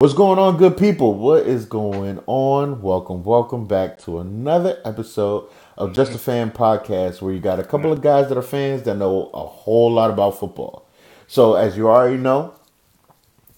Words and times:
What's 0.00 0.14
going 0.14 0.38
on, 0.38 0.58
good 0.58 0.76
people? 0.76 1.14
What 1.14 1.44
is 1.44 1.64
going 1.64 2.22
on? 2.28 2.82
Welcome, 2.82 3.24
welcome 3.24 3.66
back 3.66 3.98
to 4.02 4.20
another 4.20 4.80
episode 4.84 5.48
of 5.76 5.92
Just 5.92 6.14
a 6.14 6.18
Fan 6.18 6.52
podcast, 6.52 7.20
where 7.20 7.34
you 7.34 7.40
got 7.40 7.58
a 7.58 7.64
couple 7.64 7.92
of 7.92 8.00
guys 8.00 8.28
that 8.28 8.38
are 8.38 8.42
fans 8.42 8.84
that 8.84 8.94
know 8.94 9.28
a 9.34 9.44
whole 9.44 9.90
lot 9.90 10.10
about 10.10 10.38
football. 10.38 10.86
So, 11.26 11.56
as 11.56 11.76
you 11.76 11.88
already 11.88 12.16
know, 12.16 12.54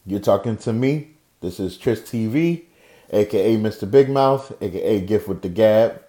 you're 0.07 0.19
talking 0.19 0.57
to 0.57 0.73
me. 0.73 1.11
This 1.43 1.61
is 1.61 1.77
Tris 1.77 2.01
TV, 2.01 2.63
aka 3.11 3.59
Mr. 3.59 3.91
Big 3.91 4.09
Mouth, 4.09 4.51
aka 4.63 4.99
Gift 5.03 5.29
with 5.29 5.43
the 5.43 5.51
Gab. 5.51 6.03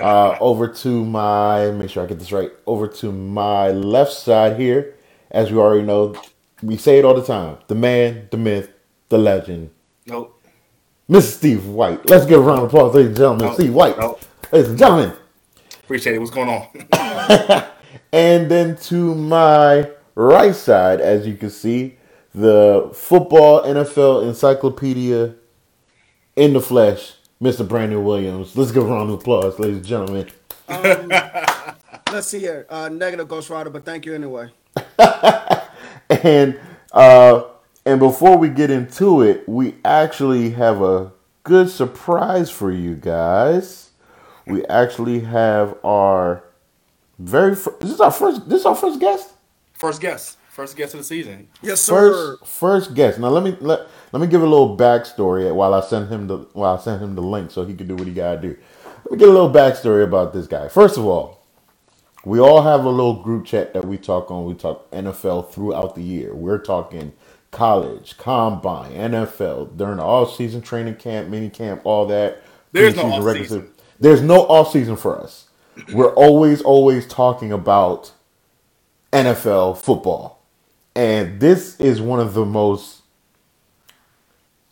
Uh, 0.00 0.38
over 0.40 0.66
to 0.66 1.04
my, 1.04 1.70
make 1.72 1.90
sure 1.90 2.04
I 2.04 2.06
get 2.06 2.20
this 2.20 2.32
right, 2.32 2.50
over 2.66 2.88
to 2.88 3.12
my 3.12 3.68
left 3.68 4.14
side 4.14 4.58
here, 4.58 4.94
as 5.30 5.50
you 5.50 5.60
already 5.60 5.82
know, 5.82 6.16
we 6.62 6.78
say 6.78 6.98
it 6.98 7.04
all 7.04 7.12
the 7.12 7.22
time 7.22 7.58
the 7.66 7.74
man, 7.74 8.28
the 8.30 8.38
myth, 8.38 8.70
the 9.10 9.18
legend, 9.18 9.70
Nope. 10.06 10.42
Mr. 11.08 11.22
Steve 11.22 11.66
White. 11.66 12.08
Let's 12.08 12.26
give 12.26 12.40
a 12.40 12.42
round 12.42 12.60
of 12.60 12.64
applause, 12.66 12.94
ladies 12.94 13.08
and 13.08 13.16
gentlemen. 13.16 13.46
Nope. 13.46 13.54
Steve 13.54 13.74
White. 13.74 13.98
Nope. 13.98 14.20
Ladies 14.52 14.70
and 14.70 14.78
gentlemen. 14.78 15.12
Appreciate 15.82 16.14
it. 16.14 16.18
What's 16.18 16.30
going 16.30 16.48
on? 16.48 17.64
And 18.12 18.48
then 18.48 18.76
to 18.76 19.12
my 19.16 19.90
right 20.14 20.54
side, 20.54 21.00
as 21.00 21.26
you 21.26 21.36
can 21.36 21.50
see, 21.50 21.96
the 22.32 22.90
football 22.94 23.62
NFL 23.62 24.28
encyclopedia 24.28 25.34
in 26.36 26.52
the 26.52 26.60
flesh, 26.60 27.14
Mr. 27.42 27.66
Brandon 27.66 28.04
Williams. 28.04 28.56
Let's 28.56 28.70
give 28.70 28.84
a 28.84 28.86
round 28.86 29.10
of 29.10 29.20
applause, 29.20 29.58
ladies 29.58 29.78
and 29.78 29.86
gentlemen. 29.86 30.30
Let's 30.68 32.28
see 32.28 32.38
here. 32.38 32.66
Uh, 32.70 32.88
negative 32.88 33.26
Ghost 33.26 33.50
Rider, 33.50 33.70
but 33.70 33.84
thank 33.84 34.06
you 34.06 34.14
anyway. 34.14 34.50
And 36.10 36.60
uh 36.92 37.42
and 37.86 38.00
before 38.00 38.38
we 38.38 38.48
get 38.48 38.70
into 38.70 39.22
it, 39.22 39.48
we 39.48 39.74
actually 39.84 40.50
have 40.50 40.82
a 40.82 41.12
good 41.42 41.68
surprise 41.68 42.50
for 42.50 42.70
you 42.70 42.94
guys. 42.94 43.90
We 44.46 44.64
actually 44.66 45.20
have 45.20 45.76
our 45.84 46.44
very 47.18 47.54
fir- 47.54 47.76
this 47.80 47.92
is 47.92 48.00
our 48.00 48.10
first 48.10 48.48
this 48.48 48.60
is 48.60 48.66
our 48.66 48.74
first 48.74 49.00
guest. 49.00 49.32
First 49.74 50.00
guest. 50.00 50.38
First 50.50 50.76
guest 50.76 50.94
of 50.94 51.00
the 51.00 51.04
season. 51.04 51.48
Yes, 51.62 51.80
sir. 51.80 52.36
First 52.38 52.46
first 52.46 52.94
guest. 52.94 53.18
Now 53.18 53.28
let 53.28 53.42
me 53.42 53.56
let 53.60 53.88
let 54.12 54.20
me 54.20 54.26
give 54.28 54.42
a 54.42 54.46
little 54.46 54.76
backstory 54.76 55.52
while 55.54 55.74
I 55.74 55.80
send 55.80 56.08
him 56.10 56.26
the 56.26 56.38
while 56.52 56.76
I 56.76 56.80
send 56.80 57.02
him 57.02 57.14
the 57.14 57.22
link 57.22 57.50
so 57.50 57.64
he 57.64 57.74
can 57.74 57.88
do 57.88 57.96
what 57.96 58.06
he 58.06 58.14
gotta 58.14 58.40
do. 58.40 58.56
Let 59.04 59.12
me 59.12 59.18
get 59.18 59.28
a 59.28 59.32
little 59.32 59.50
backstory 59.50 60.04
about 60.04 60.32
this 60.32 60.46
guy. 60.46 60.68
First 60.68 60.96
of 60.96 61.04
all, 61.04 61.42
we 62.24 62.38
all 62.38 62.62
have 62.62 62.84
a 62.84 62.90
little 62.90 63.22
group 63.22 63.44
chat 63.44 63.74
that 63.74 63.84
we 63.84 63.98
talk 63.98 64.30
on. 64.30 64.46
We 64.46 64.54
talk 64.54 64.90
NFL 64.92 65.50
throughout 65.50 65.94
the 65.94 66.02
year. 66.02 66.34
We're 66.34 66.58
talking 66.58 67.12
college, 67.54 68.16
combine, 68.18 68.92
NFL 68.92 69.76
during 69.76 69.96
the 69.96 70.02
all 70.02 70.26
season 70.26 70.60
training 70.60 70.96
camp, 70.96 71.28
mini 71.28 71.48
camp, 71.48 71.80
all 71.84 72.06
that. 72.06 72.42
There's 72.72 72.96
no 72.96 73.04
off-season. 73.12 73.70
There's 74.00 74.20
no 74.20 74.42
off 74.42 74.72
season 74.72 74.96
for 74.96 75.18
us. 75.18 75.48
We're 75.92 76.12
always, 76.14 76.60
always 76.62 77.06
talking 77.06 77.52
about 77.52 78.12
NFL 79.12 79.78
football. 79.78 80.42
And 80.94 81.40
this 81.40 81.80
is 81.80 82.00
one 82.00 82.20
of 82.20 82.34
the 82.34 82.44
most. 82.44 83.02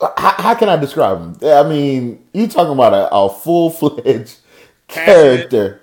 How, 0.01 0.35
how 0.39 0.55
can 0.55 0.69
I 0.69 0.77
describe 0.77 1.19
him? 1.19 1.49
I 1.49 1.63
mean, 1.69 2.25
you 2.33 2.49
talking 2.49 2.73
about 2.73 2.93
a, 2.93 3.09
a 3.15 3.31
full 3.31 3.71
fledged 3.71 4.39
character. 4.89 5.81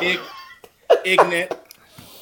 Ig- 0.00 0.20
ignorant. 1.04 1.52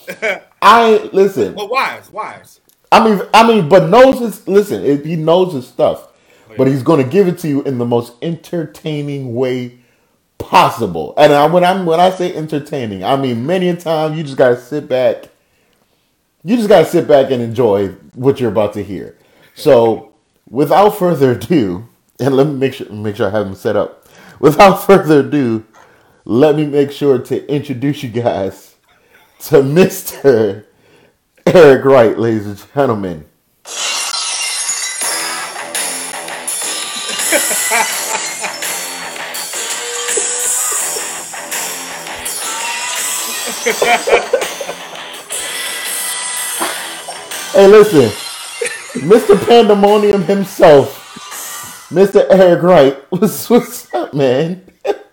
I 0.63 1.11
listen. 1.13 1.55
But 1.55 1.71
wise. 1.71 2.11
Wise. 2.11 2.61
I 2.95 3.05
mean, 3.05 3.21
I 3.35 3.45
mean, 3.49 3.69
but 3.69 3.91
knows 3.91 4.21
his. 4.21 4.47
Listen, 4.47 4.85
it, 4.85 5.05
he 5.05 5.17
knows 5.17 5.53
his 5.53 5.67
stuff, 5.67 6.13
oh, 6.49 6.55
but 6.57 6.69
he's 6.69 6.85
going 6.85 7.03
to 7.03 7.11
give 7.11 7.27
it 7.27 7.39
to 7.39 7.49
you 7.49 7.63
in 7.65 7.79
the 7.79 7.85
most 7.85 8.13
entertaining 8.23 9.35
way 9.35 9.81
possible. 10.39 11.13
And 11.17 11.33
I, 11.33 11.47
when 11.47 11.65
I'm 11.65 11.87
when 11.87 11.99
I 11.99 12.11
say 12.11 12.33
entertaining, 12.37 13.03
I 13.03 13.17
mean 13.17 13.45
many 13.47 13.69
a 13.69 13.75
time 13.77 14.15
you 14.15 14.23
just 14.23 14.37
got 14.37 14.51
to 14.51 14.61
sit 14.61 14.89
back. 14.89 15.25
You 16.45 16.57
just 16.57 16.69
got 16.69 16.81
to 16.81 16.85
sit 16.85 17.09
back 17.09 17.33
and 17.33 17.43
enjoy 17.43 17.89
what 18.15 18.39
you're 18.39 18.53
about 18.53 18.75
to 18.75 18.85
hear. 18.85 19.19
So, 19.57 20.13
without 20.49 20.91
further 20.91 21.33
ado, 21.33 21.89
and 22.21 22.37
let 22.37 22.47
me 22.47 22.55
make 22.55 22.75
sure 22.75 22.89
make 22.93 23.17
sure 23.17 23.27
I 23.27 23.31
have 23.31 23.49
him 23.49 23.57
set 23.57 23.75
up. 23.75 24.07
Without 24.39 24.77
further 24.77 25.19
ado, 25.21 25.65
let 26.25 26.55
me 26.55 26.65
make 26.65 26.93
sure 26.93 27.19
to 27.19 27.53
introduce 27.53 28.05
you 28.05 28.11
guys 28.11 28.77
to 29.47 29.65
Mister. 29.65 30.69
Eric 31.47 31.85
Wright, 31.85 32.19
ladies 32.19 32.47
and 32.47 32.65
gentlemen. 32.75 33.25
hey, 47.53 47.67
listen, 47.69 48.19
Mr. 49.03 49.39
Pandemonium 49.47 50.25
himself, 50.25 51.15
Mr. 51.91 52.27
Eric 52.31 52.63
Wright. 52.63 53.05
What's, 53.11 53.51
what's 53.51 53.93
up, 53.95 54.15
man? 54.15 54.65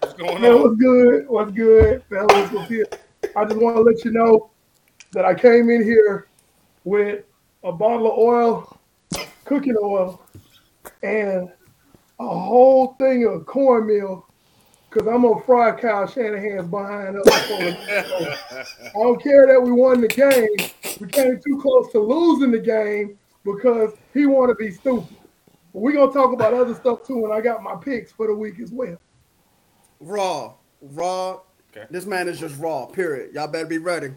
What's 0.02 0.16
going 0.16 0.44
Man, 0.44 0.54
on? 0.54 0.64
what's 0.64 0.78
good? 0.78 1.26
What's 1.30 1.52
good, 1.52 2.04
fellas? 2.10 2.52
What's 2.52 2.70
here? 2.70 2.88
I 3.36 3.46
just 3.46 3.58
want 3.62 3.78
to 3.78 3.84
let 3.84 4.06
you 4.06 4.12
know 4.12 4.51
that 5.12 5.26
I 5.26 5.34
came 5.34 5.70
in 5.70 5.84
here 5.84 6.28
with 6.84 7.24
a 7.64 7.72
bottle 7.72 8.12
of 8.12 8.18
oil, 8.18 8.80
cooking 9.46 9.76
oil, 9.82 10.22
and 11.04 11.50
a 12.20 12.28
whole 12.28 12.94
thing 13.00 13.26
of 13.26 13.46
cornmeal 13.46 14.28
because 14.90 15.08
I'm 15.08 15.22
gonna 15.22 15.42
fry 15.44 15.72
Kyle 15.72 16.08
Shanahan's 16.08 16.68
behind 16.68 17.18
up. 17.18 17.24
before 17.24 17.58
I 17.58 18.92
don't 18.94 19.22
care 19.22 19.48
that 19.48 19.62
we 19.62 19.72
won 19.72 20.02
the 20.02 20.08
game. 20.08 20.48
We 21.00 21.08
came 21.08 21.40
too 21.40 21.60
close 21.62 21.92
to 21.94 22.00
losing 22.00 22.52
the 22.52 22.60
game 22.60 23.18
because 23.44 23.94
he 24.14 24.26
want 24.26 24.50
to 24.50 24.56
be 24.56 24.72
stupid. 24.72 25.16
But 25.74 25.80
we're 25.80 25.94
gonna 25.94 26.12
talk 26.12 26.34
about 26.34 26.54
other 26.54 26.76
stuff 26.76 27.06
too, 27.08 27.24
and 27.26 27.34
I 27.34 27.42
got 27.42 27.64
my 27.64 27.76
picks 27.76 28.12
for 28.12 28.28
the 28.28 28.34
week 28.34 28.60
as 28.60 28.72
well. 28.72 28.98
Raw. 30.00 30.56
Raw. 30.82 31.42
Okay. 31.72 31.86
This 31.90 32.06
man 32.06 32.28
is 32.28 32.40
just 32.40 32.60
raw, 32.60 32.86
period. 32.86 33.34
Y'all 33.34 33.48
better 33.48 33.68
be 33.68 33.78
ready. 33.78 34.12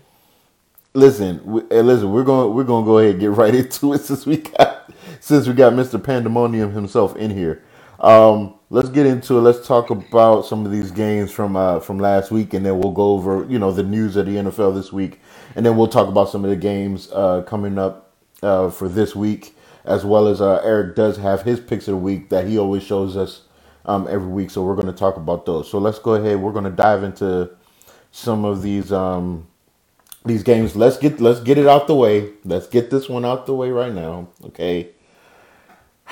Listen, 0.95 1.41
we, 1.47 1.63
hey, 1.71 1.83
listen, 1.83 2.13
we're 2.13 2.25
going 2.25 2.55
we're 2.55 2.65
going 2.67 2.85
to 2.85 2.87
go 2.87 2.99
ahead 2.99 3.13
and 3.13 3.21
get 3.21 3.31
right 3.31 3.55
into 3.57 3.95
it 3.95 4.03
since 4.03 4.27
we 4.27 4.39
got 4.39 4.93
since 5.21 5.49
we 5.49 5.55
got 5.55 5.73
Mr. 5.73 6.03
Pandemonium 6.03 6.73
himself 6.73 7.17
in 7.17 7.31
here. 7.31 7.65
Um, 8.01 8.57
let's 8.71 8.91
get 8.91 9.07
into 9.07 9.39
it. 9.39 9.43
Let's 9.43 9.67
talk 9.67 9.91
about 9.91 10.47
some 10.47 10.67
of 10.67 10.73
these 10.73 10.91
games 10.91 11.33
from 11.33 11.57
uh, 11.57 11.81
from 11.81 11.99
last 11.99 12.31
week, 12.31 12.55
and 12.55 12.67
then 12.67 12.79
we'll 12.79 12.93
go 12.93 13.15
over 13.15 13.47
you 13.51 13.59
know 13.59 13.73
the 13.73 13.83
news 13.85 14.17
of 14.17 14.27
the 14.27 14.37
NFL 14.37 14.75
this 14.75 14.93
week, 14.93 15.21
and 15.57 15.67
then 15.67 15.79
we'll 15.79 15.89
talk 15.89 16.09
about 16.09 16.29
some 16.29 16.45
of 16.45 16.51
the 16.51 16.57
games 16.57 17.11
uh, 17.13 17.43
coming 17.45 17.79
up 17.79 18.13
uh, 18.43 18.71
for 18.71 18.91
this 18.91 19.17
week, 19.17 19.57
as 19.87 20.05
well 20.05 20.29
as 20.29 20.43
uh, 20.43 20.61
Eric 20.63 20.95
does 20.95 21.17
have 21.17 21.43
his 21.43 21.59
picks 21.59 21.89
of 21.89 21.93
the 21.95 21.99
week 21.99 22.29
that 22.29 22.47
he 22.47 22.59
always 22.59 22.83
shows 22.83 23.17
us 23.17 23.45
um, 23.87 24.07
every 24.11 24.29
week. 24.29 24.51
So 24.51 24.63
we're 24.63 24.77
going 24.77 24.89
to 24.89 24.93
talk 24.93 25.17
about 25.17 25.47
those. 25.47 25.71
So 25.71 25.79
let's 25.79 25.99
go 26.01 26.17
ahead. 26.17 26.39
We're 26.39 26.53
going 26.53 26.67
to 26.67 26.71
dive 26.71 27.03
into 27.03 27.51
some 28.13 28.45
of 28.45 28.63
these. 28.63 28.93
Um, 28.93 29.49
these 30.25 30.43
games. 30.43 30.75
Let's 30.77 30.97
get 30.97 31.21
let's 31.21 31.41
get 31.41 31.59
it 31.59 31.67
out 31.67 31.87
the 31.87 31.95
way. 31.95 32.31
Let's 32.45 32.67
get 32.67 32.91
this 32.91 33.09
one 33.09 33.25
out 33.25 33.47
the 33.47 33.55
way 33.55 33.71
right 33.71 33.93
now. 33.93 34.29
Okay. 34.45 34.91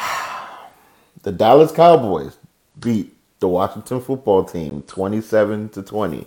The 1.22 1.30
Dallas 1.30 1.70
Cowboys 1.70 2.36
beat 2.80 3.14
the 3.38 3.46
Washington 3.46 4.00
football 4.00 4.44
team 4.44 4.82
27 4.88 5.68
to 5.68 5.82
20. 5.82 6.26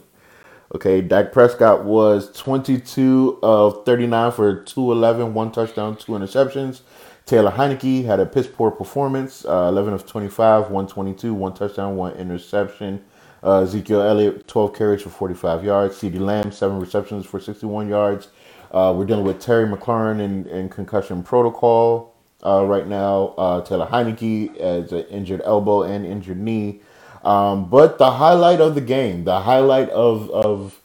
Okay, 0.74 1.02
Dak 1.02 1.32
Prescott 1.32 1.84
was 1.84 2.32
22 2.32 3.40
of 3.44 3.86
39 3.86 4.32
for 4.32 4.64
211, 4.64 5.34
one 5.34 5.52
touchdown, 5.52 5.98
two 5.98 6.14
interceptions. 6.14 6.82
Taylor 7.26 7.52
Heinicke 7.52 8.06
had 8.06 8.20
a 8.20 8.26
piss 8.26 8.48
poor 8.48 8.72
performance, 8.72 9.46
uh, 9.46 9.68
11 9.70 9.94
of 9.94 10.06
25, 10.06 10.64
122, 10.64 11.34
one 11.34 11.54
touchdown, 11.54 11.96
one 11.96 12.14
interception. 12.14 13.04
Uh, 13.46 13.62
Ezekiel 13.62 14.02
Elliott, 14.02 14.48
12 14.48 14.76
carries 14.76 15.04
for 15.04 15.10
45 15.12 15.64
yards. 15.64 15.98
CeeDee 15.98 16.20
Lamb, 16.20 16.52
seven 16.52 16.80
receptions 16.80 17.28
for 17.28 17.40
61 17.40 17.90
yards. 17.90 18.30
Uh, 18.72 18.94
we're 18.98 19.06
dealing 19.06 19.26
with 19.26 19.40
Terry 19.40 19.68
McLaurin 19.68 20.20
in, 20.20 20.48
in 20.48 20.70
concussion 20.70 21.24
protocol 21.24 22.16
uh, 22.46 22.66
right 22.66 22.88
now. 22.88 23.36
Uh, 23.38 23.62
Taylor 23.62 23.88
Heinicke 23.88 24.60
has 24.60 24.92
an 24.92 25.06
injured 25.06 25.42
elbow 25.46 25.84
and 25.84 26.06
injured 26.06 26.40
knee. 26.40 26.82
Um, 27.24 27.70
but 27.70 28.00
the 28.00 28.12
highlight 28.12 28.62
of 28.62 28.76
the 28.76 28.82
game, 28.82 29.26
the 29.26 29.42
highlight 29.42 29.90
of 29.90 30.30
of 30.32 30.82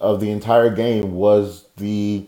of 0.00 0.20
the 0.20 0.30
entire 0.30 0.70
game 0.70 1.14
was 1.14 1.66
the 1.76 2.26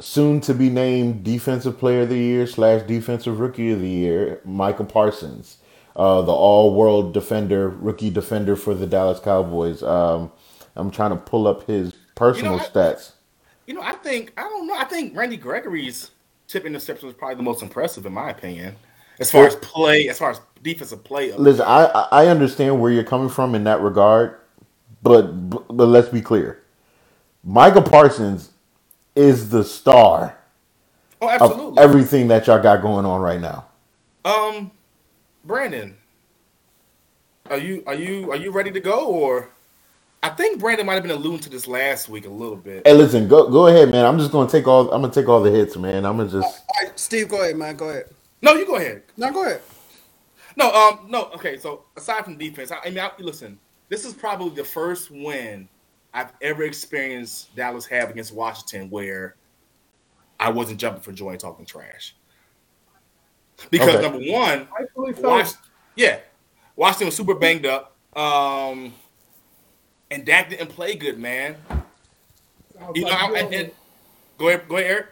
soon 0.00 0.40
to 0.40 0.54
be 0.54 0.68
named 0.70 1.24
defensive 1.24 1.78
player 1.78 2.02
of 2.02 2.08
the 2.08 2.18
year 2.18 2.46
slash 2.46 2.82
defensive 2.82 3.40
rookie 3.40 3.72
of 3.72 3.80
the 3.80 3.88
year, 3.88 4.40
Micah 4.44 4.84
Parsons, 4.84 5.58
uh, 5.96 6.22
the 6.22 6.32
all 6.32 6.74
world 6.74 7.12
defender, 7.14 7.68
rookie 7.68 8.10
defender 8.10 8.56
for 8.56 8.74
the 8.74 8.86
Dallas 8.86 9.20
Cowboys. 9.20 9.82
Um, 9.82 10.32
I'm 10.76 10.90
trying 10.90 11.10
to 11.10 11.16
pull 11.16 11.46
up 11.46 11.66
his 11.66 11.92
personal 12.14 12.52
You 12.52 12.58
know, 12.58 12.64
I- 12.64 12.68
stats. 12.68 13.12
You 13.66 13.72
know, 13.74 13.80
I 13.82 13.92
think 13.92 14.32
I 14.36 14.42
don't 14.42 14.66
know. 14.66 14.74
I 14.76 14.84
think 14.84 15.16
Randy 15.16 15.38
Gregory's 15.38 16.10
tip 16.48 16.66
interception 16.66 17.06
was 17.06 17.14
probably 17.16 17.36
the 17.36 17.42
most 17.42 17.62
impressive 17.62 18.04
in 18.04 18.12
my 18.12 18.28
opinion. 18.30 18.76
as 19.20 19.30
far 19.30 19.46
as 19.46 19.56
play, 19.56 20.08
as 20.08 20.18
far 20.18 20.32
as 20.32 20.40
defensive 20.62 21.02
play. 21.02 21.32
Listen, 21.32 21.64
I 21.66 21.86
I 22.12 22.26
understand 22.26 22.78
where 22.80 22.90
you're 22.90 23.04
coming 23.04 23.30
from 23.30 23.54
in 23.54 23.64
that 23.64 23.80
regard, 23.80 24.38
but 25.02 25.22
but 25.68 25.86
let's 25.86 26.08
be 26.08 26.20
clear. 26.20 26.60
Micah 27.42 27.80
Parsons 27.80 28.50
is 29.16 29.48
the 29.50 29.64
star 29.64 30.36
Oh, 31.22 31.28
of 31.34 31.40
absolutely. 31.40 31.82
everything 31.82 32.28
that 32.28 32.46
y'all 32.46 32.62
got 32.62 32.82
going 32.82 33.06
on 33.06 33.20
right 33.22 33.40
now. 33.40 33.64
Um, 34.26 34.72
Brandon, 35.44 35.96
are 37.50 37.58
you 37.58 37.82
are 37.86 37.94
you 37.94 38.30
are 38.30 38.36
you 38.36 38.50
ready 38.50 38.70
to 38.70 38.80
go? 38.80 39.06
Or 39.06 39.50
I 40.22 40.30
think 40.30 40.58
Brandon 40.58 40.86
might 40.86 40.94
have 40.94 41.02
been 41.02 41.12
alluding 41.12 41.40
to 41.40 41.50
this 41.50 41.66
last 41.66 42.08
week 42.08 42.24
a 42.26 42.30
little 42.30 42.56
bit. 42.56 42.86
Hey, 42.86 42.94
listen, 42.94 43.28
go 43.28 43.50
go 43.50 43.66
ahead, 43.66 43.90
man. 43.90 44.06
I'm 44.06 44.18
just 44.18 44.32
gonna 44.32 44.48
take 44.48 44.66
all. 44.66 44.90
I'm 44.90 45.02
gonna 45.02 45.12
take 45.12 45.28
all 45.28 45.42
the 45.42 45.50
hits, 45.50 45.76
man. 45.76 46.06
I'm 46.06 46.16
gonna 46.16 46.30
just. 46.30 46.44
All 46.44 46.64
right, 46.82 46.98
Steve, 46.98 47.28
go 47.28 47.42
ahead, 47.42 47.56
man. 47.56 47.76
Go 47.76 47.90
ahead. 47.90 48.06
No, 48.40 48.54
you 48.54 48.66
go 48.66 48.76
ahead. 48.76 49.02
No, 49.16 49.30
go 49.32 49.44
ahead. 49.44 49.60
No, 50.56 50.70
um, 50.72 51.06
no. 51.08 51.26
Okay, 51.34 51.58
so 51.58 51.84
aside 51.96 52.24
from 52.24 52.38
defense, 52.38 52.70
I, 52.70 52.78
I 52.84 52.90
mean, 52.90 53.00
I, 53.00 53.10
listen, 53.18 53.58
this 53.88 54.04
is 54.04 54.14
probably 54.14 54.54
the 54.54 54.64
first 54.64 55.10
win 55.10 55.68
I've 56.14 56.32
ever 56.40 56.62
experienced 56.62 57.54
Dallas 57.54 57.84
have 57.86 58.08
against 58.08 58.32
Washington 58.32 58.88
where 58.88 59.34
I 60.40 60.50
wasn't 60.50 60.80
jumping 60.80 61.02
for 61.02 61.12
joy 61.12 61.30
and 61.30 61.40
talking 61.40 61.66
trash. 61.66 62.14
Because 63.70 63.94
Okay. 63.94 64.02
number 64.02 64.18
one, 64.30 64.68
Rightfully 64.78 65.14
so. 65.14 65.44
Yeah, 65.96 66.18
Washington 66.76 67.06
was 67.06 67.16
super 67.16 67.34
banged 67.34 67.66
up, 67.66 67.96
um, 68.16 68.92
and 70.10 70.24
Dak 70.24 70.50
didn't 70.50 70.68
play 70.68 70.96
good, 70.96 71.18
man. 71.18 71.56
I 71.70 72.90
You 72.94 73.02
know, 73.02 73.08
like, 73.10 73.18
I, 73.18 73.28
yo, 73.28 73.34
and, 73.34 73.54
and, 73.54 73.70
go 74.38 74.48
ahead, 74.48 74.68
go 74.68 74.76
ahead, 74.76 74.90
Eric. 74.90 75.06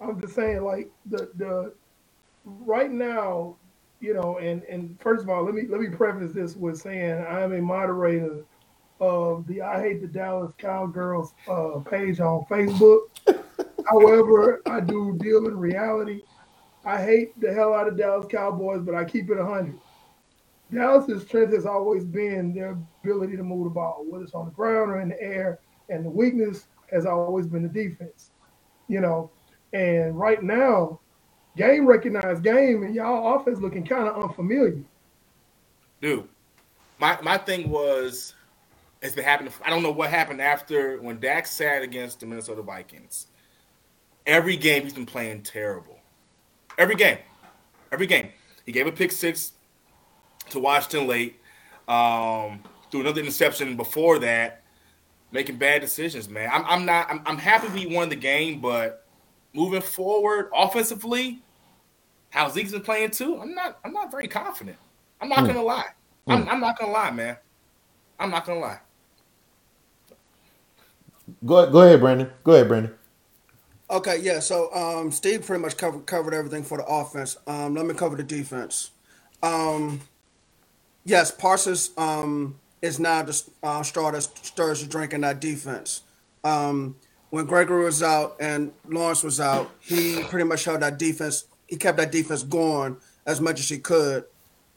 I'm 0.00 0.20
just 0.20 0.34
saying, 0.34 0.62
like 0.64 0.90
the 1.06 1.30
the 1.36 1.74
right 2.44 2.90
now, 2.90 3.56
you 4.00 4.14
know, 4.14 4.38
and 4.38 4.62
and 4.64 4.98
first 5.00 5.22
of 5.22 5.28
all, 5.28 5.44
let 5.44 5.54
me 5.54 5.62
let 5.68 5.80
me 5.80 5.88
preface 5.88 6.32
this 6.32 6.56
with 6.56 6.78
saying 6.78 7.12
I 7.12 7.42
am 7.42 7.52
a 7.52 7.60
moderator 7.60 8.44
of 9.00 9.46
the 9.46 9.62
I 9.62 9.80
Hate 9.80 10.00
the 10.00 10.08
Dallas 10.08 10.52
Cowgirls 10.58 11.34
uh, 11.48 11.80
page 11.80 12.20
on 12.20 12.44
Facebook. 12.50 13.00
However, 13.90 14.62
I 14.66 14.80
do 14.80 15.16
deal 15.18 15.46
in 15.46 15.58
reality. 15.58 16.22
I 16.84 17.02
hate 17.02 17.38
the 17.40 17.52
hell 17.52 17.74
out 17.74 17.88
of 17.88 17.96
Dallas 17.96 18.26
Cowboys, 18.30 18.82
but 18.82 18.94
I 18.94 19.04
keep 19.04 19.30
it 19.30 19.38
hundred. 19.38 19.78
Dallas's 20.72 21.22
strength 21.22 21.52
has 21.54 21.66
always 21.66 22.04
been 22.04 22.54
their 22.54 22.78
ability 23.02 23.36
to 23.36 23.42
move 23.42 23.64
the 23.64 23.70
ball, 23.70 24.04
whether 24.08 24.24
it's 24.24 24.34
on 24.34 24.46
the 24.46 24.50
ground 24.50 24.90
or 24.90 25.00
in 25.00 25.08
the 25.08 25.22
air, 25.22 25.58
and 25.88 26.04
the 26.04 26.10
weakness 26.10 26.66
has 26.90 27.06
always 27.06 27.46
been 27.46 27.62
the 27.62 27.68
defense. 27.68 28.30
You 28.88 29.00
know, 29.00 29.30
and 29.72 30.18
right 30.18 30.42
now, 30.42 31.00
game 31.56 31.86
recognized 31.86 32.42
game, 32.42 32.82
and 32.82 32.94
y'all 32.94 33.36
offense 33.36 33.60
looking 33.60 33.86
kind 33.86 34.08
of 34.08 34.22
unfamiliar. 34.22 34.82
Dude, 36.00 36.28
my 36.98 37.18
my 37.22 37.38
thing 37.38 37.70
was 37.70 38.34
it's 39.00 39.14
been 39.14 39.24
happening. 39.24 39.52
I 39.64 39.70
don't 39.70 39.82
know 39.82 39.92
what 39.92 40.10
happened 40.10 40.40
after 40.40 41.00
when 41.00 41.20
Dak 41.20 41.46
sat 41.46 41.82
against 41.82 42.20
the 42.20 42.26
Minnesota 42.26 42.62
Vikings. 42.62 43.26
Every 44.26 44.56
game 44.56 44.82
he's 44.82 44.94
been 44.94 45.06
playing 45.06 45.42
terrible. 45.42 45.93
Every 46.78 46.94
game, 46.96 47.18
every 47.92 48.06
game. 48.06 48.30
He 48.66 48.72
gave 48.72 48.86
a 48.86 48.92
pick 48.92 49.12
six 49.12 49.52
to 50.50 50.58
Washington 50.58 51.06
late. 51.06 51.40
Um, 51.88 52.62
threw 52.90 53.00
another 53.00 53.20
interception 53.20 53.76
before 53.76 54.18
that. 54.20 54.62
Making 55.32 55.56
bad 55.56 55.80
decisions, 55.80 56.28
man. 56.28 56.48
I'm, 56.52 56.64
I'm 56.66 56.84
not. 56.84 57.10
I'm, 57.10 57.20
I'm 57.26 57.38
happy 57.38 57.68
we 57.68 57.86
won 57.94 58.08
the 58.08 58.16
game, 58.16 58.60
but 58.60 59.04
moving 59.52 59.80
forward, 59.80 60.48
offensively, 60.54 61.42
how 62.30 62.48
Zeke's 62.48 62.70
been 62.72 62.82
playing 62.82 63.10
too, 63.10 63.38
I'm 63.40 63.52
not. 63.54 63.78
I'm 63.84 63.92
not 63.92 64.10
very 64.10 64.28
confident. 64.28 64.76
I'm 65.20 65.28
not 65.28 65.40
Hmm. 65.40 65.46
gonna 65.46 65.62
lie. 65.62 65.88
I'm, 66.28 66.48
I'm 66.48 66.60
not 66.60 66.78
gonna 66.78 66.92
lie, 66.92 67.10
man. 67.10 67.36
I'm 68.18 68.30
not 68.30 68.46
gonna 68.46 68.60
lie. 68.60 68.80
Go 71.44 71.70
go 71.70 71.80
ahead, 71.82 72.00
Brandon. 72.00 72.30
Go 72.44 72.52
ahead, 72.52 72.68
Brandon. 72.68 72.94
Okay, 73.90 74.18
yeah. 74.20 74.40
So 74.40 74.72
um, 74.74 75.10
Steve 75.12 75.44
pretty 75.46 75.62
much 75.62 75.76
covered 75.76 76.06
covered 76.06 76.34
everything 76.34 76.62
for 76.62 76.78
the 76.78 76.86
offense. 76.86 77.36
Um, 77.46 77.74
let 77.74 77.86
me 77.86 77.94
cover 77.94 78.16
the 78.16 78.22
defense. 78.22 78.90
Um, 79.42 80.00
yes, 81.04 81.30
Parsons 81.30 81.90
um, 81.96 82.58
is 82.80 82.98
now 82.98 83.22
the 83.22 83.42
uh, 83.62 83.82
straw 83.82 84.10
that 84.10 84.22
stirs 84.22 84.82
the 84.82 84.88
drink 84.88 85.12
in 85.12 85.20
that 85.20 85.40
defense. 85.40 86.02
Um, 86.42 86.96
when 87.30 87.46
Gregory 87.46 87.84
was 87.84 88.02
out 88.02 88.36
and 88.40 88.72
Lawrence 88.88 89.22
was 89.22 89.40
out, 89.40 89.70
he 89.80 90.22
pretty 90.24 90.44
much 90.44 90.64
held 90.64 90.80
that 90.80 90.98
defense. 90.98 91.44
He 91.66 91.76
kept 91.76 91.98
that 91.98 92.12
defense 92.12 92.42
going 92.42 92.96
as 93.26 93.40
much 93.40 93.60
as 93.60 93.68
he 93.68 93.78
could 93.78 94.24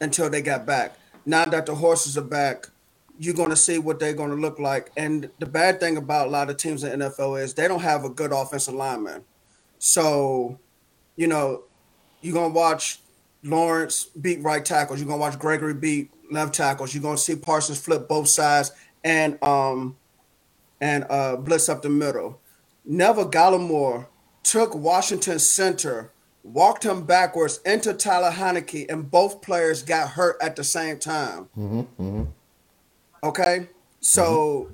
until 0.02 0.30
they 0.30 0.42
got 0.42 0.66
back. 0.66 0.96
Now 1.26 1.46
that 1.46 1.66
the 1.66 1.76
horses 1.76 2.18
are 2.18 2.22
back, 2.22 2.70
you're 3.20 3.34
going 3.34 3.50
to 3.50 3.56
see 3.56 3.80
what 3.80 4.00
they're 4.00 4.14
going 4.14 4.30
to 4.30 4.36
look 4.36 4.60
like. 4.60 4.92
And 4.98 5.30
the 5.40 5.46
bad 5.46 5.80
thing 5.80 5.98
about 5.98 6.28
a 6.28 6.30
lot 6.30 6.50
of 6.50 6.58
teams 6.58 6.84
in 6.84 7.00
the 7.00 7.10
NFL 7.10 7.42
is 7.42 7.54
they 7.54 7.68
don't 7.68 7.82
have 7.82 8.04
a 8.06 8.10
good 8.10 8.32
offensive 8.32 8.74
lineman. 8.74 9.24
So, 9.80 10.60
you 11.16 11.28
know, 11.28 11.64
you're 12.22 12.34
going 12.34 12.52
to 12.52 12.56
watch 12.56 13.00
Lawrence 13.44 14.06
beat 14.06 14.42
right 14.42 14.64
tackles. 14.64 15.00
You're 15.00 15.08
going 15.08 15.20
to 15.20 15.22
watch 15.22 15.40
Gregory 15.40 15.74
beat 15.74 16.12
left 16.32 16.54
tackles. 16.54 16.94
You're 16.94 17.04
going 17.04 17.18
to 17.18 17.22
see 17.22 17.36
Parsons 17.36 17.80
flip 17.80 18.08
both 18.08 18.28
sides 18.28 18.72
and 19.04 19.42
um 19.44 19.96
and 20.82 21.06
uh, 21.10 21.36
blitz 21.38 21.70
up 21.70 21.82
the 21.82 21.90
middle. 21.90 22.40
Neville 22.86 23.32
Gallimore 23.32 24.08
took 24.44 24.76
Washington 24.76 25.40
center, 25.40 26.12
walked 26.44 26.86
him 26.86 27.06
backwards 27.06 27.60
into 27.66 27.94
Tyler 27.94 28.32
Heinicke, 28.32 28.86
and 28.90 29.10
both 29.10 29.42
players 29.42 29.82
got 29.82 30.12
hurt 30.12 30.38
at 30.42 30.56
the 30.56 30.64
same 30.64 31.00
time. 31.00 31.48
Okay, 33.24 33.68
so 34.00 34.70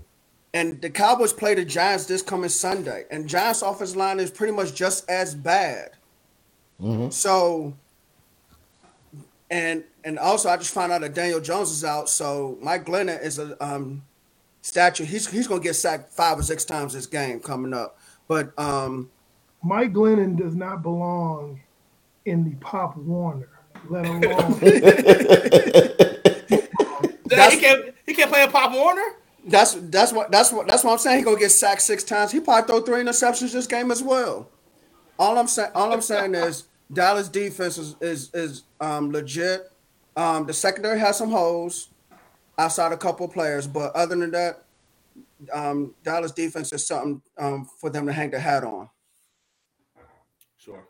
and 0.54 0.82
the 0.82 0.90
Cowboys 0.90 1.34
play 1.34 1.56
the 1.56 1.66
Giants 1.66 2.06
this 2.06 2.22
coming 2.22 2.50
Sunday, 2.50 3.06
and 3.10 3.28
Giants' 3.28 3.62
offensive 3.62 3.98
line 3.98 4.20
is 4.20 4.32
pretty 4.32 4.54
much 4.54 4.76
just 4.76 5.10
as 5.10 5.34
bad. 5.34 5.92
So, 7.12 7.76
and 9.50 9.84
and 10.04 10.20
also 10.20 10.50
I 10.50 10.58
just 10.58 10.74
found 10.74 10.92
out 10.92 11.02
that 11.02 11.14
Daniel 11.16 11.40
Jones 11.40 11.72
is 11.72 11.84
out, 11.86 12.10
so 12.10 12.58
Mike 12.62 12.86
Glennon 12.86 13.24
is 13.24 13.40
a 13.40 13.62
um, 13.64 14.04
statue. 14.62 15.06
He's 15.06 15.30
he's 15.30 15.48
gonna 15.48 15.62
get 15.62 15.76
sacked 15.76 16.14
five 16.14 16.38
or 16.38 16.44
six 16.44 16.66
times 16.66 16.94
this 16.94 17.06
game 17.06 17.40
coming 17.40 17.74
up. 17.74 17.98
But 18.28 18.58
um, 18.60 19.10
Mike 19.64 19.94
Glennon 19.94 20.38
does 20.38 20.56
not 20.56 20.84
belong 20.84 21.62
in 22.26 22.44
the 22.44 22.56
Pop 22.58 22.98
Warner, 22.98 23.50
let 23.90 24.06
alone 24.08 24.60
he 27.50 27.60
can't. 27.60 27.96
He 28.06 28.14
can't 28.14 28.30
play 28.32 28.44
a 28.44 28.48
Pop 28.48 28.74
Warner. 28.74 29.04
that's 29.46 29.74
that's 29.76 30.14
what 30.14 30.32
that's 30.32 30.52
what 30.52 30.68
that's 30.68 30.84
what 30.84 30.94
I'm 30.94 30.98
saying. 31.00 31.20
He 31.20 31.24
gonna 31.24 31.40
get 31.40 31.52
sacked 31.52 31.82
six 31.82 32.04
times. 32.04 32.32
He 32.32 32.40
probably 32.40 32.68
throw 32.68 32.82
three 32.82 33.04
interceptions 33.04 33.52
this 33.54 33.68
game 33.68 33.92
as 33.92 34.02
well. 34.04 34.50
All 35.20 35.38
I'm 35.38 35.48
saying, 35.48 35.72
all 35.76 35.94
I'm 35.94 36.02
saying 36.02 36.36
is 36.36 36.66
Dallas 36.92 37.30
defense 37.30 37.78
is 37.78 37.96
is, 38.02 38.34
is 38.34 38.64
um, 38.80 39.12
legit. 39.12 39.72
Um, 40.16 40.46
the 40.46 40.54
secondary 40.54 41.00
has 41.00 41.18
some 41.18 41.32
holes 41.32 41.90
outside 42.58 42.92
a 42.92 42.98
couple 42.98 43.26
of 43.26 43.34
players, 43.34 43.68
but 43.68 43.96
other 43.96 44.16
than 44.16 44.32
that, 44.32 44.64
um, 45.52 45.94
Dallas 46.04 46.32
defense 46.32 46.72
is 46.74 46.86
something 46.86 47.22
um, 47.38 47.68
for 47.80 47.90
them 47.90 48.06
to 48.06 48.14
hang 48.14 48.32
their 48.32 48.40
hat 48.40 48.64
on. 48.64 48.90
Sure. 50.58 50.86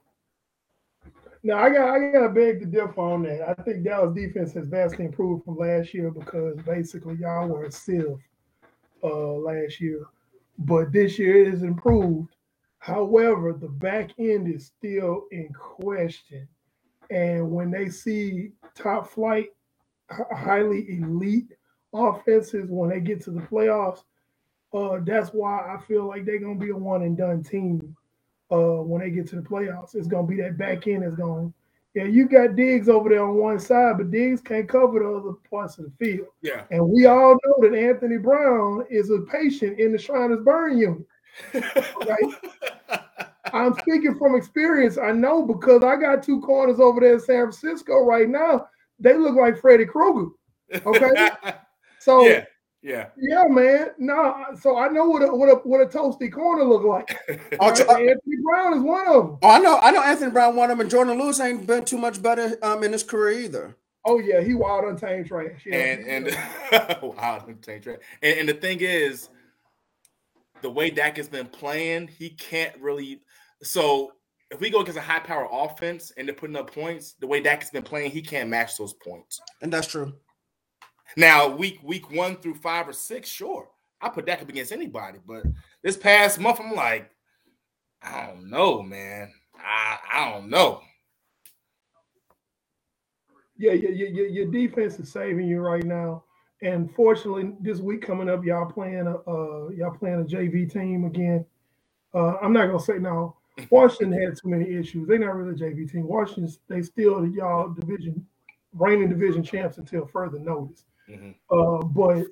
Now 1.43 1.57
I 1.57 1.69
got 1.69 1.89
I 1.89 2.11
got 2.11 2.27
to 2.27 2.29
beg 2.29 2.61
to 2.61 2.65
differ 2.65 3.01
on 3.01 3.23
that. 3.23 3.47
I 3.49 3.61
think 3.63 3.83
Dallas 3.83 4.15
defense 4.15 4.53
has 4.53 4.65
vastly 4.67 5.05
improved 5.05 5.43
from 5.43 5.57
last 5.57 5.93
year 5.93 6.09
because 6.09 6.55
basically 6.65 7.15
y'all 7.15 7.49
were 7.49 7.65
a 7.65 7.71
sieve 7.71 8.17
uh, 9.03 9.33
last 9.33 9.81
year, 9.81 10.05
but 10.57 10.93
this 10.93 11.19
year 11.19 11.43
it 11.45 11.51
has 11.51 11.63
improved. 11.63 12.35
However, 12.79 13.53
the 13.53 13.67
back 13.67 14.11
end 14.17 14.53
is 14.53 14.67
still 14.67 15.25
in 15.31 15.49
question, 15.53 16.47
and 17.09 17.51
when 17.51 17.71
they 17.71 17.89
see 17.89 18.51
top 18.73 19.09
flight, 19.09 19.49
highly 20.09 20.85
elite 20.97 21.51
offenses 21.93 22.69
when 22.69 22.89
they 22.89 23.01
get 23.01 23.21
to 23.23 23.31
the 23.31 23.41
playoffs, 23.41 24.03
uh, 24.73 24.99
that's 25.05 25.29
why 25.29 25.75
I 25.75 25.81
feel 25.85 26.07
like 26.07 26.25
they're 26.25 26.39
gonna 26.39 26.55
be 26.59 26.69
a 26.69 26.75
one 26.75 27.03
and 27.03 27.17
done 27.17 27.43
team 27.43 27.95
uh, 28.53 28.83
when 28.83 29.01
they 29.01 29.09
get 29.09 29.27
to 29.29 29.35
the 29.35 29.41
playoffs. 29.41 29.95
It's 29.95 30.07
gonna 30.07 30.27
be 30.27 30.37
that 30.37 30.57
back 30.57 30.87
end 30.87 31.03
that's 31.03 31.15
going. 31.15 31.53
Yeah, 31.95 32.05
you 32.05 32.27
got 32.27 32.55
Diggs 32.55 32.89
over 32.89 33.09
there 33.09 33.23
on 33.23 33.35
one 33.35 33.59
side, 33.59 33.97
but 33.97 34.09
Diggs 34.09 34.41
can't 34.41 34.67
cover 34.67 34.99
the 34.99 35.07
other 35.07 35.33
parts 35.49 35.77
of 35.77 35.85
the 35.85 35.91
field. 35.91 36.27
Yeah. 36.41 36.63
And 36.71 36.89
we 36.89 37.05
all 37.05 37.37
know 37.45 37.69
that 37.69 37.77
Anthony 37.77 38.17
Brown 38.17 38.85
is 38.89 39.11
a 39.11 39.19
patient 39.31 39.79
in 39.79 39.91
the 39.91 39.99
Shriners 39.99 40.43
Burn 40.43 40.77
unit. 40.77 41.05
Right? 42.07 42.99
I'm 43.53 43.73
speaking 43.75 44.15
from 44.17 44.35
experience. 44.35 44.97
I 44.97 45.11
know 45.11 45.45
because 45.45 45.83
I 45.83 45.95
got 45.95 46.23
two 46.23 46.41
corners 46.41 46.79
over 46.79 46.99
there 46.99 47.13
in 47.13 47.19
San 47.19 47.43
Francisco 47.43 48.03
right 48.03 48.27
now. 48.27 48.67
They 48.99 49.15
look 49.15 49.35
like 49.35 49.59
Freddy 49.59 49.85
Krueger. 49.85 50.31
Okay. 50.85 51.29
So 51.99 52.27
yeah. 52.27 52.43
Yeah. 52.83 53.07
Yeah, 53.17 53.45
man. 53.47 53.91
No, 53.97 54.35
so 54.59 54.77
I 54.77 54.89
know 54.89 55.05
what 55.05 55.21
a 55.23 55.27
what 55.27 55.47
a 55.49 55.55
what 55.67 55.81
a 55.81 55.85
toasty 55.85 56.31
corner 56.31 56.63
look 56.65 56.83
like. 56.83 57.17
Oh, 57.59 57.69
Right? 57.69 57.77
Ch- 57.77 57.81
uh, 57.81 57.93
Anthony 57.93 58.35
Brown 58.43 58.73
is 58.77 58.83
one 58.83 59.07
of 59.07 59.13
them. 59.13 59.37
oh, 59.41 59.49
I 59.49 59.59
know, 59.59 59.77
I 59.79 59.91
know. 59.91 60.03
Anthony 60.03 60.31
Brown 60.31 60.55
won 60.55 60.69
him, 60.69 60.81
and 60.81 60.91
Jourdan 60.91 61.17
Lewis 61.19 61.39
ain't 61.39 61.65
been 61.65 61.85
too 61.85 61.97
much 61.97 62.21
better 62.21 62.57
um 62.61 62.83
in 62.83 62.91
his 62.91 63.03
career 63.03 63.39
either. 63.39 63.77
Oh 64.05 64.19
yeah, 64.19 64.41
he 64.41 64.53
wild 64.53 64.83
untamed 64.83 65.27
trash. 65.27 65.61
Yeah. 65.65 65.77
And 65.77 66.27
and 66.27 66.37
wow, 67.01 67.43
I'm 67.47 67.55
telling 67.59 67.83
you, 67.83 67.97
and, 68.21 68.39
and 68.39 68.49
the 68.49 68.53
thing 68.53 68.79
is, 68.81 69.29
the 70.61 70.69
way 70.69 70.89
Dak 70.89 71.15
has 71.17 71.29
been 71.29 71.47
playing, 71.47 72.07
he 72.09 72.31
can't 72.31 72.75
really. 72.81 73.21
So 73.61 74.11
if 74.51 74.59
we 74.59 74.69
go 74.69 74.81
against 74.81 74.97
a 74.99 75.01
high 75.01 75.19
power 75.19 75.47
offense 75.51 76.11
and 76.17 76.27
they're 76.27 76.35
putting 76.35 76.55
up 76.55 76.73
points, 76.73 77.13
the 77.19 77.27
way 77.27 77.39
Dak 77.39 77.61
has 77.61 77.71
been 77.71 77.83
playing, 77.83 78.11
he 78.11 78.21
can't 78.21 78.49
match 78.49 78.77
those 78.77 78.93
points. 78.93 79.39
And 79.61 79.71
that's 79.71 79.87
true. 79.87 80.13
Now, 81.17 81.49
week 81.49 81.79
week 81.83 82.11
one 82.11 82.37
through 82.37 82.55
five 82.55 82.87
or 82.89 82.93
six, 82.93 83.29
sure, 83.29 83.69
I 84.01 84.09
put 84.09 84.25
that 84.27 84.41
up 84.41 84.49
against 84.49 84.71
anybody. 84.71 85.19
But 85.25 85.43
this 85.83 85.97
past 85.97 86.39
month, 86.39 86.59
I'm 86.61 86.73
like, 86.75 87.11
I 88.01 88.27
don't 88.27 88.49
know, 88.49 88.81
man. 88.83 89.33
I 89.57 89.97
I 90.13 90.31
don't 90.31 90.49
know. 90.49 90.81
yeah, 93.57 93.73
yeah, 93.73 93.89
yeah, 93.91 94.07
yeah, 94.11 94.27
your 94.29 94.47
defense 94.51 94.99
is 94.99 95.11
saving 95.11 95.47
you 95.47 95.61
right 95.61 95.83
now. 95.85 96.23
And 96.61 96.93
fortunately, 96.95 97.53
this 97.61 97.79
week 97.79 98.01
coming 98.01 98.29
up, 98.29 98.43
y'all 98.45 98.71
playing 98.71 99.07
a 99.07 99.15
uh, 99.29 99.69
y'all 99.69 99.95
playing 99.97 100.21
a 100.21 100.25
JV 100.25 100.71
team 100.71 101.05
again. 101.05 101.45
Uh, 102.13 102.37
I'm 102.41 102.53
not 102.53 102.67
gonna 102.67 102.79
say 102.79 102.99
no. 102.99 103.37
Washington 103.71 104.19
had 104.19 104.37
too 104.37 104.49
many 104.49 104.73
issues. 104.73 105.07
They're 105.07 105.19
not 105.19 105.35
really 105.35 105.51
a 105.51 105.55
JV 105.71 105.91
team. 105.91 106.07
Washington, 106.07 106.53
they 106.69 106.81
still 106.81 107.27
y'all 107.27 107.69
division, 107.73 108.25
reigning 108.73 109.09
division 109.09 109.43
champs 109.43 109.77
until 109.77 110.07
further 110.07 110.39
notice. 110.39 110.85
Mhm. 111.09 111.35
Uh, 111.49 111.83
but 111.85 112.25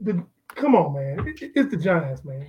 the 0.00 0.24
come 0.48 0.74
on, 0.74 0.94
man, 0.94 1.26
It- 1.28 1.42
it- 1.42 1.52
it's 1.54 1.70
the 1.70 1.76
Giants, 1.76 2.24
man. 2.24 2.46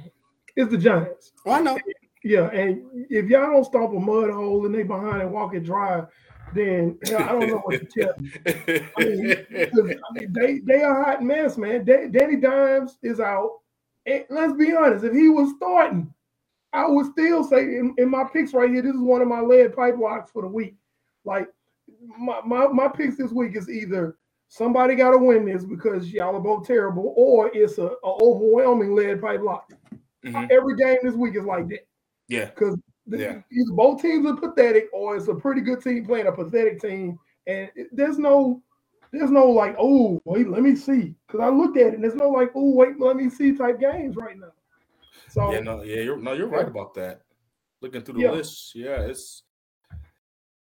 It's 0.55 0.71
the 0.71 0.77
Giants. 0.77 1.33
Well, 1.45 1.55
I 1.55 1.61
know. 1.61 1.77
Yeah, 2.23 2.49
and 2.51 2.83
if 3.09 3.27
y'all 3.29 3.51
don't 3.51 3.63
stomp 3.65 3.93
a 3.95 3.99
mud 3.99 4.29
hole 4.29 4.65
and 4.65 4.75
they 4.75 4.83
behind 4.83 5.23
and 5.23 5.31
walk 5.31 5.55
it 5.55 5.63
dry, 5.63 6.05
then 6.53 6.99
hell, 7.05 7.19
I 7.19 7.31
don't 7.31 7.47
know 7.47 7.61
what 7.63 7.79
to 7.79 7.85
tell 7.85 8.13
you. 8.19 8.31
I 8.97 9.03
mean, 9.03 9.69
'cause, 9.71 9.95
I 10.09 10.13
mean, 10.19 10.33
they 10.33 10.59
they 10.59 10.83
are 10.83 11.01
a 11.01 11.03
hot 11.05 11.23
mess, 11.23 11.57
man. 11.57 11.83
Da- 11.83 12.07
Danny 12.09 12.35
Dimes 12.35 12.99
is 13.01 13.19
out. 13.19 13.59
And 14.05 14.25
let's 14.29 14.53
be 14.53 14.73
honest, 14.75 15.03
if 15.05 15.13
he 15.13 15.29
was 15.29 15.55
starting, 15.57 16.13
I 16.73 16.87
would 16.87 17.07
still 17.07 17.43
say 17.43 17.77
in, 17.77 17.93
in 17.97 18.09
my 18.09 18.23
picks 18.25 18.53
right 18.53 18.69
here, 18.69 18.81
this 18.81 18.95
is 18.95 19.01
one 19.01 19.21
of 19.21 19.27
my 19.27 19.41
lead 19.41 19.75
pipe 19.75 19.97
locks 19.97 20.31
for 20.31 20.41
the 20.43 20.47
week. 20.47 20.75
Like 21.25 21.47
my, 22.17 22.41
my 22.45 22.67
my 22.67 22.87
picks 22.87 23.17
this 23.17 23.31
week 23.31 23.55
is 23.55 23.69
either 23.69 24.17
somebody 24.55 24.95
got 24.95 25.11
to 25.11 25.17
win 25.17 25.45
this 25.45 25.63
because 25.63 26.11
y'all 26.11 26.35
are 26.35 26.39
both 26.41 26.67
terrible, 26.67 27.13
or 27.15 27.49
it's 27.53 27.77
a, 27.77 27.85
a 27.85 27.97
overwhelming 28.03 28.93
lead 28.93 29.21
pipe 29.21 29.39
lock. 29.41 29.71
Mhm. 30.25 30.51
Every 30.51 30.75
game 30.75 30.97
this 31.01 31.15
week 31.15 31.35
is 31.37 31.45
like 31.45 31.69
that 31.69 31.87
Yeah, 32.27 32.45
because 32.47 32.77
Yeah. 33.07 33.41
either 33.51 33.71
both 33.71 34.01
teams 34.01 34.25
are 34.27 34.35
pathetic 34.35 34.89
or 34.93 35.15
it's 35.15 35.29
a 35.29 35.35
pretty 35.35 35.61
good 35.61 35.81
team 35.81 36.05
playing 36.05 36.27
a 36.27 36.31
pathetic 36.33 36.81
team, 36.81 37.17
and 37.47 37.71
it- 37.75 37.95
there's 37.95 38.19
no, 38.19 38.61
there's 39.11 39.31
no 39.31 39.49
like, 39.49 39.75
oh 39.79 40.21
wait, 40.25 40.49
let 40.49 40.61
me 40.63 40.75
see, 40.75 41.15
because 41.27 41.39
I 41.39 41.47
looked 41.47 41.77
at 41.77 41.87
it, 41.87 41.93
and 41.95 42.03
there's 42.03 42.15
no 42.15 42.29
like, 42.29 42.51
oh 42.53 42.75
wait, 42.75 42.99
let 42.99 43.15
me 43.15 43.29
see 43.29 43.53
type 43.55 43.79
games 43.79 44.17
right 44.17 44.37
now. 44.37 44.51
So 45.29 45.51
yeah, 45.53 45.61
no, 45.61 45.81
yeah, 45.81 46.01
you're 46.01 46.17
no, 46.17 46.33
you're 46.33 46.47
right 46.47 46.67
about 46.67 46.93
that. 46.95 47.21
Looking 47.81 48.01
through 48.01 48.15
the 48.15 48.21
Yeah. 48.21 48.31
list, 48.31 48.75
yeah, 48.75 48.99
it's 49.01 49.43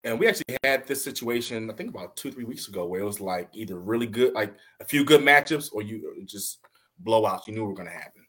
and 0.07 0.21
we 0.21 0.29
actually 0.29 0.57
had 0.63 0.87
this 0.87 1.03
situation, 1.03 1.69
I 1.69 1.75
think 1.75 1.91
about 1.91 2.17
two, 2.17 2.31
three 2.31 2.45
weeks 2.45 2.69
ago, 2.69 2.87
where 2.87 3.01
it 3.01 3.05
was 3.05 3.21
like 3.21 3.49
either 3.53 3.79
really 3.81 4.07
good, 4.07 4.35
like 4.35 4.55
a 4.81 4.85
few 4.85 5.05
good 5.05 5.21
matchups, 5.21 5.71
or 5.73 5.83
you 5.83 6.15
uh, 6.17 6.25
just 6.25 6.61
blowouts. 7.05 7.49
You 7.49 7.55
knew 7.55 7.63
we 7.63 7.69
were 7.69 7.75
going 7.75 7.89
to 7.89 7.95
happen. 7.95 8.25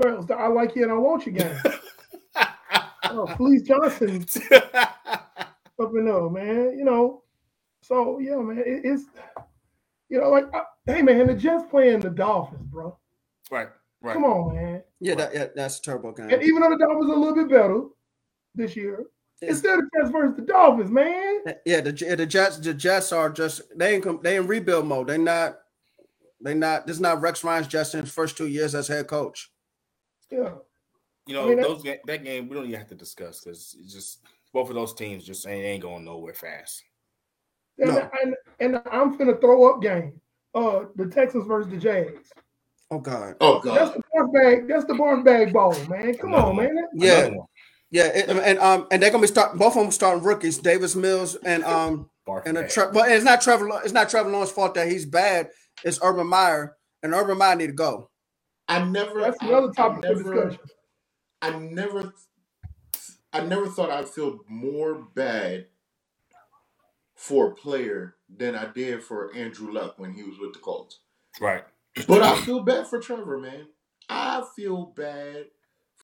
girls, 0.00 0.30
I 0.30 0.46
like 0.46 0.74
you 0.74 0.84
and 0.84 0.92
I 0.92 0.96
want 0.96 1.26
you 1.26 1.32
game. 1.32 1.54
oh, 3.04 3.26
Felice 3.36 3.62
Johnson 3.62 4.26
up 4.64 5.92
in 5.94 6.06
there, 6.06 6.30
man. 6.30 6.78
You 6.78 6.84
know, 6.84 7.24
so 7.82 8.18
yeah, 8.18 8.36
man, 8.36 8.58
it, 8.60 8.80
it's 8.84 9.04
you 10.08 10.18
know, 10.18 10.30
like, 10.30 10.46
I, 10.54 10.62
hey 10.86 11.02
man, 11.02 11.26
the 11.26 11.34
Jets 11.34 11.64
playing 11.70 12.00
the 12.00 12.10
Dolphins, 12.10 12.66
bro. 12.70 12.96
right, 13.50 13.68
right. 14.00 14.14
Come 14.14 14.24
on, 14.24 14.54
man. 14.54 14.82
Yeah, 14.98 15.14
that, 15.16 15.34
yeah, 15.34 15.46
that's 15.54 15.78
a 15.78 15.82
terrible 15.82 16.12
game. 16.12 16.30
And 16.30 16.42
even 16.42 16.62
though 16.62 16.70
the 16.70 16.78
Dolphins 16.78 17.10
are 17.10 17.16
a 17.16 17.18
little 17.18 17.34
bit 17.34 17.50
better 17.50 17.82
this 18.54 18.74
year, 18.74 19.04
it's 19.42 19.58
still 19.58 19.76
the 19.76 19.88
Jets 19.96 20.10
versus 20.10 20.36
the 20.36 20.42
Dolphins, 20.42 20.90
man. 20.90 21.40
Yeah, 21.66 21.80
the 21.80 21.92
J- 21.92 22.14
the 22.14 22.26
Jets 22.26 22.58
the 22.58 22.72
Jets 22.74 23.12
are 23.12 23.30
just 23.30 23.62
they 23.76 23.94
ain't 23.94 24.04
com- 24.04 24.20
they 24.22 24.36
in 24.36 24.46
rebuild 24.46 24.86
mode. 24.86 25.08
They 25.08 25.18
not 25.18 25.58
they 26.40 26.54
not 26.54 26.86
this 26.86 26.96
is 26.96 27.00
not 27.02 27.20
Rex 27.20 27.42
Ryan's 27.44 27.68
Jets 27.68 27.94
in 27.94 28.00
his 28.02 28.12
first 28.12 28.36
two 28.36 28.46
years 28.48 28.74
as 28.74 28.88
head 28.88 29.06
coach. 29.06 29.50
Yeah. 30.30 30.52
You 31.26 31.34
know, 31.34 31.44
I 31.44 31.48
mean, 31.48 31.56
that- 31.58 31.62
those 31.66 31.82
that 32.06 32.24
game 32.24 32.48
we 32.48 32.54
don't 32.56 32.66
even 32.66 32.78
have 32.78 32.88
to 32.88 32.94
discuss 32.94 33.40
because 33.40 33.76
it's 33.78 33.92
just 33.92 34.20
both 34.52 34.68
of 34.68 34.74
those 34.76 34.94
teams 34.94 35.24
just 35.24 35.46
ain't, 35.46 35.64
ain't 35.64 35.82
going 35.82 36.04
nowhere 36.04 36.34
fast. 36.34 36.82
And, 37.78 37.90
No. 37.90 38.10
and, 38.22 38.34
and 38.60 38.76
I'm 38.92 39.18
finna 39.18 39.40
throw 39.40 39.68
up 39.74 39.82
game. 39.82 40.20
Uh, 40.54 40.84
the 40.94 41.06
Texans 41.06 41.46
versus 41.46 41.70
the 41.72 41.76
Jags. 41.76 42.30
Oh 42.90 43.00
God. 43.00 43.34
Oh 43.40 43.58
God. 43.58 43.76
That's 43.76 43.96
the 43.96 44.02
barf 44.14 44.32
bag. 44.32 44.68
That's 44.68 44.84
the 44.84 44.92
barf 44.92 45.24
bag 45.24 45.52
ball, 45.52 45.74
man. 45.88 46.14
Come 46.16 46.34
Another 46.34 46.50
on, 46.50 46.56
one. 46.56 46.74
man. 46.74 46.84
Yeah, 46.94 47.28
one. 47.30 47.46
Yeah, 47.94 48.06
it- 48.08 48.30
and 48.30 48.60
um 48.60 48.88
and 48.92 49.02
they're 49.02 49.10
gonna 49.12 49.22
be 49.22 49.28
starting 49.28 49.58
both 49.58 49.76
of 49.76 49.82
them 49.82 49.92
starting 49.92 50.24
rookies, 50.24 50.58
Davis 50.58 50.96
Mills 50.96 51.36
and 51.36 51.64
um 51.64 52.10
Barf 52.28 52.44
and 52.46 52.58
a 52.58 52.62
bag. 52.62 52.70
Tre- 52.70 52.88
well, 52.92 53.06
it's 53.10 53.24
not 53.24 53.42
Trevor 53.42 53.70
it's 53.84 53.94
not 53.94 54.10
Trevor 54.10 54.30
Lawrence's 54.30 54.54
fault 54.54 54.74
that 54.74 54.88
he's 54.88 55.06
bad. 55.06 55.50
It's 55.84 56.00
Urban 56.02 56.28
Meyer 56.28 56.76
and 57.02 57.14
Urban 57.14 57.38
Meyer 57.38 57.56
need 57.56 57.68
to 57.68 57.74
go. 57.74 58.10
I 58.68 58.84
never. 58.84 59.20
That's 59.22 59.42
another 59.42 59.72
topic 59.72 60.04
for 60.04 60.14
never- 60.14 60.34
discussion. 60.34 60.60
I 61.42 61.58
never, 61.58 62.14
I 63.32 63.42
never 63.42 63.68
thought 63.68 63.90
I'd 63.90 64.08
feel 64.08 64.40
more 64.48 64.94
bad 65.14 65.66
for 67.16 67.48
a 67.52 67.54
player 67.54 68.16
than 68.34 68.54
I 68.56 68.66
did 68.66 69.02
for 69.02 69.34
Andrew 69.34 69.72
Luck 69.72 69.98
when 69.98 70.14
he 70.14 70.22
was 70.22 70.38
with 70.40 70.54
the 70.54 70.60
Colts. 70.60 71.00
right. 71.40 71.64
But 72.08 72.22
I 72.22 72.36
feel 72.42 72.60
bad 72.60 72.88
for 72.88 73.00
Trevor, 73.00 73.38
man. 73.38 73.68
I 74.08 74.44
feel 74.56 74.86
bad 74.96 75.46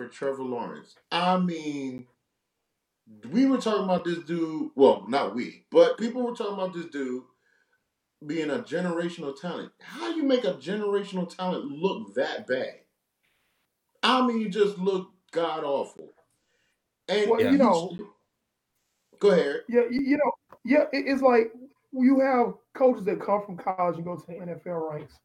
for 0.00 0.08
Trevor 0.08 0.42
Lawrence. 0.42 0.94
I 1.12 1.36
mean, 1.36 2.06
we 3.30 3.44
were 3.44 3.58
talking 3.58 3.84
about 3.84 4.04
this 4.04 4.20
dude. 4.20 4.70
Well, 4.74 5.04
not 5.08 5.34
we, 5.34 5.64
but 5.70 5.98
people 5.98 6.22
were 6.22 6.34
talking 6.34 6.54
about 6.54 6.72
this 6.72 6.86
dude 6.86 7.22
being 8.26 8.48
a 8.50 8.60
generational 8.60 9.38
talent. 9.38 9.72
How 9.80 10.08
you 10.14 10.22
make 10.22 10.44
a 10.44 10.54
generational 10.54 11.28
talent 11.34 11.66
look 11.66 12.14
that 12.14 12.46
bad? 12.46 12.76
I 14.02 14.26
mean, 14.26 14.40
you 14.40 14.48
just 14.48 14.78
look 14.78 15.10
god 15.32 15.64
awful. 15.64 16.14
And 17.08 17.30
Well, 17.30 17.42
you 17.42 17.58
know- 17.58 17.96
go 19.18 19.32
ahead. 19.32 19.64
Yeah, 19.68 19.82
you, 19.90 20.00
you 20.00 20.16
know, 20.16 20.32
yeah, 20.64 20.84
it's 20.92 21.20
like 21.20 21.52
you 21.92 22.20
have 22.20 22.54
coaches 22.74 23.04
that 23.04 23.20
come 23.20 23.42
from 23.44 23.58
college 23.58 23.96
and 23.96 24.04
go 24.04 24.16
to 24.16 24.26
the 24.26 24.32
NFL 24.32 24.92
ranks. 24.92 25.18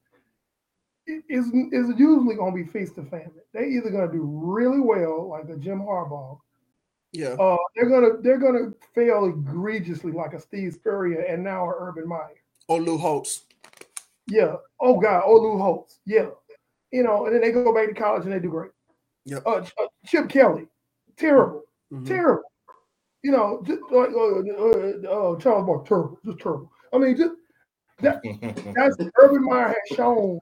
It 1.07 1.23
is 1.29 1.45
is 1.71 1.89
usually 1.99 2.35
going 2.35 2.55
to 2.55 2.63
be 2.63 2.69
feast 2.71 2.97
or 2.97 3.05
famine. 3.05 3.31
They 3.53 3.67
either 3.67 3.91
going 3.91 4.07
to 4.07 4.13
do 4.13 4.23
really 4.23 4.79
well, 4.79 5.29
like 5.29 5.47
a 5.49 5.57
Jim 5.57 5.79
Harbaugh, 5.79 6.39
Yeah. 7.11 7.33
uh, 7.39 7.57
they're 7.75 7.89
gonna 7.89 8.17
they're 8.21 8.39
gonna 8.39 8.71
fail 8.95 9.25
egregiously, 9.25 10.11
like 10.11 10.33
a 10.33 10.39
Steve 10.39 10.73
Spurrier 10.73 11.21
and 11.21 11.43
now 11.43 11.65
a 11.69 11.73
Urban 11.77 12.07
Meyer. 12.07 12.41
Or 12.67 12.79
Lou 12.81 12.97
Holtz. 12.97 13.43
Yeah. 14.27 14.55
Oh 14.79 14.99
God. 14.99 15.23
Oh 15.25 15.35
Lou 15.37 15.57
Holtz. 15.59 15.99
Yeah. 16.05 16.29
You 16.91 17.03
know, 17.03 17.25
and 17.27 17.35
then 17.35 17.41
they 17.41 17.51
go 17.51 17.73
back 17.73 17.87
to 17.89 17.93
college 17.93 18.23
and 18.23 18.33
they 18.33 18.39
do 18.39 18.49
great. 18.49 18.71
Yep. 19.25 19.43
Uh, 19.45 19.49
uh, 19.57 19.87
Chip 20.05 20.29
Kelly, 20.29 20.67
terrible, 21.17 21.63
Mhm. 21.91 22.07
terrible. 22.07 22.43
You 23.23 23.31
know, 23.31 23.61
just 23.65 23.81
like 23.91 24.09
uh, 24.11 24.39
uh, 24.39 25.33
uh, 25.33 25.39
Charles 25.39 25.65
Barkley, 25.65 25.87
terrible, 25.87 26.19
just 26.25 26.39
terrible. 26.39 26.71
I 26.93 26.97
mean, 26.99 27.15
just 27.17 27.33
that, 27.99 28.21
that's 28.75 28.97
Urban 29.21 29.43
Meyer 29.43 29.67
has 29.69 29.97
shown 29.97 30.39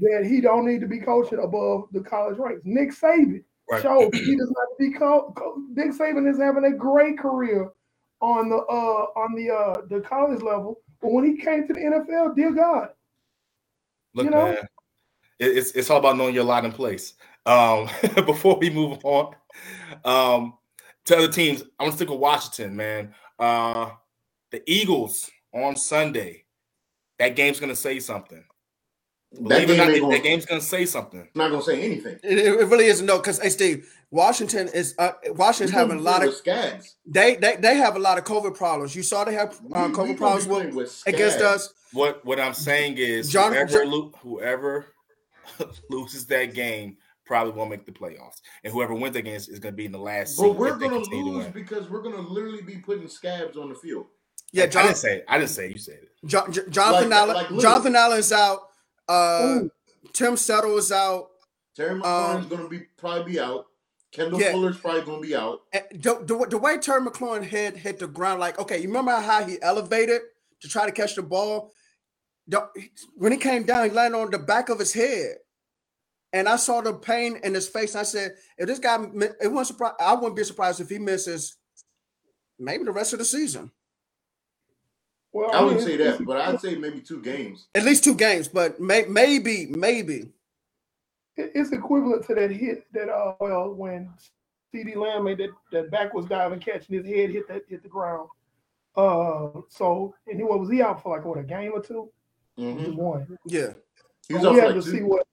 that 0.00 0.26
he 0.26 0.40
don't 0.40 0.66
need 0.66 0.80
to 0.80 0.86
be 0.86 0.98
coaching 1.00 1.38
above 1.40 1.88
the 1.92 2.00
college 2.00 2.38
ranks. 2.38 2.62
Nick 2.64 2.90
Saban 2.92 3.42
Right. 3.68 3.82
showed 3.82 4.14
he 4.14 4.36
does 4.36 4.50
not 4.56 4.68
be 4.78 4.92
co- 4.92 5.32
co- 5.36 5.60
Nick 5.72 5.90
Saban 5.90 6.30
is 6.30 6.38
having 6.38 6.64
a 6.64 6.70
great 6.72 7.18
career 7.18 7.70
on 8.20 8.48
the 8.48 8.56
uh 8.56 9.06
on 9.16 9.34
the 9.34 9.50
uh 9.50 9.82
the 9.88 10.00
college 10.00 10.40
level, 10.42 10.80
but 11.02 11.10
when 11.12 11.24
he 11.24 11.36
came 11.36 11.66
to 11.66 11.72
the 11.72 11.80
NFL, 11.80 12.34
dear 12.36 12.52
God, 12.52 12.90
Look, 14.14 14.24
You 14.24 14.30
know? 14.30 14.44
man, 14.52 14.68
it's 15.38 15.72
it's 15.72 15.90
all 15.90 15.98
about 15.98 16.16
knowing 16.16 16.34
your 16.34 16.44
lot 16.44 16.64
in 16.64 16.72
place. 16.72 17.14
Um, 17.44 17.88
before 18.24 18.56
we 18.56 18.70
move 18.70 19.04
on, 19.04 19.34
um, 20.04 20.54
to 21.04 21.16
other 21.18 21.28
teams, 21.32 21.62
I 21.78 21.82
want 21.84 21.92
to 21.92 21.96
stick 21.96 22.08
with 22.10 22.18
Washington, 22.20 22.76
man. 22.76 23.14
Uh, 23.38 23.90
the 24.50 24.62
Eagles 24.70 25.30
on 25.52 25.76
Sunday. 25.76 26.44
That 27.18 27.34
game's 27.36 27.60
gonna 27.60 27.76
say 27.76 27.98
something. 28.00 28.44
That 29.36 29.48
Believe 29.48 29.70
it 29.70 29.76
game 29.76 29.76
not, 29.76 30.00
gonna, 30.00 30.14
that 30.14 30.22
game's 30.22 30.46
gonna 30.46 30.60
say 30.60 30.86
something. 30.86 31.28
not 31.34 31.50
gonna 31.50 31.62
say 31.62 31.80
anything. 31.82 32.18
It, 32.22 32.38
it 32.38 32.66
really 32.68 32.86
isn't 32.86 33.04
no 33.06 33.18
because 33.18 33.40
hey 33.40 33.50
Steve, 33.50 33.88
Washington 34.10 34.68
is 34.68 34.94
uh, 34.98 35.12
Washington's 35.28 35.72
We 35.72 35.78
having 35.78 35.98
a 35.98 36.02
lot 36.02 36.22
of 36.22 36.28
with 36.28 36.36
scads. 36.36 36.96
they, 37.06 37.36
they 37.36 37.56
they 37.56 37.76
have 37.76 37.96
a 37.96 37.98
lot 37.98 38.18
of 38.18 38.24
COVID 38.24 38.56
problems. 38.56 38.94
You 38.96 39.02
saw 39.02 39.24
they 39.24 39.34
have 39.34 39.50
uh, 39.54 39.56
we 39.62 39.70
COVID 39.72 39.94
gonna 39.94 40.14
problems 40.14 40.46
with, 40.46 40.74
with 40.74 41.02
against 41.06 41.40
us. 41.40 41.72
What 41.92 42.24
what 42.24 42.40
I'm 42.40 42.54
saying 42.54 42.98
is 42.98 43.30
John- 43.30 43.52
whoever 43.52 43.84
John- 43.84 44.12
whoever 44.22 44.86
loses 45.90 46.26
that 46.26 46.54
game 46.54 46.96
probably 47.24 47.52
won't 47.52 47.70
make 47.70 47.84
the 47.84 47.92
playoffs, 47.92 48.40
and 48.64 48.72
whoever 48.72 48.94
wins 48.94 49.14
that 49.14 49.22
game 49.22 49.34
is, 49.34 49.48
is 49.48 49.58
going 49.58 49.72
to 49.72 49.76
be 49.76 49.84
in 49.84 49.92
the 49.92 49.98
last. 49.98 50.36
But 50.36 50.44
seed 50.50 50.56
we're 50.56 50.76
gonna 50.76 51.00
continue 51.00 51.24
to 51.24 51.30
lose 51.38 51.46
because 51.46 51.88
we're 51.90 52.02
gonna 52.02 52.20
literally 52.20 52.62
be 52.62 52.76
putting 52.76 53.08
scabs 53.08 53.56
on 53.56 53.68
the 53.68 53.74
field. 53.74 54.06
Yeah, 54.52 54.64
I 54.64 54.66
didn't 54.68 54.94
say. 54.96 55.16
It. 55.16 55.24
I 55.28 55.38
didn't 55.38 55.50
say. 55.50 55.66
It. 55.66 55.72
You 55.72 55.78
said 55.78 55.94
it. 56.02 56.10
John, 56.24 56.52
J- 56.52 56.62
Jonathan 56.70 57.10
Like- 57.10 57.18
Allen. 57.18 57.36
like. 57.52 57.60
Jonathan 57.62 57.96
Allen's 57.96 58.32
out. 58.32 58.60
Uh, 59.08 59.60
Ooh. 59.62 59.70
Tim 60.12 60.36
Settle 60.36 60.76
is 60.78 60.90
out. 60.92 61.28
Terry 61.76 62.00
McLaurin's 62.00 62.46
gonna 62.46 62.68
be 62.68 62.80
probably 62.96 63.32
be 63.34 63.40
out. 63.40 63.66
Kendall 64.12 64.36
Um, 64.36 64.40
yeah. 64.42 64.52
Fuller's 64.52 64.78
probably 64.78 65.02
gonna 65.02 65.20
be 65.20 65.36
out. 65.36 65.60
And 65.72 65.84
The, 65.92 66.14
the, 66.24 66.46
the 66.50 66.58
way 66.58 66.78
Terry 66.78 67.00
McLaurin 67.02 67.42
hit 67.44 67.76
hit 67.76 67.98
the 67.98 68.06
ground, 68.06 68.40
like 68.40 68.58
okay, 68.58 68.78
you 68.78 68.88
remember 68.88 69.12
how 69.16 69.44
he 69.44 69.60
elevated 69.60 70.22
to 70.62 70.68
try 70.68 70.86
to 70.86 70.92
catch 70.92 71.14
the 71.14 71.22
ball? 71.22 71.72
The- 72.48 72.68
when 73.16 73.32
he 73.32 73.38
came 73.38 73.64
down, 73.64 73.84
he 73.84 73.90
landed 73.94 74.18
on 74.18 74.30
the 74.30 74.38
back 74.38 74.68
of 74.70 74.78
his 74.78 74.92
head, 74.92 75.36
and 76.32 76.48
I 76.48 76.56
saw 76.56 76.80
the 76.80 76.94
pain 76.94 77.38
in 77.42 77.52
his 77.52 77.68
face. 77.68 77.94
I 77.94 78.04
said, 78.04 78.32
if 78.56 78.66
this 78.66 78.78
guy, 78.78 79.04
it 79.40 79.48
wasn't 79.52 79.66
surprise. 79.66 79.94
I 80.00 80.14
wouldn't 80.14 80.36
be 80.36 80.44
surprised 80.44 80.80
if 80.80 80.88
he 80.88 80.98
misses 80.98 81.56
maybe 82.58 82.84
the 82.84 82.92
rest 82.92 83.12
of 83.12 83.18
the 83.18 83.24
season, 83.24 83.70
Well, 85.36 85.50
I 85.54 85.60
wouldn't 85.62 85.80
mean, 85.80 85.86
say 85.86 85.96
that, 85.98 86.24
but 86.24 86.38
I'd 86.40 86.60
say 86.62 86.76
maybe 86.76 87.00
two 87.00 87.20
games. 87.20 87.66
at 87.74 87.84
least 87.84 88.02
two 88.04 88.14
games, 88.14 88.48
but 88.48 88.80
may, 88.80 89.04
maybe, 89.04 89.66
maybe. 89.76 90.30
it's 91.36 91.72
equivalent 91.72 92.24
to 92.26 92.34
that 92.36 92.50
hit 92.50 92.86
that 92.94 93.10
uh 93.10 93.34
well 93.38 93.74
when 93.74 94.10
CeeDee 94.72 94.96
Lamb 94.96 95.24
made 95.24 95.36
that, 95.36 95.50
that 95.72 95.90
backwards 95.90 96.26
diving 96.26 96.58
catch 96.58 96.88
and 96.88 96.96
his 96.96 97.06
head 97.06 97.28
hit 97.30 97.46
that 97.48 97.64
hit 97.68 97.82
the 97.82 97.88
ground. 97.90 98.30
Uh 98.96 99.60
so 99.68 100.14
and 100.26 100.38
he 100.38 100.42
what 100.42 100.58
was 100.58 100.70
he 100.70 100.80
out 100.80 101.02
for 101.02 101.14
like 101.14 101.26
what 101.26 101.36
a 101.38 101.42
game 101.42 101.72
or 101.74 101.82
two? 101.82 102.10
hmm 102.56 102.78
Just 102.78 102.96
one. 102.96 103.38
Yeah, 103.44 103.74
He 104.28 104.32
was 104.34 104.42
So 104.42 104.52
we 104.54 104.60
have 104.60 104.74
like 104.74 104.82
to 104.82 104.90
see 104.90 105.02
what 105.02 105.26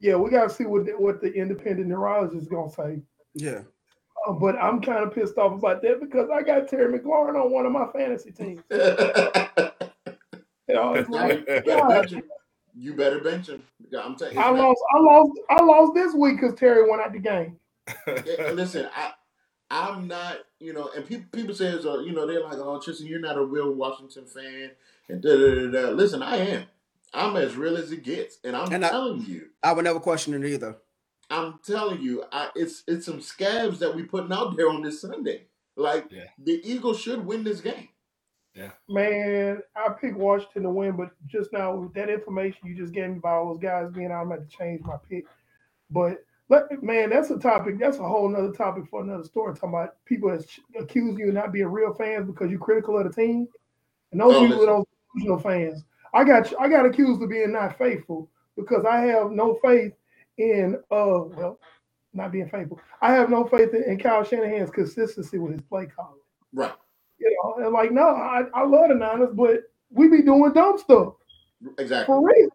yeah, 0.00 0.16
we 0.16 0.30
gotta 0.30 0.48
see 0.48 0.64
what 0.64 0.86
the, 0.86 0.92
what 0.92 1.20
the 1.20 1.30
independent 1.30 1.88
neurologist 1.88 2.40
is 2.40 2.48
gonna 2.48 2.70
say. 2.70 3.02
yeah. 3.34 3.60
Uh, 4.28 4.32
but 4.32 4.56
I'm 4.56 4.80
kind 4.82 5.02
of 5.04 5.14
pissed 5.14 5.38
off 5.38 5.52
about 5.58 5.80
that 5.82 6.00
because 6.00 6.28
I 6.32 6.42
got 6.42 6.68
Terry 6.68 6.98
McLaurin 6.98 7.42
on 7.42 7.50
one 7.50 7.64
of 7.66 7.72
my 7.72 7.86
fantasy 7.92 8.30
teams. 8.32 8.62
You 10.68 10.76
know, 10.76 10.94
it's 10.94 11.08
like, 11.10 11.40
you, 11.40 11.44
better 11.46 11.64
God, 11.64 11.88
bench 11.88 12.12
him. 12.12 12.22
you 12.76 12.94
better 12.94 13.18
bench 13.18 13.48
him. 13.48 13.64
I'm 14.00 14.14
telling 14.14 14.34
you. 14.36 14.40
I 14.40 14.50
lost, 14.50 14.80
I 14.94 15.00
lost, 15.00 15.32
I 15.50 15.64
lost 15.64 15.94
this 15.94 16.14
week 16.14 16.40
because 16.40 16.56
Terry 16.56 16.88
went 16.88 17.02
out 17.02 17.12
the 17.12 17.18
game. 17.18 17.58
Listen, 18.54 18.88
I 18.94 19.10
I'm 19.72 20.06
not, 20.06 20.38
you 20.60 20.72
know, 20.72 20.90
and 20.94 21.04
people 21.04 21.26
people 21.32 21.54
say, 21.56 21.72
uh, 21.72 21.98
you 21.98 22.12
know, 22.12 22.24
they're 22.24 22.44
like, 22.44 22.58
oh, 22.58 22.80
Tristan, 22.80 23.08
you're 23.08 23.18
not 23.18 23.36
a 23.36 23.42
real 23.44 23.72
Washington 23.74 24.26
fan, 24.26 24.70
and 25.08 25.20
da 25.20 25.30
da 25.36 25.54
da 25.54 25.70
da. 25.86 25.90
Listen, 25.90 26.22
I 26.22 26.36
am. 26.36 26.64
I'm 27.12 27.36
as 27.36 27.56
real 27.56 27.76
as 27.76 27.90
it 27.90 28.04
gets, 28.04 28.38
and 28.44 28.54
I'm 28.56 28.72
And 28.72 28.84
I- 28.84 28.90
telling 28.90 29.24
you, 29.26 29.46
I 29.64 29.72
would 29.72 29.84
never 29.84 29.98
question 29.98 30.34
it 30.34 30.46
either. 30.48 30.76
I'm 31.30 31.60
telling 31.66 32.02
you, 32.02 32.24
I, 32.32 32.50
it's 32.56 32.84
it's 32.88 33.06
some 33.06 33.20
scabs 33.20 33.78
that 33.80 33.94
we 33.94 34.04
putting 34.04 34.32
out 34.32 34.56
there 34.56 34.70
on 34.70 34.82
this 34.82 35.00
Sunday. 35.02 35.46
Like 35.76 36.06
Yeah. 36.10 36.24
the 36.38 36.60
Eagles 36.64 37.00
should 37.00 37.24
win 37.26 37.44
this 37.44 37.60
game. 37.60 37.88
Yeah. 38.54 38.72
Man, 38.88 39.62
I 39.76 39.88
picked 40.00 40.16
Washington 40.18 40.64
to 40.64 40.70
win, 40.70 40.96
but 40.96 41.10
just 41.26 41.52
now 41.52 41.74
with 41.76 41.94
that 41.94 42.10
information 42.10 42.68
you 42.68 42.76
just 42.76 42.92
gave 42.92 43.10
me 43.10 43.18
about 43.18 43.38
all 43.38 43.54
those 43.54 43.62
guys 43.62 43.90
being 43.92 44.10
out, 44.12 44.22
I'm 44.22 44.28
going 44.28 44.46
to 44.46 44.56
change 44.56 44.82
my 44.82 44.96
pick. 45.08 45.24
But 45.90 46.18
let, 46.48 46.82
man, 46.82 47.10
that's 47.10 47.30
a 47.30 47.38
topic. 47.38 47.78
That's 47.80 47.98
a 47.98 48.02
whole 48.08 48.28
nother 48.28 48.52
topic 48.52 48.84
for 48.90 49.02
another 49.02 49.24
story. 49.24 49.54
Talking 49.54 49.70
about 49.70 49.96
people 50.06 50.30
that 50.30 50.44
accuse 50.78 51.18
you 51.18 51.28
of 51.28 51.34
not 51.34 51.52
being 51.52 51.66
real 51.68 51.94
fans 51.94 52.26
because 52.26 52.50
you're 52.50 52.60
critical 52.60 52.98
of 52.98 53.04
the 53.04 53.12
team, 53.12 53.48
and 54.12 54.20
those 54.20 54.36
Oh, 54.36 54.40
people 54.40 54.62
are 54.62 54.66
listen. 54.66 54.66
those 54.66 54.86
delusional 55.14 55.38
fans. 55.40 55.84
I 56.14 56.24
got 56.24 56.52
I 56.60 56.68
got 56.68 56.86
accused 56.86 57.22
of 57.22 57.30
being 57.30 57.52
not 57.52 57.78
faithful 57.78 58.30
because 58.56 58.84
I 58.84 58.98
have 59.02 59.30
no 59.32 59.58
faith 59.64 59.92
in 60.40 60.76
uh 60.90 61.22
well, 61.36 61.60
not 62.14 62.32
being 62.32 62.48
faithful. 62.50 62.80
I 63.02 63.12
have 63.14 63.30
no 63.30 63.46
faith 63.46 63.74
in, 63.74 63.84
in 63.84 63.98
Kyle 63.98 64.24
Shanahan's 64.24 64.70
consistency 64.70 65.38
with 65.38 65.52
his 65.52 65.62
play 65.62 65.86
calling. 65.86 66.20
Right. 66.52 66.74
You 67.18 67.36
know, 67.44 67.64
and 67.64 67.74
like, 67.74 67.92
no, 67.92 68.02
I, 68.08 68.44
I 68.54 68.64
love 68.66 68.88
the 68.88 68.94
Niners, 68.96 69.30
but 69.34 69.62
we 69.90 70.08
be 70.08 70.22
doing 70.22 70.52
dumb 70.54 70.78
stuff 70.78 71.14
Exactly. 71.78 72.06
for 72.06 72.26
real. 72.26 72.50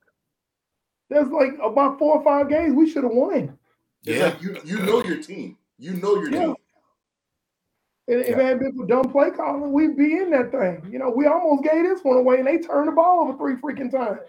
There's 1.09 1.29
like 1.29 1.53
about 1.63 1.99
four 1.99 2.17
or 2.17 2.23
five 2.23 2.49
games 2.49 2.75
we 2.75 2.89
should 2.89 3.03
have 3.03 3.13
won. 3.13 3.57
It's 4.05 4.19
Yeah. 4.19 4.25
like 4.25 4.41
you 4.41 4.57
you 4.65 4.79
know 4.79 5.03
your 5.03 5.17
team. 5.21 5.57
You 5.79 5.93
know 5.95 6.15
your 6.17 6.31
Yeah. 6.31 6.39
team. 6.39 6.55
And 8.07 8.21
if 8.21 8.29
Yeah. 8.29 8.37
it 8.37 8.45
had 8.45 8.59
been 8.59 8.77
for 8.77 8.87
dumb 8.87 9.11
play 9.11 9.31
calling, 9.31 9.73
we'd 9.73 9.97
be 9.97 10.17
in 10.17 10.31
that 10.31 10.51
thing. 10.51 10.91
You 10.91 10.99
know, 10.99 11.09
we 11.11 11.27
almost 11.27 11.63
gave 11.63 11.83
this 11.85 12.03
one 12.03 12.17
away, 12.17 12.37
and 12.39 12.47
they 12.47 12.59
turned 12.59 12.89
the 12.89 12.93
ball 12.93 13.21
over 13.21 13.37
three 13.37 13.55
freaking 13.55 13.91
times. 13.91 14.21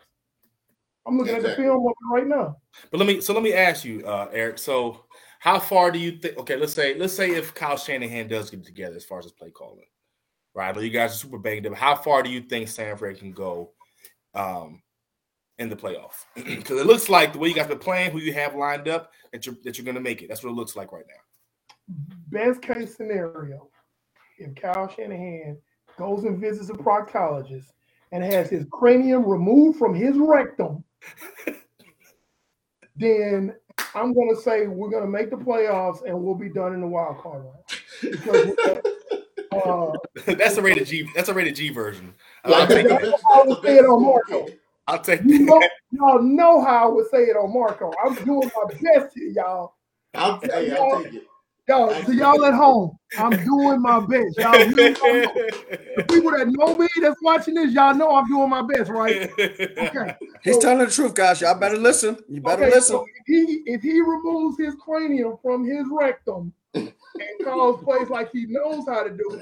I'm 1.06 1.16
looking 1.16 1.34
at 1.36 1.42
the 1.42 1.54
film 1.54 1.86
right 2.10 2.26
now. 2.26 2.56
But 2.90 2.98
let 2.98 3.06
me 3.06 3.20
so 3.20 3.32
let 3.32 3.42
me 3.42 3.52
ask 3.52 3.84
you, 3.84 4.04
uh, 4.06 4.28
Eric. 4.32 4.58
So 4.58 5.04
how 5.38 5.60
far 5.60 5.90
do 5.90 5.98
you 5.98 6.12
think? 6.12 6.36
Okay, 6.38 6.56
let's 6.56 6.74
say 6.74 6.98
let's 6.98 7.14
say 7.14 7.30
if 7.30 7.54
Kyle 7.54 7.76
Shanahan 7.76 8.28
does 8.28 8.50
get 8.50 8.60
it 8.60 8.66
together 8.66 8.96
as 8.96 9.04
far 9.04 9.20
as 9.20 9.26
his 9.26 9.32
play 9.32 9.50
calling, 9.50 9.86
right? 10.54 10.74
But 10.74 10.82
you 10.82 10.90
guys 10.90 11.12
are 11.12 11.18
super 11.18 11.38
banged 11.38 11.66
up. 11.66 11.74
How 11.74 11.94
far 11.94 12.22
do 12.22 12.30
you 12.30 12.40
think 12.40 12.68
Sanford 12.68 13.18
can 13.18 13.32
go 13.32 13.70
um, 14.34 14.82
in 15.58 15.68
the 15.68 15.76
playoff? 15.76 16.24
Because 16.34 16.80
it 16.80 16.86
looks 16.86 17.08
like 17.08 17.32
the 17.32 17.38
way 17.38 17.48
you 17.48 17.54
guys 17.54 17.68
been 17.68 17.78
playing, 17.78 18.10
who 18.10 18.18
you 18.18 18.32
have 18.32 18.56
lined 18.56 18.88
up, 18.88 19.12
that 19.32 19.46
you're 19.46 19.56
that 19.62 19.78
you're 19.78 19.84
going 19.84 19.94
to 19.94 20.00
make 20.00 20.22
it. 20.22 20.28
That's 20.28 20.42
what 20.42 20.50
it 20.50 20.56
looks 20.56 20.74
like 20.74 20.90
right 20.92 21.04
now. 21.08 21.94
Best 22.28 22.62
case 22.62 22.96
scenario, 22.96 23.68
if 24.38 24.54
Kyle 24.56 24.88
Shanahan 24.88 25.58
goes 25.96 26.24
and 26.24 26.40
visits 26.40 26.68
a 26.70 26.72
proctologist 26.72 27.66
and 28.12 28.24
has 28.24 28.50
his 28.50 28.66
cranium 28.72 29.24
removed 29.24 29.78
from 29.78 29.94
his 29.94 30.16
rectum, 30.16 30.82
then 32.96 33.54
I'm 33.94 34.12
going 34.12 34.34
to 34.34 34.40
say 34.40 34.66
we're 34.66 34.90
going 34.90 35.04
to 35.04 35.10
make 35.10 35.30
the 35.30 35.36
playoffs 35.36 36.04
and 36.04 36.20
we'll 36.22 36.34
be 36.34 36.48
done 36.48 36.74
in 36.74 36.80
the 36.80 36.86
wild 36.86 37.18
card 37.18 37.44
round. 37.44 37.56
Because, 38.02 38.56
uh, 40.26 40.34
that's 40.34 40.56
a 40.56 40.62
rated 40.62 40.86
G. 40.86 41.08
That's 41.14 41.28
a 41.28 41.34
rated 41.34 41.56
G 41.56 41.70
version. 41.70 42.14
Like, 42.44 42.54
I'll 42.54 42.66
take 42.66 42.88
that's, 42.88 43.04
that. 43.04 43.20
I 43.32 43.42
would 43.46 43.62
say 43.62 43.76
it 43.76 43.84
on 43.84 44.02
Marco. 44.02 44.46
I'll 44.88 45.00
take 45.00 45.22
you 45.24 45.40
know, 45.40 45.58
that. 45.58 45.70
y'all 45.90 46.22
know 46.22 46.64
how 46.64 46.88
I 46.88 46.92
would 46.92 47.10
say 47.10 47.24
it 47.24 47.36
on 47.36 47.52
Marco. 47.52 47.92
I'm 48.04 48.14
doing 48.24 48.50
my 48.54 48.74
best 48.74 49.16
here, 49.16 49.30
y'all. 49.30 49.74
I'll, 50.14 50.40
hey, 50.40 50.70
I'll 50.76 51.02
take 51.02 51.14
it. 51.14 51.26
Y'all, 51.68 51.88
to 52.04 52.14
y'all 52.14 52.44
at 52.44 52.54
home, 52.54 52.96
I'm 53.18 53.30
doing 53.44 53.82
my 53.82 53.98
best. 54.06 54.38
Y'all, 54.38 54.56
you 54.56 54.66
know, 54.76 54.92
the 54.92 56.04
people 56.08 56.30
that 56.30 56.46
know 56.48 56.76
me 56.76 56.86
that's 57.00 57.20
watching 57.22 57.54
this, 57.54 57.72
y'all 57.72 57.92
know 57.94 58.14
I'm 58.14 58.28
doing 58.28 58.48
my 58.48 58.62
best, 58.62 58.88
right? 58.90 59.30
Okay. 59.38 60.14
He's 60.44 60.54
So- 60.54 60.60
telling 60.60 60.86
the 60.86 60.90
truth, 60.92 61.14
guys. 61.14 61.40
Y'all 61.40 61.58
better 61.58 61.76
listen. 61.76 62.18
You 62.28 62.40
better 62.40 62.64
okay, 62.64 62.74
listen. 62.74 62.96
so 62.96 63.04
if 63.04 63.26
he 63.26 63.62
if 63.66 63.82
he 63.82 64.00
removes 64.00 64.58
his 64.58 64.74
cranium 64.76 65.36
from 65.42 65.64
his 65.66 65.86
rectum 65.90 66.52
and 66.74 66.92
calls 67.44 67.82
plays 67.82 68.08
like 68.10 68.30
he 68.30 68.46
knows 68.46 68.84
how 68.86 69.02
to 69.02 69.10
do, 69.10 69.40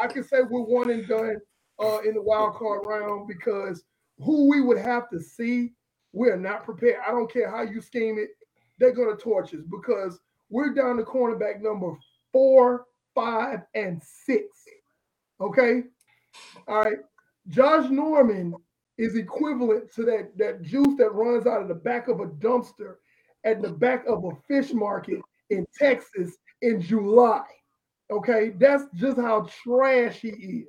I 0.00 0.06
can 0.06 0.24
say 0.24 0.38
we're 0.48 0.60
one 0.62 0.90
and 0.90 1.06
done 1.06 1.36
uh, 1.78 1.98
in 2.06 2.14
the 2.14 2.22
wild 2.22 2.54
card 2.54 2.86
round 2.86 3.28
because 3.28 3.84
who 4.18 4.48
we 4.48 4.62
would 4.62 4.78
have 4.78 5.10
to 5.10 5.20
see, 5.20 5.72
we're 6.14 6.36
not 6.36 6.64
prepared. 6.64 7.00
I 7.06 7.10
don't 7.10 7.30
care 7.30 7.50
how 7.50 7.62
you 7.62 7.82
scheme 7.82 8.18
it, 8.18 8.30
they're 8.78 8.92
gonna 8.94 9.16
torch 9.16 9.52
us 9.54 9.60
because 9.70 10.18
we're 10.50 10.74
down 10.74 10.96
to 10.96 11.02
cornerback 11.02 11.60
number 11.60 11.92
four, 12.32 12.84
five, 13.14 13.60
and 13.74 14.02
six. 14.02 14.46
Okay. 15.40 15.82
All 16.68 16.82
right. 16.82 16.98
Josh 17.48 17.88
Norman 17.90 18.54
is 18.98 19.16
equivalent 19.16 19.92
to 19.94 20.04
that, 20.04 20.30
that 20.36 20.62
juice 20.62 20.96
that 20.98 21.14
runs 21.14 21.46
out 21.46 21.62
of 21.62 21.68
the 21.68 21.74
back 21.74 22.08
of 22.08 22.20
a 22.20 22.26
dumpster 22.26 22.96
at 23.44 23.62
the 23.62 23.70
back 23.70 24.04
of 24.06 24.24
a 24.24 24.30
fish 24.48 24.72
market 24.72 25.20
in 25.50 25.66
Texas 25.78 26.36
in 26.62 26.80
July. 26.80 27.44
Okay, 28.10 28.52
that's 28.58 28.84
just 28.94 29.16
how 29.16 29.48
trash 29.64 30.20
he 30.20 30.28
is. 30.28 30.68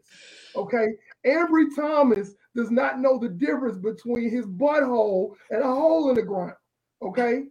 Okay, 0.55 0.87
Ambry 1.25 1.65
Thomas 1.75 2.33
does 2.55 2.71
not 2.71 2.99
know 2.99 3.19
the 3.19 3.29
difference 3.29 3.77
between 3.77 4.31
his 4.31 4.45
butthole 4.45 5.33
and 5.51 5.61
a 5.61 5.67
hole 5.67 6.09
in 6.09 6.15
the 6.15 6.23
ground. 6.23 6.53
Okay, 7.01 7.43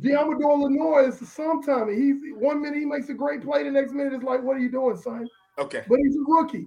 Deommodore 0.00 0.62
Lenoir 0.62 1.08
is 1.08 1.18
sometime 1.28 1.88
he's 1.94 2.16
one 2.36 2.60
minute 2.62 2.78
he 2.78 2.84
makes 2.84 3.08
a 3.08 3.14
great 3.14 3.42
play, 3.42 3.64
the 3.64 3.70
next 3.70 3.92
minute 3.92 4.12
it's 4.12 4.24
like, 4.24 4.42
what 4.42 4.56
are 4.56 4.60
you 4.60 4.70
doing, 4.70 4.96
son? 4.96 5.28
okay. 5.58 5.84
but 5.88 5.98
he's 5.98 6.16
a 6.16 6.20
rookie. 6.26 6.66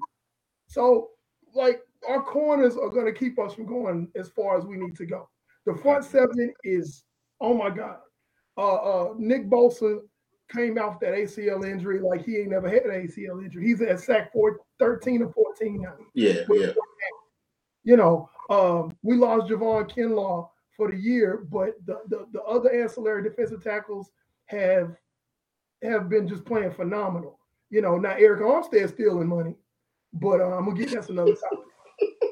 So, 0.68 1.10
like, 1.54 1.82
our 2.08 2.22
corners 2.22 2.76
are 2.76 2.90
going 2.90 3.06
to 3.06 3.14
keep 3.14 3.40
us 3.40 3.54
from 3.54 3.66
going 3.66 4.10
as 4.16 4.30
far 4.30 4.58
as 4.58 4.66
we 4.66 4.78
need 4.78 4.96
to 4.98 5.06
go. 5.06 5.30
The 5.66 5.76
front 5.76 6.04
seven 6.06 6.54
is, 6.64 7.04
oh 7.42 7.54
my 7.54 7.70
God. 7.70 7.98
Uh, 8.58 8.76
uh, 8.76 9.14
Nick 9.18 9.50
Bosa 9.50 10.00
came 10.54 10.78
off 10.78 11.00
that 11.00 11.14
ACL 11.14 11.66
injury 11.66 12.00
like 12.00 12.26
he 12.26 12.38
ain't 12.38 12.52
never 12.52 12.70
had 12.70 12.84
an 12.84 13.08
ACL 13.08 13.44
injury. 13.44 13.66
He's 13.66 13.82
at 13.82 14.00
sack 14.00 14.32
four, 14.32 14.60
13 14.80 15.24
or 15.24 15.32
14 15.32 15.82
now. 15.82 15.94
Yeah, 16.14 16.42
yeah. 16.50 16.72
You 17.84 17.98
know, 17.98 18.30
um, 18.50 18.96
we 19.02 19.16
lost 19.16 19.50
Javon 19.52 19.90
Kinlaw 19.90 20.50
for 20.76 20.92
the 20.92 20.98
year, 20.98 21.46
but 21.52 21.76
the, 21.86 22.02
the, 22.08 22.26
the 22.32 22.42
other 22.44 22.72
ancillary 22.72 23.24
defensive 23.24 23.64
tackles 23.64 24.12
have 24.46 24.96
have 25.84 26.10
been 26.10 26.28
just 26.28 26.46
playing 26.46 26.72
phenomenal. 26.72 27.40
You 27.70 27.82
know, 27.82 27.98
now 27.98 28.14
Arik 28.14 28.42
Armstead's 28.42 28.94
stealing 28.94 29.28
money, 29.28 29.56
but 30.14 30.40
uh, 30.40 30.56
I'm 30.58 30.66
gonna 30.66 30.78
get 30.78 30.92
that's 30.92 31.10
another 31.10 31.36
topic. 31.36 31.60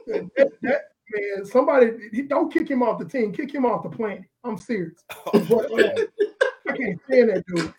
that, 0.35 0.51
that 0.61 0.81
man, 1.11 1.45
somebody 1.45 2.23
don't 2.27 2.51
kick 2.51 2.69
him 2.69 2.83
off 2.83 2.99
the 2.99 3.05
team, 3.05 3.33
kick 3.33 3.53
him 3.53 3.65
off 3.65 3.83
the 3.83 3.89
planet. 3.89 4.23
I'm 4.43 4.57
serious. 4.57 5.03
But 5.33 5.71
uh, 5.71 6.05
I 6.67 6.77
can't 6.77 6.99
stand 7.07 7.29
that 7.29 7.43
dude. 7.47 7.73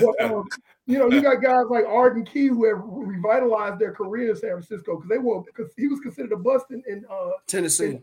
But 0.00 0.24
um, 0.24 0.48
you 0.86 0.98
know, 0.98 1.10
you 1.10 1.20
got 1.20 1.42
guys 1.42 1.66
like 1.68 1.84
Arden 1.84 2.24
Key 2.24 2.46
who 2.46 2.64
have 2.66 2.82
revitalized 2.82 3.78
their 3.78 3.92
career 3.92 4.30
in 4.30 4.36
San 4.36 4.50
Francisco 4.50 4.96
because 4.96 5.08
they 5.08 5.18
were 5.18 5.42
because 5.42 5.72
he 5.76 5.88
was 5.88 6.00
considered 6.00 6.32
a 6.32 6.36
bust 6.36 6.66
in, 6.70 6.82
in 6.88 7.04
uh, 7.10 7.30
Tennessee. 7.46 8.00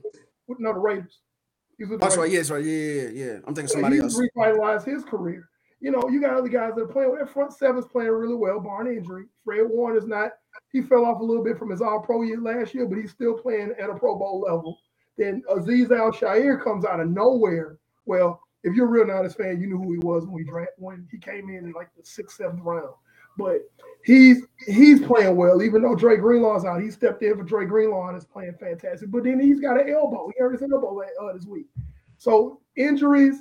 with 0.47 0.59
no 0.59 0.73
the 0.73 0.79
Raiders. 0.79 1.19
He 1.77 1.85
That's 1.85 2.17
right. 2.17 2.23
Raiders. 2.23 2.33
Yes, 2.33 2.51
right. 2.51 2.63
Yeah, 2.63 2.71
yeah, 2.71 3.09
yeah. 3.09 3.37
I'm 3.47 3.55
thinking 3.55 3.67
So 3.67 3.73
somebody 3.73 3.95
he's 3.95 4.03
else. 4.03 4.17
revitalized 4.19 4.85
his 4.85 5.03
career. 5.03 5.49
You 5.79 5.91
know, 5.91 6.07
you 6.09 6.21
got 6.21 6.35
other 6.35 6.47
guys 6.47 6.73
that 6.75 6.83
are 6.83 6.87
playing. 6.87 7.15
Their 7.15 7.27
front 7.27 7.51
seven's 7.53 7.85
playing 7.87 8.11
really 8.11 8.35
well, 8.35 8.59
barring 8.59 8.97
injury. 8.97 9.25
Fred 9.43 9.63
Warner 9.67 9.97
is 9.97 10.07
not. 10.07 10.31
He 10.71 10.81
fell 10.81 11.03
off 11.05 11.19
a 11.19 11.23
little 11.23 11.43
bit 11.43 11.57
from 11.57 11.71
his 11.71 11.81
All 11.81 11.99
Pro 11.99 12.21
year 12.21 12.39
last 12.39 12.73
year, 12.73 12.85
but 12.85 12.97
he's 12.97 13.11
still 13.11 13.33
playing 13.33 13.73
at 13.79 13.89
a 13.89 13.95
Pro 13.95 14.17
Bowl 14.17 14.41
level. 14.41 14.77
Then 15.17 15.43
Azeez 15.51 15.91
Al-Shaair 15.91 16.63
comes 16.63 16.85
out 16.85 16.99
of 16.99 17.09
nowhere. 17.09 17.77
Well, 18.05 18.39
if 18.63 18.73
you're 18.75 18.85
a 18.87 18.89
real 18.89 19.05
Niners 19.05 19.35
fan, 19.35 19.59
you 19.59 19.67
knew 19.67 19.77
who 19.77 19.91
he 19.91 19.99
was 19.99 20.23
when 20.25 20.33
we 20.33 20.43
draft 20.45 20.71
when 20.77 21.05
he 21.11 21.17
came 21.17 21.49
in 21.49 21.65
in 21.65 21.71
like 21.73 21.89
the 21.97 22.05
sixth, 22.05 22.37
seventh 22.37 22.61
round. 22.63 22.93
But 23.37 23.61
he's 24.03 24.43
he's 24.67 25.01
playing 25.01 25.35
well, 25.35 25.61
even 25.63 25.81
though 25.81 25.95
Dre 25.95 26.17
Greenlaw's 26.17 26.65
out. 26.65 26.81
He 26.81 26.91
stepped 26.91 27.23
in 27.23 27.37
for 27.37 27.43
Dre 27.43 27.65
Greenlaw 27.65 28.09
and 28.09 28.17
is 28.17 28.25
playing 28.25 28.55
fantastic. 28.59 29.09
But 29.11 29.23
then 29.23 29.39
he's 29.39 29.59
got 29.59 29.79
an 29.79 29.89
elbow. 29.89 30.29
He 30.35 30.41
hurt 30.41 30.53
his 30.53 30.61
elbow 30.61 31.01
uh, 31.01 31.33
this 31.33 31.45
week. 31.45 31.67
So 32.17 32.61
injuries, 32.75 33.37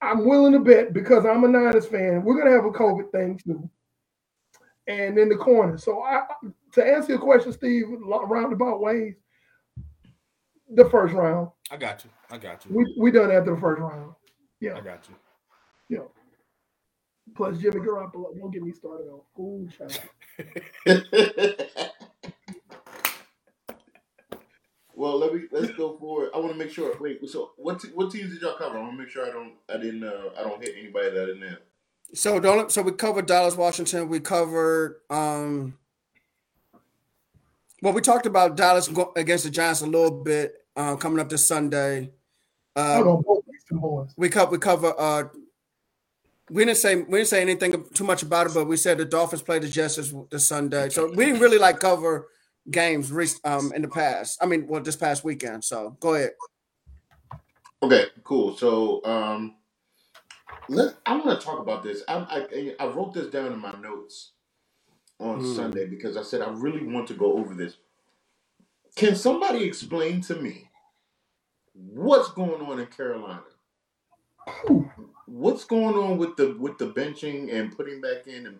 I'm 0.00 0.26
willing 0.26 0.52
to 0.52 0.58
bet 0.58 0.92
because 0.92 1.24
I'm 1.26 1.44
a 1.44 1.48
Niners 1.48 1.86
fan. 1.86 2.22
We're 2.24 2.38
gonna 2.38 2.54
have 2.54 2.64
a 2.64 2.70
COVID 2.70 3.10
thing 3.12 3.38
too, 3.38 3.68
and 4.86 5.18
in 5.18 5.28
the 5.28 5.36
corner. 5.36 5.78
So 5.78 6.02
I, 6.02 6.22
to 6.72 6.84
answer 6.84 7.12
your 7.12 7.20
question, 7.20 7.52
Steve, 7.52 7.84
roundabout 8.02 8.80
ways, 8.80 9.14
the 10.74 10.88
first 10.90 11.14
round. 11.14 11.50
I 11.70 11.76
got 11.76 12.04
you. 12.04 12.10
I 12.30 12.38
got 12.38 12.64
you. 12.64 12.74
We 12.74 12.94
we 12.98 13.10
done 13.10 13.30
after 13.30 13.54
the 13.54 13.60
first 13.60 13.80
round. 13.80 14.14
Yeah, 14.60 14.76
I 14.76 14.80
got 14.80 15.08
you. 15.08 15.14
Plus 17.34 17.58
Jimmy 17.58 17.80
Garoppolo. 17.80 18.36
Don't 18.38 18.52
get 18.52 18.62
me 18.62 18.72
started 18.72 19.08
on. 19.08 19.20
Ooh, 19.40 19.68
child. 19.76 19.98
well, 24.94 25.18
let 25.18 25.34
me 25.34 25.42
let's 25.50 25.72
go 25.72 25.96
forward. 25.98 26.30
I 26.34 26.38
want 26.38 26.52
to 26.52 26.58
make 26.58 26.70
sure. 26.70 26.94
Wait, 27.00 27.26
so 27.28 27.52
what 27.56 27.80
te- 27.80 27.88
what 27.88 28.12
teams 28.12 28.32
did 28.32 28.42
y'all 28.42 28.56
cover? 28.56 28.78
I 28.78 28.82
want 28.82 28.92
to 28.92 28.98
make 28.98 29.08
sure 29.08 29.26
I 29.26 29.30
don't 29.30 29.54
I 29.68 29.78
didn't 29.78 30.04
uh, 30.04 30.30
I 30.38 30.42
don't 30.42 30.62
hit 30.62 30.76
anybody 30.78 31.10
that 31.10 31.30
in 31.30 31.40
there. 31.40 31.58
So 32.12 32.38
don't 32.38 32.70
so 32.70 32.82
we 32.82 32.92
covered 32.92 33.26
Dallas, 33.26 33.56
Washington. 33.56 34.08
We 34.08 34.20
covered 34.20 35.00
um 35.10 35.78
well, 37.82 37.92
we 37.92 38.00
talked 38.00 38.26
about 38.26 38.56
Dallas 38.56 38.88
against 39.14 39.44
the 39.44 39.50
Giants 39.50 39.82
a 39.82 39.86
little 39.86 40.22
bit 40.22 40.54
uh, 40.74 40.96
coming 40.96 41.18
up 41.18 41.28
this 41.28 41.46
Sunday. 41.46 42.12
Uh, 42.74 43.02
gonna 43.02 43.22
both 43.22 43.44
these 43.46 43.62
two 43.68 43.78
boys. 43.78 44.10
we 44.16 44.28
cover 44.28 44.52
we 44.52 44.58
cover 44.58 44.94
uh 44.98 45.24
we 46.54 46.66
didn't 46.66 46.78
say 46.78 46.96
we 46.96 47.18
didn't 47.20 47.28
say 47.28 47.42
anything 47.42 47.86
too 47.94 48.04
much 48.04 48.22
about 48.24 48.48
it, 48.48 48.54
but 48.54 48.66
we 48.66 48.78
said 48.78 48.98
the 48.98 49.06
Dolphins 49.06 49.42
played 49.42 49.64
the 49.64 49.68
Jets 49.68 49.96
this, 49.96 50.14
this 50.30 50.48
Sunday. 50.48 50.90
So 50.90 51.12
we 51.14 51.26
didn't 51.26 51.42
really 51.42 51.58
like 51.58 51.80
cover 51.80 52.28
games 52.70 53.12
re- 53.12 53.28
um 53.44 53.72
in 53.74 53.82
the 53.82 53.88
past. 53.88 54.38
I 54.42 54.46
mean, 54.46 54.68
well, 54.68 54.82
this 54.82 54.96
past 54.96 55.24
weekend. 55.24 55.64
So 55.64 55.98
go 56.00 56.14
ahead. 56.16 56.32
Okay, 57.82 58.06
cool. 58.24 58.56
So 58.56 59.04
um, 59.04 59.56
let 60.68 60.94
I 61.06 61.16
want 61.16 61.40
to 61.40 61.44
talk 61.46 61.60
about 61.60 61.82
this. 61.84 62.02
I, 62.08 62.46
I 62.80 62.84
I 62.84 62.86
wrote 62.88 63.14
this 63.14 63.28
down 63.30 63.52
in 63.52 63.60
my 63.60 63.74
notes 63.80 64.32
on 65.20 65.40
Hmm. 65.40 65.44
Sunday 65.44 65.86
because 65.86 66.16
I 66.16 66.22
said 66.22 66.42
I 66.42 66.50
really 66.50 66.86
want 66.86 67.08
to 67.08 67.14
go 67.14 67.34
over 67.38 67.54
this. 67.54 67.76
Can 68.96 69.16
somebody 69.16 69.64
explain 69.64 70.20
to 70.22 70.36
me 70.36 70.70
what's 71.74 72.30
going 72.32 72.62
on 72.62 72.80
in 72.80 72.86
Carolina? 72.86 73.42
What's 75.34 75.64
going 75.64 75.96
on 75.96 76.16
with 76.16 76.36
the 76.36 76.56
with 76.60 76.78
the 76.78 76.92
benching 76.92 77.52
and 77.52 77.76
putting 77.76 78.00
back 78.00 78.28
in 78.28 78.46
and 78.46 78.56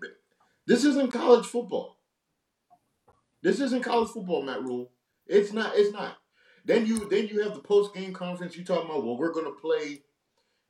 this 0.66 0.84
isn't 0.84 1.12
college 1.12 1.46
football. 1.46 1.98
This 3.42 3.60
isn't 3.60 3.84
college 3.84 4.10
football, 4.10 4.42
Matt 4.42 4.62
Rhule. 4.64 4.90
It's 5.28 5.52
not. 5.52 5.76
It's 5.76 5.92
not. 5.92 6.16
Then 6.64 6.84
you 6.84 7.08
then 7.08 7.28
you 7.28 7.44
have 7.44 7.54
the 7.54 7.60
post 7.60 7.94
game 7.94 8.12
conference. 8.12 8.56
You 8.56 8.64
talking 8.64 8.90
about 8.90 9.04
well, 9.04 9.16
we're 9.16 9.32
gonna 9.32 9.52
play 9.52 10.02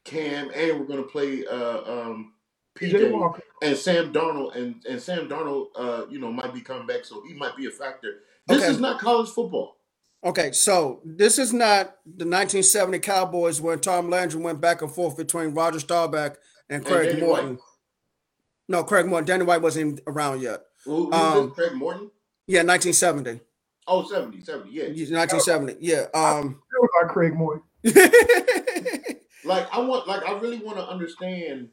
Cam 0.04 0.50
and 0.54 0.78
we're 0.78 0.86
gonna 0.86 1.04
play 1.04 1.46
uh, 1.46 1.80
um, 1.90 2.34
PJ 2.78 3.40
and 3.62 3.74
Sam 3.74 4.12
Darnold 4.12 4.56
and 4.56 4.84
and 4.86 5.00
Sam 5.00 5.26
Darnold, 5.26 5.68
uh, 5.74 6.04
you 6.10 6.18
know, 6.18 6.30
might 6.30 6.52
be 6.52 6.60
coming 6.60 6.86
back, 6.86 7.06
so 7.06 7.22
he 7.26 7.32
might 7.32 7.56
be 7.56 7.64
a 7.64 7.70
factor. 7.70 8.16
This 8.46 8.58
Okay. 8.58 8.70
is 8.72 8.78
not 8.78 9.00
college 9.00 9.30
football. 9.30 9.78
Okay, 10.24 10.52
so 10.52 11.00
this 11.04 11.38
is 11.38 11.52
not 11.52 11.96
the 12.06 12.24
1970 12.24 12.98
Cowboys 13.00 13.60
when 13.60 13.78
Tom 13.80 14.08
Landry 14.08 14.40
went 14.40 14.60
back 14.60 14.80
and 14.82 14.90
forth 14.90 15.16
between 15.16 15.52
Roger 15.54 15.80
Staubach 15.80 16.38
and 16.70 16.78
And 16.78 16.86
Craig 16.86 17.10
Danny 17.10 17.20
Morton. 17.20 17.48
White. 17.50 17.58
No, 18.68 18.84
Craig 18.84 19.06
Morton. 19.06 19.26
Danny 19.26 19.44
White 19.44 19.60
wasn't 19.60 20.00
around 20.06 20.40
yet. 20.40 20.60
Who, 20.86 21.06
who's 21.06 21.14
Um, 21.14 21.46
this? 21.48 21.54
Craig 21.54 21.74
Morton? 21.74 22.10
Yeah, 22.46 22.60
1970. 22.62 23.40
Oh, 23.86 24.06
70, 24.08 24.40
70, 24.40 24.70
yeah. 24.70 24.84
1970. 24.84 25.76
Yeah. 25.80 26.06
Um. 26.14 26.62
That 26.72 26.80
was 26.80 26.90
like 27.02 27.12
Craig 27.12 27.34
Morton. 27.34 27.62
Like 29.46 29.68
I 29.74 29.78
want, 29.80 30.08
like 30.08 30.24
I 30.24 30.38
really 30.38 30.56
want 30.60 30.78
to 30.78 30.88
understand, 30.88 31.68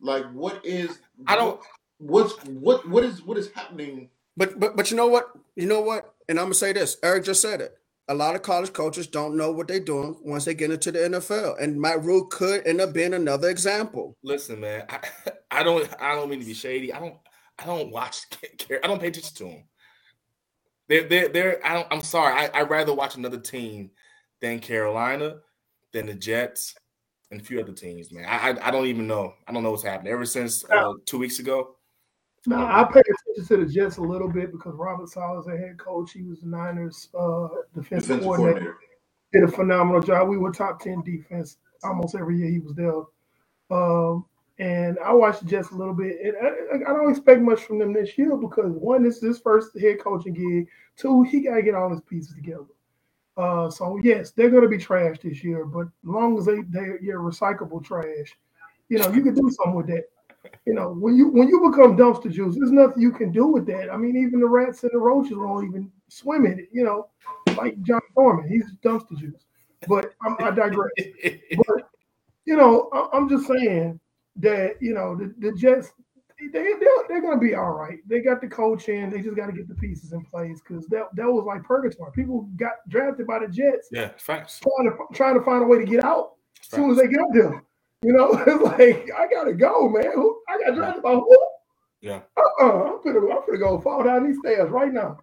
like 0.00 0.24
what 0.32 0.64
is 0.64 1.00
I 1.26 1.36
don't. 1.36 1.60
what's 1.98 2.32
what 2.46 2.88
what 2.88 3.04
is 3.04 3.20
what 3.22 3.36
is 3.36 3.50
happening. 3.50 4.08
but 4.38 4.58
but 4.58 4.74
but 4.74 4.90
you 4.90 4.96
know 4.96 5.08
what? 5.08 5.28
You 5.54 5.66
know 5.66 5.82
what? 5.82 6.13
And 6.28 6.38
I'm 6.38 6.46
gonna 6.46 6.54
say 6.54 6.72
this. 6.72 6.96
Eric 7.02 7.24
just 7.24 7.42
said 7.42 7.60
it. 7.60 7.76
A 8.08 8.14
lot 8.14 8.34
of 8.34 8.42
college 8.42 8.72
coaches 8.72 9.06
don't 9.06 9.36
know 9.36 9.50
what 9.50 9.66
they're 9.66 9.80
doing 9.80 10.16
once 10.22 10.44
they 10.44 10.54
get 10.54 10.70
into 10.70 10.92
the 10.92 10.98
NFL, 10.98 11.60
and 11.62 11.80
Matt 11.80 12.04
Rhule 12.04 12.26
could 12.26 12.66
end 12.66 12.80
up 12.80 12.92
being 12.92 13.14
another 13.14 13.48
example. 13.48 14.16
Listen, 14.22 14.60
man. 14.60 14.84
I, 14.88 15.00
I 15.50 15.62
don't. 15.62 15.88
I 16.00 16.14
don't 16.14 16.28
mean 16.28 16.40
to 16.40 16.46
be 16.46 16.54
shady. 16.54 16.92
I 16.92 17.00
don't. 17.00 17.16
I 17.58 17.66
don't 17.66 17.90
watch. 17.90 18.22
Care. 18.58 18.80
I 18.84 18.88
don't 18.88 19.00
pay 19.00 19.08
attention 19.08 19.34
to 19.36 19.44
them. 19.44 19.64
They're. 20.88 21.08
They're. 21.08 21.28
they're 21.28 21.66
I 21.66 21.74
don't. 21.74 21.86
I'm 21.90 22.02
sorry. 22.02 22.34
I. 22.34 22.50
I'd 22.60 22.70
rather 22.70 22.94
watch 22.94 23.16
another 23.16 23.38
team 23.38 23.90
than 24.40 24.60
Carolina, 24.60 25.36
than 25.92 26.06
the 26.06 26.14
Jets, 26.14 26.74
and 27.30 27.40
a 27.40 27.44
few 27.44 27.58
other 27.58 27.72
teams. 27.72 28.12
Man. 28.12 28.26
I. 28.26 28.50
I, 28.50 28.68
I 28.68 28.70
don't 28.70 28.86
even 28.86 29.06
know. 29.06 29.32
I 29.48 29.52
don't 29.52 29.62
know 29.62 29.70
what's 29.70 29.82
happened. 29.82 30.08
Ever 30.08 30.26
since 30.26 30.64
uh, 30.70 30.92
two 31.06 31.18
weeks 31.18 31.38
ago. 31.38 31.76
Now 32.46 32.66
I 32.66 32.84
pay 32.84 33.00
attention 33.00 33.46
to 33.58 33.64
the 33.64 33.72
Jets 33.72 33.96
a 33.98 34.02
little 34.02 34.28
bit 34.28 34.52
because 34.52 34.74
Robert 34.76 35.08
Saleh 35.08 35.40
is 35.40 35.46
a 35.48 35.56
head 35.56 35.78
coach. 35.78 36.12
He 36.12 36.22
was 36.22 36.40
the 36.40 36.48
Niners 36.48 37.08
uh, 37.18 37.48
defensive, 37.74 38.18
Defensive 38.18 38.22
coordinator. 38.22 38.60
coordinator. 38.60 38.76
Did 39.32 39.44
a 39.44 39.48
phenomenal 39.48 40.02
job. 40.02 40.28
We 40.28 40.38
were 40.38 40.52
top 40.52 40.80
ten 40.80 41.02
defense 41.02 41.56
almost 41.84 42.14
every 42.14 42.38
year 42.38 42.50
he 42.50 42.58
was 42.60 42.74
there. 42.74 43.02
Um, 43.70 44.26
and 44.58 44.98
I 45.04 45.12
watched 45.12 45.40
the 45.40 45.46
Jets 45.46 45.70
a 45.72 45.76
little 45.76 45.94
bit, 45.94 46.16
and 46.22 46.34
I, 46.42 46.90
I 46.90 46.94
don't 46.94 47.10
expect 47.10 47.40
much 47.42 47.62
from 47.62 47.78
them 47.78 47.92
this 47.92 48.16
year 48.18 48.36
because 48.36 48.72
one, 48.72 49.02
this 49.02 49.16
is 49.16 49.22
his 49.22 49.38
first 49.40 49.78
head 49.80 50.00
coaching 50.00 50.34
gig. 50.34 50.68
Two, 50.96 51.22
he 51.24 51.40
got 51.40 51.56
to 51.56 51.62
get 51.62 51.74
all 51.74 51.90
his 51.90 52.02
pieces 52.02 52.34
together. 52.34 52.66
Uh, 53.36 53.70
so 53.70 53.98
yes, 54.02 54.30
they're 54.32 54.50
going 54.50 54.62
to 54.62 54.68
be 54.68 54.78
trash 54.78 55.16
this 55.22 55.42
year, 55.42 55.64
but 55.64 55.86
as 55.86 55.90
long 56.04 56.38
as 56.38 56.46
they 56.46 56.62
they 56.70 56.92
you're 57.02 57.20
recyclable 57.20 57.84
trash, 57.84 58.32
you 58.88 58.98
know 58.98 59.12
you 59.12 59.22
can 59.22 59.34
do 59.34 59.50
something 59.50 59.74
with 59.74 59.88
that. 59.88 60.04
You 60.66 60.74
know 60.74 60.92
when 60.92 61.16
you 61.16 61.28
when 61.28 61.48
you 61.48 61.70
become 61.70 61.96
dumpster 61.96 62.30
juice, 62.30 62.56
there's 62.56 62.72
nothing 62.72 63.02
you 63.02 63.12
can 63.12 63.32
do 63.32 63.46
with 63.46 63.66
that. 63.66 63.92
I 63.92 63.96
mean, 63.96 64.16
even 64.16 64.40
the 64.40 64.46
rats 64.46 64.82
and 64.82 64.92
the 64.92 64.98
roaches 64.98 65.36
won't 65.36 65.66
even 65.66 65.90
swim 66.08 66.46
in 66.46 66.58
it. 66.58 66.68
You 66.72 66.84
know, 66.84 67.08
like 67.56 67.80
John 67.82 68.00
Thorman, 68.14 68.48
he's 68.48 68.64
dumpster 68.82 69.16
juice. 69.18 69.44
But 69.88 70.14
I'm, 70.22 70.36
I 70.40 70.50
digress. 70.50 70.90
But 71.56 71.90
you 72.46 72.56
know, 72.56 72.88
I- 72.92 73.08
I'm 73.12 73.28
just 73.28 73.46
saying 73.46 74.00
that 74.36 74.76
you 74.80 74.94
know 74.94 75.16
the, 75.16 75.34
the 75.38 75.52
Jets 75.52 75.92
they 76.38 76.48
they're, 76.48 77.04
they're 77.08 77.20
going 77.20 77.38
to 77.38 77.44
be 77.44 77.54
all 77.54 77.72
right. 77.72 77.98
They 78.06 78.20
got 78.20 78.40
the 78.40 78.48
coach 78.48 78.88
in. 78.88 79.10
They 79.10 79.20
just 79.20 79.36
got 79.36 79.46
to 79.46 79.52
get 79.52 79.68
the 79.68 79.74
pieces 79.74 80.12
in 80.12 80.24
place 80.24 80.60
because 80.66 80.86
that 80.88 81.04
that 81.14 81.26
was 81.26 81.44
like 81.46 81.62
purgatory. 81.62 82.10
People 82.12 82.48
got 82.56 82.72
drafted 82.88 83.26
by 83.26 83.38
the 83.40 83.48
Jets 83.48 83.88
yeah. 83.92 84.10
Facts. 84.18 84.60
trying 84.60 84.90
to 84.90 84.96
trying 85.14 85.38
to 85.38 85.44
find 85.44 85.62
a 85.62 85.66
way 85.66 85.78
to 85.78 85.84
get 85.84 86.04
out 86.04 86.32
as 86.60 86.68
soon 86.68 86.90
as 86.90 86.96
they 86.96 87.06
get 87.08 87.20
there. 87.32 87.62
You 88.04 88.14
know, 88.14 88.30
it's 88.46 88.62
like 88.64 89.10
I 89.18 89.28
gotta 89.32 89.54
go, 89.54 89.88
man. 89.90 90.12
Who- 90.14 90.40
I 90.48 90.58
got 90.64 90.76
drafted 90.76 91.04
by 91.04 91.14
who? 91.14 91.38
Yeah. 92.02 92.22
Uh-uh. 92.38 92.64
I'm 92.64 93.02
gonna 93.04 93.20
I'm 93.20 93.46
gonna 93.46 93.58
go 93.58 93.80
fall 93.80 94.04
down 94.04 94.26
these 94.26 94.38
stairs 94.40 94.70
right 94.70 94.92
now. 94.92 95.18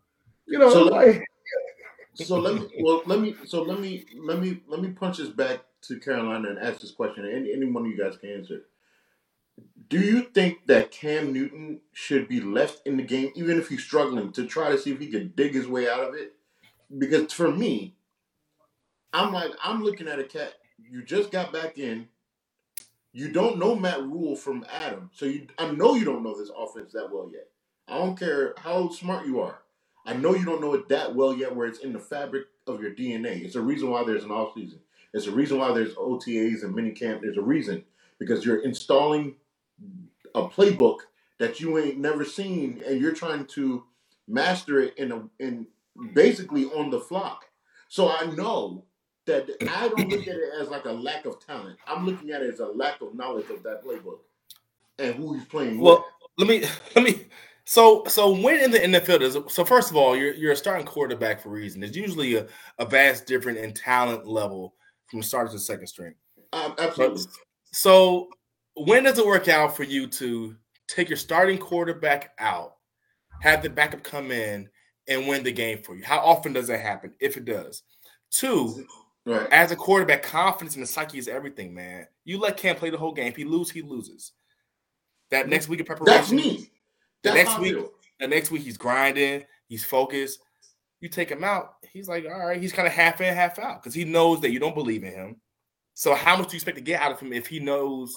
You 0.47 0.59
know, 0.59 0.71
So 0.71 0.83
it's 0.87 0.91
let- 0.91 1.07
like 1.07 1.25
So 2.15 2.37
let 2.39 2.55
me 2.55 2.67
well 2.81 3.03
let 3.07 3.21
me 3.21 3.35
so 3.45 3.63
let 3.63 3.79
me 3.79 4.05
let 4.23 4.39
me 4.39 4.61
let 4.67 4.81
me 4.81 4.89
punch 4.91 5.17
this 5.19 5.29
back 5.29 5.61
to 5.83 5.99
Carolina 5.99 6.49
and 6.49 6.59
ask 6.59 6.81
this 6.81 6.91
question. 6.91 7.25
and 7.25 7.35
Any 7.35 7.53
any 7.53 7.65
one 7.71 7.85
of 7.85 7.91
you 7.91 7.97
guys 7.97 8.17
can 8.17 8.31
answer. 8.31 8.63
Do 9.89 9.99
you 9.99 10.23
think 10.23 10.67
that 10.67 10.91
Cam 10.91 11.33
Newton 11.33 11.81
should 11.93 12.27
be 12.27 12.41
left 12.41 12.81
in 12.87 12.97
the 12.97 13.03
game, 13.03 13.31
even 13.35 13.59
if 13.59 13.69
he's 13.69 13.83
struggling, 13.83 14.31
to 14.33 14.45
try 14.47 14.71
to 14.71 14.77
see 14.79 14.91
if 14.91 14.99
he 14.99 15.07
can 15.07 15.33
dig 15.35 15.53
his 15.55 15.67
way 15.67 15.89
out 15.89 16.01
of 16.03 16.15
it? 16.15 16.33
Because 16.97 17.33
for 17.33 17.51
me, 17.51 17.95
I'm 19.13 19.33
like 19.33 19.51
I'm 19.63 19.83
looking 19.83 20.07
at 20.07 20.19
a 20.19 20.25
cat. 20.25 20.53
You 20.89 21.03
just 21.03 21.31
got 21.31 21.53
back 21.53 21.77
in. 21.77 22.07
You 23.13 23.29
don't 23.29 23.59
know 23.59 23.75
Matt 23.75 24.01
Rhule 24.03 24.35
from 24.35 24.65
Adam, 24.71 25.09
so 25.13 25.25
you 25.25 25.47
I 25.57 25.71
know 25.71 25.95
you 25.95 26.05
don't 26.05 26.23
know 26.23 26.37
this 26.37 26.51
offense 26.57 26.93
that 26.93 27.11
well 27.11 27.29
yet. 27.31 27.47
I 27.87 27.97
don't 27.97 28.17
care 28.17 28.53
how 28.57 28.89
smart 28.89 29.25
you 29.25 29.41
are. 29.41 29.59
I 30.05 30.13
know 30.13 30.33
you 30.33 30.45
don't 30.45 30.61
know 30.61 30.73
it 30.73 30.87
that 30.89 31.13
well 31.13 31.35
yet, 31.35 31.55
where 31.55 31.67
it's 31.67 31.79
in 31.79 31.93
the 31.93 31.99
fabric 31.99 32.45
of 32.67 32.81
your 32.81 32.91
DNA. 32.91 33.43
It's 33.43 33.55
a 33.55 33.61
reason 33.61 33.89
why 33.89 34.03
there's 34.03 34.23
an 34.23 34.31
off 34.31 34.53
season. 34.55 34.79
It's 35.13 35.27
a 35.27 35.31
reason 35.31 35.57
why 35.57 35.73
there's 35.73 35.93
OTAs 35.95 36.63
and 36.63 36.73
mini 36.73 36.91
camp. 36.91 37.21
There's 37.21 37.37
a 37.37 37.41
reason 37.41 37.83
because 38.17 38.45
you're 38.45 38.63
installing 38.63 39.35
a 40.33 40.47
playbook 40.47 40.99
that 41.37 41.59
you 41.59 41.77
ain't 41.77 41.97
never 41.97 42.23
seen, 42.23 42.81
and 42.87 43.01
you're 43.01 43.13
trying 43.13 43.45
to 43.47 43.83
master 44.27 44.79
it 44.79 44.97
in 44.97 45.11
a 45.11 45.23
in 45.39 45.67
basically 46.13 46.65
on 46.65 46.89
the 46.89 46.99
fly. 46.99 47.35
So 47.89 48.09
I 48.09 48.25
know 48.25 48.85
that 49.25 49.49
I 49.69 49.87
don't 49.87 50.09
look 50.09 50.27
at 50.27 50.35
it 50.35 50.53
as 50.59 50.69
like 50.69 50.85
a 50.85 50.91
lack 50.91 51.25
of 51.25 51.45
talent. 51.45 51.77
I'm 51.87 52.05
looking 52.05 52.31
at 52.31 52.41
it 52.41 52.53
as 52.53 52.59
a 52.59 52.67
lack 52.67 53.01
of 53.01 53.13
knowledge 53.13 53.49
of 53.49 53.63
that 53.63 53.83
playbook 53.83 54.19
and 54.99 55.15
who 55.15 55.33
he's 55.33 55.45
playing 55.45 55.79
well, 55.79 55.97
with. 56.37 56.47
Well, 56.47 56.47
let 56.47 56.47
me 56.47 56.67
let 56.95 57.05
me 57.05 57.25
so 57.65 58.03
so 58.07 58.31
when 58.31 58.59
in 58.59 58.71
the 58.71 58.79
NFL 58.79 59.19
does 59.19 59.37
so 59.53 59.63
first 59.63 59.91
of 59.91 59.97
all 59.97 60.15
you're 60.15 60.33
you're 60.33 60.53
a 60.53 60.55
starting 60.55 60.85
quarterback 60.85 61.41
for 61.41 61.49
a 61.49 61.53
reason. 61.53 61.81
There's 61.81 61.95
usually 61.95 62.35
a, 62.35 62.47
a 62.79 62.85
vast 62.85 63.27
difference 63.27 63.59
in 63.59 63.73
talent 63.73 64.27
level 64.27 64.75
from 65.07 65.21
starter 65.21 65.51
to 65.51 65.59
second 65.59 65.87
string. 65.87 66.15
Um, 66.53 66.75
absolutely. 66.79 67.23
But, 67.23 67.33
so 67.71 68.29
when 68.75 69.03
does 69.03 69.19
it 69.19 69.25
work 69.25 69.47
out 69.47 69.75
for 69.75 69.83
you 69.83 70.07
to 70.07 70.55
take 70.87 71.09
your 71.09 71.17
starting 71.17 71.57
quarterback 71.57 72.31
out, 72.39 72.75
have 73.41 73.61
the 73.61 73.69
backup 73.69 74.03
come 74.03 74.31
in 74.31 74.69
and 75.07 75.27
win 75.27 75.43
the 75.43 75.51
game 75.51 75.81
for 75.83 75.95
you? 75.95 76.03
How 76.03 76.19
often 76.19 76.53
does 76.53 76.67
that 76.67 76.79
happen? 76.79 77.13
If 77.19 77.37
it 77.37 77.45
does. 77.45 77.83
Two, 78.29 78.85
right. 79.31 79.47
as 79.51 79.71
a 79.71 79.75
quarterback, 79.75 80.23
confidence 80.23 80.75
in 80.75 80.81
the 80.81 80.87
psyche 80.87 81.17
is 81.17 81.27
everything, 81.27 81.73
man. 81.73 82.07
You 82.23 82.39
let 82.39 82.57
Cam 82.57 82.75
play 82.75 82.89
the 82.89 82.97
whole 82.97 83.13
game. 83.13 83.27
If 83.27 83.35
he 83.35 83.45
loses, 83.45 83.73
he 83.73 83.81
loses. 83.81 84.31
That 85.29 85.47
next 85.47 85.69
week 85.69 85.79
of 85.79 85.85
preparation. 85.85 86.15
That's 86.15 86.31
me. 86.31 86.69
That's 87.23 87.35
the 87.35 87.43
next 87.43 87.59
week, 87.59 87.85
the 88.19 88.27
next 88.27 88.51
week 88.51 88.63
he's 88.63 88.77
grinding, 88.77 89.43
he's 89.67 89.83
focused. 89.83 90.39
You 90.99 91.09
take 91.09 91.29
him 91.29 91.43
out, 91.43 91.75
he's 91.91 92.07
like, 92.07 92.25
all 92.25 92.47
right, 92.47 92.61
he's 92.61 92.73
kind 92.73 92.87
of 92.87 92.93
half 92.93 93.21
in, 93.21 93.33
half 93.33 93.57
out 93.57 93.81
because 93.81 93.93
he 93.93 94.03
knows 94.03 94.41
that 94.41 94.51
you 94.51 94.59
don't 94.59 94.75
believe 94.75 95.03
in 95.03 95.13
him. 95.13 95.41
So 95.93 96.13
how 96.15 96.35
much 96.35 96.49
do 96.49 96.53
you 96.53 96.57
expect 96.57 96.77
to 96.77 96.83
get 96.83 97.01
out 97.01 97.11
of 97.11 97.19
him 97.19 97.33
if 97.33 97.47
he 97.47 97.59
knows 97.59 98.15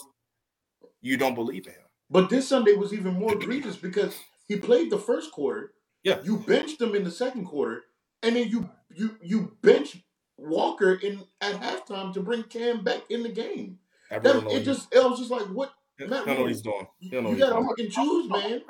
you 1.00 1.16
don't 1.16 1.34
believe 1.34 1.66
in 1.66 1.72
him? 1.72 1.80
But 2.10 2.30
this 2.30 2.48
Sunday 2.48 2.74
was 2.74 2.92
even 2.92 3.14
more 3.14 3.32
egregious 3.32 3.76
because 3.76 4.16
he 4.46 4.56
played 4.56 4.90
the 4.90 4.98
first 4.98 5.32
quarter. 5.32 5.72
Yeah. 6.02 6.18
You 6.22 6.38
benched 6.38 6.80
him 6.80 6.94
in 6.94 7.04
the 7.04 7.10
second 7.10 7.46
quarter, 7.46 7.82
and 8.22 8.36
then 8.36 8.48
you 8.48 8.68
you 8.94 9.16
you 9.22 9.56
bench 9.62 9.96
Walker 10.38 10.94
in 10.94 11.22
at 11.40 11.60
halftime 11.60 12.14
to 12.14 12.20
bring 12.22 12.44
Cam 12.44 12.84
back 12.84 13.02
in 13.10 13.22
the 13.22 13.30
game. 13.30 13.78
That, 14.22 14.44
it 14.50 14.64
just 14.64 14.94
it 14.94 15.04
was 15.04 15.18
just 15.20 15.30
like 15.30 15.46
what 15.48 15.72
Matt, 16.00 16.22
I 16.22 16.26
don't 16.26 16.36
know 16.36 16.42
what 16.42 16.50
he's 16.52 16.62
doing. 16.62 16.86
You, 17.00 17.12
you 17.26 17.36
gotta 17.38 17.56
fucking 17.64 17.90
choose, 17.90 18.30
man. 18.30 18.62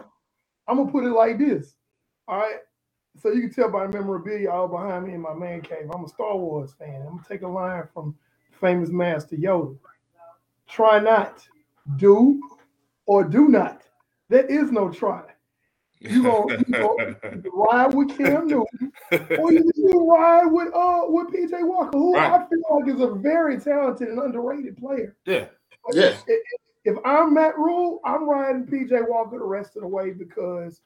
I'm 0.68 0.78
gonna 0.78 0.90
put 0.92 1.04
it 1.04 1.10
like 1.10 1.38
this. 1.38 1.74
All 2.28 2.38
right. 2.38 2.56
So 3.20 3.32
you 3.32 3.42
can 3.42 3.52
tell 3.54 3.70
by 3.70 3.86
the 3.86 3.92
memorabilia 3.98 4.50
all 4.50 4.68
behind 4.68 5.06
me 5.06 5.14
in 5.14 5.22
my 5.22 5.34
man 5.34 5.62
cave. 5.62 5.90
I'm 5.94 6.04
a 6.04 6.08
Star 6.08 6.36
Wars 6.36 6.74
fan. 6.78 7.02
I'm 7.02 7.16
gonna 7.18 7.24
take 7.28 7.42
a 7.42 7.48
line 7.48 7.84
from 7.94 8.16
famous 8.60 8.90
master 8.90 9.36
Yoda. 9.36 9.76
Try 10.68 11.00
not, 11.00 11.46
do, 11.96 12.40
or 13.06 13.24
do 13.24 13.48
not. 13.48 13.82
There 14.30 14.46
is 14.46 14.72
no 14.72 14.90
try. 14.90 15.24
You 16.00 16.22
gonna, 16.22 16.58
you 16.66 16.74
gonna 16.74 17.16
ride 17.52 17.94
with 17.94 18.16
Cam 18.16 18.46
Newton, 18.46 18.92
or 19.38 19.52
you, 19.52 19.70
you 19.74 20.06
ride 20.10 20.46
with 20.46 20.74
uh 20.74 21.02
with 21.06 21.28
PJ 21.28 21.66
Walker, 21.66 21.96
who 21.96 22.14
right. 22.14 22.32
I 22.32 22.46
feel 22.46 22.60
like 22.70 22.94
is 22.94 23.00
a 23.00 23.14
very 23.14 23.58
talented 23.58 24.08
and 24.08 24.18
underrated 24.18 24.76
player. 24.76 25.16
Yeah. 25.24 25.46
yeah. 25.92 26.16
If, 26.26 26.42
if 26.84 26.96
I'm 27.06 27.32
Matt 27.34 27.56
Rhule, 27.56 28.00
I'm 28.04 28.28
riding 28.28 28.66
PJ 28.66 29.08
Walker 29.08 29.38
the 29.38 29.44
rest 29.44 29.76
of 29.76 29.82
the 29.82 29.88
way 29.88 30.10
because 30.10 30.82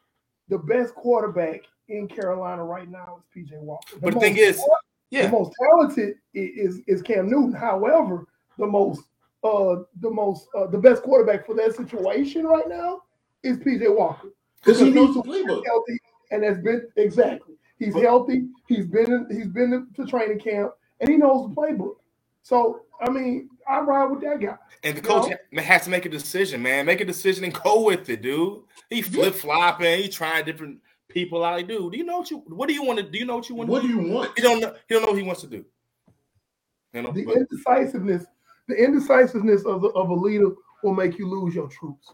the 0.48 0.58
best 0.58 0.94
quarterback 0.94 1.62
in 1.88 2.06
Carolina 2.06 2.64
right 2.64 2.88
now 2.88 3.18
is 3.18 3.44
PJ 3.44 3.58
Walker. 3.58 3.96
The 3.96 4.00
but 4.00 4.14
the 4.14 4.20
thing 4.20 4.36
is, 4.36 4.62
yeah. 5.10 5.26
the 5.26 5.32
most 5.32 5.52
talented 5.60 6.16
is 6.34 6.80
is 6.86 7.02
Cam 7.02 7.28
Newton. 7.28 7.52
However, 7.52 8.24
the 8.56 8.66
most 8.66 9.02
uh 9.42 9.76
the 10.00 10.10
most 10.10 10.48
uh, 10.56 10.66
the 10.68 10.78
best 10.78 11.02
quarterback 11.02 11.44
for 11.44 11.54
that 11.54 11.74
situation 11.74 12.46
right 12.46 12.68
now 12.68 13.02
is 13.42 13.56
PJ 13.58 13.96
Walker 13.96 14.28
because 14.62 14.80
he 14.80 14.90
knows 14.90 15.14
the 15.14 15.22
playbook. 15.22 15.64
Healthy, 15.64 15.98
and 16.30 16.44
has 16.44 16.58
been 16.58 16.88
exactly. 16.96 17.54
He's 17.78 17.94
but, 17.94 18.02
healthy. 18.02 18.48
He's 18.66 18.86
been 18.86 19.12
in, 19.12 19.26
he's 19.30 19.48
been 19.48 19.86
to 19.94 20.06
training 20.06 20.40
camp 20.40 20.72
and 21.00 21.08
he 21.08 21.16
knows 21.16 21.48
the 21.48 21.54
playbook. 21.54 21.96
So 22.42 22.82
I 23.00 23.10
mean, 23.10 23.48
I 23.68 23.80
ride 23.80 24.06
with 24.06 24.20
that 24.22 24.40
guy. 24.40 24.56
And 24.82 24.96
the 24.96 25.00
coach 25.00 25.30
know? 25.52 25.62
has 25.62 25.84
to 25.84 25.90
make 25.90 26.06
a 26.06 26.08
decision, 26.08 26.62
man. 26.62 26.86
Make 26.86 27.00
a 27.00 27.04
decision 27.04 27.44
and 27.44 27.52
go 27.52 27.84
with 27.84 28.08
it, 28.08 28.22
dude. 28.22 28.62
He 28.90 29.02
flip 29.02 29.34
flopping. 29.34 30.02
He 30.02 30.08
trying 30.08 30.44
different 30.44 30.80
people 31.08 31.44
out. 31.44 31.66
Dude, 31.66 31.92
do 31.92 31.98
you 31.98 32.04
know 32.04 32.18
what 32.18 32.30
you? 32.30 32.38
What 32.48 32.68
do 32.68 32.74
you 32.74 32.82
want 32.82 32.98
to? 32.98 33.04
Do 33.04 33.18
you 33.18 33.24
know 33.24 33.36
what 33.36 33.48
you 33.48 33.54
want? 33.54 33.70
What 33.70 33.82
do, 33.82 33.88
do 33.88 33.94
you 33.94 34.08
want? 34.08 34.32
He 34.36 34.42
don't 34.42 34.60
know. 34.60 34.74
He 34.88 34.94
don't 34.94 35.02
know 35.02 35.10
what 35.10 35.18
he 35.18 35.24
wants 35.24 35.42
to 35.42 35.46
do. 35.46 35.64
You 36.92 37.02
know, 37.02 37.12
the 37.12 37.24
but, 37.24 37.36
indecisiveness, 37.36 38.24
the 38.66 38.74
indecisiveness 38.74 39.64
of 39.64 39.82
the, 39.82 39.88
of 39.88 40.08
a 40.08 40.14
leader 40.14 40.50
will 40.82 40.94
make 40.94 41.18
you 41.18 41.28
lose 41.28 41.54
your 41.54 41.68
troops. 41.68 42.12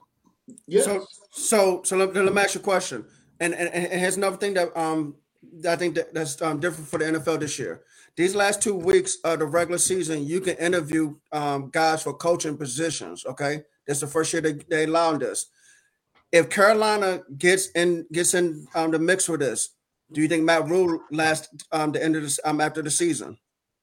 So, 0.83 1.07
so, 1.31 1.83
so 1.85 1.97
let, 1.97 2.15
let 2.15 2.35
me 2.35 2.43
ask 2.43 2.55
you 2.55 2.61
a 2.61 2.65
question. 2.65 3.05
And, 3.41 3.55
and 3.55 3.69
and 3.69 4.01
here's 4.01 4.17
another 4.17 4.37
thing 4.37 4.55
that 4.55 4.77
um 4.77 5.17
I 5.67 5.77
think 5.77 5.95
that, 5.95 6.15
that's 6.15 6.41
um, 6.43 6.61
different 6.61 6.89
for 6.89 6.99
the 6.99 7.07
NFL 7.07 7.41
this 7.41 7.59
year. 7.59 7.83
These 8.17 8.35
last 8.35 8.63
two 8.63 8.75
weeks 8.75 9.19
of 9.25 9.41
the 9.41 9.47
regular 9.47 9.79
season, 9.79 10.25
you 10.25 10.41
can 10.41 10.57
interview 10.57 11.17
um, 11.33 11.71
guys 11.71 12.03
for 12.03 12.15
coaching 12.15 12.57
positions. 12.57 13.25
Okay, 13.27 13.63
that's 13.87 14.01
the 14.01 14.07
first 14.07 14.33
year 14.33 14.43
they, 14.43 14.53
they 14.71 14.85
allowed 14.85 15.21
this. 15.21 15.47
If 16.31 16.51
Carolina 16.51 17.23
gets 17.39 17.69
in 17.71 18.07
gets 18.13 18.35
in 18.35 18.67
um, 18.75 18.91
the 18.91 18.99
mix 18.99 19.29
with 19.29 19.41
this, 19.41 19.71
do 20.13 20.21
you 20.21 20.29
think 20.29 20.45
Matt 20.45 20.69
Rhule 20.69 21.01
lasts 21.11 21.49
um, 21.73 21.93
the 21.93 22.03
end 22.03 22.17
of 22.17 22.23
this 22.23 22.39
um, 22.45 22.61
after 22.61 22.83
the 22.83 22.91
season? 22.91 23.39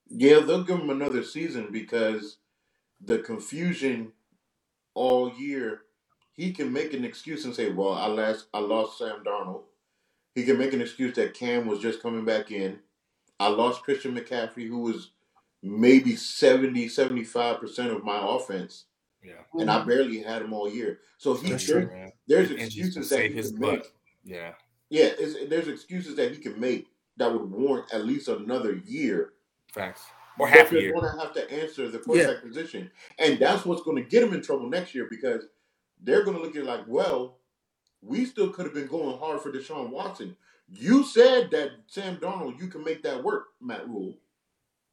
Yeah, 0.08 0.40
they'll 0.40 0.64
give 0.64 0.80
him 0.80 0.90
another 0.90 1.24
season 1.24 1.68
because 1.72 2.38
the 3.04 3.20
confusion 3.20 4.12
all 4.94 5.34
year, 5.34 5.82
he 6.34 6.52
can 6.52 6.72
make 6.72 6.94
an 6.94 7.06
excuse 7.06 7.46
and 7.46 7.56
say, 7.56 7.72
"Well, 7.72 7.94
I 7.94 8.08
lost 8.08 8.48
I 8.54 8.60
lost 8.60 8.98
Sam 8.98 9.24
Darnold." 9.26 9.64
He 10.36 10.44
can 10.44 10.58
make 10.58 10.74
an 10.74 10.82
excuse 10.82 11.16
that 11.16 11.34
Cam 11.34 11.68
was 11.68 11.80
just 11.80 12.02
coming 12.02 12.24
back 12.24 12.52
in. 12.52 12.80
I 13.40 13.50
lost 13.50 13.84
Christian 13.84 14.16
McCaffrey, 14.16 14.68
who 14.68 14.80
was 14.80 15.12
maybe 15.62 16.16
70, 16.16 16.88
75% 16.88 17.96
of 17.96 18.04
my 18.04 18.20
offense. 18.24 18.86
Yeah. 19.24 19.34
And 19.54 19.70
I 19.70 19.84
barely 19.84 20.22
had 20.22 20.42
him 20.42 20.54
all 20.54 20.72
year. 20.72 21.00
So 21.18 21.34
he 21.36 21.52
there, 21.54 22.12
there's 22.28 22.52
excuses 22.52 23.10
that 23.10 23.24
he 23.24 23.30
can 23.30 23.60
butt. 23.60 23.72
make. 23.72 23.94
Yeah. 24.24 24.54
Yeah, 24.90 25.10
there's 25.48 25.68
excuses 25.68 26.16
that 26.16 26.32
he 26.32 26.38
can 26.38 26.60
make 26.60 26.88
that 27.18 27.32
would 27.32 27.50
warrant 27.50 27.94
at 27.94 28.06
least 28.06 28.28
another 28.28 28.82
year. 28.86 29.34
Facts. 29.74 30.04
Or 30.40 30.48
half 30.48 30.72
a 30.72 30.76
year. 30.76 30.92
They're 30.92 31.02
going 31.02 31.14
to 31.14 31.20
have 31.20 31.34
to 31.34 31.52
answer 31.52 31.88
the 31.90 32.00
quarterback 32.00 32.38
yeah. 32.44 32.48
position. 32.48 32.92
And 33.20 33.38
that's 33.38 33.66
what's 33.66 33.84
going 33.84 34.04
to 34.04 34.10
get 34.10 34.24
him 34.24 34.34
in 34.34 34.42
trouble 34.42 34.70
next 34.70 34.96
year 34.96 35.08
because 35.10 35.44
they're 36.02 36.24
going 36.24 36.38
to 36.38 36.44
look 36.44 36.56
at 36.56 36.64
it 36.64 36.66
like, 36.66 36.88
well, 36.88 37.38
we 38.02 38.26
still 38.26 38.50
could 38.50 38.66
have 38.66 38.74
been 38.74 38.88
going 38.88 39.18
hard 39.18 39.42
for 39.42 39.52
Deshaun 39.52 39.90
Watson. 39.90 40.36
You 40.68 41.04
said 41.04 41.52
that 41.52 41.72
Sam 41.88 42.18
Darnold, 42.18 42.60
you 42.60 42.68
can 42.68 42.84
make 42.84 43.04
that 43.04 43.24
work, 43.24 43.48
Matt 43.62 43.88
Rhule. 43.88 44.18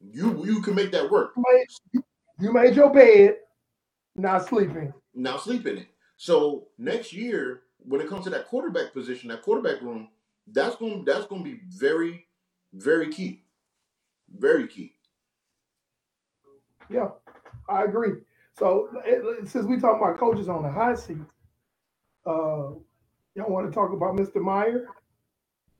You 0.01 0.45
you 0.45 0.61
can 0.61 0.75
make 0.75 0.91
that 0.91 1.09
work. 1.09 1.33
You 1.35 1.43
made, 1.51 2.03
you 2.39 2.53
made 2.53 2.75
your 2.75 2.93
bed, 2.93 3.35
not 4.15 4.47
sleeping. 4.47 4.93
Now 5.13 5.37
sleeping 5.37 5.77
it. 5.77 5.87
So 6.15 6.67
next 6.77 7.11
year, 7.13 7.63
when 7.79 8.01
it 8.01 8.07
comes 8.09 8.23
to 8.25 8.29
that 8.29 8.47
quarterback 8.47 8.93
position, 8.93 9.29
that 9.29 9.41
quarterback 9.41 9.81
room, 9.81 10.09
that's 10.47 10.75
going 10.75 11.05
that's 11.05 11.25
going 11.25 11.43
to 11.43 11.49
be 11.49 11.61
very, 11.69 12.27
very 12.73 13.09
key, 13.09 13.43
very 14.37 14.67
key. 14.67 14.93
Yeah, 16.89 17.09
I 17.67 17.83
agree. 17.83 18.13
So 18.59 18.89
since 19.45 19.65
we 19.65 19.79
talk 19.79 19.97
about 19.97 20.19
coaches 20.19 20.49
on 20.49 20.63
the 20.63 20.69
hot 20.71 20.99
seat, 20.99 21.17
uh, 22.25 22.71
Y'all 23.35 23.49
want 23.49 23.67
to 23.67 23.73
talk 23.73 23.93
about 23.93 24.17
Mr. 24.17 24.41
Meyer 24.41 24.87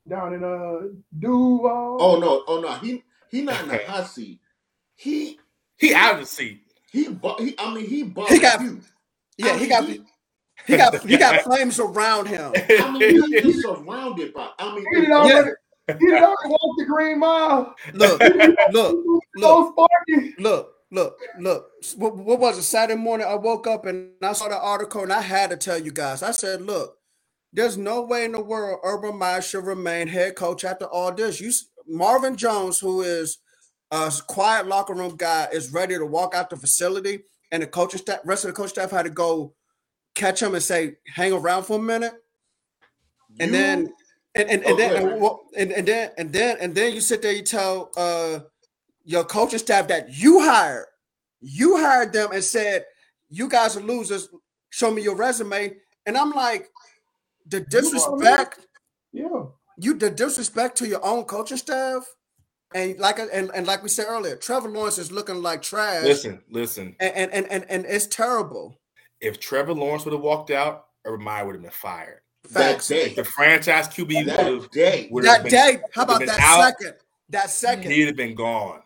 down 0.08 0.34
in 0.34 0.44
uh 0.44 0.88
Duval? 1.20 1.98
Oh 2.00 2.20
no, 2.20 2.44
oh 2.48 2.62
no, 2.62 2.74
he 2.76 3.04
he 3.30 3.42
not 3.42 3.63
in 3.63 3.70
the 3.70 3.80
hot 3.86 4.08
seat. 4.08 4.39
He 4.96 5.39
he 5.78 5.94
out 5.94 6.15
of 6.15 6.22
the 6.22 6.26
seat. 6.26 6.62
He, 6.92 7.06
he 7.39 7.56
I 7.60 7.74
mean 7.74 7.86
he 7.86 8.04
bought 8.04 8.30
he 8.30 8.39
got 8.39 8.62
you. 8.62 8.82
yeah 9.38 9.48
I 9.48 9.52
mean, 9.54 9.60
he 9.60 9.68
got 9.68 9.86
he, 9.88 10.02
he 10.68 10.78
got 10.78 11.04
he 11.04 11.18
got 11.18 11.42
flames 11.42 11.80
around 11.80 12.28
him. 12.28 12.54
I 12.70 12.98
mean 12.98 13.44
he's 13.44 13.62
surrounded 13.62 14.34
by 14.34 14.50
I 14.58 14.76
mean 14.76 14.86
he 15.06 15.12
already, 15.12 15.52
yeah. 15.89 15.98
he 16.00 16.08
already 16.13 16.36
walked 16.46 16.80
the 16.80 16.86
green 16.86 17.20
mile. 17.20 17.76
Look, 17.94 18.22
look, 18.22 18.56
look, 18.72 19.06
so 19.39 19.76
look. 19.78 19.92
Look, 20.39 20.74
look. 20.91 21.17
What, 21.97 22.17
what 22.17 22.39
was 22.39 22.58
it? 22.60 22.63
Saturday 22.63 22.99
morning, 22.99 23.28
I 23.28 23.36
woke 23.36 23.67
up 23.67 23.86
and 23.86 24.12
I 24.23 24.34
saw 24.34 24.49
the 24.49 24.60
article, 24.60 25.04
and 25.04 25.13
I 25.13 25.21
had 25.21 25.52
to 25.52 25.58
tell 25.58 25.80
you 25.80 25.91
guys. 25.91 26.23
I 26.23 26.32
said, 26.32 26.62
"Look, 26.62 26.97
there's 27.54 27.78
no 27.78 28.04
way 28.04 28.25
in 28.25 28.34
the 28.34 28.41
world 28.43 28.80
Urban 28.84 29.17
Meyer 29.17 29.41
should 29.41 29.65
remain 29.65 30.08
head 30.08 30.36
coach 30.36 30.65
after 30.65 30.86
all 30.86 31.13
this. 31.13 31.41
You 31.41 31.52
Marvin 31.88 32.38
Jones, 32.38 32.80
who 32.80 33.02
is 33.02 33.39
a 33.91 34.12
quiet 34.28 34.67
locker 34.67 34.93
room 34.93 35.15
guy, 35.17 35.47
is 35.54 35.73
ready 35.73 35.97
to 35.97 36.06
walk 36.06 36.36
out 36.36 36.49
the 36.49 36.58
facility, 36.58 37.21
and 37.52 37.63
the 37.63 37.67
coaching 37.67 37.99
staff, 37.99 38.19
rest 38.25 38.45
of 38.45 38.49
the 38.49 38.56
coach 38.56 38.71
staff 38.71 38.91
had 38.91 39.04
to 39.04 39.12
go 39.12 39.56
catch 40.15 40.41
him 40.41 40.56
and 40.56 40.63
say, 40.63 40.97
"Hang 41.15 41.34
around 41.34 41.63
for 41.63 41.80
a 41.80 41.82
minute," 41.84 42.13
and 43.39 43.52
you, 43.52 43.58
then 43.58 43.93
And 44.36 44.49
and, 44.49 44.63
Oh, 44.65 44.69
and 44.69 44.80
then 44.80 44.91
go 44.91 45.10
and, 45.10 45.21
well, 45.21 45.41
and, 45.58 45.71
and 45.71 45.88
then 45.88 46.12
and 46.17 46.34
then 46.34 46.58
and 46.62 46.75
then 46.75 46.93
you 46.93 47.02
sit 47.02 47.21
there, 47.21 47.34
you 47.34 47.43
tell 47.43 47.91
uh 47.97 48.39
your 49.10 49.24
coaching 49.24 49.58
staff 49.58 49.88
that 49.88 50.13
you 50.13 50.39
hired, 50.39 50.86
you 51.41 51.78
hired 51.78 52.13
them 52.13 52.32
and 52.32 52.43
said, 52.43 52.86
You 53.30 53.50
guys 53.50 53.76
are 53.76 53.82
losers, 53.82 54.30
show 54.69 54.91
me 54.91 55.02
your 55.02 55.15
resume. 55.15 55.76
And 56.06 56.15
I'm 56.15 56.30
like, 56.32 56.69
the 57.48 57.62
disrespect, 57.62 58.67
Yeah. 59.12 59.45
you 59.80 59.95
the 59.95 60.12
disrespect 60.12 60.78
to 60.78 60.88
your 60.88 61.04
own 61.04 61.24
coaching 61.24 61.58
staff. 61.58 62.06
And 62.76 63.00
like 63.00 63.17
and, 63.17 63.50
and 63.56 63.65
like 63.65 63.82
we 63.82 63.89
said 63.89 64.06
earlier, 64.08 64.36
Trevor 64.36 64.69
Lawrence 64.69 65.00
is 65.00 65.12
looking 65.12 65.41
like 65.41 65.63
trash. 65.63 66.04
Listen, 66.04 66.43
listen. 66.52 66.95
And, 67.00 67.15
and, 67.15 67.32
and, 67.32 67.48
and, 67.52 67.65
and 67.67 67.86
it's 67.88 68.06
terrible. 68.06 68.78
If 69.22 69.39
Trevor 69.39 69.74
Lawrence 69.74 70.06
would 70.06 70.13
have 70.13 70.22
walked 70.22 70.52
out, 70.52 70.86
Urban 71.04 71.26
Meyer 71.26 71.48
would 71.48 71.56
have 71.56 71.63
been 71.63 71.72
fired. 71.72 72.19
That 72.52 72.74
Facts. 72.74 72.88
day. 72.89 73.15
The 73.15 73.24
franchise 73.24 73.88
QB 73.88 74.17
would 74.17 74.28
That 74.28 74.39
have, 74.45 74.69
day. 74.69 75.10
That 75.24 75.45
day, 75.50 75.80
how 75.95 76.04
about 76.04 76.19
that 76.19 76.39
out, 76.39 76.63
second? 76.78 76.93
That 77.30 77.50
second. 77.50 77.91
he'd 77.91 78.06
have 78.06 78.15
been 78.15 78.36
gone. 78.36 78.82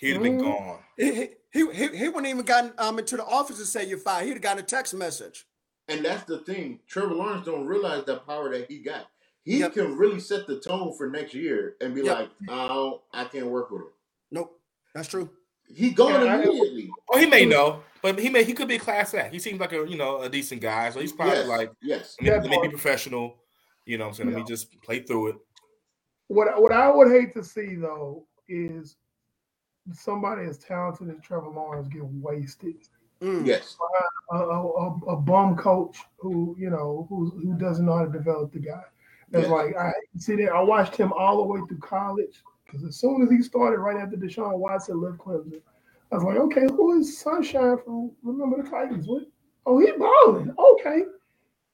He'd 0.00 0.14
have 0.14 0.22
been 0.22 0.38
Mhm. 0.38 0.42
gone. 0.42 0.78
He, 0.96 1.14
he, 1.14 1.28
he, 1.52 1.72
he 1.72 1.96
he 1.96 2.08
wouldn't 2.08 2.26
even 2.26 2.44
gotten 2.44 2.72
um 2.78 2.98
into 2.98 3.16
the 3.16 3.24
office 3.24 3.58
to 3.58 3.66
say 3.66 3.84
you're 3.84 3.98
fired. 3.98 4.26
He'd 4.26 4.32
have 4.34 4.42
gotten 4.42 4.64
a 4.64 4.66
text 4.66 4.94
message. 4.94 5.46
And 5.88 6.04
that's 6.04 6.24
the 6.24 6.38
thing. 6.38 6.80
Trevor 6.86 7.14
Lawrence 7.14 7.44
don't 7.44 7.66
realize 7.66 8.04
that 8.06 8.26
power 8.26 8.50
that 8.50 8.70
he 8.70 8.78
got. 8.78 9.08
He 9.44 9.58
Yep. 9.58 9.74
can 9.74 9.96
really 9.96 10.20
set 10.20 10.46
the 10.46 10.60
tone 10.60 10.94
for 10.96 11.08
next 11.10 11.34
year 11.34 11.76
and 11.80 11.94
be 11.94 12.02
Yep. 12.02 12.16
like, 12.18 12.30
"Oh, 12.48 13.02
I 13.12 13.24
can't 13.24 13.46
work 13.46 13.70
with 13.70 13.82
him." 13.82 13.88
Nope, 14.30 14.60
that's 14.94 15.08
true. 15.08 15.28
He 15.68 15.90
gone 15.90 16.24
Yeah, 16.24 16.36
immediately. 16.42 16.90
Oh, 17.10 17.18
he 17.18 17.26
may 17.26 17.44
know, 17.46 17.82
but 18.02 18.18
he 18.18 18.28
may 18.30 18.44
he 18.44 18.52
could 18.54 18.68
be 18.68 18.76
a 18.76 18.78
class 18.80 19.14
act. 19.14 19.32
He 19.32 19.38
seems 19.38 19.60
like 19.60 19.72
a 19.72 19.86
you 19.88 19.96
know 19.96 20.22
a 20.22 20.28
decent 20.28 20.60
guy, 20.60 20.90
so 20.90 21.00
he's 21.00 21.12
probably 21.12 21.36
yes, 21.38 21.48
like 21.48 21.72
yes. 21.82 22.16
let 22.20 22.42
me, 22.42 22.48
let 22.48 22.60
me 22.62 22.68
be 22.68 22.70
professional. 22.70 23.36
You 23.86 23.98
know, 23.98 24.04
what 24.04 24.10
I'm 24.10 24.14
saying 24.16 24.30
let 24.30 24.36
me 24.38 24.44
just 24.44 24.80
play 24.82 25.00
through 25.02 25.28
it. 25.28 25.36
What 26.28 26.60
what 26.62 26.72
I 26.72 26.88
would 26.90 27.10
hate 27.10 27.34
to 27.34 27.42
see 27.44 27.74
though 27.74 28.26
is 28.48 28.96
somebody 29.92 30.46
as 30.46 30.58
talented 30.58 31.10
as 31.10 31.16
Trevor 31.22 31.48
Lawrence 31.48 31.88
get 31.88 32.04
wasted. 32.04 32.76
Mm. 33.20 33.46
Yes. 33.46 33.76
A, 34.32 34.36
a, 34.36 34.66
a, 34.66 34.98
a 35.08 35.16
bum 35.16 35.56
coach 35.56 35.98
who 36.18 36.56
you 36.58 36.70
know 36.70 37.06
who 37.08 37.30
who 37.30 37.54
doesn't 37.58 37.84
know 37.84 37.98
how 37.98 38.04
to 38.06 38.10
develop 38.12 38.52
the 38.52 38.60
guy. 38.60 38.82
It's 39.32 39.46
Yeah. 39.48 39.54
like 39.54 39.76
I 39.76 39.92
see 40.16 40.36
that 40.36 40.52
I 40.52 40.60
watched 40.62 40.96
him 40.96 41.12
all 41.12 41.36
the 41.38 41.42
way 41.44 41.60
through 41.68 41.78
college 41.78 42.42
because 42.64 42.84
as 42.84 42.96
soon 42.96 43.22
as 43.22 43.30
he 43.30 43.42
started 43.42 43.78
right 43.78 43.96
after 43.96 44.16
Deshaun 44.16 44.58
Watson 44.58 45.00
left 45.00 45.18
Clemson, 45.18 45.60
I 46.12 46.14
was 46.16 46.24
like, 46.24 46.36
okay, 46.38 46.62
who 46.74 46.98
is 46.98 47.18
Sunshine 47.18 47.76
from 47.84 48.12
Remember 48.22 48.62
the 48.62 48.70
Titans? 48.70 49.06
What? 49.06 49.24
Oh, 49.66 49.78
he 49.78 49.92
balling. 49.92 50.54
Okay. 50.58 51.02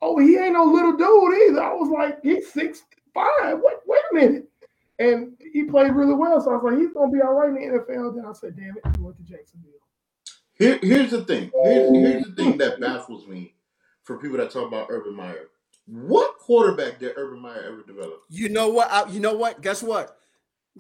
Oh, 0.03 0.19
he 0.19 0.37
ain't 0.37 0.55
no 0.55 0.65
little 0.65 0.93
dude 0.97 1.51
either. 1.51 1.63
I 1.63 1.73
was 1.73 1.89
like, 1.91 2.19
he's 2.23 2.53
six 2.53 2.83
five. 3.15 3.59
Wait, 3.63 3.77
wait 3.87 4.01
a 4.11 4.15
minute. 4.15 4.49
And 4.99 5.35
he 5.53 5.65
played 5.65 5.93
really 5.93 6.15
well. 6.15 6.41
So 6.41 6.51
I 6.51 6.55
was 6.55 6.65
like, 6.73 6.79
he's 6.81 6.93
gonna 6.93 7.13
be 7.13 7.21
all 7.21 7.35
right 7.35 7.49
in 7.51 7.55
the 7.55 7.79
NFL. 7.79 8.17
Then 8.17 8.25
I 8.27 8.33
said, 8.33 8.57
damn 8.57 8.75
it, 8.77 8.97
he 8.97 9.03
went 9.03 9.17
to 9.19 9.23
Jacksonville. 9.23 9.73
Here, 10.55 10.79
here's 10.83 11.11
the 11.11 11.23
thing. 11.25 11.51
Here's, 11.65 11.91
here's 11.95 12.25
the 12.27 12.33
thing 12.33 12.57
that 12.59 12.81
baffles 12.81 13.27
me 13.27 13.55
for 14.05 14.17
people 14.19 14.39
that 14.39 14.51
talk 14.51 14.67
about 14.67 14.87
Urban 14.91 15.15
Meyer. 15.15 15.49
What 15.87 16.39
quarterback 16.39 16.99
did 16.99 17.13
Urban 17.17 17.41
Meyer 17.41 17.63
ever 17.67 17.83
develop? 17.87 18.23
You 18.31 18.49
know 18.49 18.69
what? 18.71 18.91
I, 18.91 19.07
you 19.11 19.21
know 19.21 19.35
what? 19.35 19.61
Guess 19.61 19.83
what? 19.83 20.17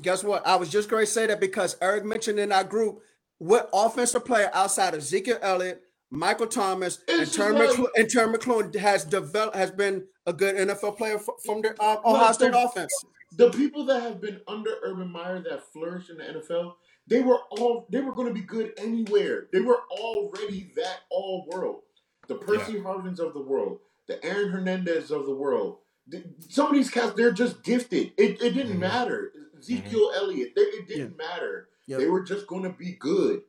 Guess 0.00 0.24
what? 0.24 0.46
I 0.46 0.56
was 0.56 0.70
just 0.70 0.88
going 0.88 1.04
to 1.04 1.10
say 1.10 1.26
that 1.26 1.40
because 1.40 1.76
Eric 1.82 2.04
mentioned 2.04 2.38
in 2.40 2.52
our 2.52 2.64
group 2.64 3.00
what 3.38 3.68
offensive 3.72 4.24
player 4.24 4.50
outside 4.54 4.94
of 4.94 5.00
Ezekiel 5.00 5.38
Elliott, 5.42 5.82
Michael 6.10 6.46
Thomas, 6.46 7.00
and 7.08 7.22
It's 7.22 7.36
Terry, 7.36 7.54
just 7.56 7.76
McClu- 7.76 7.88
and 7.96 8.08
Terry 8.08 8.32
McLaurin 8.32 8.74
has 8.76 9.04
developed 9.04 9.56
has 9.56 9.70
been 9.70 10.06
a 10.24 10.32
good 10.32 10.56
NFL 10.56 10.96
player 10.96 11.16
f- 11.16 11.28
from 11.44 11.60
the 11.62 11.70
um, 11.82 11.98
Ohio 12.04 12.32
State 12.32 12.52
the- 12.52 12.64
offense. 12.64 12.92
The 13.32 13.50
people 13.50 13.84
that 13.86 14.02
have 14.02 14.20
been 14.20 14.40
under 14.48 14.70
Urban 14.82 15.10
Meyer 15.10 15.42
that 15.42 15.72
flourished 15.72 16.10
in 16.10 16.18
the 16.18 16.24
NFL, 16.24 16.74
they 17.08 17.20
were 17.20 17.40
all 17.50 17.86
they 17.90 18.00
were 18.00 18.14
going 18.14 18.28
to 18.28 18.34
be 18.34 18.46
good 18.46 18.72
anywhere. 18.78 19.48
They 19.52 19.60
were 19.60 19.80
already 19.90 20.72
that 20.76 21.00
all 21.10 21.46
world. 21.50 21.82
The 22.28 22.36
Percy 22.36 22.74
Harvins 22.80 23.20
of 23.20 23.34
the 23.34 23.42
world, 23.42 23.78
the 24.08 24.24
Aaron 24.24 24.50
Hernandez 24.50 25.10
of 25.10 25.26
the 25.26 25.34
world. 25.34 25.78
The- 26.08 26.24
Some 26.48 26.68
of 26.68 26.74
these 26.74 26.90
cats, 26.90 27.14
they're 27.16 27.32
just 27.32 27.62
gifted. 27.62 28.12
It, 28.16 28.42
it 28.42 28.54
didn't 28.54 28.76
Mhm. 28.76 28.80
matter. 28.80 29.32
Ezekiel 29.58 30.12
Elliott, 30.14 30.52
they, 30.56 30.62
it 30.62 30.88
didn't 30.88 31.16
matter. 31.16 31.68
Yep. 31.88 32.00
They 32.00 32.08
were 32.08 32.22
just 32.22 32.46
going 32.46 32.64
to 32.64 32.70
be 32.70 32.92
good. 32.92 33.42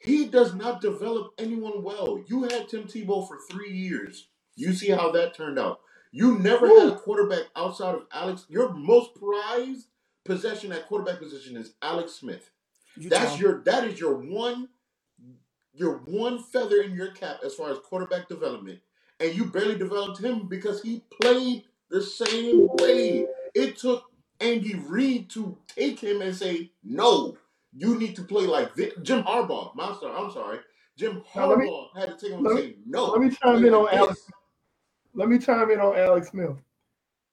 He 0.00 0.26
does 0.26 0.54
not 0.54 0.80
develop 0.80 1.32
anyone 1.38 1.82
well. 1.82 2.22
You 2.28 2.44
had 2.44 2.68
Tim 2.68 2.84
Tebow 2.84 3.26
for 3.26 3.38
three 3.50 3.72
years. 3.72 4.28
You 4.56 4.72
see 4.72 4.90
how 4.90 5.10
that 5.12 5.34
turned 5.34 5.58
out. 5.58 5.80
You 6.12 6.38
never 6.38 6.68
had 6.68 6.88
a 6.88 6.96
quarterback 6.96 7.44
outside 7.56 7.94
of 7.94 8.06
Alex. 8.12 8.46
Your 8.48 8.72
most 8.72 9.10
prized 9.14 9.86
possession 10.24 10.72
at 10.72 10.86
quarterback 10.86 11.18
position 11.20 11.56
is 11.56 11.74
Alex 11.82 12.12
Smith. 12.12 12.50
You 12.96 13.10
That's 13.10 13.32
tell- 13.32 13.38
your 13.40 13.62
that 13.64 13.84
is 13.84 14.00
your 14.00 14.14
one 14.16 14.68
your 15.74 15.98
one 16.06 16.42
feather 16.42 16.82
in 16.82 16.94
your 16.94 17.12
cap 17.12 17.38
as 17.44 17.54
far 17.54 17.70
as 17.70 17.78
quarterback 17.78 18.28
development. 18.28 18.80
And 19.20 19.34
you 19.34 19.46
barely 19.46 19.76
developed 19.78 20.20
him 20.20 20.48
because 20.48 20.82
he 20.82 21.04
played 21.20 21.64
the 21.90 22.02
same 22.02 22.68
way. 22.78 23.26
It 23.54 23.76
took 23.78 24.04
Andy 24.40 24.76
Reid 24.76 25.30
to 25.30 25.58
take 25.68 26.00
him 26.00 26.22
and 26.22 26.34
say, 26.34 26.72
"No, 26.84 27.36
you 27.72 27.96
need 27.98 28.16
to 28.16 28.22
play 28.22 28.46
like 28.46 28.74
this." 28.74 28.94
Jim 29.02 29.22
Harbaugh. 29.24 29.74
My 29.74 29.94
sorry, 30.00 30.14
I'm 30.16 30.30
sorry. 30.30 30.60
Jim 30.96 31.22
let 31.34 31.58
me- 31.58 31.66
Harbaugh 31.66 31.88
had 31.96 32.08
to 32.10 32.16
take 32.16 32.30
him 32.32 32.46
and 32.46 32.54
let 32.54 32.64
say, 32.64 32.76
"No." 32.86 33.06
let 33.10 33.20
me 33.20 33.30
chime 33.30 33.64
in 33.64 33.74
on 33.74 33.88
Alex. 33.92 34.28
This." 35.12 35.18
Let 35.20 35.28
me 35.28 35.38
chime 35.38 35.70
in 35.70 35.80
on 35.80 35.96
Alex 35.96 36.30
Smith. 36.30 36.56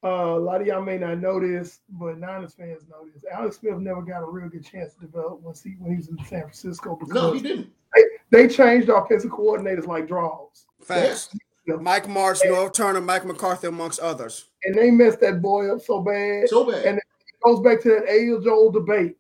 Uh, 0.04 0.36
a 0.36 0.40
lot 0.40 0.62
of 0.62 0.68
y'all 0.68 0.84
may 0.84 0.98
not 1.00 1.18
know 1.18 1.40
this, 1.40 1.80
but 1.90 2.20
Niners 2.20 2.54
fans 2.54 2.84
know 2.88 3.08
this. 3.12 3.24
Alex 3.32 3.58
Smith 3.58 3.78
never 3.80 4.02
got 4.04 4.22
a 4.22 4.26
real 4.26 4.50
good 4.50 4.64
chance 4.64 4.94
to 4.94 5.00
develop 5.02 5.42
once 5.42 5.64
he 5.64 5.72
when 5.80 5.92
he 5.92 5.98
was 5.98 6.10
in 6.10 6.18
San 6.26 6.42
Francisco 6.42 6.96
because 6.96 7.14
No, 7.14 7.34
he 7.34 7.42
didn't. 7.42 7.70
they 8.30 8.48
changed 8.48 8.90
offensive 8.90 9.32
coordinators 9.32 9.88
like 9.88 10.08
draws, 10.08 10.68
Facts. 10.82 11.36
Yeah. 11.68 11.78
Mike 11.78 12.06
Martz, 12.06 12.44
Norv 12.46 12.74
Turner, 12.74 13.02
Mike 13.02 13.26
McCarthy, 13.26 13.66
amongst 13.66 14.00
others. 14.00 14.50
and 14.64 14.76
they 14.76 14.92
messed 14.92 15.20
that 15.22 15.42
boy 15.42 15.74
up 15.74 15.82
so 15.82 16.00
bad. 16.02 16.48
So 16.50 16.64
bad. 16.70 16.86
And- 16.86 16.98
it 17.00 17.04
goes 17.44 17.60
back 17.62 17.82
to 17.82 17.90
that 17.90 18.08
age 18.08 18.46
old 18.48 18.74
debate. 18.74 19.18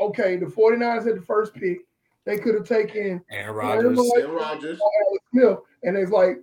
Okay, 0.00 0.36
the 0.36 0.46
49ers 0.46 1.06
had 1.06 1.16
the 1.16 1.22
first 1.24 1.54
pick. 1.54 1.80
They 2.24 2.38
could 2.38 2.54
have 2.56 2.66
taken 2.66 3.22
Aaron 3.30 3.68
Aaron 3.68 3.94
Rodgers. 3.96 4.12
Aaron 4.16 4.30
Rodgers. 4.34 4.80
Alex 4.80 5.24
Smith, 5.32 5.58
and 5.84 5.96
it's 5.96 6.10
like, 6.10 6.38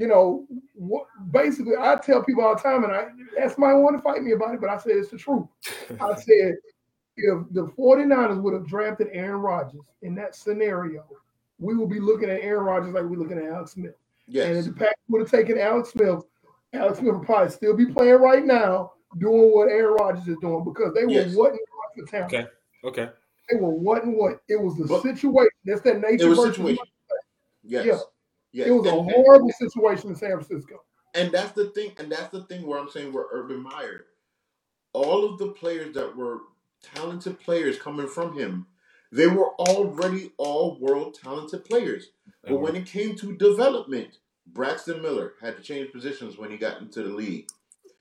you 0.00 0.06
know, 0.06 0.46
what 0.74 1.04
basically 1.30 1.74
I 1.78 1.94
tell 1.96 2.24
people 2.24 2.42
all 2.42 2.54
the 2.56 2.60
time, 2.62 2.84
and 2.84 2.92
I 2.92 3.08
ask 3.38 3.58
my 3.58 3.74
want 3.74 3.98
to 3.98 4.02
fight 4.02 4.22
me 4.22 4.32
about 4.32 4.54
it, 4.54 4.60
but 4.60 4.70
I 4.70 4.78
said 4.78 4.92
it's 4.92 5.10
the 5.10 5.18
truth. 5.18 5.46
I 6.00 6.14
said 6.14 6.56
if 7.18 7.44
the 7.50 7.66
49ers 7.78 8.40
would 8.40 8.54
have 8.54 8.66
drafted 8.66 9.08
Aaron 9.12 9.42
Rodgers 9.42 9.82
in 10.00 10.14
that 10.14 10.34
scenario, 10.34 11.04
we 11.58 11.76
would 11.76 11.90
be 11.90 12.00
looking 12.00 12.30
at 12.30 12.40
Aaron 12.40 12.64
Rodgers 12.64 12.94
like 12.94 13.04
we're 13.04 13.18
looking 13.18 13.36
at 13.36 13.44
Alex 13.44 13.72
Smith. 13.72 13.94
Yes. 14.26 14.48
And 14.48 14.56
if 14.56 14.64
the 14.64 14.72
Packers 14.72 14.94
would 15.10 15.20
have 15.20 15.30
taken 15.30 15.58
Alex 15.58 15.90
Smith, 15.90 16.24
Alex 16.72 16.98
Smith 17.00 17.12
would 17.14 17.26
probably 17.26 17.50
still 17.50 17.76
be 17.76 17.84
playing 17.84 18.14
right 18.22 18.44
now, 18.46 18.92
doing 19.18 19.52
what 19.52 19.68
Aaron 19.68 19.96
Rodgers 20.00 20.26
is 20.28 20.38
doing 20.40 20.64
because 20.64 20.94
they 20.94 21.04
were 21.04 21.10
Yes. 21.10 21.34
what 21.34 21.50
and 21.50 21.60
what 21.74 22.06
for 22.06 22.10
talent. 22.10 22.32
Okay. 22.32 22.46
Okay. 22.84 23.12
They 23.50 23.56
were 23.56 23.68
what 23.68 24.04
and 24.04 24.16
what. 24.16 24.40
It 24.48 24.58
was 24.58 24.76
the 24.78 24.84
But- 24.86 25.02
situation. 25.02 25.50
That's 25.66 25.82
that 25.82 26.00
nature. 26.00 26.24
It 26.24 26.28
was 26.30 26.38
versus 26.38 26.56
situation. 26.56 26.84
Yes. 27.64 27.84
Yeah. 27.84 27.98
Yes. 28.52 28.68
It 28.68 28.72
was 28.72 28.86
a 28.86 28.90
And- 28.90 28.98
and- 28.98 29.10
horrible 29.10 29.50
situation 29.52 30.10
in 30.10 30.16
San 30.16 30.30
Francisco. 30.30 30.82
And 31.14 31.32
that's 31.32 31.52
the 31.52 31.70
thing, 31.70 31.92
and 31.98 32.10
that's 32.10 32.30
the 32.30 32.44
thing 32.44 32.66
where 32.66 32.78
I'm 32.78 32.88
saying 32.88 33.12
we're 33.12 33.26
Urban 33.32 33.60
Meyer. 33.60 34.06
All 34.92 35.24
of 35.24 35.38
the 35.38 35.48
players 35.48 35.94
that 35.94 36.16
were 36.16 36.38
talented 36.82 37.38
players 37.40 37.78
coming 37.78 38.06
from 38.08 38.36
him, 38.38 38.66
they 39.12 39.26
were 39.26 39.50
already 39.54 40.32
all 40.36 40.78
world 40.80 41.14
talented 41.20 41.64
players. 41.64 42.10
But 42.44 42.58
when 42.58 42.76
it 42.76 42.86
came 42.86 43.16
to 43.16 43.36
development, 43.36 44.18
Braxton 44.46 45.02
Miller 45.02 45.34
had 45.40 45.56
to 45.56 45.62
change 45.62 45.92
positions 45.92 46.38
when 46.38 46.50
he 46.50 46.56
got 46.56 46.80
into 46.80 47.02
the 47.02 47.08
league. 47.14 47.48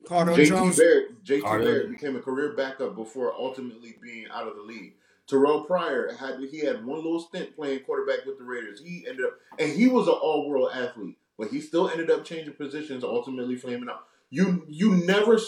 Carter 0.05 0.31
JT 0.33 0.45
Jones. 0.47 0.77
Barrett, 0.77 1.23
JT 1.23 1.41
Carter. 1.41 1.63
Barrett 1.63 1.91
became 1.91 2.15
a 2.15 2.21
career 2.21 2.53
backup 2.55 2.95
before 2.95 3.33
ultimately 3.33 3.97
being 4.01 4.27
out 4.31 4.47
of 4.47 4.55
the 4.55 4.61
league. 4.61 4.93
Terrelle 5.29 5.65
Pryor 5.67 6.13
had 6.19 6.39
he 6.39 6.59
had 6.59 6.85
one 6.85 6.97
little 6.97 7.19
stint 7.19 7.55
playing 7.55 7.81
quarterback 7.81 8.25
with 8.25 8.37
the 8.37 8.43
Raiders. 8.43 8.81
He 8.81 9.05
ended 9.07 9.25
up 9.25 9.33
and 9.59 9.71
he 9.71 9.87
was 9.87 10.07
an 10.07 10.13
all 10.13 10.49
world 10.49 10.71
athlete, 10.73 11.17
but 11.37 11.49
he 11.49 11.61
still 11.61 11.89
ended 11.89 12.09
up 12.09 12.25
changing 12.25 12.53
positions, 12.55 13.03
ultimately 13.03 13.55
flaming 13.55 13.89
out. 13.89 14.05
You 14.29 14.65
you 14.67 14.95
never 14.95 15.39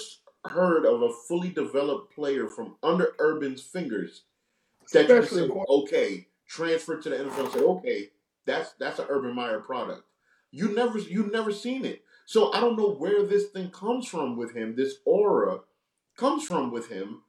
heard 0.45 0.85
of 0.85 1.01
a 1.01 1.11
fully 1.27 1.49
developed 1.49 2.13
player 2.13 2.47
from 2.47 2.75
under 2.83 3.13
Urban's 3.19 3.61
fingers 3.61 4.23
that 4.93 5.07
you 5.07 5.23
say, 5.23 5.49
okay, 5.69 6.27
transfer 6.47 6.97
to 6.97 7.09
the 7.09 7.15
NFL 7.15 7.43
and 7.45 7.53
say, 7.53 7.59
okay, 7.59 8.09
that's 8.45 8.73
that's 8.73 8.99
an 8.99 9.05
Urban 9.09 9.35
Meyer 9.35 9.59
product. 9.59 10.03
You 10.51 10.73
never 10.73 10.99
you 10.99 11.27
never 11.27 11.51
seen 11.51 11.85
it. 11.85 12.03
So 12.25 12.53
I 12.53 12.59
don't 12.59 12.77
know 12.77 12.91
where 12.93 13.23
this 13.23 13.47
thing 13.47 13.71
comes 13.71 14.07
from 14.07 14.37
with 14.37 14.55
him. 14.55 14.75
This 14.75 14.95
aura 15.05 15.59
comes 16.17 16.45
from 16.45 16.71
with 16.71 16.89
him. 16.89 17.21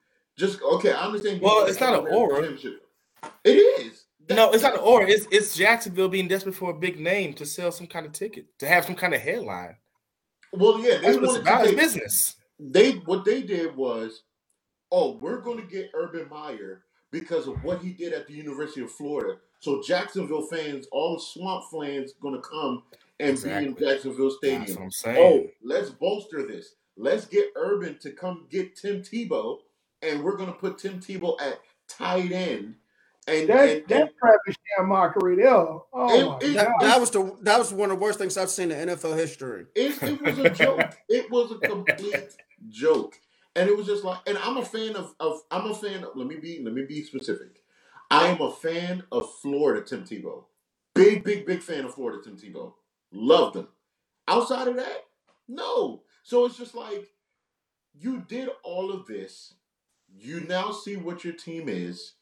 Just 0.43 0.61
okay, 0.61 0.91
I 0.91 1.05
understand. 1.05 1.41
Well, 1.41 1.67
it's 1.67 1.79
not 1.79 1.95
an 2.01 2.13
aura. 2.13 2.43
It 3.45 3.51
is. 3.51 4.07
No, 4.29 4.51
it's 4.51 4.65
not 4.65 4.75
an 4.75 4.81
or. 4.81 5.03
It's 5.07 5.29
it's 5.31 5.55
Jacksonville 5.57 6.09
being 6.09 6.27
desperate 6.27 6.57
for 6.57 6.71
a 6.73 6.75
big 6.75 6.99
name 6.99 7.33
to 7.35 7.47
sell 7.47 7.71
some 7.71 7.87
kind 7.87 8.07
of 8.07 8.11
ticket, 8.13 8.47
to 8.59 8.67
have 8.67 8.85
some 8.85 8.97
kind 8.97 9.15
of 9.15 9.21
headline. 9.21 9.77
Well, 10.53 10.81
yeah, 10.81 10.97
they 10.97 11.13
That's 11.13 11.17
what 11.19 11.25
it's 11.31 11.37
about. 11.39 11.63
to 11.63 11.71
It's 11.71 11.81
business. 11.81 12.35
they 12.59 12.93
what 13.07 13.25
they 13.25 13.43
did 13.43 13.77
was, 13.77 14.25
oh, 14.91 15.13
we're 15.21 15.41
going 15.41 15.59
to 15.61 15.67
get 15.73 15.91
Urban 15.95 16.27
Meyer 16.29 16.83
because 17.13 17.47
of 17.47 17.63
what 17.63 17.81
he 17.81 17.93
did 17.93 18.13
at 18.13 18.27
the 18.27 18.35
University 18.35 18.81
of 18.81 18.91
Florida. 18.91 19.39
So 19.61 19.81
Jacksonville 19.87 20.49
fans, 20.49 20.89
all 20.91 21.15
the 21.15 21.23
Swamp 21.23 21.65
fans, 21.71 22.15
going 22.21 22.35
to 22.35 22.43
come 22.43 22.83
and 23.21 23.31
Exactly. 23.31 23.61
be 23.61 23.67
in 23.71 23.77
Jacksonville 23.95 24.37
That's 24.43 24.77
what 24.77 24.93
Stadium. 24.93 25.21
Oh, 25.23 25.47
let's 25.63 25.91
bolster 25.91 26.45
this. 26.45 26.75
Let's 26.97 27.27
get 27.27 27.51
Urban 27.55 27.97
to 28.01 28.11
come 28.11 28.47
get 28.51 28.75
Tim 28.77 29.03
Tebow, 29.03 29.59
and 30.03 30.23
we're 30.23 30.37
going 30.37 30.49
to 30.53 30.59
put 30.59 30.79
Tim 30.79 31.01
Tebow 31.01 31.41
at 31.41 31.61
tight 31.89 32.33
end. 32.33 32.77
And, 33.29 33.49
That 33.49 33.69
and, 33.69 33.87
that 33.89 34.01
and 34.01 34.11
Travis 34.19 34.57
sham 34.77 34.89
mockery 34.89 35.37
there. 35.37 35.49
Oh 35.53 35.85
It- 35.93 36.27
my 36.27 36.39
it- 36.49 36.55
That, 36.55 36.67
god. 36.67 36.81
that 36.83 37.01
was 37.01 37.11
the 37.11 37.37
that 37.43 37.59
was 37.59 37.73
one 37.73 37.91
of 37.91 37.99
the 37.99 38.03
worst 38.03 38.19
things 38.19 38.37
I've 38.37 38.51
seen 38.51 38.73
in 38.73 38.89
NFL 38.89 39.17
history. 39.17 39.67
It, 39.77 40.03
it 40.03 40.21
was 40.21 40.39
a 40.39 40.51
joke. 40.51 40.99
It 41.09 41.31
was 41.31 41.53
a 41.53 41.59
complete 41.59 42.35
joke, 42.69 43.21
and 43.55 43.69
it 43.69 43.77
was 43.77 43.87
just 43.87 44.03
like. 44.03 44.19
And 44.27 44.37
I'm 44.39 44.57
a 44.57 44.65
fan 44.65 44.97
of, 44.97 45.15
of. 45.21 45.41
I'm 45.53 45.71
a 45.71 45.75
fan. 45.75 46.03
Of, 46.03 46.17
let 46.17 46.27
me 46.27 46.37
be. 46.37 46.61
Let 46.65 46.75
me 46.75 46.85
be 46.85 47.05
specific. 47.05 47.63
I 48.11 48.27
am 48.27 48.41
a 48.41 48.51
fan 48.51 49.05
of 49.13 49.33
Florida 49.41 49.83
Tim 49.87 50.03
Tebow. 50.05 50.45
Big, 50.95 51.23
big, 51.25 51.47
big 51.47 51.63
fan 51.63 51.85
of 51.85 51.95
Florida 51.95 52.21
Tim 52.23 52.37
Tebow. 52.37 52.73
Loved 53.13 53.57
him. 53.57 53.69
Outside 54.29 54.67
of 54.69 54.77
that, 54.77 55.05
no. 55.49 56.03
So 56.25 56.45
it's 56.45 56.59
just 56.59 56.75
like 56.75 57.09
you 57.95 58.25
did 58.27 58.49
all 58.65 58.91
of 58.93 59.07
this. 59.07 59.55
You 60.15 60.41
now 60.41 60.73
see 60.73 60.97
what 60.97 61.25
your 61.25 61.35
team 61.35 61.69
is. 61.69 62.15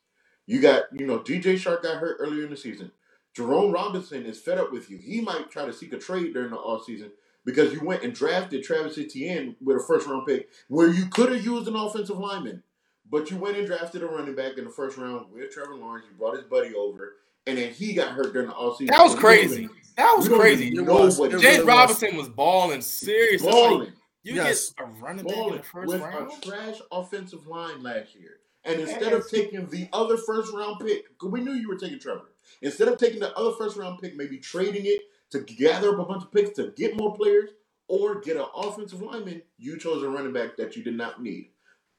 You 0.47 0.61
got, 0.61 0.85
you 0.93 1.07
know, 1.07 1.19
DJ 1.19 1.55
Chark 1.55 1.83
got 1.83 1.99
hurt 1.99 2.17
earlier 2.21 2.45
in 2.45 2.51
the 2.51 2.57
season. 2.57 2.93
Jerome 3.35 3.73
Robinson 3.73 4.27
is 4.27 4.41
fed 4.41 4.59
up 4.59 4.73
with 4.73 4.91
you. 4.91 4.99
He 4.99 5.21
might 5.21 5.51
try 5.51 5.65
to 5.65 5.73
seek 5.73 5.93
a 5.93 5.99
trade 5.99 6.35
during 6.35 6.51
the 6.51 6.57
offseason 6.57 7.11
because 7.45 7.73
you 7.73 7.81
went 7.85 8.03
and 8.03 8.15
drafted 8.15 8.65
Travis 8.65 8.99
Etienne 8.99 9.57
with 9.63 9.77
a 9.77 9.85
first 9.87 10.07
round 10.07 10.27
pick 10.27 10.49
where 10.69 10.89
you 10.89 11.07
could 11.07 11.33
have 11.33 11.45
used 11.45 11.69
an 11.69 11.77
offensive 11.77 12.19
lineman. 12.19 12.63
But 13.09 13.31
you 13.31 13.37
went 13.39 13.57
and 13.57 13.67
drafted 13.67 14.03
a 14.03 14.07
running 14.07 14.35
back 14.35 14.57
in 14.59 14.65
the 14.65 14.71
first 14.71 14.97
round 14.97 15.33
with 15.33 15.51
Trevor 15.51 15.75
Lawrence. 15.75 16.07
You 16.11 16.17
brought 16.17 16.37
his 16.37 16.45
buddy 16.45 16.75
over, 16.75 17.15
and 17.47 17.59
then 17.59 17.73
he 17.73 17.93
got 17.93 18.13
hurt 18.13 18.33
during 18.33 18.49
the 18.49 18.55
offseason. 18.55 18.89
That 18.89 19.03
was 19.03 19.13
So 19.13 19.19
we 19.19 19.23
don't 19.23 19.23
crazy. 19.23 19.69
That 19.97 20.15
was 20.17 20.29
crazy. 20.29 20.67
even 20.67 20.85
It 20.85 20.87
know 20.87 20.95
what 20.95 21.35
It 21.35 21.41
James 21.41 21.45
really 21.45 21.59
was. 21.59 21.67
Robinson 21.67 22.17
was 22.17 22.29
balling 22.29 22.83
serious. 22.83 23.43
Like, 23.43 23.53
balling. 23.53 23.93
You 24.23 24.35
Yes. 24.35 24.71
get 24.73 24.87
a 24.87 24.91
running 24.91 25.25
back 25.27 25.37
in 25.37 25.57
the 25.57 25.63
first 25.63 25.89
with 25.89 26.01
round. 26.01 26.33
a 26.33 26.47
trash 26.47 26.81
offensive 26.93 27.47
line 27.47 27.83
last 27.83 28.15
year. 28.15 28.41
And 28.65 28.81
instead 28.81 29.13
of 29.15 29.29
taking 29.29 29.67
the 29.67 29.89
other 29.93 30.19
first 30.19 30.53
round 30.53 30.81
pick, 30.81 31.17
'cause 31.19 31.31
we 31.31 31.41
knew 31.41 31.53
you 31.53 31.69
were 31.69 31.77
taking 31.79 31.99
Trevor. 31.99 32.31
Instead 32.61 32.89
of 32.89 32.99
taking 32.99 33.21
the 33.21 33.35
other 33.37 33.53
first 33.57 33.77
round 33.77 34.01
pick, 34.01 34.17
maybe 34.17 34.39
trading 34.39 34.85
it 34.85 35.01
to 35.31 35.41
gather 35.41 35.91
up 35.95 35.99
a 36.01 36.05
bunch 36.05 36.25
of 36.25 36.31
picks 36.33 36.51
to 36.57 36.71
get 36.73 36.95
more 36.97 37.15
players 37.17 37.51
or 37.89 38.21
get 38.21 38.37
an 38.37 38.45
offensive 38.55 39.01
lineman, 39.01 39.43
you 39.57 39.79
chose 39.79 40.03
a 40.03 40.09
running 40.11 40.33
back 40.33 40.57
that 40.59 40.77
you 40.77 40.83
did 40.83 40.95
not 40.97 41.23
need. 41.23 41.51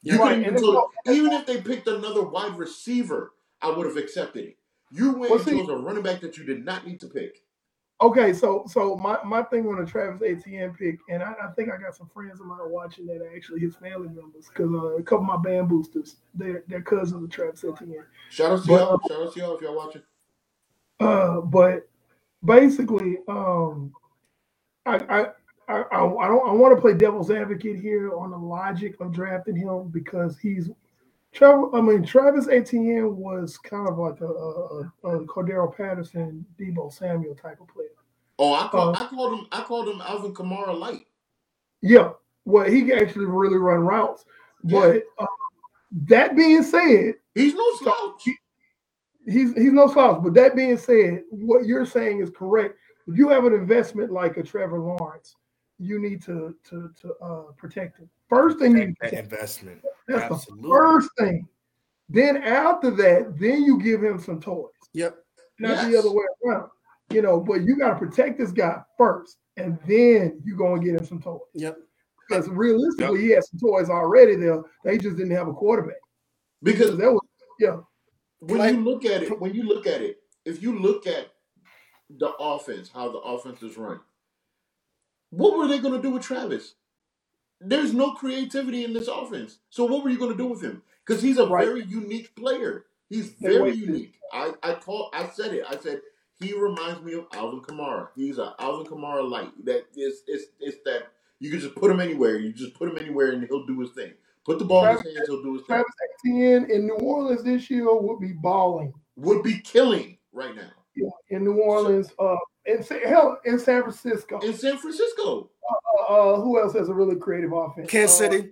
You 0.04 0.20
Right, 0.20 0.40
even 0.40 0.54
it's 0.54 0.62
chose, 0.64 0.74
not- 0.74 0.90
even 1.08 1.32
if 1.32 1.46
they 1.48 1.62
picked 1.62 1.88
another 1.88 2.22
wide 2.24 2.58
receiver, 2.58 3.34
I 3.62 3.72
would 3.72 3.86
have 3.88 3.98
accepted 3.98 4.46
it. 4.46 4.58
You 4.92 5.14
went 5.14 5.32
Well, 5.32 5.40
and 5.40 5.42
see- 5.50 5.58
chose 5.60 5.70
a 5.70 5.78
running 5.78 6.04
back 6.04 6.22
that 6.22 6.38
you 6.38 6.44
did 6.44 6.64
not 6.66 6.86
need 6.86 7.00
to 7.02 7.08
pick. 7.08 7.44
Okay, 8.02 8.34
so 8.34 8.66
so 8.68 8.98
my, 8.98 9.18
my 9.26 9.44
thing 9.44 9.68
on 9.68 9.84
the 9.84 9.90
Travis 9.90 10.22
Etienne 10.22 10.74
pick, 10.78 11.00
and 11.10 11.24
I, 11.24 11.34
I 11.44 11.48
think 11.56 11.70
I 11.72 11.78
got 11.82 11.96
some 11.96 12.10
friends 12.14 12.40
of 12.42 12.48
mine 12.48 12.60
watching 12.66 13.08
that 13.08 13.22
are 13.22 13.36
actually 13.36 13.62
his 13.62 13.76
family 13.76 14.10
members 14.10 14.50
because 14.50 14.72
uh, 14.74 14.98
a 14.98 15.04
couple 15.04 15.26
of 15.32 15.42
my 15.44 15.50
band 15.50 15.70
boosters, 15.70 16.18
they're 16.36 16.64
they're 16.68 16.82
cousins 16.84 17.24
of 17.24 17.32
Travis 17.32 17.64
Etienne. 17.64 18.06
Shout 18.30 18.52
out 18.52 18.64
to 18.66 18.68
But, 18.70 18.76
y'all. 18.76 19.02
Shout 19.08 19.24
out 19.24 19.34
to 19.34 19.40
y'all 19.40 19.56
if 19.56 19.62
y'all 19.62 19.76
watching. 19.76 20.04
Uh, 21.00 21.42
but 21.42 21.90
basically, 22.46 23.20
um, 23.28 23.94
I 24.86 24.96
I 24.98 25.22
I, 25.70 25.82
I, 25.92 26.06
I 26.06 26.28
don't 26.28 26.50
I 26.50 26.54
want 26.54 26.76
to 26.76 26.82
play 26.82 26.94
devil's 26.96 27.32
advocate 27.32 27.80
here 27.80 28.16
on 28.18 28.32
the 28.32 28.38
logic 28.38 28.96
of 29.02 29.14
drafting 29.14 29.56
him 29.58 29.90
because 29.90 30.40
he's 30.40 30.70
Trevor. 31.34 31.76
I 31.76 31.82
mean, 31.82 32.04
Travis 32.04 32.48
Etienne 32.48 33.16
was 33.18 33.58
kind 33.58 33.88
of 33.90 33.98
like 33.98 34.22
a, 34.22 34.26
a, 34.28 34.92
a, 35.06 35.26
Cordarrelle 35.28 35.76
Patterson, 35.76 36.46
Deebo 36.60 36.92
Samuel 36.94 37.36
type 37.36 37.62
of 37.62 37.68
player. 37.70 37.88
Oh, 38.40 38.54
I 38.54 38.68
call, 38.70 38.90
Uh, 38.90 38.94
I 38.96 39.08
called 39.08 39.40
him 39.40 39.48
I 39.52 39.64
called 39.64 39.90
him 39.90 40.02
Alvin 40.02 40.34
Kamara 40.34 40.78
light. 40.78 41.06
Yeah, 41.82 42.12
well, 42.46 42.66
he 42.70 42.84
can 42.84 43.00
actually 43.00 43.26
really 43.26 43.58
run 43.58 43.82
routes. 43.82 44.26
Yeah. 44.64 44.80
But 44.80 45.04
uh, 45.20 45.28
that 46.08 46.36
being 46.36 46.64
said, 46.64 47.16
He's 47.36 47.54
no 47.56 47.72
slouch. 47.78 48.24
he's 49.28 49.54
he's 49.54 49.74
no 49.74 49.88
slouch. 49.88 50.24
But 50.24 50.34
that 50.36 50.56
being 50.56 50.78
said, 50.78 51.24
what 51.32 51.66
you're 51.66 51.86
saying 51.86 52.22
is 52.22 52.32
correct. 52.32 52.76
If 53.08 53.18
you 53.18 53.30
have 53.30 53.46
an 53.46 53.54
investment 53.54 54.12
like 54.12 54.38
a 54.38 54.44
Trevor 54.44 54.80
Lawrence, 54.80 55.36
you 55.82 56.00
need 56.00 56.22
to 56.24 56.56
to 56.70 56.92
to 57.02 57.14
uh, 57.22 57.52
protect 57.58 57.98
him. 58.00 58.10
First 58.30 58.60
thing 58.60 58.72
you 58.72 58.86
need 58.86 58.88
to 58.88 59.00
protect. 59.10 59.24
investment. 59.32 59.82
That's 60.08 60.32
Absolutely. 60.32 60.62
the 60.64 60.76
first 60.76 61.10
thing. 61.18 61.48
Then 62.10 62.38
after 62.38 62.92
that, 62.92 63.38
then 63.40 63.64
you 63.64 63.82
give 63.82 64.04
him 64.04 64.20
some 64.20 64.40
toys, 64.42 64.68
Yep. 64.94 65.16
not 65.60 65.90
the 65.90 65.98
other 65.98 66.12
way 66.12 66.24
around. 66.46 66.70
You 67.12 67.22
know, 67.22 67.40
but 67.40 67.62
you 67.62 67.78
got 67.78 67.90
to 67.94 68.06
protect 68.06 68.38
this 68.38 68.52
guy 68.52 68.82
first, 68.98 69.38
and 69.58 69.78
then 69.88 70.42
you 70.46 70.56
gonna 70.58 70.82
get 70.84 70.96
him 71.00 71.06
some 71.06 71.22
toys. 71.22 71.42
Yep. 71.54 71.78
Because 72.28 72.48
realistically, 72.50 73.22
he 73.22 73.30
had 73.32 73.44
some 73.44 73.60
toys 73.60 73.90
already 73.90 74.36
there. 74.36 74.62
They 74.86 74.98
just 74.98 75.18
didn't 75.18 75.36
have 75.36 75.48
a 75.50 75.54
quarterback. 75.54 75.96
Because 76.64 76.90
So 76.92 76.96
that 76.98 77.12
was 77.12 77.22
yeah. 77.60 77.78
when 78.40 78.60
Like- 78.60 78.76
you 78.76 78.82
look 78.82 79.04
at 79.06 79.24
it, 79.24 79.40
when 79.42 79.54
you 79.54 79.64
look 79.64 79.88
at 79.88 80.02
it, 80.02 80.18
if 80.46 80.62
you 80.62 80.78
look 80.80 81.08
at 81.08 81.28
the 82.10 82.30
offense, 82.40 82.90
how 82.90 83.12
the 83.12 83.20
offense 83.20 83.62
is 83.64 83.78
run, 83.78 84.00
what 85.32 85.58
were 85.58 85.68
they 85.68 85.80
going 85.80 85.96
to 85.96 86.04
do 86.04 86.12
with 86.12 86.24
Travis? 86.24 86.76
There's 87.62 87.94
no 87.94 88.14
creativity 88.14 88.84
in 88.86 88.94
this 88.94 89.08
offense. 89.08 89.60
So 89.70 89.86
what 89.86 90.04
were 90.04 90.10
you 90.12 90.20
going 90.20 90.32
to 90.32 90.38
do 90.38 90.48
with 90.48 90.62
him? 90.64 90.84
Because 91.06 91.22
he's 91.24 91.40
a 91.40 91.48
Right. 91.48 91.66
very 91.66 91.84
unique 91.86 92.36
player. 92.36 92.86
He's 93.10 93.30
very 93.32 93.74
unique. 93.74 94.16
I 94.34 94.54
I 94.64 94.76
call 94.76 95.10
I 95.14 95.28
said 95.30 95.54
it. 95.54 95.66
I 95.70 95.78
said 95.78 96.02
he 96.40 96.54
reminds 96.54 97.02
me 97.02 97.14
of 97.14 97.28
Alvin 97.34 97.62
Kamara. 97.62 98.10
He's 98.16 98.38
a 98.38 98.56
Alvin 98.60 98.86
Kamara 98.88 99.28
light. 99.30 99.52
That 99.66 99.86
is 99.96 100.24
it's 100.28 100.46
it's 100.60 100.78
that 100.86 101.12
you 101.40 101.52
can 101.52 101.60
just 101.60 101.76
put 101.76 101.92
him 101.92 102.00
anywhere. 102.02 102.38
You 102.38 102.54
just 102.54 102.76
put 102.76 102.90
him 102.90 102.98
anywhere 102.98 103.32
and 103.32 103.44
he'll 103.46 103.66
do 103.66 103.80
his 103.80 103.92
thing. 103.92 104.14
Put 104.46 104.60
the 104.60 104.66
ball 104.66 104.86
in 104.86 104.92
his 104.98 105.16
hands, 105.16 105.28
he'll 105.28 105.44
do 105.44 105.54
his 105.56 105.64
thing. 105.64 105.68
Travis 105.78 105.94
Etienne 106.26 106.70
in 106.72 106.88
New 106.88 106.96
Orleans 106.96 107.44
this 107.44 107.70
year 107.70 107.94
would 107.94 108.20
be 108.20 108.34
balling. 108.34 108.94
Would 109.18 109.44
be 109.44 109.60
killing 109.60 110.18
right 110.34 110.56
now. 110.56 110.72
Yeah, 110.96 111.10
in 111.30 111.44
New 111.46 111.62
Orleans, 111.62 112.12
uh, 112.20 112.38
in 112.66 112.84
Sa- 112.84 112.96
hell, 113.06 113.40
in 113.46 113.60
San 113.60 113.82
Francisco. 113.84 114.40
in 114.40 114.54
San 114.54 114.78
Francisco. 114.78 115.50
Uh, 116.10 116.14
uh, 116.14 116.42
who 116.42 116.60
else 116.62 116.74
has 116.74 116.90
a 116.90 116.94
really 116.94 117.16
creative 117.16 117.54
offense? 117.54 117.90
Kansas 117.90 118.22
Uh, 118.22 118.32
City. 118.32 118.50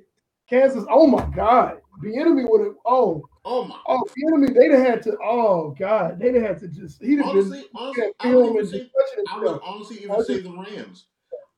Kansas. 0.50 0.86
Oh 0.90 1.08
my 1.08 1.26
God, 1.36 1.82
the 2.02 2.18
enemy 2.18 2.46
would 2.46 2.62
have. 2.66 2.76
Oh, 2.86 3.24
Oh 3.46 3.66
my! 3.66 3.78
oh, 3.88 4.04
the 4.16 4.28
enemy. 4.28 4.54
They'd 4.54 4.72
have 4.72 4.86
had 4.86 5.04
to. 5.04 5.18
Oh 5.24 5.76
God, 5.80 6.20
they'd 6.20 6.36
have 6.36 6.44
had 6.44 6.60
to 6.60 6.68
just. 6.68 7.02
He'd 7.02 7.20
have 7.20 7.34
been. 7.34 7.38
honestly, 7.38 7.66
honestly, 7.76 8.04
I 8.20 8.36
would 8.36 8.44
film 8.44 8.46
even 8.50 8.60
and 8.60 8.70
say, 8.70 8.90
I 9.30 9.40
would 9.40 9.62
honestly 9.64 9.98
even 9.98 10.12
I 10.12 10.22
say 10.24 10.40
the 10.42 10.52
Rams. 10.52 11.06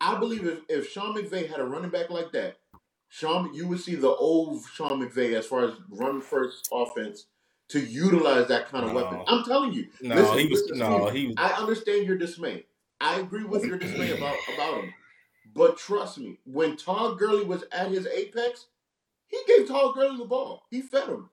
I 0.01 0.17
believe 0.19 0.45
if, 0.47 0.59
if 0.69 0.89
Sean 0.89 1.15
McVay 1.15 1.49
had 1.49 1.59
a 1.59 1.65
running 1.65 1.89
back 1.91 2.09
like 2.09 2.31
that, 2.33 2.57
Sean, 3.09 3.53
you 3.53 3.67
would 3.67 3.79
see 3.79 3.95
the 3.95 4.09
old 4.09 4.63
Sean 4.73 5.01
McVay 5.01 5.33
as 5.37 5.45
far 5.45 5.65
as 5.65 5.73
run 5.89 6.21
first 6.21 6.69
offense 6.73 7.25
to 7.71 7.79
utilize 7.79 8.47
that 8.47 8.67
kind 8.69 8.85
of 8.85 8.91
No. 8.93 9.01
weapon. 9.01 9.21
I'm 9.27 9.43
telling 9.43 9.73
you. 9.73 9.87
No, 10.01 10.15
Listen, 10.15 10.37
he 10.39 10.47
was 10.47 10.63
no, 10.71 11.09
he 11.09 11.27
was 11.27 11.35
I 11.37 11.51
understand 11.53 12.05
your 12.05 12.17
dismay. 12.17 12.65
I 12.99 13.19
agree 13.19 13.43
with 13.43 13.65
your 13.65 13.77
dismay 13.77 14.11
about 14.11 14.35
about 14.53 14.83
him. 14.83 14.93
But 15.53 15.77
trust 15.77 16.17
me, 16.17 16.39
when 16.45 16.77
Todd 16.77 17.17
Gurley 17.19 17.43
was 17.43 17.63
at 17.71 17.89
his 17.89 18.07
apex, 18.07 18.67
he 19.27 19.39
gave 19.47 19.67
Todd 19.67 19.95
Gurley 19.95 20.17
the 20.17 20.25
ball. 20.25 20.63
He 20.69 20.81
fed 20.81 21.07
him. 21.09 21.29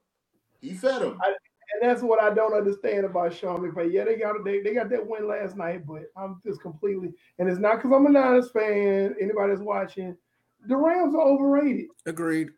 He 0.60 0.74
fed 0.74 1.02
him. 1.02 1.20
And 1.24 1.82
that's 1.90 2.02
what 2.02 2.20
I 2.22 2.32
don't 2.34 2.54
understand 2.54 3.04
about 3.04 3.34
Sean 3.34 3.60
McVay. 3.60 3.92
Yeah, 3.92 4.04
they 4.04 4.16
got 4.16 4.42
they, 4.44 4.60
they 4.62 4.74
got 4.74 4.88
that 4.90 5.06
win 5.06 5.28
last 5.28 5.56
night, 5.56 5.86
but 5.86 6.04
I'm 6.16 6.40
just 6.46 6.60
completely 6.62 7.12
and 7.38 7.48
it's 7.48 7.60
not 7.60 7.76
because 7.76 7.92
I'm 7.92 8.06
a 8.06 8.10
Niners 8.10 8.50
fan. 8.50 9.14
Anybody 9.20 9.50
that's 9.52 9.60
watching, 9.60 10.16
the 10.66 10.76
Rams 10.76 11.14
are 11.14 11.20
overrated 11.20 11.88
Agreed. 12.06 12.48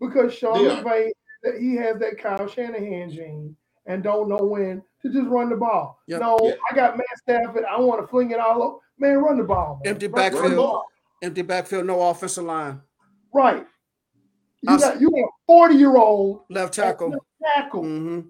because 0.00 0.34
Sean 0.34 0.54
They. 0.66 0.74
McVay 0.74 1.10
that 1.42 1.54
he 1.58 1.74
has 1.76 1.98
that 2.00 2.18
Kyle 2.18 2.48
Shanahan 2.48 3.10
gene 3.10 3.56
and 3.86 4.02
don't 4.02 4.28
know 4.28 4.36
when 4.44 4.82
to 5.02 5.12
just 5.12 5.26
run 5.28 5.48
the 5.50 5.56
ball. 5.56 5.98
Yep. 6.08 6.20
No, 6.20 6.38
Yeah. 6.42 6.52
I 6.70 6.74
got 6.74 6.96
Matt 6.96 7.06
Stafford. 7.22 7.64
I 7.64 7.80
want 7.80 8.00
to 8.02 8.06
fling 8.06 8.30
it 8.30 8.38
all 8.38 8.62
over. 8.62 8.76
Man, 8.98 9.18
run 9.18 9.38
the 9.38 9.44
ball. 9.44 9.80
Man. 9.84 9.94
Empty 9.94 10.08
Run- 10.08 10.14
run 10.22 10.32
the 10.32 10.38
backfield. 10.38 10.56
ball. 10.56 10.84
Empty 11.22 11.42
backfield, 11.42 11.86
no 11.86 12.00
offensive 12.08 12.44
line. 12.44 12.80
Right. 13.32 13.66
You 14.62 14.74
Us- 14.74 14.82
got 14.82 15.00
you 15.00 15.10
got 15.10 15.18
a 15.20 15.28
40 15.46 15.74
year 15.76 15.96
old 15.96 16.42
Left 16.50 16.74
tackle. 16.74 17.14
tackle. 17.54 17.82
hmm 17.82 18.20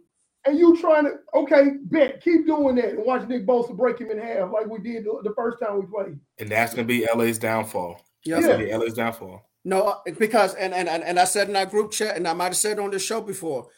And 0.46 0.58
you 0.58 0.76
trying 0.80 1.04
to 1.04 1.14
okay, 1.34 1.70
bet, 1.82 2.22
keep 2.22 2.46
doing 2.46 2.76
that 2.76 2.90
and 2.90 3.04
watch 3.04 3.26
Nick 3.28 3.46
Bosa 3.46 3.76
break 3.76 3.98
him 3.98 4.10
in 4.10 4.18
half 4.18 4.52
like 4.52 4.66
we 4.66 4.78
did 4.78 5.04
the, 5.04 5.20
the 5.24 5.34
first 5.34 5.58
time 5.60 5.80
we 5.80 5.86
played. 5.86 6.18
and 6.38 6.48
that's 6.48 6.72
gonna 6.74 6.86
be 6.86 7.04
LA's 7.12 7.38
downfall. 7.38 8.00
Yeah. 8.24 8.36
That's 8.36 8.46
gonna 8.46 8.64
be 8.64 8.72
LA's 8.72 8.94
downfall. 8.94 9.49
No, 9.64 10.00
because 10.18 10.54
and, 10.54 10.72
and 10.72 10.88
and 10.88 11.18
I 11.18 11.24
said 11.24 11.48
in 11.48 11.56
our 11.56 11.66
group 11.66 11.92
chat, 11.92 12.16
and 12.16 12.26
I 12.26 12.32
might 12.32 12.44
have 12.44 12.56
said 12.56 12.78
on 12.78 12.90
this 12.90 13.04
show 13.04 13.20
before, 13.20 13.68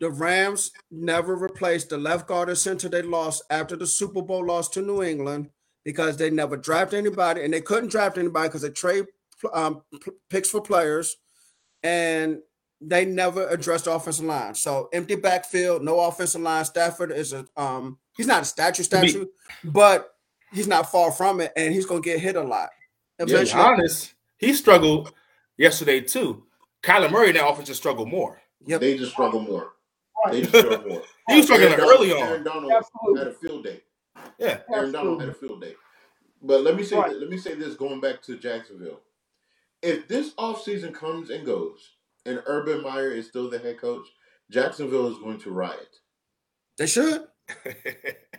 the 0.00 0.10
Rams 0.10 0.72
never 0.90 1.36
replaced 1.36 1.88
the 1.88 1.98
left 1.98 2.26
guard 2.26 2.48
and 2.48 2.58
center 2.58 2.88
they 2.88 3.02
lost 3.02 3.42
after 3.50 3.76
the 3.76 3.86
Super 3.86 4.22
Bowl 4.22 4.44
loss 4.44 4.68
to 4.70 4.82
New 4.82 5.02
England 5.02 5.50
because 5.84 6.16
they 6.16 6.30
never 6.30 6.56
drafted 6.56 6.98
anybody, 6.98 7.44
and 7.44 7.52
they 7.52 7.62
couldn't 7.62 7.90
draft 7.90 8.18
anybody 8.18 8.48
because 8.48 8.62
they 8.62 8.70
trade 8.70 9.06
um, 9.52 9.82
picks 10.28 10.50
for 10.50 10.60
players, 10.60 11.16
and 11.82 12.40
they 12.80 13.04
never 13.04 13.46
addressed 13.48 13.84
the 13.84 13.92
offensive 13.92 14.24
line. 14.24 14.54
So 14.54 14.88
empty 14.92 15.16
backfield, 15.16 15.82
no 15.82 16.00
offensive 16.00 16.40
line. 16.40 16.64
Stafford 16.64 17.12
is 17.12 17.32
a 17.32 17.46
um, 17.56 17.98
he's 18.16 18.26
not 18.26 18.42
a 18.42 18.46
statue 18.46 18.82
statue, 18.82 19.26
but 19.64 20.10
he's 20.52 20.68
not 20.68 20.90
far 20.90 21.12
from 21.12 21.40
it, 21.40 21.52
and 21.56 21.74
he's 21.74 21.86
gonna 21.86 22.00
get 22.00 22.20
hit 22.20 22.36
a 22.36 22.42
lot. 22.42 22.70
Eventually, 23.18 23.62
honest, 23.62 24.14
he 24.40 24.52
struggled 24.54 25.12
yesterday 25.56 26.00
too. 26.00 26.42
Kyler 26.82 27.10
Murray 27.10 27.28
in 27.28 27.36
that 27.36 27.46
offense 27.46 27.68
just 27.68 27.80
struggled 27.80 28.08
more. 28.08 28.40
Yep. 28.66 28.80
They 28.80 28.96
just 28.98 29.12
struggle 29.12 29.40
more. 29.40 29.72
They 30.30 30.42
just 30.42 30.54
struggle 30.66 30.88
more. 30.88 31.02
He 31.28 31.36
was 31.36 31.44
struggling 31.44 31.72
Aaron 31.72 31.84
early 31.84 32.08
Donald- 32.08 32.28
Aaron 32.28 32.38
on. 32.40 32.44
Donald 32.44 32.72
Absolutely. 32.72 33.18
had 33.20 33.28
a 33.28 33.34
field 33.34 33.64
day. 33.64 33.80
Yeah. 34.38 34.58
Aaron 34.74 34.90
Donald 34.90 35.20
had 35.20 35.28
a 35.30 35.34
field 35.34 35.60
day. 35.60 35.74
But 36.42 36.62
let 36.62 36.74
me 36.74 36.82
say 36.82 36.96
Right. 36.96 37.14
let 37.16 37.28
me 37.30 37.38
say 37.38 37.54
this 37.54 37.74
going 37.76 38.00
back 38.00 38.20
to 38.22 38.36
Jacksonville. 38.36 39.00
If 39.82 40.08
this 40.08 40.34
offseason 40.34 40.92
comes 40.92 41.30
and 41.30 41.46
goes 41.46 41.90
and 42.26 42.42
Urban 42.46 42.82
Meyer 42.82 43.12
is 43.12 43.28
still 43.28 43.48
the 43.48 43.58
head 43.60 43.78
coach, 43.78 44.06
Jacksonville 44.50 45.06
is 45.06 45.18
going 45.18 45.38
to 45.40 45.50
riot. 45.52 45.98
they 46.78 46.86
should. 46.88 47.28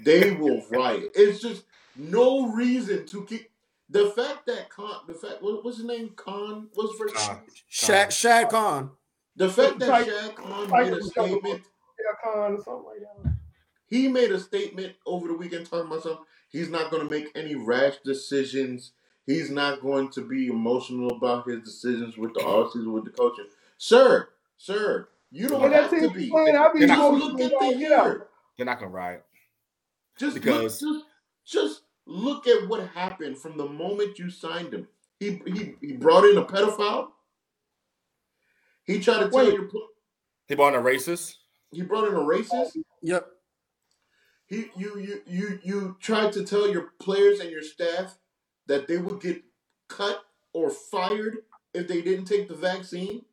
They 0.02 0.32
will 0.32 0.66
riot. 0.72 1.12
It's 1.16 1.39
just 1.41 1.64
no 1.95 2.47
reason 2.52 3.06
to 3.08 3.24
keep 3.26 3.51
the 3.92 4.10
fact 4.12 4.46
that 4.48 4.70
Khan 4.70 5.02
the 5.08 5.14
fact 5.14 5.42
what, 5.42 5.64
what's 5.64 5.78
his 5.78 5.86
name? 5.86 6.10
Khan 6.16 6.70
what's 6.74 6.92
his 6.92 7.00
first 7.00 7.16
Khan. 7.16 7.42
Shad 7.68 8.12
Shad 8.14 8.50
Khan. 8.50 8.92
the 9.36 9.50
fact 9.50 9.80
that 9.80 9.89
Like- 9.89 10.06
Shad 10.08 10.36
Khan 10.36 10.70
like 10.70 10.86
made 10.89 10.94
a 10.98 11.04
statement 11.04 11.62
Yeah, 12.00 12.16
Khan 12.24 12.54
or 12.54 12.64
something 12.64 12.86
like 12.86 13.24
that. 13.26 13.34
he 13.88 14.08
made 14.08 14.32
a 14.32 14.39
statement 14.39 14.96
over 15.06 15.28
the 15.28 15.34
weekend 15.36 15.66
talking 15.70 15.88
about 15.88 16.04
something. 16.04 16.26
He's 16.50 16.70
not 16.70 16.89
going 16.92 17.08
to 17.08 17.10
make 17.14 17.30
any 17.36 17.56
rash 17.56 17.96
decisions. 18.04 18.92
He's 19.26 19.50
not 19.50 19.82
going 19.82 20.10
to 20.12 20.22
be 20.28 20.48
emotional 20.48 21.12
about 21.16 21.48
his 21.48 21.62
decisions 21.64 22.18
with 22.18 22.34
the 22.34 22.42
offseason 22.42 22.92
with 22.92 23.06
the 23.06 23.12
coaching. 23.12 23.46
Sir, 23.78 24.30
sir, 24.58 25.08
you 25.32 25.48
don't 25.48 25.62
When 25.62 25.72
have 25.72 25.89
to 25.92 26.10
be. 26.10 26.30
playing, 26.30 26.56
I'll 26.58 26.74
be 26.74 26.80
They're 26.80 26.88
Just 26.89 27.00
not- 27.00 27.14
look 27.14 27.39
at 27.39 27.52
the 27.52 27.78
Get 27.80 27.92
out. 27.94 28.06
year. 28.06 28.28
They're 28.58 28.66
not 28.66 28.80
gonna 28.80 28.92
riot. 28.92 29.24
Just 30.18 30.34
Because- 30.36 30.82
look, 30.82 30.96
just, 30.96 31.06
just 31.46 31.82
look 32.08 32.47
at 32.47 32.68
what 32.68 32.88
happened 32.89 33.38
from 33.39 33.58
the 33.58 33.68
moment 33.68 34.20
you 34.20 34.30
signed 34.30 34.74
him. 34.74 34.88
He 35.20 35.41
he, 35.45 35.76
he 35.82 35.93
brought 35.93 36.26
in 36.26 36.38
a 36.38 36.45
pedophile. 36.45 37.10
He 38.86 38.99
tried 38.99 39.20
to 39.26 39.30
tell 39.32 39.45
Wait. 39.45 39.54
your 39.54 39.66
pl- 39.66 39.88
He 40.47 40.56
brought 40.56 40.74
in 40.76 40.80
a 40.82 40.84
racist. 40.84 41.36
he 41.72 41.84
brought 41.84 42.08
in 42.08 42.16
a 42.16 42.20
racist. 42.20 42.78
Yep. 43.04 43.28
He 44.47 44.72
you 44.78 44.99
you 44.99 45.22
you 45.28 45.60
you 45.64 45.97
tried 46.02 46.34
to 46.34 46.45
tell 46.45 46.70
your 46.70 46.93
players 46.99 47.39
and 47.39 47.52
your 47.52 47.64
staff 47.64 48.18
that 48.68 48.88
they 48.88 48.97
would 48.97 49.22
get 49.22 49.43
cut 49.89 50.22
or 50.54 50.70
fired 50.70 51.39
if 51.74 51.88
they 51.88 52.02
didn't 52.02 52.26
take 52.26 52.47
the 52.49 52.56
vaccine. 52.56 53.24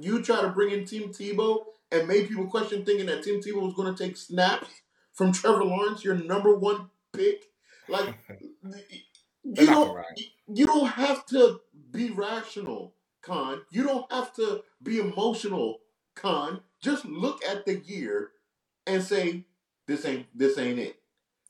You 0.00 0.22
try 0.22 0.42
to 0.42 0.48
bring 0.50 0.72
in 0.72 0.86
Tim 0.86 1.10
Tebow 1.10 1.64
and 1.92 2.08
made 2.08 2.28
people 2.28 2.46
question 2.48 2.84
thinking 2.84 3.06
that 3.06 3.24
Tim 3.24 3.40
Tebow 3.40 3.62
was 3.62 3.74
going 3.74 3.94
to 3.94 4.04
take 4.04 4.16
snaps 4.16 4.68
from 5.14 5.32
Trevor 5.32 5.64
Lawrence, 5.64 6.04
your 6.04 6.16
number 6.16 6.56
one 6.56 6.90
pick. 7.14 7.46
Like 7.88 8.14
you 9.44 9.66
don't 9.66 9.92
gonna 9.92 10.04
you 10.48 10.66
don't 10.66 10.88
have 10.88 11.26
to 11.28 11.60
be 11.92 12.10
rational, 12.10 12.94
Khan. 13.22 13.62
You 13.70 13.84
don't 13.84 14.10
have 14.12 14.34
to 14.36 14.62
be 14.82 15.00
emotional, 15.00 15.80
Khan. 16.16 16.60
Just 16.82 17.04
look 17.06 17.44
at 17.44 17.66
the 17.66 17.78
year 17.80 18.30
and 18.86 19.02
say, 19.02 19.46
"This 19.86 20.04
ain't 20.06 20.26
this 20.36 20.58
ain't 20.58 20.78
it." 20.80 20.96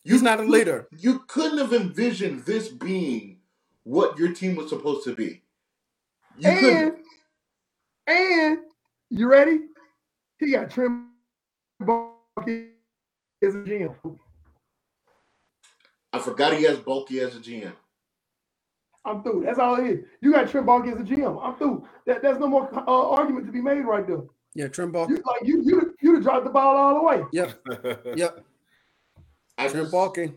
You, 0.05 0.15
He's 0.15 0.23
not 0.23 0.41
a 0.41 0.45
leader. 0.45 0.89
You 0.93 1.21
couldn't 1.29 1.59
have 1.59 1.75
envisioned 1.75 2.45
this 2.47 2.69
being 2.69 3.39
what 3.85 4.19
your 4.19 4.33
team 4.35 4.57
was 4.57 4.71
supposed 4.71 5.05
to 5.05 5.15
be. 5.15 5.43
You 6.39 6.51
And 6.51 6.59
couldn't. 6.61 6.95
and 8.09 8.59
you 9.11 9.29
ready? 9.29 9.61
He 10.41 10.53
got 10.53 10.71
Trent 10.71 11.05
Baalke 11.83 12.71
as 13.43 13.55
a 13.55 13.59
GM. 13.59 13.95
I 16.13 16.19
forgot 16.19 16.55
he 16.55 16.65
has 16.65 16.79
Baalke 16.79 17.21
as 17.21 17.37
a 17.37 17.41
GM. 17.41 17.73
I'm 19.05 19.23
through. 19.23 19.45
That's 19.45 19.59
all 19.59 19.77
it 19.77 19.87
is. 19.87 20.05
You 20.21 20.33
got 20.33 20.49
Trent 20.49 20.67
Baalke 20.67 20.93
as 20.93 21.01
a 21.01 21.03
GM. 21.03 21.39
I'm 21.43 21.57
through. 21.57 21.87
That, 22.07 22.23
there's 22.23 22.39
no 22.39 22.47
more 22.47 22.69
uh, 22.75 23.11
argument 23.11 23.47
to 23.47 23.53
be 23.53 23.61
made 23.61 23.83
right 23.83 24.07
there. 24.07 24.23
Yeah, 24.55 24.69
Trent 24.69 24.93
Ball. 24.93 25.09
You 25.09 25.17
like 25.17 25.43
you 25.45 25.63
you 25.63 25.95
you 26.01 26.21
dropped 26.21 26.45
the 26.45 26.51
ball 26.51 26.77
all 26.77 26.95
the 26.95 27.05
way. 27.05 27.23
Yep. 27.33 28.07
Yep. 28.17 28.45
I 29.57 29.69
Trent 29.69 29.85
just, 29.85 29.95
Baalke. 29.95 30.35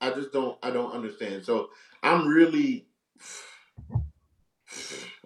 I 0.00 0.10
just 0.10 0.32
don't, 0.32 0.58
I 0.62 0.70
don't 0.70 0.92
understand. 0.92 1.44
So 1.44 1.70
I'm 2.02 2.26
really, 2.26 2.86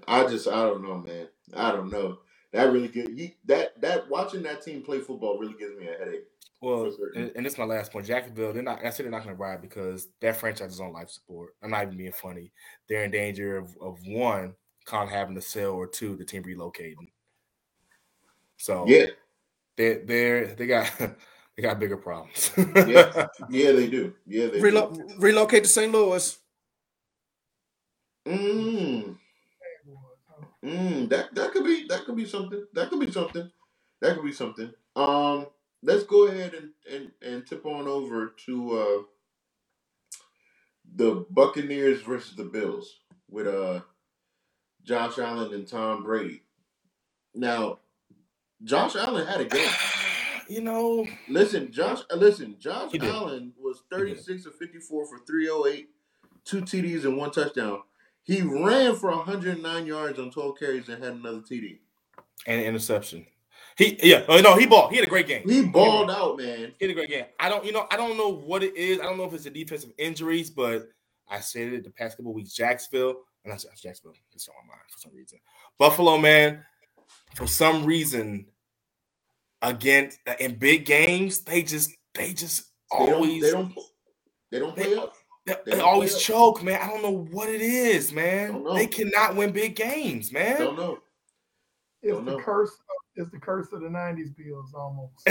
I 0.08 0.26
just, 0.26 0.46
I 0.46 0.62
don't 0.62 0.82
know, 0.82 0.98
man. 0.98 1.28
I 1.56 1.72
don't 1.72 1.90
know. 1.90 2.18
That 2.52 2.72
really 2.72 2.88
get 2.88 3.08
he, 3.08 3.36
that 3.46 3.80
that 3.80 4.08
watching 4.08 4.42
that 4.44 4.62
team 4.62 4.82
play 4.82 5.00
football 5.00 5.38
really 5.38 5.54
gives 5.58 5.78
me 5.78 5.88
a 5.88 5.98
headache. 5.98 6.24
Well, 6.60 6.92
and, 7.14 7.30
and 7.36 7.46
this 7.46 7.52
is 7.52 7.58
my 7.58 7.64
last 7.64 7.92
point. 7.92 8.06
Jacksonville, 8.06 8.52
they're 8.52 8.62
not. 8.62 8.84
I 8.84 8.90
said 8.90 9.04
they're 9.04 9.12
not 9.12 9.22
going 9.22 9.36
to 9.36 9.40
ride 9.40 9.62
because 9.62 10.08
that 10.20 10.36
franchise 10.36 10.72
is 10.72 10.80
on 10.80 10.92
life 10.92 11.08
support. 11.10 11.54
I'm 11.62 11.70
not 11.70 11.84
even 11.84 11.96
being 11.96 12.12
funny. 12.12 12.52
They're 12.88 13.04
in 13.04 13.12
danger 13.12 13.56
of, 13.56 13.76
of 13.80 13.98
one, 14.06 14.54
Khan 14.84 15.06
having 15.06 15.36
to 15.36 15.40
sell, 15.40 15.70
or 15.70 15.86
two, 15.86 16.16
the 16.16 16.24
team 16.24 16.42
relocating. 16.42 17.10
So 18.56 18.84
Yeah, 18.88 19.06
they 19.76 19.98
they 19.98 20.54
they 20.58 20.66
got 20.66 20.92
they 21.56 21.62
got 21.62 21.78
bigger 21.78 21.96
problems. 21.96 22.50
Yeah. 22.56 23.28
yeah, 23.50 23.72
they 23.72 23.86
do. 23.86 24.14
Yeah, 24.26 24.48
they 24.48 24.60
Relo- 24.60 24.92
do. 24.92 25.14
relocate 25.18 25.62
to 25.62 25.68
St. 25.68 25.92
Louis. 25.92 26.38
Mm, 28.26 29.16
mm, 30.62 31.08
that 31.08 31.34
that 31.34 31.52
could 31.52 31.64
be 31.64 31.86
that 31.88 32.04
could 32.04 32.16
be 32.16 32.26
something. 32.26 32.66
That 32.74 32.90
could 32.90 33.00
be 33.00 33.10
something. 33.10 33.50
That 34.00 34.16
could 34.16 34.24
be 34.24 34.32
something. 34.32 34.72
Um, 34.96 35.46
let's 35.82 36.04
go 36.04 36.26
ahead 36.26 36.54
and 36.54 36.70
and, 36.92 37.12
and 37.22 37.46
tip 37.46 37.64
on 37.66 37.86
over 37.88 38.34
to 38.46 38.78
uh 38.78 39.02
the 40.96 41.26
Buccaneers 41.30 42.02
versus 42.02 42.34
the 42.36 42.44
Bills 42.44 43.00
with 43.30 43.46
uh 43.46 43.80
Josh 44.84 45.18
Allen 45.18 45.52
and 45.54 45.66
Tom 45.68 46.02
Brady. 46.04 46.42
Now, 47.34 47.80
Josh 48.64 48.96
Allen 48.96 49.26
had 49.26 49.40
a 49.42 49.44
game. 49.44 49.70
you 50.48 50.60
know, 50.62 51.06
Listen, 51.28 51.70
Josh. 51.72 52.00
uh, 52.12 52.16
Listen, 52.16 52.56
Josh 52.58 52.92
Allen 53.00 53.52
was 53.60 53.82
thirty 53.90 54.16
six 54.16 54.46
of 54.46 54.54
fifty 54.56 54.78
four 54.80 55.06
for 55.06 55.18
three 55.26 55.48
hundred 55.48 55.70
eight, 55.70 55.88
two 56.44 56.62
TDs 56.62 57.04
and 57.04 57.16
one 57.16 57.30
touchdown. 57.30 57.80
He 58.24 58.42
ran 58.42 58.96
for 58.96 59.10
hundred 59.12 59.54
and 59.54 59.62
nine 59.62 59.86
yards 59.86 60.18
on 60.18 60.30
twelve 60.30 60.58
carries 60.58 60.88
and 60.88 61.02
had 61.02 61.14
another 61.14 61.40
TD. 61.40 61.78
and 62.46 62.60
interception. 62.62 63.26
He 63.78 63.96
yeah, 64.02 64.24
oh 64.28 64.40
no, 64.40 64.56
he 64.56 64.66
balled. 64.66 64.90
He 64.90 64.96
had 64.96 65.06
a 65.06 65.08
great 65.08 65.28
game. 65.28 65.48
He 65.48 65.62
balled 65.64 66.10
out, 66.10 66.36
man. 66.36 66.72
He 66.80 66.84
had 66.86 66.90
a 66.90 66.94
great 66.94 67.08
game. 67.08 67.26
I 67.38 67.48
don't, 67.48 67.64
you 67.64 67.70
know, 67.70 67.86
I 67.92 67.96
don't 67.96 68.16
know 68.18 68.28
what 68.28 68.64
it 68.64 68.76
is. 68.76 68.98
I 68.98 69.04
don't 69.04 69.16
know 69.16 69.24
if 69.24 69.32
it's 69.32 69.44
the 69.44 69.50
defensive 69.50 69.92
injuries, 69.98 70.50
but 70.50 70.88
I 71.28 71.38
said 71.38 71.72
it 71.72 71.84
the 71.84 71.90
past 71.90 72.16
couple 72.16 72.34
weeks. 72.34 72.52
Jacksonville, 72.52 73.14
and 73.44 73.52
that's 73.52 73.64
that's 73.64 73.80
Jacksonville. 73.80 74.16
It's 74.32 74.48
on 74.48 74.54
my 74.66 74.72
mind 74.74 74.82
for 74.90 74.98
some 74.98 75.12
reason. 75.14 75.38
Buffalo, 75.78 76.18
man, 76.18 76.64
for 77.36 77.46
some 77.46 77.84
reason, 77.84 78.46
again 79.62 80.10
uh, 80.26 80.34
in 80.40 80.56
big 80.56 80.84
games, 80.84 81.42
they 81.42 81.62
just 81.62 81.92
they 82.14 82.32
just 82.32 82.64
They 82.90 83.06
don't. 83.06 83.14
always 83.14 83.42
They 83.44 83.50
don't. 83.52 83.74
They 84.50 84.58
don't 84.58 84.74
play 84.74 84.96
up. 84.96 85.12
they, 85.46 85.54
they 85.66 85.76
they 85.76 85.80
always 85.80 86.18
choke, 86.18 86.64
man. 86.64 86.80
I 86.82 86.88
don't 86.88 87.02
know 87.02 87.26
what 87.30 87.48
it 87.48 87.60
is, 87.60 88.12
man. 88.12 88.64
They 88.74 88.88
cannot 88.88 89.36
win 89.36 89.52
big 89.52 89.76
games, 89.76 90.32
man. 90.32 90.58
Don't 90.58 90.76
know. 90.76 90.98
It's 92.02 92.12
Don't 92.12 92.24
the 92.24 92.32
know. 92.32 92.38
curse. 92.42 92.72
Of, 93.18 93.24
it's 93.24 93.32
the 93.32 93.40
curse 93.40 93.68
of 93.72 93.80
the 93.82 93.88
'90s 93.88 94.36
Bills 94.36 94.72
almost. 94.74 95.22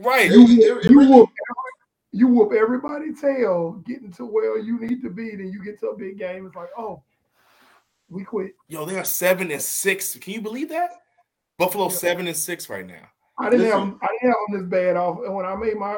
right. 0.00 0.30
It- 0.30 0.32
you, 0.32 0.44
whoop, 0.44 0.84
it 0.84 0.90
you 0.90 0.98
whoop 1.00 1.30
every, 1.50 1.70
you 2.12 2.26
whoop 2.28 2.52
everybody's 2.52 3.20
tail, 3.20 3.82
getting 3.86 4.12
to 4.14 4.26
where 4.26 4.58
you 4.58 4.78
need 4.80 5.02
to 5.02 5.10
be. 5.10 5.30
Then 5.36 5.50
you 5.52 5.64
get 5.64 5.80
to 5.80 5.88
a 5.88 5.96
big 5.98 6.18
game. 6.18 6.46
It's 6.46 6.56
like, 6.56 6.70
oh, 6.78 7.02
we 8.08 8.24
quit. 8.24 8.52
Yo, 8.68 8.84
they 8.84 8.98
are 8.98 9.04
seven 9.04 9.50
and 9.50 9.62
six. 9.62 10.16
Can 10.16 10.34
you 10.34 10.40
believe 10.42 10.68
that? 10.70 10.90
Buffalo 11.58 11.88
Yeah. 11.88 11.96
seven 11.96 12.26
and 12.26 12.36
six 12.36 12.68
right 12.70 12.86
now. 12.86 13.08
I 13.38 13.48
didn't 13.50 13.66
Listen. 13.66 13.80
have 13.80 13.98
I 14.02 14.06
didn't 14.20 14.28
have 14.32 14.36
them 14.50 14.60
this 14.60 14.70
bad 14.70 14.96
off. 14.96 15.18
And 15.24 15.34
when 15.34 15.46
I 15.46 15.54
made 15.56 15.76
my 15.76 15.96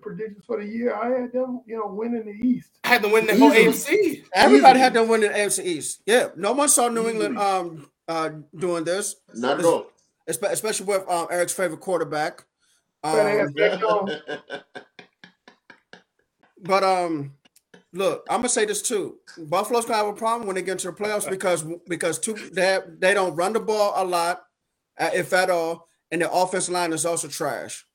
predictions 0.00 0.44
for 0.46 0.60
the 0.60 0.66
year, 0.66 0.94
I 0.94 1.08
had 1.22 1.32
them, 1.32 1.62
you 1.66 1.76
know, 1.76 1.86
winning 1.88 2.24
the 2.24 2.46
East. 2.48 2.78
I 2.84 2.88
had 2.88 3.02
to 3.02 3.08
win 3.08 3.26
the 3.26 3.36
whole 3.36 3.52
Easily. 3.52 3.96
AFC. 3.98 4.24
Everybody 4.34 4.78
Easily. 4.78 4.80
had 4.80 4.94
them 4.94 5.08
win 5.08 5.20
the 5.22 5.28
AFC 5.28 5.64
East. 5.64 6.02
Yeah, 6.06 6.28
no 6.36 6.52
one 6.52 6.68
saw 6.68 6.88
New 6.88 7.08
England 7.08 7.38
um 7.38 7.88
uh 8.06 8.30
doing 8.56 8.84
this, 8.84 9.16
Not 9.34 9.58
at 9.58 9.64
all. 9.64 9.86
Espe- 10.28 10.50
especially 10.50 10.86
with 10.86 11.08
um, 11.08 11.26
Eric's 11.30 11.52
favorite 11.52 11.80
quarterback. 11.80 12.44
Um, 13.02 13.52
but 16.62 16.82
um, 16.82 17.34
look, 17.92 18.26
I'm 18.30 18.38
gonna 18.38 18.48
say 18.48 18.64
this 18.64 18.82
too. 18.82 19.18
Buffalo's 19.38 19.84
gonna 19.84 19.98
have 19.98 20.06
a 20.06 20.12
problem 20.14 20.46
when 20.46 20.56
they 20.56 20.62
get 20.62 20.72
into 20.72 20.90
the 20.90 20.92
playoffs 20.92 21.28
because 21.28 21.64
because 21.88 22.18
two 22.18 22.34
they 22.52 22.66
have, 22.66 22.84
they 22.98 23.14
don't 23.14 23.34
run 23.36 23.52
the 23.52 23.60
ball 23.60 23.92
a 23.96 24.04
lot, 24.04 24.44
uh, 24.98 25.10
if 25.14 25.32
at 25.32 25.50
all, 25.50 25.88
and 26.10 26.22
the 26.22 26.30
offensive 26.30 26.72
line 26.74 26.92
is 26.92 27.04
also 27.04 27.28
trash. 27.28 27.86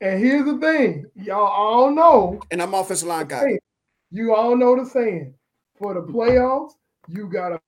And 0.00 0.20
here's 0.20 0.44
the 0.44 0.58
thing, 0.58 1.06
y'all 1.14 1.46
all 1.46 1.90
know, 1.90 2.38
And 2.50 2.60
I'm 2.60 2.74
offensive 2.74 3.08
line 3.08 3.28
guy. 3.28 3.58
You 4.10 4.34
all 4.34 4.56
know 4.56 4.76
the 4.76 4.88
saying: 4.88 5.34
for 5.78 5.94
the 5.94 6.02
playoffs, 6.02 6.72
you 7.08 7.28
gotta 7.28 7.60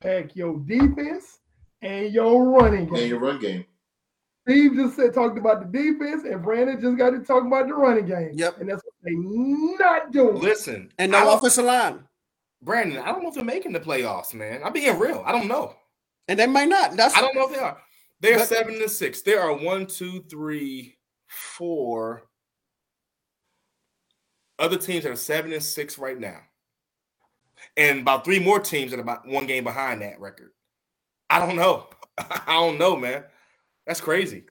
pack 0.00 0.36
your 0.36 0.58
defense 0.58 1.38
and 1.82 2.12
your 2.12 2.44
running 2.50 2.86
game. 2.86 2.94
And 2.94 3.08
your 3.08 3.18
run 3.18 3.38
game. 3.40 3.64
Steve 4.48 4.74
just 4.74 4.96
said 4.96 5.14
talked 5.14 5.38
about 5.38 5.60
the 5.60 5.78
defense, 5.78 6.24
and 6.24 6.42
Brandon 6.42 6.80
just 6.80 6.96
got 6.98 7.10
to 7.10 7.20
talk 7.20 7.44
about 7.44 7.68
the 7.68 7.74
running 7.74 8.06
game. 8.06 8.30
Yep. 8.34 8.58
And 8.60 8.68
that's 8.68 8.82
what 8.84 8.94
they 9.04 9.12
not 9.14 10.10
doing. 10.10 10.40
Listen, 10.40 10.90
And 10.98 11.12
no 11.12 11.20
don't- 11.24 11.38
offensive 11.38 11.64
line. 11.64 12.04
Brandon, 12.60 12.98
I 12.98 13.06
don't 13.06 13.22
know 13.22 13.28
if 13.28 13.34
they're 13.34 13.44
making 13.44 13.72
the 13.72 13.80
playoffs, 13.80 14.34
man. 14.34 14.62
I'm 14.64 14.72
being 14.72 14.96
real. 14.98 15.22
I 15.26 15.32
don't 15.32 15.48
know. 15.48 15.74
And 16.28 16.38
they 16.38 16.46
may 16.46 16.64
not. 16.66 16.96
That's 16.96 17.16
I 17.16 17.20
don't 17.20 17.34
know 17.34 17.46
if 17.48 17.52
they 17.52 17.58
are. 17.58 17.76
They're 18.20 18.38
But- 18.38 18.48
seven 18.48 18.74
to 18.78 18.88
six. 18.88 19.22
There 19.22 19.40
are 19.40 19.52
one, 19.52 19.86
two, 19.86 20.22
three, 20.30 20.96
four 21.28 22.28
other 24.58 24.76
teams 24.76 25.02
that 25.04 25.10
are 25.12 25.16
seven 25.16 25.52
and 25.52 25.62
six 25.62 25.98
right 25.98 26.18
now, 26.18 26.40
and 27.76 28.00
about 28.00 28.24
three 28.24 28.38
more 28.38 28.60
teams 28.60 28.90
that 28.92 28.98
are 28.98 29.02
about 29.02 29.26
one 29.26 29.46
game 29.46 29.64
behind 29.64 30.02
that 30.02 30.20
record. 30.20 30.52
I 31.32 31.44
don't 31.46 31.56
know. 31.56 31.86
I 32.18 32.42
don't 32.54 32.78
know, 32.78 32.96
man. 32.96 33.24
That's 33.86 34.00
crazy. 34.00 34.44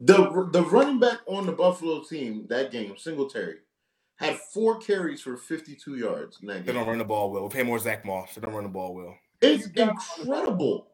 The 0.00 0.48
the 0.52 0.62
running 0.62 1.00
back 1.00 1.18
on 1.26 1.46
the 1.46 1.52
Buffalo 1.52 2.02
team 2.04 2.46
that 2.48 2.70
game, 2.70 2.94
Singletary, 2.96 3.56
had 4.16 4.36
four 4.54 4.78
carries 4.78 5.20
for 5.20 5.36
52 5.36 5.96
yards 5.96 6.38
in 6.40 6.46
that 6.48 6.64
They 6.64 6.72
don't 6.72 6.86
run 6.86 6.98
the 6.98 7.04
ball 7.04 7.32
well. 7.32 7.42
We 7.42 7.48
pay 7.48 7.62
more 7.64 7.78
Zach 7.80 8.04
Moss. 8.04 8.34
They 8.34 8.40
don't 8.40 8.54
run 8.54 8.62
the 8.64 8.70
ball 8.70 8.94
well. 8.94 9.16
It's 9.40 9.66
incredible. 9.66 10.88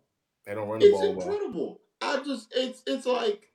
They 0.47 0.55
don't 0.55 0.68
run 0.68 0.80
the 0.80 0.86
It's 0.86 0.92
ball 0.99 1.14
well. 1.14 1.28
incredible. 1.28 1.80
I 2.01 2.22
just 2.24 2.53
it's 2.57 2.82
it's 2.86 3.05
like 3.07 3.51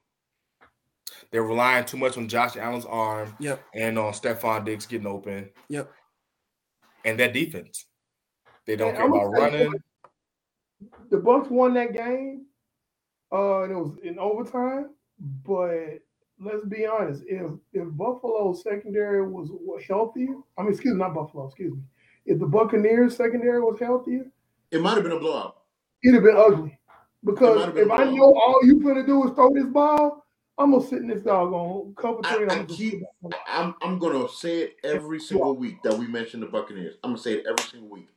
They're 1.32 1.44
relying 1.44 1.86
too 1.86 1.98
much 1.98 2.18
on 2.18 2.28
Josh 2.28 2.56
Allen's 2.56 2.86
arm 2.86 3.36
Yep. 3.40 3.64
and 3.74 3.98
on 3.98 4.14
Stefon 4.14 4.66
Diggs 4.66 4.86
getting 4.86 5.08
open 5.08 5.50
Yep. 5.70 5.92
and 7.06 7.20
that 7.20 7.34
defense. 7.34 7.86
They 8.68 8.76
don't 8.76 8.90
And 8.90 8.98
care 8.98 9.06
I'm 9.06 9.14
about 9.14 9.34
gonna 9.34 9.52
say 9.52 9.58
running. 9.66 9.84
The 11.10 11.18
Bucks 11.18 11.50
won 11.50 11.74
that 11.76 11.94
game, 11.94 12.46
uh, 13.32 13.64
and 13.64 13.72
it 13.72 13.76
was 13.76 13.98
in 14.04 14.20
overtime. 14.20 14.90
But 15.46 16.00
let's 16.40 16.66
be 16.66 16.86
honest, 16.86 17.24
if 17.28 17.52
if 17.74 17.88
Buffalo's 17.92 18.64
secondary 18.64 19.22
was 19.28 19.52
healthier, 19.88 20.36
I 20.58 20.62
mean, 20.64 20.72
excuse 20.72 20.94
me, 20.94 21.00
not 21.00 21.14
Buffalo, 21.14 21.48
excuse 21.48 21.74
me. 21.74 21.82
If 22.26 22.40
the 22.40 22.46
Buccaneers 22.46 23.16
secondary 23.18 23.62
was 23.62 23.80
healthier, 23.80 24.26
it 24.72 24.82
might 24.82 24.94
have 24.96 25.04
been 25.04 25.12
a 25.14 25.20
blowout. 25.20 25.58
it'd 26.04 26.16
have 26.16 26.24
been 26.24 26.38
ugly. 26.38 26.78
Because 27.26 27.66
been 27.74 27.84
if 27.86 27.92
I 27.92 28.06
know 28.06 28.34
all 28.34 28.60
you're 28.64 28.80
gonna 28.80 29.06
do 29.06 29.28
is 29.28 29.34
throw 29.36 29.54
this 29.54 29.66
ball, 29.66 30.26
I'm 30.58 30.72
gonna 30.72 30.86
sit 30.86 31.00
in 31.02 31.08
this 31.08 31.24
I- 32.24 32.34
three. 32.36 32.44
and 32.44 32.52
I 32.52 32.56
I'm 32.56 32.66
gonna 32.66 32.78
keep- 32.78 33.04
I'm 33.48 33.76
I'm 33.82 34.00
gonna 34.00 34.30
say 34.30 34.60
it 34.60 34.76
every 34.86 35.20
single 35.20 35.56
week 35.58 35.82
that 35.84 35.98
we 35.98 36.08
mention 36.08 36.40
the 36.40 36.46
Buccaneers. 36.46 36.96
I'm 37.04 37.12
gonna 37.12 37.22
say 37.22 37.34
it 37.34 37.46
every 37.46 37.64
single 37.70 37.90
week. 37.90 38.08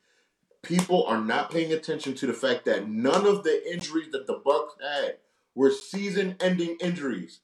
People 0.63 1.05
are 1.07 1.21
not 1.21 1.51
paying 1.51 1.73
attention 1.73 2.15
to 2.15 2.27
the 2.27 2.33
fact 2.33 2.65
that 2.67 2.89
none 2.89 3.27
of 3.27 3.43
the 3.43 3.73
injuries 3.73 4.13
that 4.13 4.27
the 4.27 4.41
Bucks 4.45 4.75
had 4.81 5.17
were 5.55 5.71
season-ending 5.71 6.77
injuries. 6.81 7.41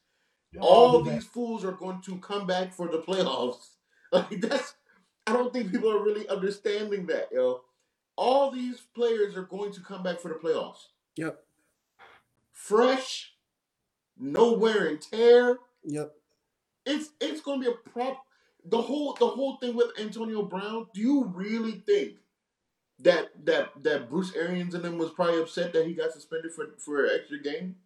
All 0.61 1.03
these 1.03 1.25
fools 1.25 1.64
are 1.64 1.73
going 1.73 2.01
to 2.03 2.19
come 2.19 2.47
back 2.47 2.73
for 2.73 2.89
the 2.89 2.99
playoffs. 2.99 3.71
Like 4.11 4.41
that's 4.41 4.73
I 5.27 5.35
don't 5.35 5.53
think 5.53 5.71
people 5.71 5.93
are 5.93 6.03
really 6.03 6.27
understanding 6.31 7.05
that, 7.09 7.29
yo. 7.31 7.61
All 8.16 8.51
these 8.51 8.81
players 8.95 9.37
are 9.37 9.43
going 9.43 9.71
to 9.73 9.83
come 9.83 10.03
back 10.03 10.19
for 10.19 10.29
the 10.29 10.37
playoffs. 10.37 10.87
Yep. 11.16 11.39
Fresh, 12.51 13.35
no 14.19 14.55
wear 14.55 14.87
and 14.87 15.03
tear. 15.03 15.59
Yep. 15.85 16.14
It's 16.87 17.11
it's 17.21 17.43
gonna 17.43 17.61
be 17.61 17.66
a 17.66 17.91
prop. 17.91 18.25
The 18.64 18.81
whole 18.81 19.12
the 19.12 19.27
whole 19.27 19.57
thing 19.59 19.77
with 19.77 19.89
Antonio 20.01 20.43
Brown. 20.43 20.87
Do 20.95 21.03
you 21.03 21.25
really 21.35 21.83
think 21.87 22.14
that 23.01 23.28
that 23.44 23.70
that 23.82 24.11
Bruce 24.11 24.34
Arians 24.34 24.74
and 24.74 24.84
them 24.84 24.99
was 24.99 25.11
probably 25.11 25.40
upset 25.40 25.72
that 25.72 25.86
he 25.86 25.94
got 25.94 26.12
suspended 26.12 26.53
for 26.53 26.66
for 26.78 27.05
an 27.05 27.11
extra 27.18 27.38
game? 27.40 27.76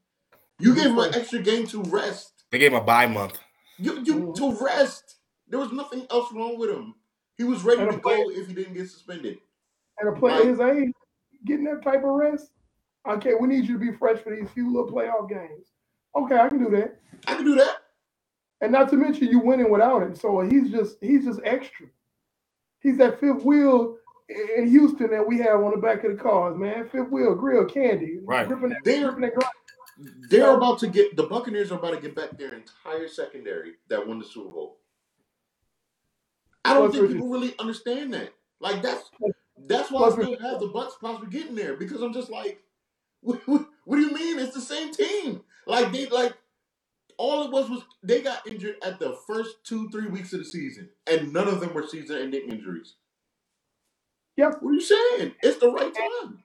You 0.59 0.75
gave 0.75 0.87
him 0.87 0.99
an 0.99 1.15
extra 1.15 1.41
game 1.41 1.67
to 1.69 1.83
rest. 1.83 2.45
They 2.51 2.59
gave 2.59 2.73
him 2.73 2.81
a 2.81 2.85
bye 2.85 3.07
month. 3.07 3.39
You 3.79 4.03
you 4.05 4.15
mm-hmm. 4.15 4.33
to 4.35 4.65
rest. 4.65 5.17
There 5.49 5.59
was 5.59 5.73
nothing 5.73 6.07
else 6.11 6.33
wrong 6.33 6.59
with 6.59 6.71
him. 6.71 6.95
He 7.37 7.45
was 7.45 7.65
ready 7.65 7.81
to 7.83 7.89
a 7.89 7.99
player- 7.99 8.25
go 8.25 8.31
if 8.31 8.47
he 8.47 8.55
didn't 8.55 8.75
get 8.75 8.89
suspended. 8.89 9.39
and 9.99 10.09
a 10.09 10.19
player 10.19 10.47
his 10.47 10.61
age 10.61 10.93
getting 11.45 11.65
that 11.65 11.83
type 11.83 12.05
of 12.05 12.11
rest. 12.11 12.53
Okay, 13.09 13.33
we 13.39 13.49
need 13.49 13.67
you 13.67 13.79
to 13.79 13.85
be 13.85 13.97
fresh 13.97 14.21
for 14.21 14.35
these 14.35 14.49
few 14.51 14.73
little 14.73 14.91
playoff 14.91 15.29
games. 15.29 15.67
Okay, 16.15 16.39
I 16.39 16.49
can 16.49 16.63
do 16.63 16.71
that. 16.77 17.01
I 17.27 17.35
can 17.35 17.45
do 17.45 17.57
that. 17.57 17.79
And 18.61 18.71
not 18.71 18.89
to 18.91 18.97
mention 18.97 19.27
you 19.27 19.41
winning 19.41 19.71
without 19.71 20.03
him. 20.03 20.15
So 20.15 20.41
he's 20.41 20.71
just 20.71 20.99
he's 21.01 21.25
just 21.25 21.41
extra. 21.45 21.87
He's 22.81 22.97
that 22.99 23.19
fifth 23.19 23.45
wheel 23.45 23.97
in 24.29 24.69
Houston 24.69 25.11
that 25.11 25.27
we 25.27 25.39
have 25.39 25.61
on 25.61 25.73
the 25.73 25.77
back 25.77 26.05
of 26.05 26.17
the 26.17 26.23
cars, 26.23 26.57
man. 26.57 26.89
Fifth 26.89 27.11
wheel, 27.11 27.35
grill, 27.35 27.65
candy. 27.67 28.19
Right. 28.25 28.47
Gripping 28.47 28.71
that, 28.71 28.79
They're- 28.85 29.13
gripping 29.13 29.31
that. 29.39 29.51
They're 30.31 30.57
about 30.57 30.79
to 30.81 30.89
get 30.89 31.17
the 31.17 31.25
Buccaneers 31.25 31.71
are 31.71 31.79
about 31.79 31.91
to 31.95 32.01
get 32.01 32.17
back 32.17 32.37
their 32.37 32.55
entire 32.55 33.07
secondary 33.09 33.75
that 33.89 34.07
won 34.09 34.19
the 34.19 34.25
Super 34.25 34.49
Bowl. 34.49 34.79
I 36.65 36.75
don't 36.75 36.91
Plus, 36.91 37.01
think 37.01 37.13
people 37.13 37.29
really 37.29 37.55
understand 37.59 38.15
that. 38.15 38.33
Like 38.59 38.83
that's 38.83 39.11
that's 39.67 39.91
why 39.91 40.07
I 40.07 40.11
still 40.11 40.31
Richard- 40.31 40.41
have 40.43 40.61
the 40.61 40.69
Bucks 40.69 40.95
possibly 41.01 41.29
getting 41.31 41.55
there 41.55 41.77
because 41.77 42.01
I'm 42.03 42.13
just 42.15 42.31
like, 42.31 42.63
what, 43.21 43.47
what, 43.47 43.67
what 43.85 43.97
do 43.97 44.03
you 44.03 44.13
mean? 44.15 44.39
It's 44.39 44.55
the 44.55 44.61
same 44.61 44.93
team. 44.93 45.43
Like 45.67 45.93
they 45.93 46.07
like 46.07 46.33
all 47.19 47.45
it 47.45 47.51
was 47.53 47.69
was 47.69 47.83
they 48.03 48.23
got 48.23 48.47
injured 48.47 48.77
at 48.83 48.99
the 48.99 49.17
first 49.27 49.57
two 49.65 49.91
three 49.91 50.07
weeks 50.07 50.33
of 50.33 50.41
the 50.41 50.45
season, 50.47 50.89
and 51.07 51.33
none 51.33 51.49
of 51.49 51.61
them 51.61 51.75
were 51.75 51.87
season-ending 51.87 52.49
injuries. 52.49 52.95
Yep. 54.37 54.59
What 54.63 54.71
are 54.71 54.75
you 54.75 54.81
saying? 54.81 55.35
It's 55.43 55.59
the 55.61 55.71
right 55.71 55.95
time. 55.95 56.45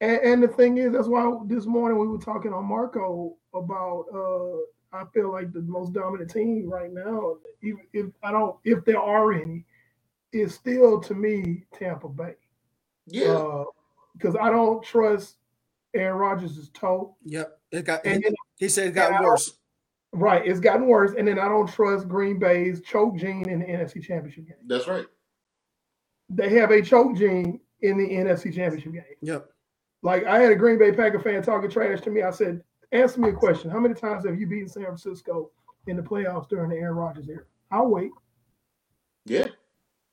And, 0.00 0.18
and 0.22 0.42
the 0.42 0.48
thing 0.48 0.78
is, 0.78 0.92
that's 0.92 1.08
why 1.08 1.38
this 1.46 1.66
morning 1.66 1.98
we 1.98 2.08
were 2.08 2.18
talking 2.18 2.52
on 2.52 2.66
Marco 2.66 3.36
about. 3.54 4.06
uh 4.14 4.58
I 4.92 5.04
feel 5.12 5.30
like 5.32 5.52
the 5.52 5.60
most 5.62 5.92
dominant 5.92 6.30
team 6.30 6.70
right 6.70 6.90
now, 6.92 7.36
even 7.62 7.80
if 7.92 8.06
I 8.22 8.32
don't, 8.32 8.56
if 8.64 8.84
there 8.86 9.00
are 9.00 9.32
any, 9.32 9.66
is 10.32 10.54
still 10.54 11.00
to 11.02 11.14
me 11.14 11.64
Tampa 11.74 12.08
Bay. 12.08 12.34
Yeah, 13.06 13.64
because 14.16 14.36
I 14.36 14.50
don't 14.50 14.82
trust 14.84 15.36
Aaron 15.94 16.18
Rodgers' 16.18 16.70
toe. 16.74 17.16
Yep. 17.24 17.58
It 17.72 17.84
got. 17.84 18.06
And 18.06 18.22
then, 18.22 18.34
He 18.58 18.68
said 18.68 18.88
it 18.88 18.92
got 18.94 19.08
and 19.08 19.16
I 19.18 19.22
worse. 19.22 19.54
right, 20.12 20.46
it's 20.46 20.60
gotten 20.60 20.86
worse. 20.88 21.12
And 21.18 21.28
then 21.28 21.38
I 21.38 21.48
don't 21.48 21.68
trust 21.72 22.08
Green 22.08 22.38
Bay's 22.38 22.80
choke 22.82 23.16
gene 23.18 23.48
in 23.48 23.60
the 23.60 23.66
NFC 23.66 24.02
Championship 24.02 24.46
game. 24.48 24.56
that's 24.66 24.88
right. 24.88 25.06
They 26.28 26.50
have 26.54 26.70
a 26.70 26.82
choke 26.82 27.16
gene 27.16 27.60
in 27.82 27.98
the 27.98 28.08
NFC 28.08 28.54
Championship 28.54 28.92
game. 28.92 29.02
Yep. 29.22 29.48
Like 30.02 30.24
I 30.24 30.38
had 30.40 30.52
a 30.52 30.56
Green 30.56 30.78
Bay 30.78 30.92
Packer 30.92 31.20
fan 31.20 31.42
talking 31.42 31.70
trash 31.70 32.00
to 32.02 32.10
me. 32.10 32.22
I 32.22 32.30
said, 32.30 32.62
"Answer 32.92 33.20
me 33.20 33.28
a 33.30 33.32
question. 33.32 33.70
How 33.70 33.78
many 33.80 33.94
times 33.94 34.26
have 34.26 34.38
you 34.38 34.46
beaten 34.46 34.68
San 34.68 34.84
Francisco 34.84 35.50
in 35.86 35.96
the 35.96 36.02
playoffs 36.02 36.48
during 36.48 36.70
the 36.70 36.76
Aaron 36.76 36.96
Rodgers 36.96 37.28
era?" 37.28 37.44
I'll 37.70 37.88
wait. 37.88 38.10
Yeah, 39.24 39.46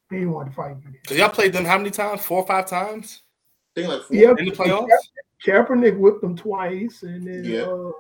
He 0.09 0.16
didn't 0.18 0.32
want 0.32 0.49
to 0.49 0.55
fight 0.55 0.78
me. 0.78 0.97
Cause 1.07 1.18
y'all 1.18 1.30
played 1.30 1.53
them 1.53 1.66
how 1.66 1.78
many 1.78 1.91
times? 1.91 2.22
Four 2.26 2.39
or 2.41 2.47
five 2.47 2.66
times 2.68 3.22
thing 3.76 3.88
like 3.88 4.01
four. 4.03 4.16
Yep. 4.18 4.39
in 4.39 4.45
the 4.45 4.51
playoffs. 4.51 4.88
Kaepernick 5.45 5.97
whipped 5.99 6.22
them 6.22 6.36
twice, 6.36 7.03
and 7.03 7.28
then 7.28 7.43
Yeah. 7.43 7.61
uh, 7.64 7.91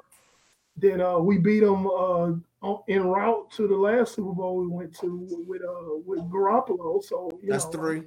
then 0.77 1.01
uh, 1.01 1.19
we 1.19 1.37
beat 1.37 1.61
them 1.61 1.87
uh, 1.87 2.31
on, 2.61 2.83
en 2.89 3.07
route 3.07 3.51
to 3.51 3.67
the 3.67 3.75
last 3.75 4.15
Super 4.15 4.31
Bowl 4.33 4.57
we 4.57 4.67
went 4.67 4.97
to 4.99 5.27
with 5.47 5.61
uh, 5.61 5.97
with 6.05 6.19
Garoppolo. 6.31 7.03
So 7.03 7.31
you 7.41 7.51
That's 7.51 7.65
know, 7.65 7.71
three. 7.71 8.03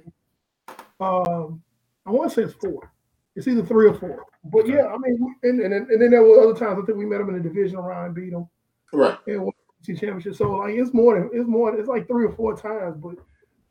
Um, 0.99 1.61
I 2.05 2.11
want 2.11 2.31
to 2.31 2.35
say 2.35 2.43
it's 2.43 2.53
four. 2.53 2.91
It's 3.35 3.47
either 3.47 3.63
three 3.63 3.87
or 3.87 3.93
four. 3.93 4.25
But 4.45 4.61
Okay. 4.61 4.73
yeah, 4.73 4.87
I 4.87 4.97
mean, 4.97 5.35
and, 5.43 5.59
and 5.61 5.73
and 5.73 6.01
then 6.01 6.11
there 6.11 6.23
were 6.23 6.41
other 6.41 6.57
times 6.59 6.79
I 6.81 6.85
think 6.85 6.97
we 6.97 7.05
met 7.05 7.19
them 7.19 7.29
in 7.29 7.35
the 7.35 7.41
division 7.49 7.77
round 7.79 8.07
and 8.07 8.15
beat 8.15 8.31
them 8.31 8.47
Right. 8.93 9.17
and 9.27 9.41
won 9.43 9.53
the 9.85 9.93
championship. 9.95 10.35
So 10.35 10.51
like 10.51 10.75
it's 10.75 10.93
more 10.93 11.19
than 11.19 11.29
it's 11.33 11.47
more. 11.47 11.75
It's 11.77 11.87
like 11.89 12.07
three 12.07 12.25
or 12.25 12.31
four 12.33 12.55
times. 12.57 12.97
But 12.97 13.15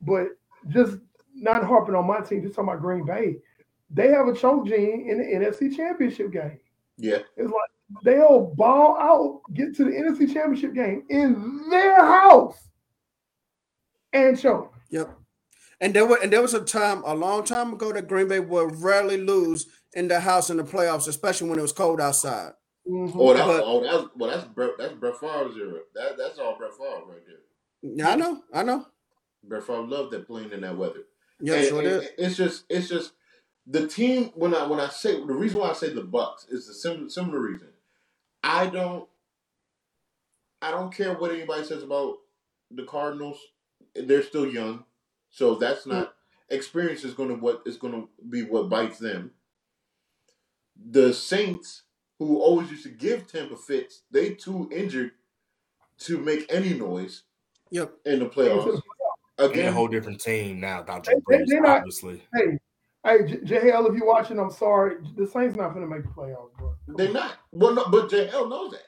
but 0.02 0.28
just 0.68 0.98
not 1.34 1.64
harping 1.64 1.94
on 1.94 2.06
my 2.06 2.20
team, 2.20 2.42
just 2.42 2.54
talking 2.54 2.70
about 2.70 2.80
Green 2.82 3.04
Bay. 3.04 3.36
They 3.90 4.08
have 4.08 4.28
a 4.28 4.34
choke 4.34 4.66
gene 4.66 5.08
in 5.10 5.18
the 5.18 5.24
NFC 5.46 5.74
Championship 5.76 6.32
game. 6.32 6.58
Yeah. 6.98 7.18
It's 7.36 7.50
like 7.50 7.70
they'll 8.04 8.52
ball 8.56 8.96
out, 8.98 9.42
get 9.54 9.74
to 9.76 9.84
the 9.84 9.90
NFC 9.90 10.32
Championship 10.32 10.74
game 10.74 11.04
in 11.08 11.68
their 11.70 11.96
house, 12.04 12.56
and 14.12 14.38
choke. 14.38 14.72
Yep. 14.90 15.10
And 15.80 15.92
there 15.94 16.06
were 16.06 16.18
and 16.22 16.32
there 16.32 16.40
was 16.42 16.54
a 16.54 16.64
time 16.64 17.02
a 17.04 17.14
long 17.14 17.44
time 17.44 17.74
ago 17.74 17.92
that 17.92 18.08
Green 18.08 18.28
Bay 18.28 18.40
would 18.40 18.80
rarely 18.82 19.18
lose 19.18 19.66
in 19.92 20.08
the 20.08 20.20
house 20.20 20.48
in 20.50 20.56
the 20.56 20.64
playoffs, 20.64 21.06
especially 21.08 21.48
when 21.50 21.58
it 21.58 21.62
was 21.62 21.72
cold 21.72 22.00
outside. 22.00 22.52
Mhm. 22.88 23.12
Oh, 23.14 23.34
that's 23.34 23.46
But- 23.46 23.62
oh, 23.64 23.82
that's 23.82 24.08
well, 24.16 24.30
that's 24.30 24.48
Brett, 24.48 24.70
that's 24.78 24.94
Brett 24.94 25.18
Favre's 25.20 25.56
era. 25.56 25.80
That 25.94 26.16
that's 26.16 26.38
all 26.38 26.56
Brett 26.56 26.72
Favre 26.74 27.02
right 27.08 27.22
there. 27.26 27.36
Yeah, 27.82 28.10
I 28.10 28.16
know, 28.16 28.42
I 28.54 28.62
know. 28.62 28.86
Brett 29.44 29.64
Favre 29.64 29.82
loved 29.82 30.12
that 30.12 30.26
playing 30.26 30.52
in 30.52 30.62
that 30.62 30.76
weather. 30.78 31.04
Yeah, 31.40 31.54
And- 31.56 31.66
sure 31.68 31.80
and 31.80 31.88
did. 32.02 32.10
It's 32.16 32.36
just 32.36 32.64
it's 32.70 32.88
just 32.88 33.12
the 33.66 33.86
team 33.86 34.30
when 34.34 34.54
I 34.54 34.66
when 34.66 34.80
I 34.80 34.88
say 34.88 35.12
the 35.18 35.34
reason 35.34 35.60
why 35.60 35.70
I 35.70 35.74
say 35.74 35.90
the 35.92 36.02
Bucks 36.04 36.46
is 36.48 36.66
the 36.68 36.74
similar 36.74 37.08
similar 37.10 37.40
reason. 37.40 37.68
I 38.46 38.66
don't 38.68 39.08
I 40.62 40.70
don't 40.70 40.94
care 40.94 41.12
what 41.14 41.32
anybody 41.32 41.64
says 41.64 41.82
about 41.82 42.16
the 42.70 42.84
Cardinals. 42.84 43.38
They're 43.94 44.22
still 44.22 44.46
young, 44.46 44.84
so 45.30 45.54
that's 45.56 45.86
not. 45.86 46.14
Experience 46.48 47.02
is 47.04 47.12
going 47.14 47.28
to 47.30 47.34
what 47.34 47.62
is 47.66 47.76
going 47.76 47.92
to 47.92 48.08
be 48.30 48.42
what 48.44 48.68
bites 48.70 48.98
them. 48.98 49.32
The 50.90 51.12
Saints, 51.12 51.82
who 52.18 52.40
always 52.40 52.70
used 52.70 52.84
to 52.84 52.90
give 52.90 53.26
Tampa 53.26 53.56
fits, 53.56 54.02
they 54.10 54.30
too 54.34 54.68
injured 54.72 55.12
to 56.00 56.18
make 56.18 56.46
any 56.52 56.74
noise 56.74 57.22
Yep. 57.70 57.94
in 58.04 58.20
the 58.20 58.26
playoffs. 58.26 58.80
playoffs. 59.38 59.54
They're 59.54 59.68
a 59.70 59.72
whole 59.72 59.88
different 59.88 60.20
team 60.20 60.60
now 60.60 60.80
without 60.80 61.04
They- 61.04 61.12
Drew 61.14 61.22
they- 61.28 61.44
Brees, 61.44 61.60
not- 61.62 61.78
obviously. 61.78 62.22
Hey, 62.34 62.58
hey, 63.06 63.18
JL, 63.44 63.88
if 63.90 63.96
you're 63.96 64.06
watching, 64.06 64.38
I'm 64.38 64.50
sorry. 64.50 64.96
The 65.16 65.26
Saints 65.26 65.56
not 65.56 65.74
gonna 65.74 65.86
make 65.86 66.02
the 66.02 66.08
playoffs, 66.10 66.54
bro. 66.58 66.74
They're 66.88 67.12
not. 67.12 67.34
Well, 67.52 67.74
no, 67.74 67.86
but 67.88 68.10
JL 68.10 68.48
knows 68.50 68.72
that. 68.72 68.82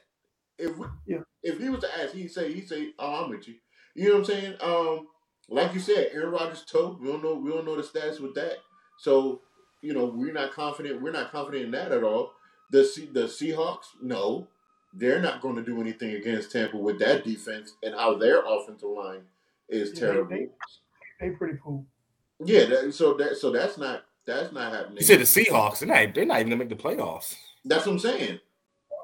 If 0.57 0.77
we, 0.77 0.87
Yeah. 1.07 1.19
if 1.43 1.57
he 1.59 1.69
was 1.69 1.81
to 1.81 1.99
ask, 2.01 2.13
he'd 2.13 2.29
say, 2.31 2.51
he'd 2.53 2.67
say, 2.67 2.93
"Oh, 2.99 3.23
I'm 3.23 3.29
with 3.29 3.47
you." 3.47 3.55
You 3.95 4.09
know 4.09 4.19
what 4.19 4.29
I'm 4.29 4.35
saying? 4.35 4.55
Um, 4.61 5.07
like 5.49 5.73
you 5.73 5.79
said, 5.79 6.11
Aaron 6.13 6.31
Rodgers' 6.31 6.65
toe. 6.65 6.97
We 7.01 7.07
don't 7.07 7.23
know. 7.23 7.35
We 7.35 7.49
don't 7.51 7.65
know 7.65 7.75
the 7.75 7.81
stats 7.83 8.19
with 8.19 8.35
that. 8.35 8.57
So, 8.99 9.41
you 9.81 9.93
know, 9.93 10.05
we're 10.05 10.33
not 10.33 10.51
confident. 10.53 11.01
We're 11.01 11.11
not 11.11 11.31
confident 11.31 11.63
in 11.65 11.71
that 11.71 11.91
at 11.91 12.03
all. 12.03 12.33
The 12.71 12.83
C, 12.85 13.07
the 13.11 13.21
Seahawks, 13.23 13.85
no, 14.01 14.47
they're 14.93 15.21
not 15.21 15.41
going 15.41 15.55
to 15.55 15.63
do 15.63 15.81
anything 15.81 16.11
against 16.15 16.51
Tampa 16.51 16.77
with 16.77 16.99
that 16.99 17.23
defense 17.23 17.73
and 17.81 17.95
how 17.95 18.15
their 18.15 18.41
offensive 18.45 18.89
line 18.89 19.23
is 19.69 19.89
Yeah, 19.89 19.93
they- 19.95 19.99
terrible. 20.13 20.29
they- 20.29 20.49
They 21.19 21.29
pretty 21.35 21.57
cool. 21.63 21.85
yeah, 22.45 22.65
that, 22.65 22.93
so 22.93 23.13
that 23.15 23.37
so 23.37 23.49
that's 23.51 23.77
not 23.77 24.05
that's 24.35 24.53
not 24.53 24.71
happening. 24.73 24.97
You 24.97 25.03
said 25.05 25.19
the 25.19 25.23
Seahawks, 25.23 25.79
they're 25.79 25.87
not, 25.87 26.13
they're 26.13 26.25
not 26.25 26.39
even 26.39 26.49
gonna 26.51 26.59
make 26.65 26.69
the 26.69 26.75
playoffs. 26.75 27.35
That's 27.65 27.85
what 27.85 27.93
I'm 27.93 27.99
saying. 27.99 28.39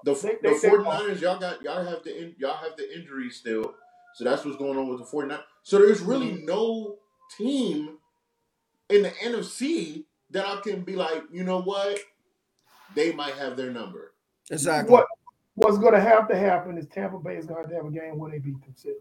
The, 0.03 0.13
They- 0.13 0.35
the 0.35 0.37
they- 0.43 0.59
they- 0.59 0.69
49ers, 0.69 1.21
y'all 1.21 1.39
got 1.39 1.61
y'all 1.63 1.83
have 1.83 2.03
the 2.03 2.17
in, 2.23 2.35
y'all 2.37 2.57
have 2.57 2.77
the 2.77 2.95
injuries 2.95 3.35
still. 3.37 3.73
So 4.15 4.23
that's 4.23 4.45
what's 4.45 4.57
going 4.57 4.77
on 4.77 4.87
with 4.87 4.99
the 4.99 5.05
49ers. 5.05 5.41
So 5.63 5.79
there's 5.79 6.01
really 6.01 6.31
Mm-hmm. 6.33 6.45
no 6.45 6.97
team 7.37 7.97
in 8.89 9.01
the 9.01 9.09
NFC 9.09 10.05
that 10.31 10.45
I 10.47 10.61
can 10.61 10.81
be 10.83 10.95
like, 10.95 11.23
you 11.31 11.43
know 11.43 11.61
what? 11.61 11.99
They 12.93 13.11
might 13.13 13.33
have 13.35 13.57
their 13.57 13.71
number. 13.71 14.13
Exactly. 14.51 14.91
What 14.91 15.07
what's 15.55 15.77
gonna 15.77 15.99
have 15.99 16.27
to 16.29 16.35
happen 16.35 16.77
is 16.77 16.85
Tampa 16.87 17.17
Bay 17.17 17.35
is 17.37 17.45
gonna 17.45 17.61
have 17.61 17.69
to 17.69 17.75
have 17.75 17.85
a 17.85 17.91
game 17.91 18.17
where 18.19 18.29
they 18.31 18.39
beat 18.39 18.61
themselves. 18.63 18.99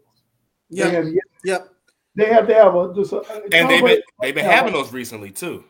They 0.71 0.77
Yep. 0.79 0.91
have, 0.91 1.13
Yep. 1.43 1.73
they 2.15 2.25
have 2.25 2.47
to 2.47 2.53
have 2.55 2.75
a 2.75 2.93
just 2.95 3.13
a, 3.13 3.21
And 3.53 3.69
they've 3.69 3.83
been 3.83 4.01
they've 4.21 4.33
been 4.35 4.45
having 4.45 4.73
those 4.73 4.91
recently 4.91 5.29
too. 5.31 5.63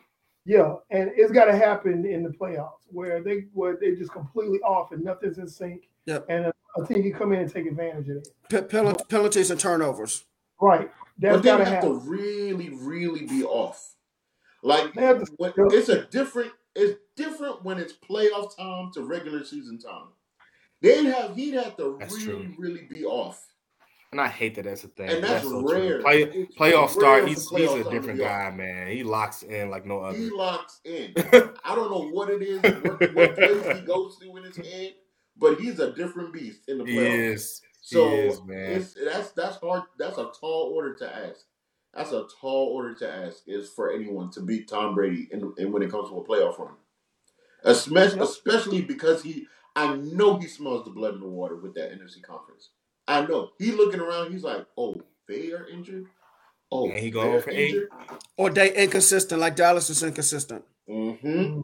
Yeah, 0.46 0.76
and 0.90 1.10
it's 1.16 1.32
got 1.32 1.46
to 1.46 1.56
happen 1.56 2.06
in 2.06 2.22
the 2.22 2.30
playoffs 2.30 2.84
where 2.88 3.20
they 3.20 3.46
where 3.52 3.76
they 3.76 3.96
just 3.96 4.12
completely 4.12 4.60
off 4.60 4.92
and 4.92 5.02
nothing's 5.02 5.38
in 5.38 5.48
sync. 5.48 5.88
Yep. 6.06 6.26
And 6.28 6.46
a, 6.46 6.52
a 6.80 6.86
team 6.86 7.02
can 7.02 7.12
come 7.12 7.32
in 7.32 7.40
and 7.40 7.52
take 7.52 7.66
advantage 7.66 8.08
of 8.08 8.18
it. 8.18 8.28
Pe- 8.48 8.62
penalty, 8.62 9.04
penalties 9.08 9.50
and 9.50 9.58
turnovers. 9.58 10.24
Right. 10.60 10.88
That's 11.18 11.36
but 11.36 11.42
they 11.42 11.48
got 11.50 11.56
to 11.58 11.64
have 11.64 11.82
to 11.82 11.94
really, 11.94 12.70
really 12.70 13.26
be 13.26 13.42
off. 13.42 13.94
Like 14.62 14.92
to- 14.94 15.26
when, 15.36 15.52
it's 15.56 15.88
a 15.88 16.04
different 16.04 16.52
it's 16.76 17.00
different 17.16 17.64
when 17.64 17.78
it's 17.78 17.92
playoff 17.92 18.56
time 18.56 18.92
to 18.94 19.02
regular 19.02 19.44
season 19.44 19.78
time. 19.78 20.08
They'd 20.80 21.06
have 21.06 21.34
he'd 21.34 21.54
have 21.54 21.76
to 21.78 21.96
That's 21.98 22.14
really, 22.14 22.44
true. 22.44 22.54
really 22.56 22.82
be 22.88 23.04
off. 23.04 23.44
And 24.16 24.20
I 24.26 24.28
hate 24.28 24.54
that 24.54 24.64
that's 24.64 24.82
a 24.82 24.88
thing. 24.88 25.10
And 25.10 25.22
that's 25.22 25.44
so 25.44 25.60
rare. 25.60 26.00
True. 26.00 26.02
Play, 26.02 26.22
It's 26.22 26.56
playoff 26.56 26.80
rare 26.86 26.88
start, 26.88 27.28
he's, 27.28 27.50
playoff 27.50 27.76
he's 27.76 27.86
a 27.86 27.90
different 27.90 28.18
be 28.18 28.24
guy, 28.24 28.50
man. 28.50 28.88
He 28.88 29.02
locks 29.02 29.42
in 29.42 29.68
like 29.68 29.84
no 29.84 30.00
other. 30.00 30.16
He 30.16 30.30
locks 30.30 30.80
in. 30.86 31.12
I 31.64 31.74
don't 31.74 31.90
know 31.90 32.08
what 32.08 32.30
it 32.30 32.40
is, 32.40 32.62
what, 32.62 33.14
what 33.14 33.34
place 33.36 33.76
he 33.78 33.84
goes 33.84 34.16
to 34.20 34.34
in 34.38 34.44
his 34.44 34.56
head, 34.56 34.94
but 35.36 35.60
he's 35.60 35.80
a 35.80 35.92
different 35.92 36.32
beast 36.32 36.62
in 36.66 36.78
the 36.78 36.84
He 36.86 36.96
playoffs. 36.96 37.32
is. 37.34 37.62
So 37.82 38.08
is, 38.14 38.42
man. 38.42 38.72
it's 38.72 38.94
that's 38.94 39.32
that's 39.32 39.56
hard. 39.58 39.82
That's 39.98 40.16
a 40.16 40.30
tall 40.40 40.72
order 40.74 40.94
to 40.94 41.14
ask. 41.14 41.44
That's 41.92 42.12
a 42.12 42.24
tall 42.40 42.68
order 42.68 42.94
to 42.94 43.12
ask 43.12 43.42
is 43.46 43.68
for 43.68 43.92
anyone 43.92 44.30
to 44.30 44.40
beat 44.40 44.66
Tom 44.66 44.94
Brady 44.94 45.28
in, 45.30 45.52
in 45.58 45.72
when 45.72 45.82
it 45.82 45.90
comes 45.90 46.08
to 46.08 46.16
a 46.16 46.24
playoff 46.24 46.58
run, 46.58 46.72
especially 47.64 48.20
Yep. 48.20 48.28
especially 48.28 48.80
because 48.80 49.22
he. 49.22 49.46
I 49.76 49.94
know 49.96 50.38
he 50.38 50.46
smells 50.46 50.84
the 50.86 50.90
blood 50.90 51.12
in 51.14 51.20
the 51.20 51.28
water 51.28 51.56
with 51.56 51.74
that 51.74 51.92
NFC 51.92 52.22
conference. 52.22 52.70
I 53.08 53.26
know 53.26 53.50
he 53.58 53.72
looking 53.72 54.00
around. 54.00 54.32
He's 54.32 54.44
like, 54.44 54.66
oh, 54.78 54.96
they 55.28 55.52
are 55.52 55.68
injured. 55.68 56.06
Oh, 56.72 56.90
And 56.90 56.98
he 56.98 57.10
going 57.10 57.32
they're 57.32 57.42
for 57.42 57.50
eight. 57.50 57.70
injured. 57.70 57.90
Or 58.36 58.50
they 58.50 58.74
inconsistent, 58.74 59.40
like 59.40 59.56
Dallas 59.56 59.90
is 59.90 60.02
inconsistent. 60.02 60.64
Mm-hmm. 60.88 61.60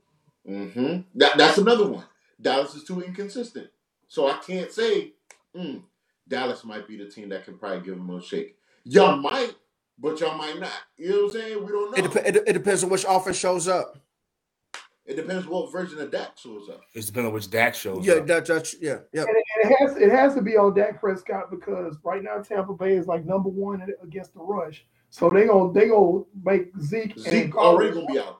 Mm-hmm. 0.48 1.00
That 1.16 1.38
that's 1.38 1.58
another 1.58 1.86
one. 1.88 2.04
Dallas 2.40 2.74
is 2.74 2.84
too 2.84 3.02
inconsistent. 3.02 3.68
So 4.08 4.28
I 4.28 4.38
can't 4.46 4.72
say 4.72 5.12
mm, 5.56 5.82
Dallas 6.28 6.64
might 6.64 6.88
be 6.88 6.96
the 6.96 7.06
team 7.06 7.28
that 7.30 7.44
can 7.44 7.58
probably 7.58 7.80
give 7.80 7.96
them 7.96 8.10
a 8.10 8.22
shake. 8.22 8.56
Y'all 8.84 9.16
might, 9.16 9.54
but 9.98 10.20
y'all 10.20 10.36
might 10.36 10.58
not. 10.60 10.72
You 10.96 11.10
know 11.10 11.16
what 11.16 11.24
I'm 11.26 11.30
saying? 11.42 11.64
We 11.66 11.72
don't 11.72 11.98
It, 11.98 12.04
know. 12.04 12.08
dep- 12.10 12.26
it, 12.26 12.36
it 12.48 12.52
depends 12.54 12.84
on 12.84 12.90
which 12.90 13.04
offense 13.08 13.36
shows 13.38 13.68
up. 13.68 13.98
It 15.04 15.16
depends 15.16 15.46
what 15.46 15.72
version 15.72 16.00
of 16.00 16.10
Dak 16.12 16.38
shows 16.38 16.68
up. 16.68 16.80
It's 16.94 17.06
depending 17.06 17.28
on 17.28 17.34
which 17.34 17.50
Dak 17.50 17.74
shows 17.74 18.06
Yeah, 18.06 18.14
up. 18.14 18.26
that, 18.28 18.46
that's 18.46 18.76
yeah, 18.80 18.98
yeah. 19.12 19.22
And 19.22 19.30
it, 19.36 19.44
and 19.64 19.72
it 19.72 19.76
has 19.80 19.96
it 19.96 20.10
has 20.10 20.34
to 20.34 20.42
be 20.42 20.56
on 20.56 20.74
Dak 20.74 21.00
Prescott 21.00 21.50
because 21.50 21.96
right 22.04 22.22
now 22.22 22.38
Tampa 22.40 22.72
Bay 22.74 22.92
is 22.96 23.06
like 23.08 23.24
number 23.24 23.48
one 23.48 23.84
against 24.02 24.32
the 24.34 24.40
rush. 24.40 24.86
So 25.10 25.28
they 25.28 25.46
gonna 25.46 25.72
they 25.72 25.88
gonna 25.88 26.22
make 26.44 26.70
Zeke, 26.80 27.18
Zeke 27.18 27.44
and 27.46 27.54
already 27.54 27.92
gonna 27.94 28.06
be 28.06 28.18
out. 28.20 28.38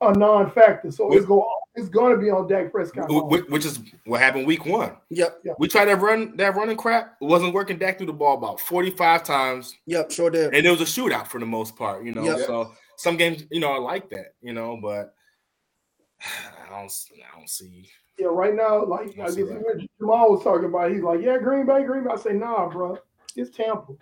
a 0.00 0.12
non-factor. 0.12 0.90
So 0.90 1.06
Which- 1.08 1.18
it's 1.18 1.26
going 1.26 1.44
it's 1.78 1.90
going 1.90 2.14
to 2.14 2.18
be 2.18 2.30
on 2.30 2.48
Dak 2.48 2.72
Prescott. 2.72 3.04
Wh- 3.10 3.28
wh- 3.28 3.50
Which 3.52 3.66
is 3.66 3.80
what 4.06 4.18
happened 4.18 4.46
week 4.46 4.64
one. 4.64 4.96
Yep, 5.10 5.42
We 5.58 5.68
tried 5.68 5.84
that 5.84 6.00
run, 6.00 6.34
that 6.38 6.56
running 6.56 6.74
crap. 6.78 7.18
It 7.20 7.26
wasn't 7.26 7.52
working. 7.52 7.76
Dak 7.76 7.98
threw 7.98 8.06
the 8.06 8.14
ball 8.14 8.38
about 8.38 8.60
45 8.60 9.22
times, 9.24 9.74
yep, 9.84 10.10
sure 10.10 10.30
did. 10.30 10.54
and 10.54 10.66
it 10.66 10.70
was 10.70 10.80
a 10.80 10.84
shootout 10.84 11.26
for 11.26 11.38
the 11.38 11.44
most 11.44 11.76
part, 11.76 12.02
you 12.02 12.12
know. 12.14 12.22
Yeah. 12.24 12.38
So 12.46 12.72
some 12.96 13.18
games, 13.18 13.44
you 13.50 13.60
know, 13.60 13.72
I 13.74 13.78
like 13.78 14.08
that, 14.08 14.28
you 14.40 14.54
know, 14.54 14.78
but 14.80 15.12
I 16.22 16.70
don't, 16.70 16.92
I 17.34 17.38
don't 17.38 17.50
see. 17.50 17.90
Yeah, 18.18 18.28
right 18.28 18.54
now, 18.54 18.84
like 18.84 19.18
I 19.20 19.26
I 19.26 19.28
see 19.28 19.42
guess 19.42 19.48
that. 19.48 19.64
Jamal 20.00 20.32
was 20.32 20.44
talking 20.44 20.66
about, 20.66 20.92
he's 20.92 21.02
like, 21.02 21.20
yeah, 21.22 21.38
Green 21.38 21.66
Bay, 21.66 21.84
Green 21.84 22.04
Bay. 22.04 22.10
I 22.12 22.16
say, 22.16 22.32
nah, 22.34 22.68
bro, 22.68 22.98
it's 23.36 23.50
Tampa. 23.56 23.94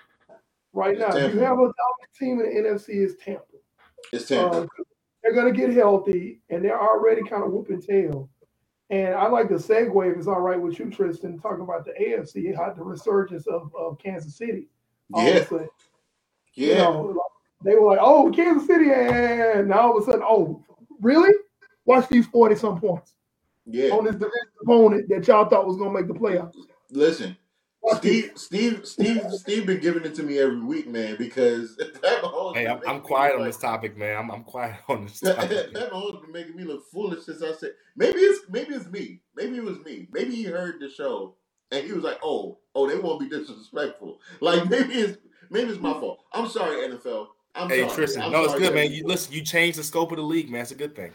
Right 0.72 0.98
It's 0.98 1.00
now, 1.00 1.16
if 1.16 1.34
you 1.34 1.40
have 1.40 1.58
a 1.58 1.72
dominant 1.72 1.74
team 2.18 2.40
in 2.40 2.64
the 2.64 2.70
NFC, 2.70 3.04
it's 3.04 3.22
Tampa. 3.24 3.42
It's 4.12 4.26
Tampa. 4.28 4.62
Uh, 4.62 4.66
they're 5.22 5.34
gonna 5.34 5.52
get 5.52 5.72
healthy, 5.74 6.40
and 6.50 6.64
they're 6.64 6.80
already 6.80 7.22
kind 7.24 7.44
of 7.44 7.52
whooping 7.52 7.82
tail. 7.82 8.30
And 8.90 9.14
I 9.14 9.28
like 9.28 9.48
the 9.48 9.56
segue, 9.56 10.12
if 10.12 10.18
it's 10.18 10.28
all 10.28 10.40
right 10.40 10.60
with 10.60 10.78
you, 10.78 10.90
Tristan, 10.90 11.38
talking 11.40 11.62
about 11.62 11.84
the 11.86 11.92
AFC, 11.92 12.56
how 12.56 12.72
the 12.72 12.84
resurgence 12.84 13.46
of, 13.48 13.72
of 13.78 13.98
Kansas 13.98 14.36
City. 14.36 14.68
All 15.12 15.22
yeah, 15.26 15.40
of 15.40 15.52
a 15.52 15.68
you 16.56 16.76
know, 16.76 17.02
like, 17.02 17.16
they 17.64 17.74
were 17.76 17.88
like, 17.88 18.00
"Oh, 18.02 18.32
Kansas 18.34 18.66
City," 18.68 18.90
and 18.92 19.68
now 19.68 19.80
all 19.92 19.96
of 19.98 20.02
a 20.02 20.06
sudden, 20.06 20.22
"Oh, 20.24 20.64
really? 21.00 21.32
Watch 21.86 22.08
these 22.08 22.26
forty 22.26 22.54
some 22.56 22.80
points 22.80 23.14
Yeah. 23.66 23.90
on 23.90 24.04
this 24.04 24.16
opponent 24.62 25.08
that 25.08 25.26
y'all 25.26 25.48
thought 25.48 25.66
was 25.66 25.76
gonna 25.76 25.92
make 25.92 26.06
the 26.08 26.14
playoffs." 26.14 26.54
Listen, 26.90 27.36
Watch 27.82 28.00
this. 28.00 28.30
Steve, 28.36 28.80
Steve, 28.86 28.86
Steve, 28.86 29.22
Steve 29.32 29.66
been 29.66 29.80
giving 29.80 30.04
it 30.04 30.14
to 30.14 30.22
me 30.22 30.38
every 30.38 30.60
week, 30.60 30.88
man, 30.88 31.16
because 31.18 31.76
Pat 32.02 32.24
Hey, 32.54 32.66
I'm, 32.66 32.80
I'm 32.86 33.00
quiet 33.02 33.34
on 33.34 33.40
like- 33.40 33.50
this 33.50 33.58
topic, 33.58 33.96
man. 33.96 34.16
I'm, 34.16 34.30
I'm 34.30 34.44
quiet 34.44 34.76
on 34.88 35.04
this 35.04 35.20
Pat 35.24 35.36
topic. 35.36 35.72
Mahomes 35.74 36.22
been 36.22 36.32
making 36.32 36.56
me 36.56 36.64
look 36.64 36.84
foolish 36.90 37.24
since 37.26 37.42
I 37.42 37.52
said 37.52 37.72
maybe 37.96 38.18
it's 38.20 38.48
maybe 38.48 38.74
it's 38.74 38.86
me. 38.86 39.20
Maybe 39.36 39.56
it 39.58 39.64
was 39.64 39.78
me. 39.80 40.08
Maybe 40.12 40.34
he 40.34 40.44
heard 40.44 40.80
the 40.80 40.88
show 40.88 41.36
and 41.72 41.84
he 41.86 41.92
was 41.92 42.04
like, 42.04 42.18
"Oh, 42.22 42.58
oh, 42.74 42.88
they 42.88 42.96
won't 42.98 43.20
be 43.20 43.28
disrespectful." 43.28 44.20
Like 44.40 44.68
maybe 44.70 44.94
it's 44.94 45.18
maybe 45.50 45.70
it's 45.70 45.80
my 45.80 45.92
fault. 45.92 46.20
I'm 46.32 46.48
sorry, 46.48 46.88
NFL. 46.88 47.26
I'm 47.54 47.68
Hey, 47.68 47.82
sorry. 47.82 47.94
Tristan, 47.94 48.22
I'm 48.24 48.32
no, 48.32 48.44
it's 48.44 48.54
good, 48.54 48.74
man. 48.74 48.90
You 48.92 49.06
listen, 49.06 49.32
you 49.34 49.42
changed 49.42 49.78
the 49.78 49.84
scope 49.84 50.10
of 50.10 50.16
the 50.16 50.22
league, 50.22 50.50
man. 50.50 50.62
It's 50.62 50.70
a 50.70 50.74
good 50.74 50.96
thing. 50.96 51.12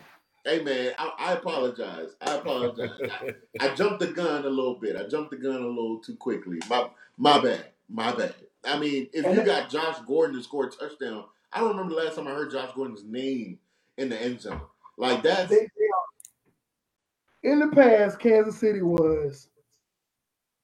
Hey, 0.50 0.64
man, 0.64 0.94
I, 0.98 1.12
I 1.20 1.34
apologize. 1.34 2.16
I 2.22 2.38
apologize. 2.38 2.90
I, 3.22 3.68
I 3.68 3.76
jumped 3.76 4.00
the 4.00 4.08
gun 4.08 4.46
a 4.46 4.50
little 4.50 4.74
bit. 4.74 4.96
I 4.96 5.08
jumped 5.08 5.30
the 5.30 5.38
gun 5.38 5.62
a 5.62 5.68
little 5.68 6.00
too 6.00 6.16
quickly. 6.16 6.58
My 6.68 6.90
my 7.18 7.40
bad. 7.40 7.68
My 7.88 8.12
bad. 8.14 8.34
I 8.66 8.80
mean, 8.80 9.10
if 9.14 9.26
you 9.26 9.44
got 9.44 9.70
Josh 9.70 9.98
Gordon 10.08 10.36
to 10.36 10.42
score 10.42 10.66
a 10.66 10.72
touchdown, 10.72 11.26
I 11.54 11.60
don't 11.60 11.70
remember 11.70 11.94
the 11.94 12.02
last 12.02 12.16
time 12.16 12.26
I 12.28 12.32
heard 12.32 12.52
Josh 12.52 12.72
Gordon's 12.76 13.04
name 13.04 13.60
in 14.00 14.10
the 14.10 14.20
end 14.20 14.42
zone. 14.42 14.62
Like 14.98 15.22
that's 15.22 15.52
They, 15.52 15.56
they 15.56 15.62
are. 15.62 17.54
In 17.54 17.60
the 17.60 17.68
past, 17.68 18.20
Kansas 18.20 18.58
City 18.58 18.82
was, 18.82 19.50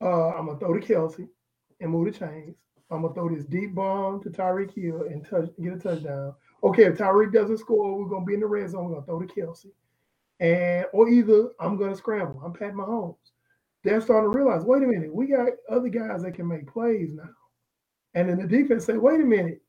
uh, 0.01 0.29
I'm 0.29 0.47
gonna 0.47 0.57
throw 0.57 0.73
to 0.79 0.85
Kelce 0.85 1.29
and 1.79 1.91
move 1.91 2.11
the 2.11 2.19
chains. 2.19 2.55
I'm 2.89 3.03
gonna 3.03 3.13
throw 3.13 3.29
this 3.29 3.45
deep 3.45 3.75
bomb 3.75 4.23
to 4.23 4.31
Tyreek 4.31 4.73
Hill 4.73 5.03
and 5.03 5.23
touch 5.23 5.51
get 5.61 5.73
a 5.73 5.77
touchdown. 5.77 6.33
Okay, 6.63 6.85
if 6.85 6.97
Tyreek 6.97 7.33
doesn't 7.33 7.59
score, 7.59 7.97
we're 7.97 8.09
gonna 8.09 8.25
be 8.25 8.33
in 8.35 8.39
the 8.41 8.47
red 8.47 8.69
zone. 8.69 8.85
We're 8.85 8.95
gonna 9.01 9.05
throw 9.05 9.21
to 9.21 9.27
Kelce, 9.27 9.67
and 10.39 10.85
or 10.93 11.09
either 11.09 11.51
I'm 11.59 11.77
gonna 11.77 11.95
scramble. 11.95 12.41
I'm 12.45 12.53
Pat 12.53 12.73
Mahomes. 12.73 13.17
They're 13.83 14.01
starting 14.01 14.31
to 14.31 14.37
realize, 14.37 14.63
wait 14.65 14.83
a 14.83 14.87
minute, 14.87 15.13
we 15.13 15.27
got 15.27 15.49
other 15.69 15.89
guys 15.89 16.23
that 16.23 16.33
can 16.35 16.47
make 16.47 16.67
plays 16.71 17.13
now. 17.13 17.29
And 18.15 18.29
then 18.29 18.39
the 18.39 18.47
defense 18.47 18.85
say, 18.85 18.97
wait 18.97 19.21
a 19.21 19.25
minute, 19.25 19.61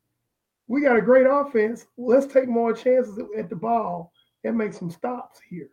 we 0.68 0.82
got 0.82 0.96
a 0.96 1.02
great 1.02 1.26
offense. 1.28 1.86
Let's 1.98 2.26
take 2.26 2.48
more 2.48 2.72
chances 2.72 3.18
at 3.38 3.50
the 3.50 3.56
ball 3.56 4.12
and 4.44 4.58
make 4.58 4.72
some 4.74 4.90
stops 4.90 5.40
here. 5.50 5.70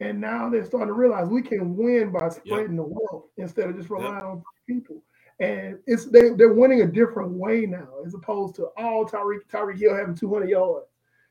And 0.00 0.20
now 0.20 0.50
they're 0.50 0.64
starting 0.66 0.88
to 0.88 0.94
realize 0.94 1.28
we 1.28 1.42
can 1.42 1.76
win 1.76 2.12
by 2.12 2.28
spreading 2.30 2.76
the 2.76 2.82
wealth 2.84 3.26
instead 3.38 3.70
of 3.70 3.76
just 3.76 3.90
relying 3.90 4.24
on 4.24 4.42
people. 4.68 5.02
And 5.40 5.78
it's 5.86 6.06
they 6.06 6.30
they're 6.30 6.54
winning 6.54 6.82
a 6.82 6.86
different 6.86 7.32
way 7.32 7.66
now, 7.66 7.88
as 8.06 8.14
opposed 8.14 8.56
to 8.56 8.68
all 8.78 9.06
Tyreek 9.06 9.40
Tyreek 9.52 9.78
Hill 9.78 9.96
having 9.96 10.14
200 10.16 10.48
yards. 10.50 10.86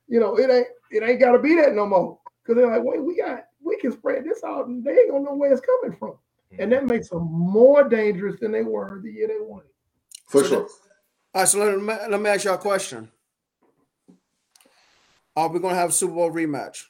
you 0.10 0.22
know, 0.22 0.38
it 0.38 0.52
ain't 0.52 0.68
it 0.92 1.04
ain't 1.04 1.22
got 1.22 1.34
to 1.34 1.40
be 1.40 1.56
that 1.58 1.76
no 1.76 1.88
more. 1.88 2.20
Because 2.44 2.58
they're 2.62 2.72
like, 2.72 2.86
wait, 2.86 3.04
we 3.04 3.18
got 3.18 3.46
we 3.64 3.78
can 3.80 3.94
spread 3.94 4.26
this 4.26 4.44
out, 4.46 4.68
and 4.68 4.86
they 4.86 4.92
ain't 4.94 5.12
gonna 5.12 5.26
know 5.26 5.36
where 5.36 5.54
it's 5.54 5.62
coming 5.62 5.98
from, 5.98 6.16
and 6.60 6.72
that 6.74 6.86
makes 6.86 7.10
them 7.10 7.28
more 7.32 7.90
dangerous 7.90 8.40
than 8.42 8.54
they 8.54 8.64
were 8.64 9.02
the 9.04 9.12
year 9.12 9.28
they 9.30 9.38
won 9.40 9.62
it. 9.62 9.74
For 10.28 10.44
So 10.44 10.50
sure. 10.50 10.70
All 11.34 11.44
right, 11.44 11.50
so 11.50 11.60
let 11.60 11.80
me, 11.80 11.96
let 12.12 12.22
me 12.22 12.30
ask 12.30 12.46
y'all 12.46 12.56
a 12.56 12.60
question. 12.60 13.10
Are 15.36 15.50
we 15.50 15.60
going 15.60 15.76
to 15.76 15.80
have 15.82 15.92
a 15.92 15.94
Super 15.94 16.14
Bowl 16.16 16.32
rematch? 16.32 16.86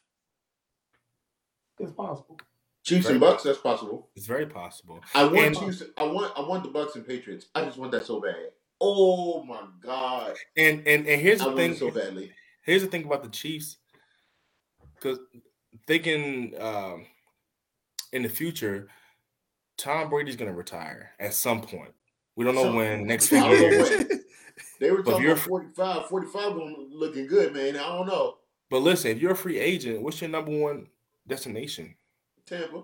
It's 1.79 1.91
possible. 1.93 2.39
Chiefs 2.83 3.07
and 3.09 3.19
Bucks, 3.19 3.43
that's 3.43 3.59
possible. 3.59 4.09
It's 4.15 4.25
very 4.25 4.47
possible. 4.47 4.99
I 5.13 5.23
want 5.25 5.37
And- 5.37 5.57
Chiefs. 5.59 5.83
I 5.97 6.03
want. 6.03 6.33
I 6.37 6.41
want 6.41 6.63
the 6.63 6.69
Bucks 6.69 6.95
and 6.95 7.05
Patriots. 7.05 7.47
I 7.53 7.63
just 7.65 7.77
want 7.77 7.91
that 7.91 8.05
so 8.05 8.19
bad. 8.19 8.35
Oh 8.79 9.43
my 9.43 9.61
god, 9.79 10.35
And 10.57 10.79
and 10.87 11.05
and 11.07 11.21
here's 11.21 11.39
the 11.39 11.51
thing. 11.55 11.75
so 11.75 11.91
badly. 11.91 12.31
Here's 12.63 12.81
the 12.81 12.87
thing 12.87 13.03
about 13.05 13.21
the 13.23 13.29
Chiefs, 13.29 13.77
because 14.95 15.19
thinking 15.85 16.55
um, 16.59 17.05
in 18.11 18.23
the 18.23 18.29
future, 18.29 18.87
Tom 19.77 20.09
Brady's 20.09 20.35
going 20.35 20.49
to 20.49 20.57
retire 20.57 21.11
at 21.19 21.33
some 21.35 21.61
point. 21.61 21.93
We 22.35 22.45
don't 22.45 22.55
know 22.55 22.63
Some- 22.63 22.75
when. 22.75 23.05
Next 23.05 23.27
few 23.27 23.43
years. 23.45 23.89
They 24.79 24.89
were 24.89 25.03
talking 25.03 25.21
you're- 25.21 25.33
about 25.33 25.43
45. 25.45 26.05
45 26.07 26.53
going 26.55 26.87
looking 26.91 27.27
good, 27.27 27.53
man. 27.53 27.75
I 27.77 27.95
don't 27.95 28.07
know. 28.07 28.37
But 28.71 28.79
listen, 28.79 29.11
if 29.11 29.19
you're 29.21 29.31
a 29.33 29.35
free 29.35 29.59
agent, 29.59 30.01
what's 30.01 30.19
your 30.21 30.29
number 30.31 30.51
one 30.57 30.87
destination? 31.27 31.93
Tampa. 32.51 32.83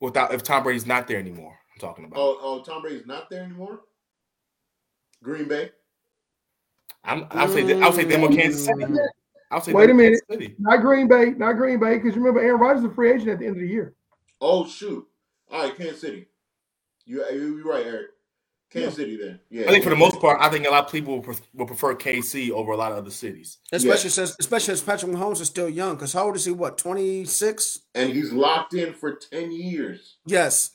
Without 0.00 0.34
if 0.34 0.42
Tom 0.42 0.62
Brady's 0.62 0.86
not 0.86 1.06
there 1.06 1.18
anymore, 1.18 1.56
I'm 1.74 1.80
talking 1.80 2.04
about. 2.04 2.18
Oh, 2.18 2.38
oh, 2.40 2.62
Tom 2.62 2.82
Brady's 2.82 3.06
not 3.06 3.30
there 3.30 3.42
anymore. 3.42 3.80
Green 5.22 5.48
Bay. 5.48 5.70
I'm, 7.04 7.26
I'll 7.30 7.48
say 7.48 7.62
th- 7.64 7.82
I'll 7.82 7.92
say 7.92 8.04
them 8.04 8.24
or 8.24 8.28
Kansas 8.28 8.64
City. 8.64 8.82
Mm. 8.82 8.98
I'll 9.50 9.60
say 9.60 9.72
Wait 9.72 9.90
a 9.90 9.94
minute. 9.94 10.20
City. 10.30 10.54
Not 10.58 10.78
Green 10.78 11.06
Bay, 11.06 11.30
not 11.30 11.52
Green 11.52 11.78
Bay, 11.78 11.98
because 11.98 12.16
remember 12.16 12.40
Aaron 12.40 12.60
Rodgers 12.60 12.84
is 12.84 12.90
a 12.90 12.94
free 12.94 13.12
agent 13.12 13.28
at 13.28 13.38
the 13.38 13.46
end 13.46 13.56
of 13.56 13.60
the 13.60 13.68
year. 13.68 13.94
Oh 14.40 14.66
shoot! 14.66 15.06
All 15.50 15.62
right, 15.62 15.76
Kansas 15.76 16.00
City. 16.00 16.26
You 17.04 17.24
you 17.30 17.58
you're 17.58 17.66
right, 17.66 17.86
Eric. 17.86 18.08
Kansas 18.74 18.96
City 18.96 19.16
then. 19.16 19.40
Yeah. 19.50 19.62
I 19.62 19.68
think 19.68 19.84
for 19.84 19.90
the 19.90 19.96
most 19.96 20.20
part, 20.20 20.38
I 20.40 20.48
think 20.50 20.66
a 20.66 20.70
lot 20.70 20.84
of 20.84 20.92
people 20.92 21.14
will, 21.14 21.22
pref- 21.22 21.48
will 21.54 21.66
prefer 21.66 21.94
KC 21.94 22.50
over 22.50 22.72
a 22.72 22.76
lot 22.76 22.92
of 22.92 22.98
other 22.98 23.10
cities. 23.10 23.58
Especially 23.72 24.10
since, 24.10 24.36
especially 24.38 24.74
since 24.74 24.82
Patrick 24.82 25.12
Mahomes 25.12 25.40
is 25.40 25.48
still 25.48 25.68
young. 25.68 25.94
Because 25.94 26.12
how 26.12 26.26
old 26.26 26.36
is 26.36 26.44
he? 26.44 26.50
What, 26.52 26.76
26? 26.76 27.78
and 27.94 28.12
he's 28.12 28.32
locked 28.32 28.74
in 28.74 28.92
for 28.92 29.14
ten 29.14 29.50
years. 29.52 30.16
Yes. 30.26 30.72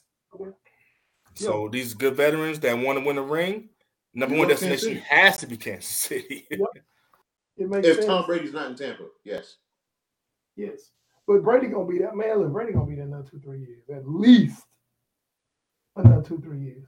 So 1.36 1.70
these 1.72 1.94
good 1.94 2.16
veterans 2.16 2.60
that 2.62 2.78
want 2.78 3.00
to 3.00 3.06
win 3.06 3.18
a 3.18 3.22
ring, 3.22 3.70
number 4.14 4.36
You 4.36 4.40
one 4.40 4.50
go 4.50 4.56
Kansas 4.56 4.82
destination 4.82 5.04
has 5.10 5.38
to 5.38 5.48
be 5.48 5.58
Kansas 5.58 5.90
City. 5.90 6.48
It 7.60 7.70
makes 7.70 7.86
If 7.86 7.96
sense. 7.96 8.06
Tom 8.08 8.26
Brady's 8.26 8.54
not 8.54 8.72
in 8.72 8.78
Tampa, 8.78 9.04
yes. 9.26 9.58
Yes. 10.56 10.92
But 11.28 11.44
Brady 11.44 11.68
gonna 11.68 11.86
be 11.86 12.00
that 12.00 12.16
man. 12.16 12.40
Look, 12.40 12.54
Brady 12.54 12.72
gonna 12.72 12.86
be 12.86 12.96
there 12.96 13.04
another 13.04 13.28
two, 13.30 13.40
three 13.40 13.60
years. 13.60 13.84
At 13.94 14.08
least 14.08 14.64
another 15.98 16.24
two, 16.24 16.40
three 16.40 16.60
years. 16.62 16.88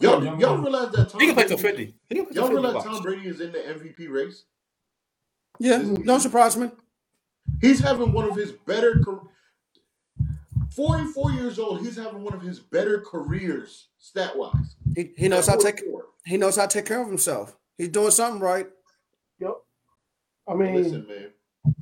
Y'all, 0.00 0.24
Yeah, 0.24 0.38
y'all 0.38 0.58
realize 0.58 0.92
that 0.92 1.08
Tom 1.10 1.20
he 1.20 1.26
can 1.26 1.34
play 1.34 1.44
Brady, 1.44 1.48
till 1.48 1.58
fifty. 1.58 1.94
Can 2.10 2.26
play 2.26 2.34
Y'all 2.34 2.50
realize. 2.50 2.84
Tom 2.84 3.02
Brady 3.02 3.28
is 3.28 3.40
in 3.40 3.52
the 3.52 3.58
MVP 3.58 4.08
race? 4.10 4.44
Yeah. 5.58 5.82
Don't 5.82 6.20
surprise 6.20 6.56
me. 6.56 6.70
He's 7.60 7.80
having 7.80 8.12
one 8.12 8.28
of 8.28 8.36
his 8.36 8.52
better. 8.52 9.00
car- 9.04 9.22
44 10.74 11.32
years 11.32 11.58
old. 11.58 11.80
He's 11.80 11.96
having 11.96 12.22
one 12.22 12.34
of 12.34 12.40
his 12.42 12.60
better 12.60 13.00
careers 13.00 13.88
stat 13.98 14.36
wise. 14.36 14.76
He, 14.94 15.10
he 15.16 15.26
knows 15.26 15.48
how 15.48 15.56
to 15.56 15.62
take 15.64 15.82
he 16.24 16.36
knows 16.36 16.54
how 16.56 16.66
to 16.66 16.78
take 16.78 16.86
care 16.86 17.00
of 17.02 17.08
himself. 17.08 17.56
He's 17.76 17.88
doing 17.88 18.12
something 18.12 18.40
right. 18.40 18.68
Yep. 19.40 19.54
I 20.46 20.54
mean, 20.54 20.74
Listen, 20.74 21.06
man. 21.08 21.30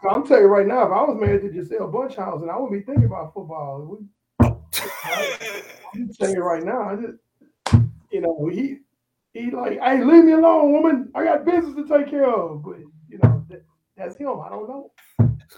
I'm 0.08 0.26
telling 0.26 0.44
you 0.44 0.48
right 0.48 0.66
now, 0.66 0.86
if 0.86 0.92
I 0.92 1.02
was 1.04 1.18
married 1.20 1.42
to 1.42 1.48
Gisele 1.50 1.92
Bündchen, 1.92 2.48
I 2.48 2.58
wouldn't 2.58 2.72
be 2.72 2.80
thinking 2.80 3.04
about 3.04 3.34
football. 3.34 3.98
We- 4.40 4.46
I'm 4.48 6.08
telling 6.18 6.34
you 6.34 6.42
right 6.42 6.62
now, 6.64 6.82
I 6.90 6.96
just, 6.96 7.18
you 8.16 8.22
know, 8.22 8.48
he 8.50 8.78
he 9.34 9.50
like, 9.50 9.78
hey, 9.78 10.02
leave 10.02 10.24
me 10.24 10.32
alone, 10.32 10.72
woman. 10.72 11.10
I 11.14 11.24
got 11.24 11.44
business 11.44 11.74
to 11.76 11.86
take 11.86 12.08
care 12.08 12.30
of. 12.30 12.62
But 12.62 12.78
you 13.10 13.18
know, 13.22 13.44
that, 13.50 13.62
that's 13.94 14.16
him. 14.16 14.40
I 14.40 14.48
don't 14.48 14.66
know. 14.66 14.92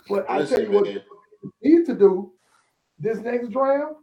But 0.08 0.28
I 0.28 0.44
tell 0.44 0.60
you 0.60 0.72
what, 0.72 0.86
man. 0.86 1.00
they 1.62 1.70
need 1.70 1.86
to 1.86 1.94
do 1.94 2.32
this 2.98 3.18
next 3.18 3.50
draft, 3.50 3.94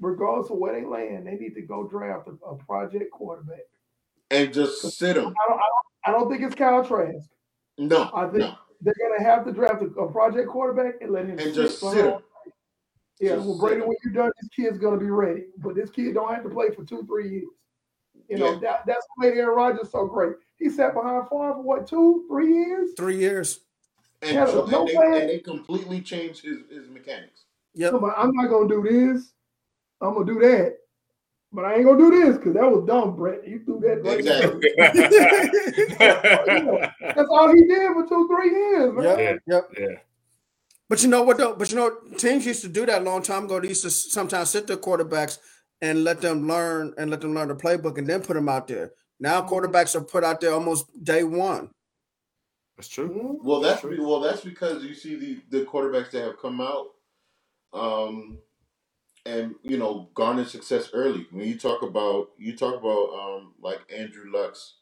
regardless 0.00 0.50
of 0.50 0.58
where 0.58 0.72
they 0.74 0.84
land, 0.84 1.28
they 1.28 1.36
need 1.36 1.54
to 1.54 1.62
go 1.62 1.86
draft 1.86 2.26
a, 2.26 2.32
a 2.44 2.56
project 2.56 3.12
quarterback. 3.12 3.60
And 4.32 4.52
just 4.52 4.82
sit 4.98 5.16
him. 5.16 5.26
I 5.26 5.48
don't, 5.48 5.58
I 5.58 5.68
don't, 5.68 6.06
I 6.06 6.10
don't 6.10 6.28
think 6.28 6.42
it's 6.42 6.56
Kyle 6.56 6.84
Trask. 6.84 7.28
No, 7.78 8.10
I 8.12 8.26
think 8.26 8.38
no. 8.40 8.54
they're 8.80 8.94
gonna 9.00 9.22
have 9.22 9.44
to 9.44 9.52
draft 9.52 9.82
a, 9.82 9.86
a 9.86 10.10
project 10.10 10.48
quarterback 10.48 10.94
and 11.02 11.12
let 11.12 11.26
him 11.26 11.38
And 11.38 11.42
sit 11.42 11.54
just 11.54 11.78
sit 11.78 12.04
him. 12.04 12.18
Yeah, 13.20 13.36
well, 13.36 13.58
Brady, 13.58 13.82
him. 13.82 13.88
when 13.88 13.96
you're 14.02 14.14
done, 14.14 14.32
this 14.40 14.48
kid's 14.54 14.78
gonna 14.78 14.96
be 14.96 15.10
ready. 15.10 15.44
But 15.58 15.74
this 15.74 15.90
kid 15.90 16.14
don't 16.14 16.32
have 16.34 16.42
to 16.44 16.48
play 16.48 16.70
for 16.70 16.84
two, 16.84 17.04
three 17.06 17.28
years. 17.30 17.48
You 18.28 18.38
know, 18.38 18.52
Yeah. 18.52 18.58
that, 18.60 18.86
that's 18.86 19.06
what 19.14 19.28
made 19.28 19.38
Aaron 19.38 19.56
Rodgers 19.56 19.90
so 19.90 20.06
great. 20.06 20.34
He 20.56 20.70
sat 20.70 20.94
behind 20.94 21.28
Favre 21.28 21.54
for 21.54 21.62
what, 21.62 21.86
two, 21.86 22.24
three 22.28 22.54
years? 22.54 22.90
Three 22.96 23.18
years. 23.18 23.60
And, 24.22 24.32
Yeah, 24.34 24.46
so, 24.46 24.64
no 24.66 24.86
and, 24.86 24.88
they, 24.88 25.20
and 25.20 25.28
they 25.30 25.38
completely 25.38 26.00
changed 26.00 26.42
his, 26.44 26.58
his 26.70 26.88
mechanics. 26.88 27.44
Yep. 27.74 27.90
So, 27.92 27.98
but 27.98 28.14
I'm 28.16 28.30
not 28.32 28.48
gonna 28.48 28.68
do 28.68 28.82
this. 28.82 29.32
I'm 30.00 30.14
gonna 30.14 30.26
do 30.26 30.38
that. 30.40 30.76
But 31.52 31.64
I 31.64 31.74
ain't 31.74 31.84
gonna 31.84 31.98
do 31.98 32.10
this 32.10 32.36
because 32.36 32.54
that 32.54 32.70
was 32.70 32.84
dumb, 32.86 33.16
Brett. 33.16 33.46
You 33.46 33.60
threw 33.64 33.80
that. 33.80 34.04
right 34.04 34.20
Exactly. 34.20 34.72
That's 37.14 37.28
all 37.28 37.52
he 37.52 37.64
did 37.64 37.92
for 37.92 38.06
two, 38.06 38.28
three 38.28 38.50
years, 38.50 38.94
man. 38.94 39.04
Yep. 39.04 39.18
Yeah. 39.18 39.54
Yep. 39.54 39.70
yeah. 39.78 39.96
But 40.90 41.02
you 41.04 41.10
know 41.10 41.24
what 41.24 41.38
though? 41.38 41.56
But 41.56 41.70
you 41.72 41.78
know, 41.78 41.98
teams 42.18 42.46
used 42.46 42.62
to 42.64 42.70
do 42.70 42.86
that 42.86 43.02
a 43.02 43.06
long 43.06 43.22
time 43.22 43.46
ago. 43.46 43.60
They 43.60 43.70
used 43.70 43.84
to 43.84 43.90
sometimes 43.92 44.50
sit 44.50 44.68
their 44.68 44.78
quarterbacks 44.78 45.38
and 45.82 46.04
let 46.04 46.22
them 46.22 46.48
learn 46.48 46.94
and 46.98 47.10
let 47.10 47.22
them 47.22 47.34
learn 47.34 47.48
the 47.48 47.56
playbook 47.56 47.98
and 47.98 48.08
then 48.08 48.22
put 48.22 48.34
them 48.34 48.50
out 48.50 48.68
there. 48.68 48.92
Now 49.20 49.42
quarterbacks 49.48 49.96
are 49.96 50.02
put 50.04 50.24
out 50.24 50.42
there 50.42 50.54
almost 50.54 50.86
day 51.04 51.24
one. 51.24 51.70
That's 52.76 52.88
true. 52.88 53.10
Mhm. 53.10 53.44
Well, 53.44 53.60
that's 53.60 53.84
well, 53.84 54.20
that's 54.20 54.42
because 54.42 54.84
you 54.84 54.94
see 54.94 55.16
the 55.16 55.42
the 55.50 55.66
quarterbacks 55.66 56.12
that 56.12 56.24
have 56.24 56.38
come 56.40 56.60
out, 56.60 56.88
um, 57.72 58.38
and 59.26 59.56
you 59.62 59.78
know 59.78 60.10
garnered 60.14 60.48
success 60.48 60.90
early. 60.94 61.26
When 61.30 61.46
you 61.48 61.58
talk 61.58 61.82
about 61.82 62.30
you 62.38 62.56
talk 62.56 62.76
about 62.80 63.10
um 63.14 63.54
like 63.60 63.80
Andrew 63.94 64.30
Lucks, 64.32 64.76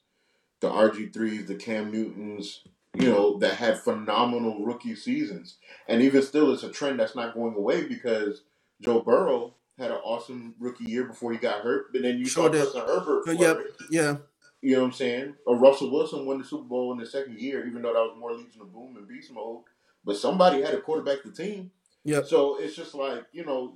the 0.61 0.71
RG 0.71 1.13
threes, 1.15 1.47
the 1.47 1.57
Cam 1.57 1.93
Newtons, 1.93 2.65
you 3.01 3.11
know 3.11 3.39
that 3.39 3.55
had 3.55 3.79
phenomenal 3.79 4.65
rookie 4.65 4.95
seasons, 4.95 5.57
and 5.87 6.03
even 6.03 6.23
still, 6.23 6.53
it's 6.53 6.63
a 6.63 6.71
trend 6.71 6.99
that's 7.01 7.15
not 7.15 7.35
going 7.35 7.55
away 7.55 7.85
because 7.87 8.43
Joe 8.81 9.01
Burrow 9.01 9.55
had 9.79 9.91
an 9.91 9.99
awesome 9.99 10.55
rookie 10.59 10.85
year 10.91 11.05
before 11.05 11.33
he 11.33 11.39
got 11.39 11.63
hurt, 11.63 11.93
but 11.93 12.03
then 12.03 12.19
you 12.19 12.27
Sure 12.27 12.45
saw 12.45 12.49
did. 12.49 12.65
Justin 12.65 12.83
Herbert. 12.87 13.23
But 13.27 13.39
yep, 13.39 13.59
yeah. 13.91 14.17
You 14.61 14.75
know 14.75 14.81
what 14.81 14.87
I'm 14.89 14.93
saying? 14.93 15.35
Or 15.47 15.57
Russell 15.57 15.93
Wilson 15.93 16.27
won 16.27 16.39
the 16.39 16.45
Super 16.45 16.65
Bowl 16.65 16.93
in 16.93 16.99
the 16.99 17.07
second 17.07 17.39
year, 17.39 17.65
even 17.67 17.83
though 17.83 17.93
that 17.93 18.01
was 18.01 18.17
more 18.19 18.33
Legion 18.33 18.63
of 18.63 18.73
Boom 18.73 18.97
and 18.97 19.07
Beast 19.07 19.33
mode. 19.33 19.63
But 20.05 20.17
somebody 20.17 20.63
had 20.63 20.73
to 20.73 20.81
quarterback 20.81 21.19
the 21.25 21.31
team. 21.31 21.71
Yeah. 22.05 22.23
So 22.23 22.59
it's 22.59 22.75
just 22.75 22.95
like 22.95 23.25
you 23.33 23.45
know, 23.45 23.75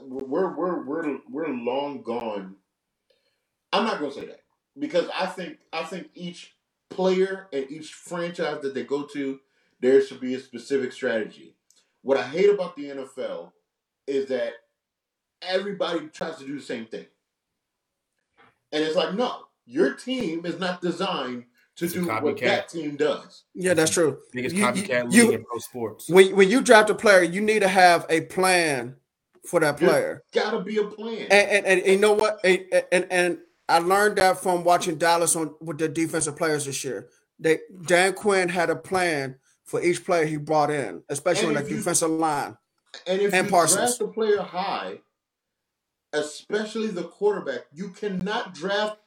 we're 0.00 0.56
we're 0.56 0.82
we're 0.84 1.18
we're 1.30 1.48
long 1.48 2.02
gone. 2.02 2.56
I'm 3.72 3.84
not 3.84 3.98
gonna 3.98 4.12
say 4.12 4.26
that 4.26 4.40
because 4.78 5.08
I 5.18 5.26
think 5.26 5.58
I 5.72 5.82
think 5.84 6.08
each 6.14 6.54
player 6.94 7.48
and 7.52 7.70
each 7.70 7.92
franchise 7.92 8.60
that 8.62 8.74
they 8.74 8.84
go 8.84 9.02
to, 9.04 9.40
there 9.80 10.00
should 10.02 10.20
be 10.20 10.34
a 10.34 10.40
specific 10.40 10.92
strategy. 10.92 11.54
What 12.02 12.16
I 12.18 12.22
hate 12.22 12.50
about 12.50 12.76
the 12.76 12.84
NFL 12.90 13.52
is 14.06 14.26
that 14.28 14.52
everybody 15.42 16.08
tries 16.08 16.36
to 16.36 16.46
do 16.46 16.56
the 16.56 16.62
same 16.64 16.86
thing. 16.86 17.06
And 18.72 18.82
it's 18.82 18.96
like, 18.96 19.14
no, 19.14 19.46
your 19.66 19.94
team 19.94 20.44
is 20.46 20.58
not 20.58 20.80
designed 20.80 21.44
to 21.76 21.84
It's 21.86 21.94
do 21.94 22.06
what 22.06 22.38
that 22.40 22.68
team 22.68 22.96
does. 22.96 23.44
Yeah, 23.54 23.74
that's 23.74 23.90
true. 23.90 24.18
Biggest 24.32 24.54
You- 24.54 24.62
you- 24.62 24.66
copycat 24.68 25.12
you- 25.12 25.24
league 25.24 25.34
in 25.34 25.44
pro 25.44 25.58
sports. 25.58 26.08
When 26.08 26.34
when 26.36 26.50
you 26.50 26.60
draft 26.60 26.90
a 26.90 26.94
player, 26.94 27.22
you 27.22 27.40
need 27.40 27.60
to 27.60 27.68
have 27.68 28.06
a 28.10 28.22
plan 28.22 28.96
for 29.44 29.60
that 29.60 29.80
Yeah. 29.80 29.88
player. 29.88 30.24
Gotta 30.32 30.60
be 30.60 30.78
a 30.78 30.84
plan. 30.84 31.26
And 31.30 31.66
and, 31.66 31.66
and, 31.66 31.86
you 31.86 31.98
know 31.98 32.12
what? 32.12 32.40
And, 32.44 32.60
and 32.92 33.06
and 33.10 33.38
I 33.68 33.78
learned 33.78 34.16
that 34.18 34.42
from 34.42 34.64
watching 34.64 34.96
Dallas 34.98 35.36
on 35.36 35.54
with 35.60 35.78
their 35.78 35.88
defensive 35.88 36.36
players 36.36 36.66
this 36.66 36.84
year. 36.84 37.08
They 37.38 37.60
Dan 37.86 38.12
Quinn 38.14 38.48
had 38.48 38.70
a 38.70 38.76
plan 38.76 39.36
for 39.64 39.80
each 39.82 40.04
player 40.04 40.26
he 40.26 40.36
brought 40.36 40.70
in, 40.70 41.02
especially 41.08 41.48
And 41.48 41.56
on 41.58 41.64
the 41.64 41.70
you- 41.70 41.76
defensive 41.76 42.10
line. 42.10 42.56
And 43.06 43.22
if 43.22 43.32
And 43.32 43.46
you 43.46 43.50
Parsons. 43.50 43.96
draft 43.96 44.00
a 44.02 44.12
player 44.12 44.42
high, 44.42 44.98
especially 46.12 46.88
the 46.88 47.04
quarterback, 47.04 47.62
you 47.72 47.88
cannot 47.90 48.54
draft. 48.54 48.98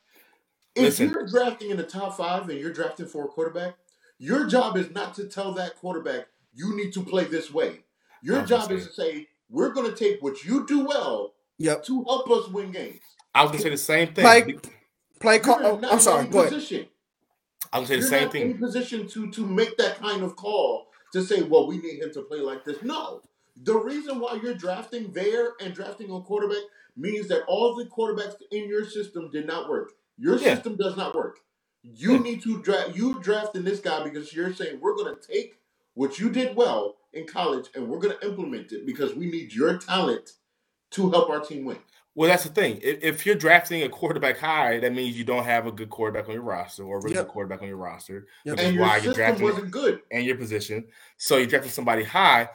If 0.75 0.83
Listen. 0.99 1.09
you're 1.11 1.27
drafting 1.27 1.69
in 1.69 1.77
the 1.77 1.83
top 1.83 2.17
five 2.17 2.49
and 2.49 2.59
you're 2.59 2.73
drafting 2.73 3.05
for 3.05 3.25
a 3.25 3.27
quarterback, 3.27 3.75
your 4.17 4.45
job 4.47 4.75
is 4.75 4.89
not 4.91 5.13
to 5.15 5.25
tell 5.27 5.53
that 5.53 5.75
quarterback 5.77 6.27
you 6.53 6.75
need 6.75 6.93
to 6.93 7.03
play 7.03 7.25
this 7.25 7.53
way. 7.53 7.83
Your 8.21 8.41
job 8.43 8.71
is 8.71 8.87
to 8.87 8.93
say 8.93 9.27
we're 9.49 9.69
going 9.71 9.89
to 9.89 9.95
take 9.95 10.21
what 10.21 10.43
you 10.43 10.65
do 10.65 10.85
well 10.85 11.33
Yep. 11.59 11.83
to 11.85 12.03
help 12.05 12.29
us 12.31 12.49
win 12.49 12.71
games. 12.71 12.99
I 13.35 13.43
was 13.43 13.51
gonna 13.51 13.63
say 13.63 13.69
the 13.71 13.77
same 13.77 14.13
thing. 14.15 14.25
Like- 14.25 14.71
Play 15.21 15.39
call. 15.39 15.59
You're 15.61 15.71
Oh, 15.73 15.77
in 15.79 15.85
a 15.85 15.89
I'm 15.89 15.99
sorry. 15.99 16.23
nine-game 16.23 16.31
Go 16.33 16.39
ahead. 16.41 16.53
I 17.73 17.79
was 17.79 17.89
gonna 17.89 17.89
say 17.89 17.95
the 17.95 18.01
You're 18.01 18.09
same 18.09 18.23
not 18.27 18.35
in 18.35 18.51
thing. 18.53 18.57
position 18.59 19.07
to 19.09 19.31
to 19.31 19.45
make 19.45 19.77
that 19.77 19.97
kind 19.99 20.23
of 20.23 20.35
call 20.35 20.87
to 21.13 21.23
say, 21.23 21.43
well, 21.43 21.67
we 21.67 21.77
need 21.79 22.01
him 22.01 22.11
to 22.13 22.21
play 22.23 22.39
like 22.39 22.65
this. 22.65 22.81
No. 22.83 23.21
The 23.57 23.75
reason 23.77 24.19
why 24.19 24.39
you're 24.43 24.53
drafting 24.55 25.13
there 25.13 25.53
and 25.61 25.73
drafting 25.73 26.11
a 26.11 26.21
quarterback 26.21 26.63
means 26.97 27.27
that 27.29 27.43
all 27.47 27.75
the 27.75 27.85
quarterbacks 27.85 28.35
in 28.51 28.69
your 28.69 28.85
system 28.85 29.29
did 29.31 29.47
not 29.47 29.69
work. 29.69 29.93
Your 30.17 30.37
Yeah. 30.37 30.55
system 30.55 30.75
does 30.77 30.97
not 30.97 31.15
work. 31.15 31.39
You 31.83 32.13
Yeah. 32.13 32.19
need 32.19 32.43
to 32.43 32.61
draft 32.61 32.95
you 32.95 33.19
drafting 33.21 33.63
this 33.63 33.79
guy 33.81 34.03
because 34.03 34.33
you're 34.33 34.53
saying 34.53 34.79
we're 34.81 34.95
gonna 34.95 35.15
take 35.17 35.59
what 35.95 36.19
you 36.19 36.29
did 36.29 36.55
well 36.55 36.97
in 37.13 37.27
college 37.27 37.67
and 37.75 37.89
we're 37.89 37.99
gonna 37.99 38.19
implement 38.23 38.71
it 38.73 38.85
because 38.85 39.15
we 39.15 39.27
need 39.31 39.53
your 39.53 39.77
talent 39.77 40.33
to 40.91 41.09
help 41.11 41.29
our 41.29 41.39
team 41.41 41.65
win. 41.65 41.79
Well, 42.15 42.29
that's 42.29 42.43
the 42.43 42.49
thing. 42.49 42.79
If, 42.81 43.03
if 43.03 43.25
you're 43.25 43.35
drafting 43.35 43.83
a 43.83 43.89
quarterback 43.89 44.37
high, 44.37 44.79
that 44.79 44.93
means 44.93 45.17
you 45.17 45.25
don't 45.25 45.43
have 45.43 45.67
a 45.67 45.71
good 45.71 45.89
quarterback 45.89 46.27
on 46.29 46.33
your 46.33 46.43
roster 46.43 46.83
or 46.83 46.97
a 46.99 47.01
really 47.01 47.15
Yep. 47.15 47.25
good 47.25 47.31
quarterback 47.31 47.61
on 47.61 47.67
your 47.67 47.77
roster, 47.77 48.25
Yep. 48.45 48.53
which 48.53 48.59
is 48.61 48.65
And 48.67 48.75
your 48.75 48.83
why 48.83 48.93
you're 48.95 49.01
system 49.13 49.15
drafting 49.15 49.43
wasn't 49.45 49.71
good. 49.71 50.01
and 50.11 50.25
your 50.25 50.37
position. 50.37 50.87
So 51.17 51.35
you're 51.37 51.47
drafting 51.47 51.71
somebody 51.71 52.03
high. 52.03 52.49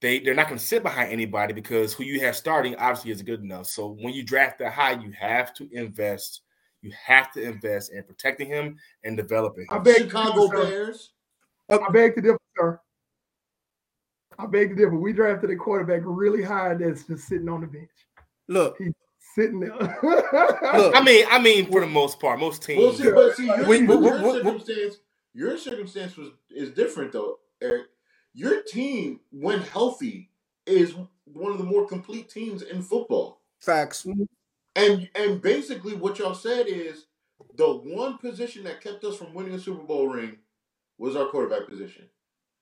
They 0.00 0.18
they're 0.20 0.34
not 0.34 0.48
going 0.48 0.58
to 0.58 0.64
sit 0.64 0.82
behind 0.82 1.12
anybody 1.12 1.52
because 1.52 1.92
who 1.92 2.02
you 2.02 2.20
have 2.20 2.34
starting 2.34 2.74
obviously 2.76 3.10
isn't 3.12 3.26
good 3.26 3.40
enough. 3.42 3.66
So 3.66 3.88
when 4.00 4.14
you 4.14 4.24
draft 4.24 4.58
that 4.60 4.72
high, 4.72 4.92
you 4.92 5.12
have 5.12 5.52
to 5.54 5.68
invest. 5.70 6.40
You 6.80 6.92
have 7.06 7.30
to 7.32 7.42
invest 7.42 7.92
in 7.92 8.02
protecting 8.02 8.48
him 8.48 8.76
and 9.04 9.16
developing 9.16 9.64
Him. 9.64 9.68
I 9.70 9.78
beg 9.78 9.96
to 9.96 10.02
Chicago. 10.04 10.48
Bears. 10.48 11.12
I 11.68 11.78
beg 11.92 12.16
to 12.16 12.20
differ, 12.22 12.38
sir. 12.58 12.80
I 14.38 14.46
beg 14.46 14.70
to 14.70 14.74
differ. 14.74 14.96
We 14.96 15.12
drafted 15.12 15.50
a 15.50 15.56
quarterback 15.56 16.00
really 16.04 16.42
high 16.42 16.74
that's 16.74 17.04
just 17.04 17.28
sitting 17.28 17.48
on 17.48 17.60
the 17.60 17.66
bench, 17.68 17.90
Look, 18.48 18.76
He's 18.78 18.92
sitting 19.34 19.60
there. 19.60 19.72
Look. 20.02 20.96
I 20.96 21.02
mean, 21.04 21.24
I 21.30 21.40
mean, 21.40 21.70
for 21.70 21.80
the 21.80 21.86
most 21.86 22.20
part, 22.20 22.38
most 22.40 22.62
teams. 22.62 22.80
Well, 22.80 22.92
see, 22.92 23.10
but 23.10 23.36
see, 23.36 23.46
your, 23.46 23.66
We- 23.66 23.82
we- 23.82 23.94
your 23.94 24.18
we- 24.18 24.24
we- 24.24 24.32
circumstance, 24.42 24.96
your 25.34 25.56
circumstance 25.56 26.16
was 26.16 26.30
is 26.50 26.70
different 26.70 27.12
though, 27.12 27.38
Eric. 27.60 27.86
Your 28.34 28.62
team, 28.62 29.20
when 29.30 29.60
healthy, 29.60 30.30
is 30.66 30.94
one 31.24 31.52
of 31.52 31.58
the 31.58 31.64
more 31.64 31.86
complete 31.86 32.28
teams 32.28 32.62
in 32.62 32.82
football. 32.82 33.40
facts. 33.60 34.06
And 34.74 35.08
and 35.14 35.40
basically, 35.42 35.94
what 35.94 36.18
y'all 36.18 36.34
said 36.34 36.66
is 36.66 37.06
the 37.56 37.68
one 37.76 38.16
position 38.18 38.64
that 38.64 38.80
kept 38.80 39.04
us 39.04 39.16
from 39.16 39.34
winning 39.34 39.54
a 39.54 39.58
Super 39.58 39.82
Bowl 39.82 40.08
ring 40.08 40.38
was 40.98 41.16
our 41.16 41.26
quarterback 41.26 41.68
position. 41.68 42.08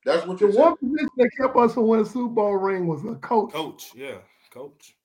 That's 0.04 0.26
what 0.26 0.38
the 0.38 0.46
you're 0.46 0.54
one 0.56 0.76
saying. 0.80 0.92
position 0.92 1.10
that 1.18 1.30
kept 1.40 1.56
us 1.56 1.74
from 1.74 1.86
winning 1.86 2.06
a 2.06 2.08
Super 2.08 2.28
Bowl 2.28 2.56
ring 2.56 2.86
was 2.86 3.04
a 3.04 3.14
coach. 3.16 3.52
coach, 3.52 3.92
yeah, 3.94 4.18
coach. 4.52 4.96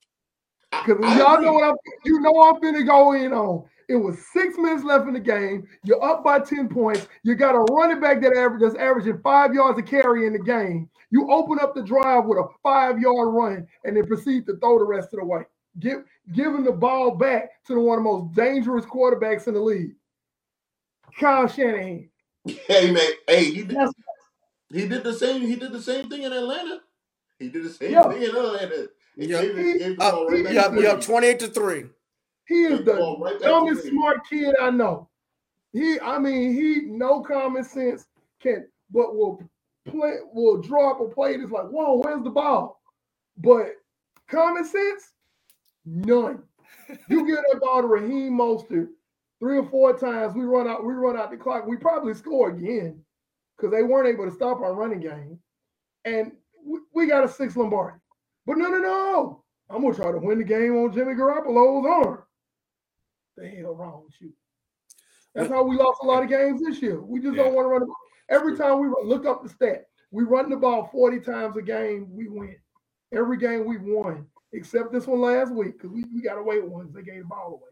I- 0.75 0.83
Because 0.87 1.17
y'all 1.17 1.41
know 1.41 1.53
what 1.53 1.63
I'm, 1.65 1.75
you 2.05 2.19
know 2.21 2.41
I'm 2.43 2.55
finna 2.61 2.85
go 2.85 3.13
in 3.13 3.33
on. 3.33 3.65
It 3.89 3.95
was 3.97 4.17
six 4.33 4.57
minutes 4.57 4.83
left 4.83 5.07
in 5.07 5.13
the 5.13 5.19
game. 5.19 5.67
You're 5.83 6.03
up 6.03 6.23
by 6.23 6.39
10 6.39 6.69
points. 6.69 7.07
You 7.23 7.35
got 7.35 7.55
a 7.55 7.59
running 7.73 7.99
back 8.01 8.21
that 8.21 8.35
average 8.37 8.61
that's 8.61 8.75
averaging 8.75 9.19
five 9.23 9.53
yards 9.53 9.79
a 9.79 9.83
carry 9.83 10.27
in 10.27 10.33
the 10.33 10.39
game. 10.39 10.89
You 11.11 11.29
open 11.31 11.59
up 11.61 11.75
the 11.75 11.83
drive 11.83 12.25
with 12.25 12.39
a 12.39 12.47
five-yard 12.63 13.29
run 13.33 13.67
and 13.85 13.95
then 13.97 14.05
proceed 14.07 14.47
to 14.47 14.57
throw 14.57 14.79
the 14.79 14.85
rest 14.85 15.13
of 15.13 15.19
the 15.19 15.25
way. 15.25 15.43
Give 15.79 15.99
giving 16.33 16.63
the 16.63 16.71
ball 16.71 17.11
back 17.15 17.49
to 17.67 17.75
the 17.75 17.79
one 17.79 17.99
of 17.99 18.03
the 18.05 18.09
most 18.11 18.35
dangerous 18.35 18.85
quarterbacks 18.85 19.47
in 19.47 19.53
the 19.55 19.61
league. 19.61 19.95
Kyle 21.19 21.47
Shanahan. 21.47 22.09
Hey 22.47 22.91
man, 22.91 23.11
hey, 23.27 23.45
he 23.51 23.63
did, 23.63 23.77
he 24.73 24.87
did 24.87 25.03
the 25.03 25.13
same. 25.13 25.41
He 25.41 25.55
did 25.55 25.71
the 25.71 25.81
same 25.81 26.09
thing 26.09 26.23
in 26.23 26.33
Atlanta. 26.33 26.81
He 27.39 27.49
did 27.49 27.63
the 27.65 27.69
same 27.69 27.91
Yeah. 27.91 28.03
thing 28.09 28.23
in 28.23 28.29
Atlanta. 28.35 28.89
Yeah. 29.17 29.41
gave, 29.41 29.57
it- 29.57 29.79
gave 29.79 29.99
Uh, 29.99 30.25
right 30.29 30.45
to 30.45 30.81
yeah, 30.81 30.95
28 30.95 31.39
to 31.39 31.47
3. 31.47 31.85
He 32.47 32.63
is 32.65 32.83
the 32.85 32.93
right 33.19 33.39
dumbest 33.39 33.87
smart 33.87 34.19
kid 34.29 34.55
I 34.61 34.69
know. 34.69 35.09
He, 35.73 35.99
I 35.99 36.19
mean, 36.19 36.53
he 36.53 36.81
no 36.85 37.21
common 37.21 37.63
sense 37.63 38.05
can, 38.41 38.67
but 38.91 39.15
will 39.15 39.41
play, 39.85 40.17
will 40.33 40.61
draw 40.61 40.91
up 40.91 41.01
a 41.01 41.13
play 41.13 41.37
that's 41.37 41.51
like, 41.51 41.67
whoa, 41.67 42.01
where's 42.03 42.23
the 42.23 42.29
ball? 42.29 42.81
But 43.37 43.73
common 44.29 44.63
sense, 44.63 45.11
none. 45.85 46.43
You 47.09 47.25
give 47.25 47.37
that 47.37 47.59
ball 47.61 47.81
to 47.81 47.87
Raheem 47.87 48.37
Mostert 48.37 48.89
three 49.39 49.57
or 49.57 49.65
four 49.69 49.97
times, 49.97 50.33
we 50.35 50.43
run 50.43 50.67
out, 50.67 50.85
we 50.85 50.93
run 50.93 51.17
out 51.17 51.31
the 51.31 51.37
clock. 51.37 51.65
We 51.67 51.77
probably 51.77 52.13
score 52.13 52.49
again 52.49 53.03
because 53.57 53.71
they 53.71 53.83
weren't 53.83 54.07
able 54.07 54.25
to 54.29 54.35
stop 54.35 54.61
our 54.61 54.73
running 54.73 54.99
game, 55.01 55.39
and 56.05 56.31
we, 56.63 56.79
we 56.93 57.07
got 57.07 57.23
a 57.23 57.27
six 57.27 57.55
Lombardi. 57.57 57.97
But 58.45 58.57
no, 58.57 58.69
no, 58.69 58.77
no. 58.79 59.43
I'm 59.69 59.81
gonna 59.81 59.95
try 59.95 60.11
to 60.11 60.17
win 60.19 60.37
the 60.37 60.43
game 60.43 60.75
on 60.75 60.93
Jimmy 60.93 61.13
Garoppolo's 61.13 61.87
arm. 61.87 62.23
The 63.37 63.47
hell 63.49 63.75
wrong 63.75 64.03
with 64.05 64.13
you? 64.21 64.31
That's 65.33 65.49
how 65.49 65.63
we 65.63 65.75
lost 65.75 65.99
a 66.01 66.05
lot 66.05 66.23
of 66.23 66.29
games 66.29 66.61
this 66.61 66.81
year. 66.81 67.01
We 67.01 67.19
just 67.19 67.35
Yeah. 67.35 67.43
don't 67.43 67.55
want 67.55 67.65
to 67.65 67.69
run 67.69 67.79
the 67.81 67.87
ball. 67.87 67.95
Every 68.29 68.55
time 68.55 68.79
we 68.79 68.87
run, 68.87 69.05
look 69.05 69.25
up 69.25 69.43
the 69.43 69.49
stat. 69.49 69.87
We 70.11 70.23
run 70.23 70.49
the 70.49 70.55
ball 70.55 70.85
40 70.91 71.19
times 71.19 71.57
a 71.57 71.61
game, 71.61 72.07
we 72.15 72.27
win. 72.29 72.55
Every 73.11 73.37
game 73.37 73.65
we've 73.65 73.81
won, 73.81 74.27
except 74.53 74.93
this 74.93 75.07
one 75.07 75.19
last 75.21 75.51
week, 75.53 75.73
because 75.73 75.91
we, 75.91 76.05
we 76.13 76.21
got 76.21 76.37
away 76.37 76.61
with 76.61 76.71
ones. 76.71 76.93
They 76.93 77.01
gave 77.01 77.23
the 77.23 77.27
ball 77.27 77.59
away. 77.59 77.69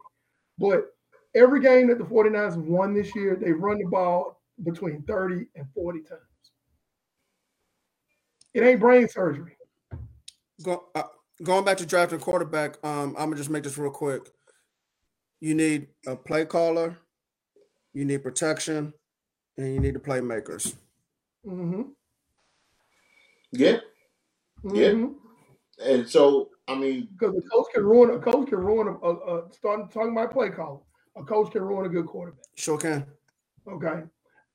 But 0.58 0.94
every 1.34 1.60
game 1.60 1.86
that 1.88 1.98
the 1.98 2.04
49ers 2.04 2.56
have 2.56 2.66
won 2.66 2.92
this 2.92 3.14
year, 3.14 3.36
they 3.36 3.52
run 3.52 3.78
the 3.78 3.86
ball 3.88 4.42
between 4.62 5.02
30 5.02 5.46
and 5.54 5.66
40 5.74 6.00
times. 6.02 6.20
It 8.52 8.62
ain't 8.62 8.80
brain 8.80 9.08
surgery. 9.08 9.53
Go, 10.62 10.84
uh, 10.94 11.02
going 11.42 11.64
back 11.64 11.78
to 11.78 11.86
drafting 11.86 12.20
quarterback, 12.20 12.84
um, 12.84 13.10
I'm 13.18 13.26
gonna 13.26 13.36
just 13.36 13.50
make 13.50 13.64
this 13.64 13.76
real 13.78 13.90
quick. 13.90 14.30
You 15.40 15.54
need 15.54 15.88
a 16.06 16.14
play 16.16 16.44
caller, 16.44 16.98
you 17.92 18.04
need 18.04 18.22
protection, 18.22 18.92
and 19.56 19.74
you 19.74 19.80
need 19.80 19.94
the 19.94 19.98
playmakers. 20.00 20.74
Mm-hmm. 21.46 21.82
Yeah, 23.52 23.78
Yeah. 24.64 24.88
Mm-hmm. 24.90 25.12
and 25.84 26.08
so 26.08 26.50
I 26.66 26.74
mean, 26.76 27.08
Because 27.12 27.36
a 27.36 27.48
coach 27.48 27.66
can 27.74 27.84
ruin 27.84 28.10
a 28.14 28.18
coach 28.18 28.48
can 28.48 28.58
ruin 28.58 28.88
a, 28.88 29.06
a, 29.06 29.38
a 29.38 29.52
starting 29.52 29.88
talking 29.88 30.12
about 30.12 30.32
play 30.32 30.50
caller. 30.50 30.80
A 31.16 31.22
coach 31.22 31.52
can 31.52 31.62
ruin 31.62 31.86
a 31.86 31.88
good 31.88 32.06
quarterback. 32.06 32.44
Sure 32.56 32.78
can. 32.78 33.06
Okay. 33.68 34.02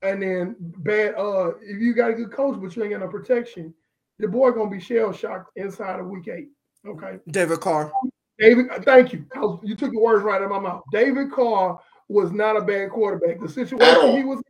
And 0.01 0.21
then 0.21 0.55
bad 0.59 1.15
uh 1.15 1.51
if 1.61 1.79
you 1.79 1.93
got 1.93 2.11
a 2.11 2.13
good 2.13 2.31
coach 2.31 2.59
but 2.59 2.75
you 2.75 2.83
ain't 2.83 2.91
got 2.93 3.01
no 3.01 3.07
protection, 3.07 3.73
your 4.19 4.29
boy 4.29 4.51
gonna 4.51 4.69
be 4.69 4.79
shell 4.79 5.11
shocked 5.11 5.51
inside 5.55 5.99
of 5.99 6.07
week 6.07 6.27
eight. 6.27 6.49
Okay. 6.87 7.17
David 7.29 7.59
Carr. 7.61 7.91
David, 8.37 8.69
uh, 8.69 8.79
thank 8.81 9.11
you. 9.13 9.25
Was- 9.35 9.59
you 9.63 9.75
took 9.75 9.91
the 9.91 9.99
words 9.99 10.23
right 10.23 10.35
out 10.35 10.43
of 10.43 10.49
my 10.49 10.59
mouth. 10.59 10.83
David 10.91 11.31
Carr 11.31 11.79
was 12.07 12.31
not 12.31 12.55
a 12.55 12.61
bad 12.61 12.89
quarterback. 12.89 13.39
The 13.39 13.49
situation 13.49 14.17
he 14.17 14.23
was 14.23 14.41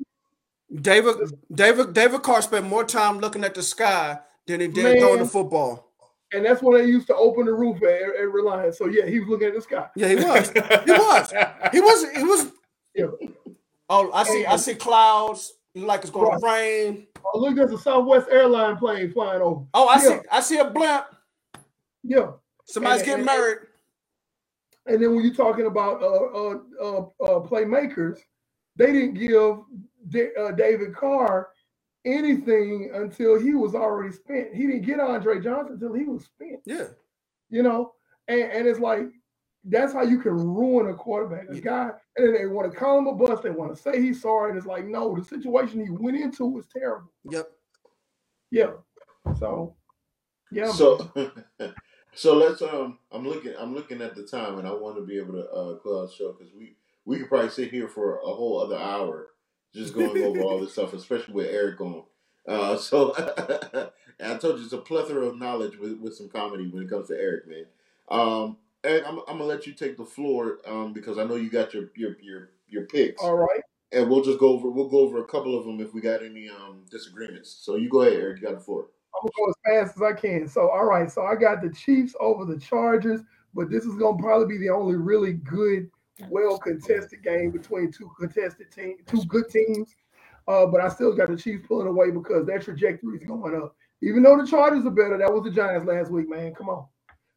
David 0.82 1.16
David 1.52 1.94
David 1.94 2.22
Carr 2.22 2.42
spent 2.42 2.66
more 2.68 2.84
time 2.84 3.20
looking 3.20 3.44
at 3.44 3.56
the 3.56 3.64
sky 3.64 4.20
than 4.46 4.60
he 4.62 4.68
did 4.68 4.84
Man. 4.84 5.00
throwing 5.00 5.20
the 5.20 5.26
football. 5.26 5.92
and 6.32 6.46
that's 6.46 6.62
when 6.62 6.78
they 6.78 6.86
used 6.86 7.08
to 7.08 7.16
open 7.16 7.46
the 7.46 7.54
roof 7.54 7.78
at, 7.82 8.02
at 8.02 8.32
Reliance. 8.32 8.78
So 8.78 8.86
yeah, 8.88 9.06
he 9.08 9.20
was 9.20 9.30
looking 9.30 9.48
at 9.48 9.56
the 9.56 9.62
sky. 9.62 9.88
Yeah, 9.96 10.08
he 10.10 10.16
was. 10.16 10.50
He 10.52 10.92
was. 10.92 11.34
He 11.72 11.80
was. 11.82 12.06
He 12.16 12.24
was. 12.24 12.52
Yeah. 12.96 13.06
Oh, 13.90 14.12
I 14.12 14.24
see. 14.24 14.46
I 14.46 14.56
see 14.58 14.76
clouds. 14.76 15.54
Like 15.76 16.02
it's 16.02 16.10
going 16.12 16.40
to 16.40 16.46
rain. 16.46 17.08
Oh, 17.34 17.40
look, 17.40 17.56
there's 17.56 17.72
a 17.72 17.78
Southwest 17.78 18.28
airline 18.32 18.78
plane 18.78 19.12
flying 19.12 19.42
over. 19.42 19.66
Oh, 19.74 19.88
I 19.88 19.96
Yeah. 19.96 20.00
see. 20.00 20.20
I 20.32 20.40
see 20.42 20.58
a 20.58 20.70
blimp. 20.70 21.06
Yeah. 22.04 22.32
Somebody's 22.66 23.00
And- 23.02 23.06
getting 23.06 23.20
and- 23.20 23.26
married. 23.26 23.58
And 24.86 25.02
then 25.04 25.16
when 25.16 25.24
you're 25.24 25.36
talking 25.36 25.68
about 25.68 26.02
uh, 26.02 26.08
uh, 26.08 26.60
uh, 26.82 27.00
uh, 27.24 27.48
playmakers, 27.48 28.20
they 28.76 28.92
didn't 28.92 29.14
give 29.16 29.60
Da- 30.10 30.34
uh, 30.36 30.52
David 30.54 30.96
Carr 30.96 31.50
anything 32.06 32.90
until 32.96 33.40
he 33.40 33.54
was 33.54 33.76
already 33.76 34.12
spent. 34.14 34.54
He 34.56 34.66
didn't 34.66 34.84
get 34.84 35.00
Andre 35.00 35.40
Johnson 35.40 35.74
until 35.74 35.94
he 35.94 36.06
was 36.06 36.26
spent. 36.26 36.62
Yeah. 36.66 36.88
You 37.50 37.62
know, 37.62 37.94
and, 38.28 38.42
and 38.42 38.68
it's 38.68 38.80
like 38.80 39.06
that's 39.70 39.94
how 39.94 40.04
you 40.04 40.20
can 40.20 40.34
ruin 40.34 40.90
a 40.90 40.94
quarterback. 40.94 41.50
A 41.50 41.60
guy, 41.60 41.92
and 42.18 42.28
then 42.28 42.34
they 42.34 42.48
want 42.48 42.72
to 42.72 42.78
call 42.78 43.00
him 43.00 43.08
a 43.08 43.14
bust. 43.14 43.44
They 43.44 43.50
want 43.50 43.76
to 43.76 43.82
say 43.82 44.02
he's 44.02 44.22
sorry, 44.22 44.50
and 44.50 44.58
it's 44.58 44.68
like, 44.68 44.86
no, 44.86 45.16
the 45.16 45.24
situation 45.24 45.86
he 45.86 45.92
went 45.92 46.18
into 46.18 46.46
was 46.46 46.66
terrible. 46.68 47.12
Yep. 47.30 47.50
Yeah. 48.52 48.72
So, 49.38 49.76
yeah. 50.52 50.72
So, 50.72 51.12
so 52.14 52.36
let's 52.36 52.62
um. 52.62 53.00
I'm 53.12 53.28
looking. 53.28 53.54
I'm 53.60 53.74
looking 53.74 54.02
at 54.02 54.16
the 54.16 54.24
time, 54.24 54.58
and 54.58 54.68
I 54.68 54.72
want 54.74 54.96
to 54.98 55.06
be 55.06 55.18
able 55.18 55.34
to 55.34 55.50
uh, 55.50 55.76
close 55.76 56.10
the 56.10 56.16
show 56.16 56.32
because 56.34 56.54
we 56.54 56.76
we 57.06 57.18
could 57.18 57.30
probably 57.30 57.50
sit 57.50 57.72
here 57.72 57.88
for 57.88 58.20
a 58.20 58.34
whole 58.34 58.60
other 58.60 58.78
hour 58.78 59.28
just 59.74 59.94
going 59.94 60.24
over 60.24 60.42
all 60.42 60.60
this 60.60 60.74
stuff, 60.74 60.94
especially 60.94 61.34
with 61.34 61.48
Eric 61.48 61.80
on. 61.82 62.04
Uh, 62.48 62.78
so, 62.78 63.14
and 63.16 63.92
I 64.34 64.38
told 64.38 64.58
you 64.58 64.66
it's 64.66 64.74
a 64.74 64.80
plethora 64.80 65.26
of 65.26 65.38
knowledge 65.38 65.78
with, 65.78 66.00
with 66.00 66.16
some 66.16 66.30
comedy 66.30 66.68
when 66.68 66.84
it 66.84 66.90
comes 66.90 67.08
to 67.10 67.16
Eric, 67.16 67.48
man. 67.48 67.66
Um, 68.10 68.58
Eric, 68.84 69.04
I'm, 69.06 69.20
I'm 69.20 69.38
gonna 69.38 69.46
let 69.46 69.68
you 69.68 69.74
take 69.74 69.98
the 69.98 70.06
floor 70.06 70.60
um, 70.66 70.94
because 70.94 71.18
I 71.18 71.26
know 71.26 71.36
you 71.36 71.50
got 71.50 71.74
your 71.74 71.92
your 71.96 72.16
your 72.22 72.50
your 72.68 72.86
picks, 72.86 73.22
all 73.22 73.36
right. 73.36 73.62
and 73.92 74.10
we'll 74.10 74.24
just 74.24 74.40
go 74.40 74.50
over 74.50 74.70
we'll 74.70 74.88
go 74.88 75.00
over 75.00 75.20
a 75.20 75.26
couple 75.28 75.58
of 75.58 75.66
them 75.66 75.82
if 75.82 75.94
we 75.94 76.00
got 76.00 76.24
any 76.24 76.50
um 76.50 76.86
disagreements. 76.90 77.60
So 77.62 77.76
you 77.76 77.90
go 77.90 78.04
ahead, 78.04 78.14
Eric. 78.14 78.40
You 78.40 78.48
got 78.48 78.56
the 78.56 78.64
floor. 78.64 78.88
I'm 79.14 79.28
gonna 79.28 79.32
go 79.38 79.50
as 79.50 79.86
fast 79.88 79.98
as 79.98 80.04
I 80.04 80.14
can. 80.14 80.48
So, 80.48 80.70
all 80.70 80.86
right. 80.86 81.12
So 81.12 81.24
I 81.24 81.36
got 81.36 81.62
the 81.62 81.70
Chiefs 81.70 82.16
over 82.22 82.46
the 82.46 82.58
Chargers, 82.58 83.22
but 83.54 83.70
this 83.70 83.84
is 83.84 83.96
gonna 83.96 84.18
probably 84.18 84.48
be 84.48 84.64
the 84.64 84.74
only 84.74 84.96
really 84.96 85.34
good 85.34 85.90
well 86.30 86.58
contested 86.58 87.24
game 87.24 87.52
between 87.52 87.92
two 87.92 88.10
contested 88.18 88.72
teams, 88.72 89.02
two 89.08 89.24
good 89.26 89.50
teams. 89.50 89.94
Uh, 90.48 90.66
but 90.66 90.82
I 90.82 90.88
still 90.88 91.14
got 91.14 91.30
the 91.30 91.38
Chiefs 91.38 91.66
pulling 91.68 91.88
away 91.88 92.12
because 92.12 92.46
their 92.46 92.60
trajectory 92.60 93.18
is 93.18 93.24
going 93.24 93.56
up. 93.56 93.76
Even 94.02 94.24
though 94.24 94.38
the 94.38 94.48
Chargers 94.48 94.86
are 94.86 94.92
better, 94.92 95.18
that 95.18 95.32
was 95.32 95.44
the 95.44 95.52
Giants 95.52 95.86
last 95.86 96.10
week, 96.12 96.30
man. 96.30 96.56
Come 96.56 96.70
on. 96.70 96.86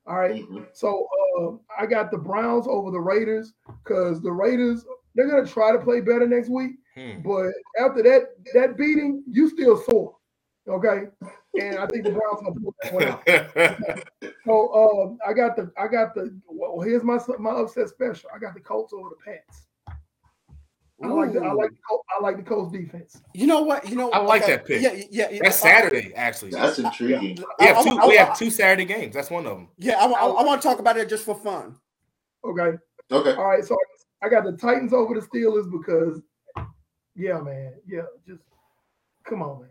All 0.07 0.19
right. 0.19 0.43
Mhm. 0.43 0.67
So 0.73 1.07
uh, 1.39 1.53
I 1.81 1.87
got 1.87 2.11
the 2.11 2.19
Browns 2.19 2.67
over 2.69 2.91
the 2.91 3.01
Raiders 3.01 3.55
because 3.85 4.21
the 4.21 4.33
Raiders 4.33 4.85
they're 5.15 5.29
gonna 5.29 5.47
try 5.47 5.73
to 5.73 5.79
play 5.79 6.01
better 6.01 6.27
next 6.27 6.49
week. 6.49 6.73
Hmm. 6.95 7.23
But 7.23 7.53
after 7.79 8.03
that 8.03 8.35
that 8.55 8.77
beating, 8.77 9.23
you 9.29 9.49
still 9.49 9.77
sore. 9.77 10.17
Okay. 10.69 11.09
And 11.61 11.79
I 11.79 11.87
think 11.87 12.05
the 12.05 12.11
Browns 12.11 12.43
gonna 12.43 12.61
pull 12.61 12.75
that 12.83 12.93
one 12.93 13.05
out. 13.05 14.05
So 14.45 14.75
um, 14.75 15.19
I 15.27 15.33
got 15.33 15.55
the 15.57 15.71
I 15.79 15.87
got 15.87 16.15
the 16.15 16.37
well 16.47 16.81
here's 16.81 17.05
my 17.05 17.19
my 17.39 17.51
upset 17.51 17.89
special. 17.89 18.29
I 18.35 18.39
got 18.39 18.55
the 18.55 18.61
Colts 18.61 18.93
over 18.93 19.11
the 19.11 19.17
Pats. 19.25 19.67
I 21.03 21.09
like 21.09 21.33
the 21.33 21.41
I 21.41 21.53
like 21.53 21.71
the 21.71 21.99
I 22.19 22.23
like 22.23 22.37
the 22.37 22.43
Colts 22.43 22.73
defense. 22.73 23.21
You 23.35 23.47
know 23.47 23.63
what? 23.63 23.89
You 23.89 23.97
know 23.97 24.11
I 24.11 24.19
like 24.19 24.43
okay, 24.43 24.53
that 24.53 24.67
pick. 24.67 24.83
Yeah, 24.83 24.93
yeah. 25.11 25.29
yeah. 25.31 25.41
That's 25.43 25.57
Saturday, 25.57 26.15
actually. 26.15 26.51
That's 26.53 26.79
intriguing. 26.79 27.39
we 27.59 27.67
have 27.67 27.83
two. 27.85 27.99
I- 28.01 28.07
we 28.07 28.17
have 28.17 28.39
two 28.39 28.51
Saturday 28.51 28.85
games. 28.85 29.15
That's 29.15 29.31
one 29.31 29.47
of 29.47 29.57
them. 29.57 29.69
Yeah, 29.79 29.95
I, 29.95 30.07
I, 30.07 30.27
I 30.27 30.45
want 30.45 30.63
to 30.63 30.69
talk 30.69 30.79
about 30.79 30.97
it 30.97 31.09
just 31.09 31.25
for 31.25 31.35
fun. 31.35 31.77
Okay. 32.45 32.77
Okay. 33.11 33.35
All 33.35 33.45
right. 33.45 33.65
So 33.65 33.77
I 34.23 34.29
got 34.29 34.45
the 34.45 34.53
Titans 34.53 34.93
over 34.93 35.15
the 35.15 35.27
Steelers 35.27 35.71
because 35.71 36.21
yeah, 37.17 37.41
man. 37.41 37.75
Yeah, 37.87 38.03
just 38.27 38.43
come 39.25 39.43
on, 39.43 39.61
man. 39.63 39.69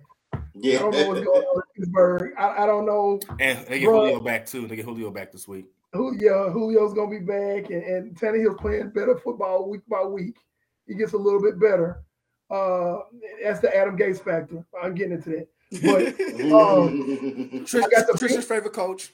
Yeah. 0.53 0.71
I 0.71 0.73
Yeah. 0.73 0.79
don't 0.79 0.91
know 0.93 1.07
what's 1.09 1.25
going 1.25 1.41
on 1.43 1.61
in 1.77 1.83
Pittsburgh. 1.83 2.33
I, 2.37 2.63
I 2.63 2.65
don't 2.65 2.85
know 2.85 3.19
And 3.39 3.59
they 3.67 3.79
get 3.79 3.89
Bruh. 3.89 4.07
Julio 4.07 4.19
back 4.19 4.45
too. 4.45 4.67
They 4.67 4.75
get 4.75 4.85
Julio 4.85 5.11
back 5.11 5.31
this 5.31 5.47
week. 5.47 5.65
who 5.93 6.15
yeah, 6.19 6.49
Julio's 6.53 6.93
gonna 6.93 7.09
be 7.09 7.19
back 7.19 7.69
and, 7.69 7.83
and 7.83 8.15
Tannehill's 8.19 8.59
playing 8.59 8.89
better 8.91 9.17
football 9.17 9.69
week 9.69 9.81
by 9.89 10.03
week. 10.03 10.35
He 10.87 10.95
gets 10.95 11.13
a 11.13 11.17
little 11.17 11.41
bit 11.41 11.59
better. 11.59 12.03
Uh 12.49 12.99
that's 13.43 13.59
the 13.59 13.75
Adam 13.75 13.97
Gase 13.97 14.23
factor. 14.23 14.65
I'm 14.81 14.93
getting 14.95 15.13
into 15.13 15.29
that. 15.29 15.47
But 15.83 16.17
Trish, 16.17 17.75
I 17.83 17.89
got 17.89 18.07
the- 18.07 18.13
Trish's 18.13 18.45
favorite 18.45 18.73
coach. 18.73 19.13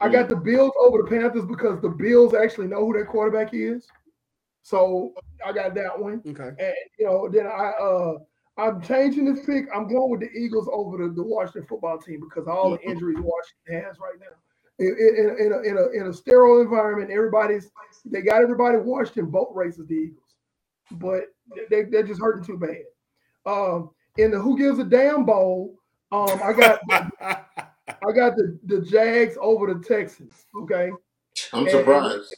I 0.00 0.08
got 0.08 0.28
the 0.28 0.36
Bills 0.36 0.72
over 0.80 0.98
the 0.98 1.08
Panthers 1.08 1.44
because 1.44 1.80
the 1.80 1.88
Bills 1.88 2.34
actually 2.34 2.66
know 2.66 2.84
who 2.84 2.92
their 2.92 3.06
quarterback 3.06 3.50
is. 3.54 3.86
So 4.62 5.12
I 5.44 5.52
got 5.52 5.74
that 5.74 5.98
one. 5.98 6.22
Okay. 6.26 6.50
And 6.58 6.74
you 6.98 7.06
know, 7.06 7.28
then 7.28 7.46
I 7.46 7.70
uh 7.80 8.14
I'm 8.58 8.82
changing 8.82 9.32
this 9.32 9.44
pick. 9.46 9.66
I'm 9.74 9.88
going 9.88 10.10
with 10.10 10.20
the 10.20 10.30
Eagles 10.38 10.68
over 10.72 10.98
the, 10.98 11.12
the 11.14 11.22
Washington 11.22 11.66
football 11.68 11.98
team 11.98 12.20
because 12.20 12.46
of 12.46 12.54
all 12.54 12.70
the 12.70 12.80
injuries 12.82 13.18
Washington 13.20 13.88
has 13.88 13.98
right 13.98 14.18
now. 14.20 14.36
In, 14.78 14.86
in, 14.88 15.46
in, 15.46 15.52
a, 15.52 15.58
in, 15.62 15.78
a, 15.78 16.02
in 16.02 16.06
a 16.08 16.12
sterile 16.12 16.60
environment, 16.60 17.10
everybody's 17.10 17.70
they 18.04 18.20
got 18.20 18.42
everybody 18.42 18.76
Washington 18.78 19.26
boat 19.30 19.52
races 19.54 19.86
the 19.86 19.94
Eagles, 19.94 20.21
but 20.92 21.24
they 21.70 21.84
they're 21.84 22.02
just 22.02 22.20
hurting 22.20 22.44
too 22.44 22.58
bad. 22.58 22.82
Um, 23.46 23.90
in 24.18 24.30
the 24.30 24.38
Who 24.38 24.56
Gives 24.58 24.78
a 24.78 24.84
Damn 24.84 25.24
Bowl, 25.24 25.78
um, 26.10 26.40
I 26.42 26.52
got 26.52 26.80
I 27.88 28.12
got 28.14 28.36
the 28.36 28.58
the 28.66 28.80
Jags 28.80 29.36
over 29.40 29.72
the 29.72 29.80
Texans. 29.80 30.46
Okay, 30.56 30.90
I'm 31.52 31.68
surprised. 31.68 32.36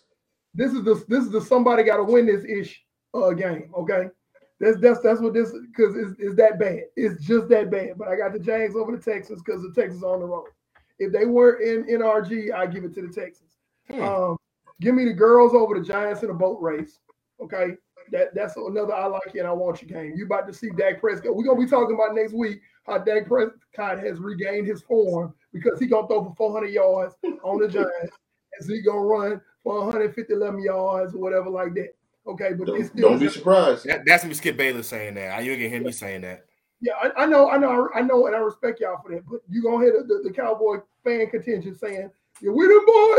this 0.54 0.72
is 0.72 0.84
the 0.84 1.02
this 1.08 1.24
is 1.24 1.30
the 1.30 1.40
somebody 1.40 1.82
got 1.82 1.96
to 1.96 2.04
win 2.04 2.26
this 2.26 2.44
ish 2.44 2.84
uh 3.14 3.30
game. 3.30 3.70
Okay, 3.76 4.08
that's 4.60 4.78
that's 4.80 5.00
that's 5.00 5.20
what 5.20 5.34
this 5.34 5.52
because 5.52 5.96
it's, 5.96 6.14
it's 6.18 6.36
that 6.36 6.58
bad. 6.58 6.82
It's 6.96 7.22
just 7.24 7.48
that 7.48 7.70
bad. 7.70 7.98
But 7.98 8.08
I 8.08 8.16
got 8.16 8.32
the 8.32 8.38
Jags 8.38 8.76
over 8.76 8.96
the 8.96 9.02
Texans 9.02 9.42
because 9.42 9.62
the 9.62 9.72
Texans 9.80 10.02
are 10.02 10.14
on 10.14 10.20
the 10.20 10.26
road. 10.26 10.46
If 10.98 11.12
they 11.12 11.26
were 11.26 11.56
in 11.56 11.84
NRG, 11.84 12.52
I 12.52 12.66
give 12.66 12.84
it 12.84 12.94
to 12.94 13.02
the 13.02 13.12
Texans. 13.12 13.56
Hmm. 13.90 14.02
Um, 14.02 14.36
give 14.80 14.94
me 14.94 15.04
the 15.04 15.12
girls 15.12 15.52
over 15.52 15.78
the 15.78 15.84
Giants 15.84 16.22
in 16.22 16.30
a 16.30 16.34
boat 16.34 16.60
race. 16.62 17.00
Okay, 17.42 17.76
that 18.12 18.34
that's 18.34 18.56
another 18.56 18.94
I 18.94 19.06
like 19.06 19.34
it. 19.34 19.38
And 19.38 19.48
I 19.48 19.52
want 19.52 19.82
you 19.82 19.88
game. 19.88 20.14
You 20.16 20.26
about 20.26 20.46
to 20.48 20.54
see 20.54 20.70
Dak 20.70 21.00
Prescott. 21.00 21.34
We're 21.34 21.44
gonna 21.44 21.60
be 21.60 21.68
talking 21.68 21.94
about 21.94 22.14
next 22.14 22.32
week 22.32 22.60
how 22.86 22.98
Dak 22.98 23.26
Prescott 23.26 23.98
has 23.98 24.18
regained 24.18 24.66
his 24.66 24.82
form 24.82 25.34
because 25.52 25.78
he 25.78 25.86
gonna 25.86 26.06
throw 26.06 26.24
for 26.24 26.34
400 26.36 26.68
yards 26.68 27.14
on 27.42 27.58
the 27.58 27.68
Giants, 27.68 27.90
and 28.58 28.66
so 28.66 28.72
he 28.72 28.82
gonna 28.82 29.00
run 29.00 29.40
for 29.62 29.80
150 29.80 30.32
11 30.32 30.62
yards 30.62 31.14
or 31.14 31.18
whatever 31.18 31.50
like 31.50 31.74
that. 31.74 31.94
Okay, 32.26 32.52
but 32.54 32.66
they 32.66 32.72
Don't, 32.72 32.86
still 32.86 33.08
don't 33.10 33.18
be 33.18 33.28
surprised. 33.28 33.84
That, 33.84 34.02
that's 34.06 34.24
me, 34.24 34.32
Skip 34.32 34.56
Bayless 34.56 34.88
saying 34.88 35.14
that. 35.14 35.44
You 35.44 35.56
can 35.56 35.68
hear 35.68 35.82
me 35.82 35.92
saying 35.92 36.22
that. 36.22 36.46
Yeah, 36.80 36.94
I, 37.02 37.24
I 37.24 37.26
know, 37.26 37.50
I 37.50 37.58
know, 37.58 37.88
I 37.94 38.00
know, 38.00 38.26
and 38.26 38.34
I 38.34 38.38
respect 38.38 38.80
y'all 38.80 39.00
for 39.02 39.12
that. 39.12 39.24
But 39.28 39.40
you 39.48 39.62
gonna 39.62 39.84
hear 39.84 39.92
the, 39.92 40.04
the, 40.04 40.28
the 40.28 40.34
Cowboy 40.34 40.78
fan 41.02 41.28
contingent 41.30 41.78
saying, 41.78 42.10
"Yeah, 42.40 42.50
we 42.50 42.66
the 42.66 42.82
boy." 42.86 43.16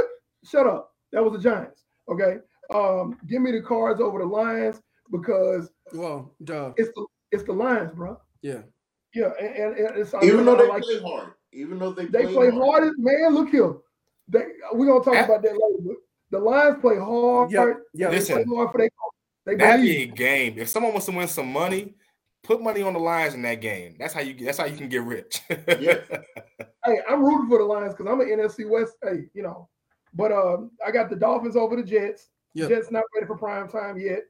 Shut 0.50 0.68
up. 0.68 0.94
That 1.12 1.24
was 1.24 1.34
the 1.34 1.40
Giants. 1.40 1.84
Okay. 2.10 2.38
Um, 2.74 3.18
give 3.28 3.42
me 3.42 3.52
the 3.52 3.62
cards 3.62 4.02
over 4.02 4.20
the 4.20 4.26
Lions 4.26 4.82
because 5.12 5.70
Well, 5.94 6.34
duh. 6.44 6.74
it's 6.78 6.90
the 6.96 7.06
it's 7.32 7.44
the 7.44 7.54
Lions, 7.54 7.92
bro. 7.94 8.20
Yeah. 8.42 8.62
Yeah, 9.14 9.32
and, 9.40 9.56
and, 9.56 9.78
and 9.78 9.98
it's 9.98 10.14
Even 10.24 10.46
though 10.46 10.56
they 10.58 10.68
like- 10.68 10.84
play 10.84 11.00
hard. 11.02 11.30
Even 11.54 11.80
though 11.80 11.92
they, 11.94 12.06
they 12.06 12.26
play 12.28 12.50
hard. 12.52 12.84
as- 12.84 12.92
Man, 12.98 13.34
look 13.34 13.50
here. 13.50 13.76
They, 14.28 14.44
we're 14.74 14.88
gonna 14.88 15.04
talk 15.04 15.14
That- 15.14 15.26
about 15.26 15.42
that 15.44 15.52
later. 15.54 15.78
But 15.86 15.96
the 16.32 16.40
Lions 16.40 16.78
play 16.82 16.98
hard. 16.98 17.52
Yeah. 17.52 17.74
Yeah. 17.94 18.10
They 18.10 18.16
Listen. 18.18 18.44
play 18.44 18.56
hard 18.56 18.72
for 18.72 18.78
their 18.80 18.90
they 19.46 19.56
That 19.56 19.78
believe. 19.78 20.08
be 20.08 20.12
a 20.12 20.16
game. 20.16 20.58
If 20.58 20.70
someone 20.70 20.92
wants 20.92 21.06
to 21.06 21.12
win 21.12 21.28
some 21.28 21.52
money, 21.54 21.94
put 22.44 22.62
money 22.64 22.82
on 22.82 22.94
the 22.94 23.00
lines 23.00 23.36
in 23.36 23.44
that 23.44 23.62
game. 23.62 23.96
That's 24.00 24.14
how 24.14 24.22
you. 24.22 24.34
That's 24.44 24.58
how 24.58 24.66
you 24.66 24.76
can 24.76 24.90
get 24.90 25.04
rich. 25.04 25.42
Yeah. 25.50 26.00
Hey, 26.88 27.00
I'm 27.10 27.24
rooting 27.26 27.50
for 27.50 27.58
the 27.58 27.64
Lions 27.64 27.96
because 27.96 28.12
I'm 28.12 28.22
an 28.22 28.28
NFC 28.28 28.70
West. 28.70 28.94
Hey, 29.04 29.26
you 29.34 29.42
know, 29.42 29.68
but 30.14 30.32
um, 30.32 30.70
I 30.86 30.92
got 30.92 31.10
the 31.10 31.16
Dolphins 31.16 31.56
over 31.56 31.76
the 31.76 31.82
Jets. 31.82 32.30
Yep. 32.56 32.70
Jets 32.70 32.92
not 32.92 33.04
ready 33.14 33.28
for 33.28 33.38
prime 33.38 33.68
time 33.68 34.00
yet. 34.00 34.24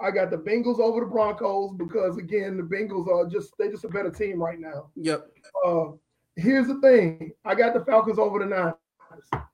I 0.00 0.10
got 0.10 0.30
the 0.30 0.36
Bengals 0.36 0.80
over 0.80 1.00
the 1.00 1.06
Broncos 1.06 1.74
because 1.76 2.16
again, 2.16 2.56
the 2.56 2.62
Bengals 2.62 3.08
are 3.08 3.28
just 3.28 3.54
they're 3.58 3.70
just 3.70 3.84
a 3.84 3.88
better 3.88 4.10
team 4.10 4.42
right 4.42 4.58
now. 4.58 4.90
Yep. 4.96 5.26
Uh, 5.64 5.86
here's 6.36 6.66
the 6.66 6.80
thing: 6.80 7.32
I 7.44 7.54
got 7.54 7.74
the 7.74 7.84
Falcons 7.84 8.18
over 8.18 8.38
the 8.38 8.46
Niners 8.46 8.74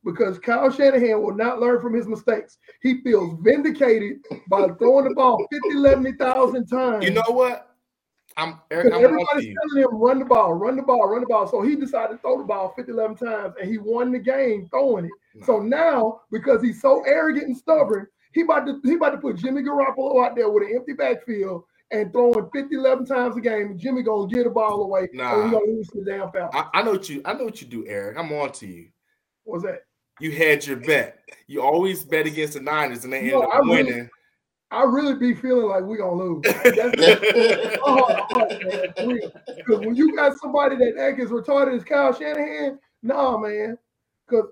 because 0.04 0.38
Kyle 0.38 0.70
Shanahan 0.70 1.20
will 1.22 1.34
not 1.34 1.60
learn 1.60 1.80
from 1.80 1.94
his 1.94 2.06
mistakes. 2.06 2.58
He 2.82 3.02
feels 3.02 3.38
vindicated 3.42 4.18
by 4.48 4.68
throwing 4.78 5.08
the 5.08 5.14
ball 5.14 5.46
50, 5.50 5.76
11,000 5.76 6.66
times. 6.66 7.04
you 7.04 7.10
know 7.10 7.22
what? 7.28 7.65
I'm 8.36 8.50
I'm 8.50 8.58
everybody's 8.70 9.54
telling 9.54 9.82
him 9.84 9.88
run 9.92 10.18
the 10.18 10.24
ball, 10.24 10.52
run 10.52 10.76
the 10.76 10.82
ball, 10.82 11.08
run 11.08 11.20
the 11.22 11.26
ball. 11.26 11.46
So 11.46 11.62
he 11.62 11.74
decided 11.76 12.14
to 12.16 12.18
throw 12.18 12.38
the 12.38 12.44
ball 12.44 12.72
50, 12.76 12.92
11 12.92 13.16
times 13.16 13.54
and 13.60 13.70
he 13.70 13.78
won 13.78 14.12
the 14.12 14.18
game 14.18 14.66
throwing 14.70 15.06
it. 15.06 15.44
So 15.44 15.58
now, 15.60 16.20
because 16.30 16.62
he's 16.62 16.80
so 16.80 17.02
arrogant 17.06 17.46
and 17.46 17.56
stubborn, 17.56 18.06
he 18.32 18.42
about 18.42 18.66
to 18.66 18.80
he 18.84 18.94
about 18.94 19.10
to 19.10 19.18
put 19.18 19.36
Jimmy 19.36 19.62
Garoppolo 19.62 20.24
out 20.26 20.36
there 20.36 20.50
with 20.50 20.64
an 20.64 20.74
empty 20.76 20.92
backfield 20.92 21.64
and 21.92 22.12
throwing 22.12 22.50
50, 22.52 22.74
11 22.74 23.06
times 23.06 23.36
a 23.36 23.40
game. 23.40 23.78
Jimmy 23.78 24.02
gonna 24.02 24.26
get 24.28 24.44
the 24.44 24.50
ball 24.50 24.82
away 24.82 25.08
Nah. 25.12 25.42
and 25.42 25.52
gonna 25.52 25.64
lose 25.64 25.88
the 25.88 26.04
damn 26.04 26.30
Falcons. 26.32 26.50
I, 26.74 26.80
I 26.80 26.82
know 26.82 26.92
what 26.92 27.08
you. 27.08 27.22
I 27.24 27.32
know 27.32 27.44
what 27.44 27.62
you 27.62 27.68
do, 27.68 27.86
Eric. 27.86 28.18
I'm 28.18 28.30
on 28.32 28.52
to 28.52 28.66
you. 28.66 28.88
What's 29.44 29.64
that? 29.64 29.80
You 30.20 30.32
had 30.32 30.66
your 30.66 30.76
bet. 30.76 31.18
You 31.46 31.62
always 31.62 32.02
bet 32.04 32.26
against 32.26 32.54
the 32.54 32.60
Niners, 32.60 33.04
and 33.04 33.12
they 33.12 33.30
end 33.30 33.34
up 33.34 33.48
I 33.52 33.58
really- 33.58 33.70
winning. 33.84 34.10
I 34.76 34.82
really 34.82 35.14
be 35.14 35.34
feeling 35.34 35.68
like 35.68 35.84
we 35.84 35.96
gonna 35.96 36.22
lose. 36.22 36.42
That's 36.44 37.78
oh, 37.82 38.26
oh, 38.34 38.46
man, 38.62 38.92
for 38.94 39.06
real. 39.06 39.32
Because 39.56 39.80
when 39.80 39.94
you 39.94 40.14
got 40.14 40.36
somebody 40.38 40.76
that 40.76 40.98
act 40.98 41.18
as 41.18 41.30
retarded 41.30 41.76
as 41.76 41.82
Kyle 41.82 42.12
Shanahan, 42.12 42.78
nah, 43.02 43.38
man. 43.38 43.78
Because 44.28 44.50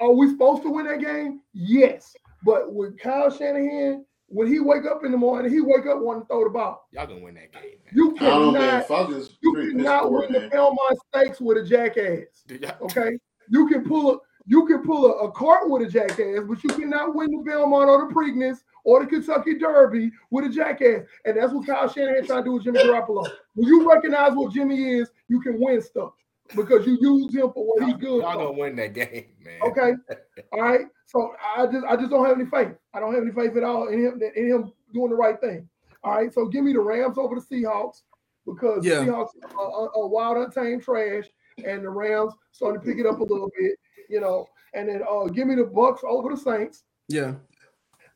are 0.00 0.12
we 0.12 0.28
supposed 0.28 0.62
to 0.64 0.70
win 0.70 0.86
that 0.86 1.00
game? 1.00 1.42
Yes. 1.52 2.16
But 2.44 2.74
with 2.74 2.98
Kyle 2.98 3.30
Shanahan, 3.30 4.04
when 4.26 4.48
he 4.48 4.58
wake 4.58 4.86
up 4.86 5.04
in 5.04 5.12
the 5.12 5.18
morning, 5.18 5.52
he 5.52 5.60
wake 5.60 5.86
up 5.86 6.00
wanting 6.00 6.22
to 6.22 6.26
throw 6.26 6.42
the 6.42 6.50
ball. 6.50 6.88
Y'all 6.92 7.06
gonna 7.06 7.20
win 7.20 7.34
that 7.34 7.52
game, 7.52 7.62
man. 7.84 7.92
You 7.92 8.16
I 8.18 8.24
don't 8.24 8.52
man. 8.54 8.84
cannot, 8.84 9.28
you 9.40 9.54
cannot 9.54 10.02
poor, 10.02 10.20
win 10.22 10.32
the 10.32 10.40
man. 10.40 10.50
Belmont 10.50 10.98
Stakes 11.14 11.40
with 11.40 11.58
a 11.58 11.62
jackass. 11.64 12.42
Okay, 12.82 13.16
you 13.48 13.68
can 13.68 13.84
pull 13.84 14.14
a 14.14 14.18
you 14.46 14.66
can 14.66 14.82
pull 14.82 15.06
a, 15.06 15.26
a 15.26 15.30
cart 15.30 15.70
with 15.70 15.86
a 15.86 15.90
jackass, 15.90 16.40
but 16.48 16.64
you 16.64 16.70
cannot 16.70 17.14
win 17.14 17.30
the 17.30 17.44
Belmont 17.44 17.88
or 17.88 18.08
the 18.08 18.14
Preakness 18.14 18.58
or 18.84 19.00
the 19.00 19.06
Kentucky 19.06 19.58
Derby 19.58 20.10
with 20.30 20.44
a 20.46 20.48
jackass. 20.48 21.02
And 21.24 21.36
that's 21.36 21.52
what 21.52 21.66
Kyle 21.66 21.88
Shanahan 21.88 22.26
trying 22.26 22.44
to 22.44 22.44
do 22.44 22.52
with 22.54 22.64
Jimmy 22.64 22.80
Garoppolo. 22.80 23.26
When 23.54 23.66
you 23.68 23.88
recognize 23.90 24.32
what 24.34 24.52
Jimmy 24.52 24.98
is, 24.98 25.10
you 25.28 25.40
can 25.40 25.60
win 25.60 25.80
stuff 25.82 26.12
because 26.56 26.86
you 26.86 26.98
use 27.00 27.34
him 27.34 27.52
for 27.52 27.64
what 27.66 27.84
he's 27.84 27.96
good. 27.96 28.22
Y'all 28.22 28.32
for. 28.32 28.38
gonna 28.46 28.52
win 28.52 28.76
that 28.76 28.92
game, 28.94 29.26
man. 29.44 29.60
Okay, 29.62 29.92
all 30.52 30.62
right. 30.62 30.86
So 31.06 31.32
I 31.56 31.66
just 31.66 31.84
I 31.86 31.96
just 31.96 32.10
don't 32.10 32.24
have 32.26 32.38
any 32.38 32.48
faith. 32.48 32.74
I 32.94 33.00
don't 33.00 33.14
have 33.14 33.22
any 33.22 33.32
faith 33.32 33.56
at 33.56 33.62
all 33.64 33.88
in 33.88 34.04
him 34.04 34.20
in 34.36 34.46
him 34.46 34.72
doing 34.94 35.10
the 35.10 35.16
right 35.16 35.40
thing. 35.40 35.68
All 36.02 36.14
right. 36.16 36.32
So 36.32 36.46
give 36.46 36.64
me 36.64 36.72
the 36.72 36.80
Rams 36.80 37.18
over 37.18 37.34
the 37.34 37.40
Seahawks 37.42 38.02
because 38.46 38.84
Yeah. 38.84 39.00
the 39.00 39.06
Seahawks 39.10 39.28
are, 39.58 39.70
are, 39.72 39.88
are 39.96 40.08
wild, 40.08 40.38
untamed 40.38 40.82
trash, 40.82 41.24
and 41.64 41.84
the 41.84 41.90
Rams 41.90 42.32
starting 42.52 42.80
to 42.80 42.86
pick 42.86 42.98
it 42.98 43.06
up 43.06 43.20
a 43.20 43.24
little 43.24 43.50
bit. 43.58 43.76
You 44.08 44.20
know, 44.20 44.46
and 44.74 44.88
then 44.88 45.02
uh, 45.08 45.24
give 45.26 45.46
me 45.46 45.54
the 45.56 45.64
Bucs 45.64 46.02
over 46.04 46.30
the 46.34 46.36
Saints. 46.40 46.84
Yeah. 47.08 47.34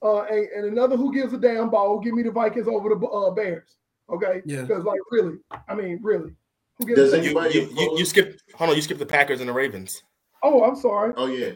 Uh, 0.05 0.23
and, 0.25 0.49
and 0.55 0.65
another 0.67 0.97
who 0.97 1.13
gives 1.13 1.33
a 1.33 1.39
damn 1.39 1.71
ball? 1.71 1.99
Give 1.99 2.15
me 2.15 2.23
the 2.23 2.31
Vikings 2.31 2.69
over 2.69 2.91
the 2.91 3.07
uh, 3.07 3.31
Bears. 3.31 3.77
Okay. 4.11 4.43
Yeah. 4.45 4.63
Because 4.63 4.85
like 4.85 5.01
really, 5.11 5.39
I 5.67 5.75
mean 5.75 5.99
really, 6.03 6.33
who 6.79 6.87
gives 6.87 7.01
Does 7.01 7.13
a 7.15 7.17
it- 7.17 7.23
damn? 7.23 7.33
You, 7.33 7.39
Anybody 7.41 7.59
you, 7.59 7.69
you, 7.93 7.99
you 8.01 8.05
skipped. 8.05 8.43
Hold 8.55 8.71
on. 8.71 8.77
You 8.77 8.83
skipped 8.83 9.01
the 9.01 9.07
Packers 9.07 9.41
and 9.41 9.49
the 9.49 9.53
Ravens. 9.55 10.03
Oh, 10.43 10.63
I'm 10.63 10.77
sorry. 10.77 11.15
Oh 11.17 11.27
yeah. 11.27 11.53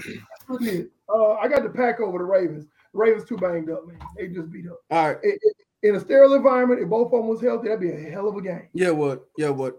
sure 0.47 0.59
did. 0.59 0.89
Uh, 1.09 1.35
I 1.35 1.47
got 1.49 1.63
the 1.63 1.69
pack 1.69 2.01
over 2.01 2.17
the 2.19 2.25
Ravens. 2.25 2.65
The 2.95 2.99
Ravens 2.99 3.25
too 3.29 3.37
banged 3.37 3.71
up, 3.71 3.87
man. 3.87 3.99
They 4.17 4.29
just 4.29 4.51
beat 4.51 4.67
up. 4.67 4.79
All 4.91 5.09
right. 5.09 5.19
It- 5.23 5.39
it- 5.43 5.57
in 5.85 5.95
a 5.95 6.01
sterile 6.01 6.35
environment, 6.35 6.81
if 6.81 6.89
both 6.89 7.13
of 7.13 7.21
them 7.21 7.29
was 7.29 7.41
healthy, 7.41 7.69
that'd 7.69 7.79
be 7.81 7.91
a 7.93 8.11
hell 8.11 8.27
of 8.29 8.35
a 8.35 8.43
game. 8.43 8.67
Yeah, 8.73 8.91
what? 8.91 9.25
Yeah, 9.37 9.51
what? 9.51 9.77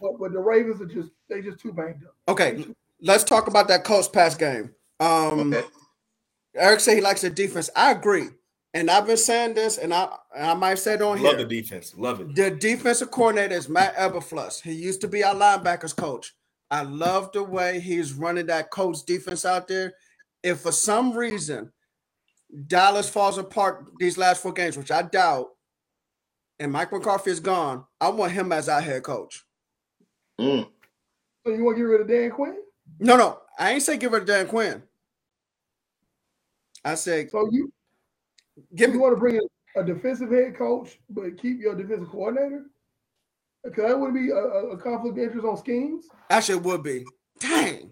But, 0.00 0.12
but 0.18 0.32
the 0.32 0.38
Ravens 0.38 0.80
are 0.80 0.86
just 0.86 1.10
they 1.28 1.42
just 1.42 1.58
too 1.58 1.72
banged 1.74 2.02
up. 2.06 2.14
Okay, 2.26 2.64
let's 3.02 3.22
talk 3.22 3.48
about 3.48 3.68
that 3.68 3.84
Colts 3.84 4.08
pass 4.08 4.34
game. 4.34 4.70
Um, 4.98 5.52
Okay. 5.52 5.66
Eric 6.54 6.80
said 6.80 6.94
he 6.94 7.00
likes 7.00 7.22
the 7.22 7.30
defense. 7.30 7.70
I 7.74 7.92
agree, 7.92 8.28
and 8.74 8.90
I've 8.90 9.06
been 9.06 9.16
saying 9.16 9.54
this, 9.54 9.78
and 9.78 9.92
I 9.92 10.08
and 10.36 10.46
I 10.46 10.54
might 10.54 10.78
say 10.78 10.94
it 10.94 11.02
on 11.02 11.10
Love 11.10 11.18
here. 11.18 11.28
Love 11.30 11.38
the 11.38 11.62
defense. 11.62 11.94
Love 11.96 12.20
it. 12.20 12.34
The 12.34 12.50
defensive 12.50 13.10
coordinator 13.10 13.54
is 13.54 13.68
Matt 13.68 13.96
Eberflus. 13.96 14.62
He 14.62 14.72
used 14.72 15.00
to 15.02 15.08
be 15.08 15.24
our 15.24 15.34
linebackers 15.34 15.96
coach. 15.96 16.34
I 16.70 16.82
love 16.82 17.32
the 17.32 17.42
way 17.42 17.80
he's 17.80 18.14
running 18.14 18.46
that 18.46 18.70
Colts 18.70 19.02
defense 19.02 19.44
out 19.44 19.68
there. 19.68 19.92
If 20.42 20.60
for 20.60 20.72
some 20.72 21.12
reason 21.12 21.70
Dallas 22.66 23.08
falls 23.08 23.38
apart 23.38 23.86
these 23.98 24.18
last 24.18 24.42
four 24.42 24.52
games, 24.52 24.76
which 24.76 24.90
I 24.90 25.02
doubt, 25.02 25.48
and 26.58 26.72
Mike 26.72 26.92
McCarthy 26.92 27.30
is 27.30 27.40
gone, 27.40 27.84
I 28.00 28.08
want 28.08 28.32
him 28.32 28.52
as 28.52 28.68
our 28.68 28.80
head 28.80 29.02
coach. 29.02 29.44
Mm. 30.40 30.68
So 31.46 31.52
you 31.52 31.64
want 31.64 31.76
to 31.76 31.82
get 31.82 31.88
rid 31.88 32.00
of 32.00 32.08
Dan 32.08 32.30
Quinn? 32.30 32.56
No, 32.98 33.16
no, 33.16 33.40
I 33.58 33.72
ain't 33.72 33.82
say 33.82 33.96
get 33.96 34.10
rid 34.10 34.22
of 34.22 34.28
Dan 34.28 34.46
Quinn. 34.46 34.82
I 36.84 36.94
said 36.94 37.30
So 37.30 37.48
you 37.50 37.72
give 38.74 38.88
you 38.88 38.94
me 38.94 39.00
want 39.00 39.14
to 39.14 39.20
bring 39.20 39.36
in 39.36 39.42
a 39.76 39.84
defensive 39.84 40.30
head 40.30 40.56
coach, 40.56 40.98
but 41.10 41.40
keep 41.40 41.60
your 41.60 41.74
defensive 41.74 42.08
coordinator? 42.08 42.64
Because 43.64 43.88
that 43.90 43.98
would 43.98 44.14
be 44.14 44.30
a, 44.30 44.34
a 44.34 44.70
a 44.70 44.76
conflict 44.78 45.18
of 45.18 45.24
interest 45.24 45.46
on 45.46 45.56
schemes. 45.56 46.06
actually 46.30 46.58
it 46.58 46.64
would 46.64 46.82
be. 46.82 47.04
Dang. 47.38 47.90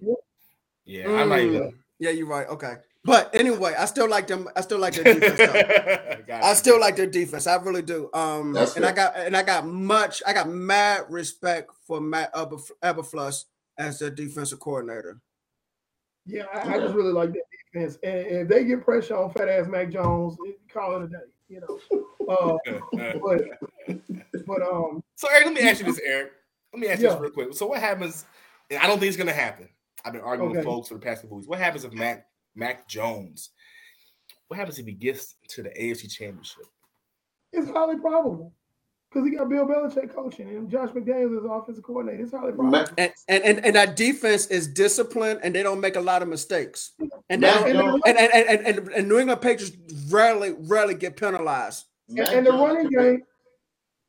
Yeah, 0.85 1.09
I'm 1.09 1.29
not 1.29 1.41
even. 1.41 1.61
Mm. 1.61 1.75
Yeah, 2.01 2.11
you're 2.11 2.27
right. 2.27 2.49
Okay. 2.49 2.75
But 3.05 3.35
anyway, 3.35 3.75
I 3.79 3.87
still 3.87 4.09
like 4.09 4.27
them. 4.27 4.49
I 4.55 4.61
still 4.61 4.79
like 4.79 4.95
their 4.95 5.05
defense. 5.05 5.39
though. 5.39 6.23
Got 6.27 6.45
I 6.45 6.55
still 6.55 6.79
like 6.79 6.97
their 6.97 7.07
defense. 7.07 7.47
I 7.47 7.57
really 7.57 7.83
do. 7.83 8.11
Um, 8.13 8.53
That's 8.53 8.77
and 8.77 8.85
I 8.85 8.93
got 8.93 9.17
and 9.17 9.37
I 9.37 9.43
got 9.43 9.67
much. 9.67 10.23
I 10.27 10.33
got 10.33 10.49
mad 10.49 11.05
respect 11.09 11.71
for 11.87 12.01
Matt 12.01 12.35
Eberf- 12.35 13.45
as 13.79 13.99
their 13.99 14.11
defensive 14.11 14.61
coordinator. 14.61 15.21
Yeah, 16.27 16.45
I, 16.53 16.75
I 16.75 16.79
just 16.79 16.95
really 16.95 17.13
like 17.13 17.33
that 17.33 17.43
defense. 17.73 17.99
And, 18.03 18.27
and 18.27 18.37
if 18.43 18.49
they 18.49 18.65
get 18.65 18.85
pressure 18.85 19.17
on 19.17 19.33
fat 19.33 19.49
ass 19.49 19.67
Mac 19.67 19.91
Jones, 19.91 20.37
call 20.73 20.97
it 20.97 21.05
a 21.05 21.09
day. 21.09 21.17
You 21.49 21.61
know. 21.61 21.79
Uh, 22.29 22.57
but 23.23 23.43
but 24.47 24.63
um 24.63 25.03
So 25.17 25.29
Eric, 25.33 25.47
let 25.47 25.55
me 25.55 25.61
ask 25.63 25.81
you 25.81 25.87
this, 25.87 26.01
Eric. 26.05 26.33
Let 26.73 26.81
me 26.81 26.89
ask 26.89 27.01
you 27.01 27.09
Yeah. 27.09 27.15
this 27.15 27.23
real 27.23 27.31
quick. 27.31 27.55
So 27.55 27.67
what 27.67 27.81
happens? 27.81 28.25
And 28.71 28.79
I 28.79 28.87
don't 28.87 29.01
think 29.01 29.09
it's 29.09 29.17
gonna 29.17 29.33
happen. 29.33 29.69
I've 30.05 30.13
been 30.13 30.23
arguing 30.23 30.53
with 30.53 30.65
folks 30.65 30.89
for 30.89 30.95
the 30.95 31.01
past 31.01 31.23
couple 31.23 31.37
weeks. 31.37 31.49
What 31.49 31.59
happens 31.59 31.85
if 31.85 31.93
Mac 31.93 32.27
Mac 32.55 32.89
Jones? 32.89 33.51
What 34.49 34.59
happens 34.59 34.79
if 34.79 34.87
he 34.87 34.93
gets 34.93 35.37
to 35.49 35.63
the 35.63 35.71
AFC 35.71 36.11
Championship? 36.11 36.65
it's 37.53 37.69
highly 37.71 37.99
probable. 37.99 38.53
Because 39.11 39.29
he 39.29 39.35
got 39.37 39.49
Bill 39.49 39.67
Belichick 39.67 40.15
coaching 40.15 40.49
and 40.51 40.71
Josh 40.71 40.91
McDaniels 40.91 41.37
is 41.37 41.45
offensive 41.45 41.83
coordinator. 41.83 42.23
It's 42.23 42.33
highly 42.33 42.53
probable. 42.53 42.95
And 42.97 43.13
and 43.29 43.43
and, 43.43 43.65
and 43.67 43.75
that 43.75 43.97
defense 43.97 44.47
is 44.47 44.69
disciplined 44.69 45.41
and 45.43 45.53
they 45.53 45.65
don't 45.65 45.81
make 45.81 45.97
a 45.97 46.01
lot 46.01 46.23
of 46.23 46.29
mistakes. 46.29 46.93
And 47.29 47.41
Mac 47.41 47.65
they 47.65 47.73
don't, 47.73 48.01
and, 48.07 48.17
and, 48.19 48.33
and, 48.33 48.67
and, 48.79 48.89
and 48.89 49.09
New 49.09 49.19
England 49.19 49.41
Patriots 49.41 49.77
rarely 50.11 50.55
rarely 50.61 50.95
get 50.95 51.17
penalized. 51.17 51.87
Mac 52.09 52.29
and 52.33 52.47
the 52.47 52.53
Jones 52.53 52.63
running 52.63 52.91
game, 52.91 53.23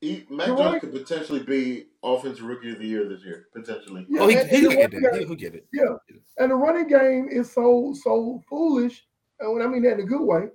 he, 0.00 0.24
Mac 0.30 0.46
Jones 0.46 0.60
right. 0.60 0.80
could 0.80 0.92
potentially 0.92 1.40
be 1.40 1.86
offensive 2.04 2.44
rookie 2.44 2.70
of 2.70 2.78
the 2.78 2.86
year 2.86 3.08
this 3.08 3.24
year, 3.24 3.46
potentially. 3.52 4.06
yeah, 4.08 4.20
oh, 4.20 4.28
he, 4.28 4.36
and- 4.36 4.50
he, 4.50 4.56
and 4.58 4.66
will 4.68 4.72
get 4.74 4.82
running 4.92 5.02
that. 5.02 5.12
game- 5.12 5.20
He, 5.20 5.26
will 5.26 5.36
get 5.36 5.54
it. 5.56 5.66
Yeah, 5.72 5.96
and 6.38 6.50
the 6.50 6.54
running 6.54 6.86
game 6.86 7.28
is 7.28 7.50
so 7.50 7.92
so 8.04 8.40
foolish, 8.48 9.04
and 9.40 9.52
when 9.52 9.62
I 9.62 9.66
mean 9.66 9.82
that 9.82 9.94
in 9.94 10.00
a 10.00 10.04
good 10.04 10.22
way, 10.22 10.46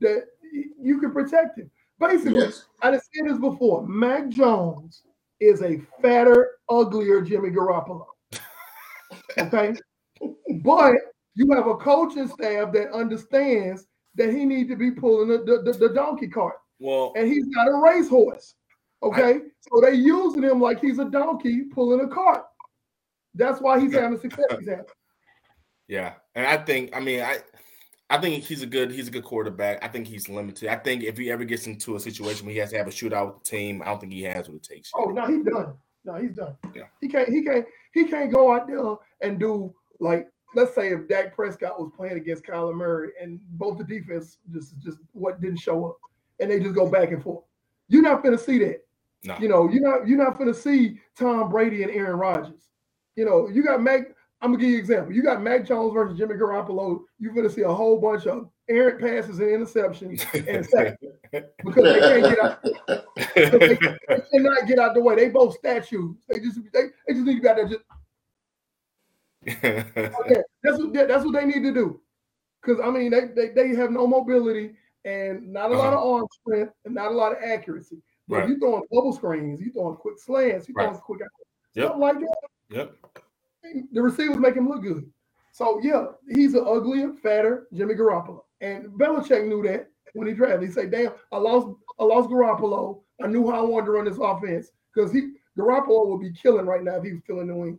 that 0.00 0.26
you 0.80 1.00
can 1.00 1.10
protect 1.10 1.58
him. 1.58 1.68
Basically, 1.98 2.40
Yes. 2.40 2.66
I 2.82 2.90
have 2.92 3.00
said 3.14 3.28
this 3.30 3.38
before. 3.38 3.86
Mac 3.86 4.28
Jones 4.28 5.02
is 5.40 5.62
a 5.62 5.80
fatter, 6.02 6.52
uglier 6.68 7.22
Jimmy 7.22 7.50
Garoppolo. 7.50 8.06
Okay, 9.38 9.74
but 10.62 10.94
you 11.34 11.52
have 11.52 11.66
a 11.66 11.76
coaching 11.76 12.26
staff 12.26 12.72
that 12.72 12.90
understands 12.92 13.86
that 14.14 14.32
he 14.32 14.44
needs 14.46 14.70
to 14.70 14.76
be 14.76 14.90
pulling 14.90 15.28
the, 15.28 15.38
the, 15.38 15.70
the, 15.72 15.78
the 15.78 15.94
donkey 15.94 16.26
cart, 16.26 16.56
Well, 16.80 17.12
and 17.16 17.28
he's 17.28 17.46
not 17.48 17.68
a 17.68 17.76
racehorse. 17.76 18.54
Okay, 19.02 19.40
so 19.60 19.80
they 19.82 19.92
using 19.94 20.42
him 20.42 20.60
like 20.60 20.80
he's 20.80 20.98
a 20.98 21.04
donkey 21.04 21.64
pulling 21.64 22.00
a 22.00 22.08
cart. 22.08 22.44
That's 23.34 23.60
why 23.60 23.78
he's 23.78 23.92
having 23.92 24.18
success. 24.18 24.46
He's 24.58 24.68
having. 24.68 24.86
yeah, 25.86 26.14
and 26.34 26.46
I 26.46 26.56
think 26.56 26.96
I 26.96 27.00
mean 27.00 27.20
I 27.20 27.38
I 28.08 28.18
think 28.18 28.44
he's 28.44 28.62
a 28.62 28.66
good 28.66 28.92
he's 28.92 29.08
a 29.08 29.10
good 29.10 29.24
quarterback. 29.24 29.82
I 29.82 29.88
think 29.88 30.06
he's 30.06 30.28
limited. 30.28 30.68
I 30.68 30.76
think 30.76 31.02
if 31.02 31.18
he 31.18 31.30
ever 31.30 31.44
gets 31.44 31.66
into 31.66 31.96
a 31.96 32.00
situation 32.00 32.46
where 32.46 32.52
he 32.52 32.60
has 32.60 32.70
to 32.70 32.78
have 32.78 32.86
a 32.86 32.90
shootout 32.90 33.34
with 33.34 33.42
the 33.42 33.50
team, 33.50 33.82
I 33.82 33.86
don't 33.86 34.00
think 34.00 34.12
he 34.12 34.22
has 34.22 34.48
what 34.48 34.56
it 34.56 34.62
takes. 34.62 34.90
Oh 34.94 35.06
no, 35.06 35.26
he's 35.26 35.44
done. 35.44 35.74
No, 36.04 36.14
he's 36.14 36.36
done. 36.36 36.56
Yeah. 36.74 36.84
He 37.00 37.08
can't. 37.08 37.28
He 37.28 37.42
can't. 37.42 37.66
He 37.92 38.04
can't 38.04 38.32
go 38.32 38.54
out 38.54 38.68
there 38.68 38.94
and 39.22 39.40
do 39.40 39.74
like. 39.98 40.28
Let's 40.54 40.74
say 40.74 40.88
if 40.92 41.08
Dak 41.08 41.34
Prescott 41.34 41.78
was 41.78 41.90
playing 41.94 42.16
against 42.16 42.44
Kyler 42.44 42.74
Murray 42.74 43.10
and 43.20 43.40
both 43.58 43.76
the 43.76 43.84
defense 43.84 44.38
just 44.52 44.78
just 44.78 44.98
what 45.12 45.40
didn't 45.40 45.58
show 45.58 45.86
up, 45.86 45.98
and 46.38 46.50
they 46.50 46.60
just 46.60 46.76
go 46.76 46.88
back 46.88 47.10
and 47.10 47.22
forth. 47.22 47.44
You're 47.88 48.02
not 48.02 48.22
gonna 48.22 48.38
see 48.38 48.58
that. 48.60 48.86
No. 49.24 49.36
You 49.40 49.48
know, 49.48 49.68
you're 49.68 49.82
not. 49.82 50.06
You're 50.06 50.22
not 50.24 50.38
gonna 50.38 50.54
see 50.54 51.00
Tom 51.18 51.50
Brady 51.50 51.82
and 51.82 51.90
Aaron 51.90 52.18
Rodgers. 52.18 52.68
You 53.16 53.24
know, 53.24 53.48
you 53.48 53.64
got 53.64 53.82
Mac. 53.82 54.14
I'm 54.42 54.52
gonna 54.52 54.60
give 54.62 54.70
you 54.70 54.76
an 54.76 54.80
example. 54.80 55.12
You 55.14 55.22
got 55.22 55.42
Mac 55.42 55.66
Jones 55.66 55.94
versus 55.94 56.18
Jimmy 56.18 56.34
Garoppolo. 56.34 57.00
You're 57.18 57.34
gonna 57.34 57.50
see 57.50 57.62
a 57.62 57.72
whole 57.72 57.98
bunch 57.98 58.26
of 58.26 58.50
errant 58.68 59.00
passes 59.00 59.38
and 59.38 59.48
interceptions 59.48 60.24
and 60.46 60.66
sacks 60.66 60.96
because 61.64 61.84
they 61.84 62.00
can't 62.00 62.22
get 62.22 62.44
out. 62.44 62.62
they, 63.34 63.58
they 64.08 64.22
cannot 64.32 64.66
get 64.66 64.78
out 64.78 64.94
the 64.94 65.00
way. 65.00 65.14
They 65.14 65.28
both 65.30 65.56
statues. 65.56 66.16
They 66.28 66.40
just 66.40 66.60
they, 66.72 66.82
they 67.06 67.14
just 67.14 67.24
need 67.26 67.36
to 67.36 67.42
be 67.42 67.48
out 67.48 67.56
there. 67.56 67.68
Just 67.68 67.84
okay. 69.64 70.42
That's 70.62 70.78
what 70.78 70.92
that's 70.92 71.24
what 71.24 71.32
they 71.32 71.46
need 71.46 71.62
to 71.62 71.72
do. 71.72 72.00
Because 72.60 72.80
I 72.84 72.90
mean, 72.90 73.10
they, 73.10 73.28
they 73.34 73.48
they 73.54 73.74
have 73.76 73.90
no 73.90 74.06
mobility 74.06 74.74
and 75.04 75.52
not 75.52 75.70
a 75.70 75.74
lot 75.74 75.92
of 75.92 76.00
uh-huh. 76.00 76.12
arm 76.12 76.26
strength 76.40 76.72
and 76.84 76.94
not 76.94 77.12
a 77.12 77.14
lot 77.14 77.32
of 77.32 77.38
accuracy. 77.42 78.02
But 78.28 78.38
Right. 78.38 78.48
you 78.48 78.58
throwing 78.58 78.82
bubble 78.90 79.12
screens, 79.12 79.60
you 79.60 79.72
throwing 79.72 79.96
quick 79.96 80.18
slants, 80.18 80.68
you 80.68 80.74
throwing 80.74 80.94
Right. 80.94 81.00
quick 81.00 81.20
Yep. 81.74 81.86
something 81.86 82.00
like 82.00 82.18
that. 82.18 82.38
yep. 82.70 82.96
The 83.92 84.02
receivers 84.02 84.38
make 84.38 84.54
him 84.54 84.68
look 84.68 84.82
good. 84.82 85.10
So 85.52 85.80
yeah, 85.82 86.06
he's 86.28 86.54
an 86.54 86.64
uglier, 86.66 87.12
fatter 87.22 87.66
Jimmy 87.72 87.94
Garoppolo. 87.94 88.42
And 88.60 88.86
Belichick 88.98 89.46
knew 89.46 89.62
that 89.64 89.88
when 90.14 90.26
he 90.28 90.34
drafted. 90.34 90.68
He 90.68 90.72
said, 90.74 90.90
"Damn, 90.90 91.12
I 91.32 91.38
lost, 91.38 91.68
I 91.98 92.04
lost 92.04 92.28
Garoppolo. 92.28 93.00
I 93.22 93.26
knew 93.26 93.50
how 93.50 93.58
I 93.64 93.68
wanted 93.68 93.86
to 93.86 93.92
run 93.92 94.04
this 94.04 94.18
offense 94.20 94.70
because 94.94 95.12
he 95.12 95.32
Garoppolo 95.58 96.08
would 96.08 96.20
be 96.20 96.32
killing 96.32 96.66
right 96.66 96.82
now 96.82 96.96
if 96.96 97.04
he 97.04 97.12
was 97.12 97.22
still 97.22 97.40
in 97.40 97.46
New 97.48 97.54
England. 97.54 97.78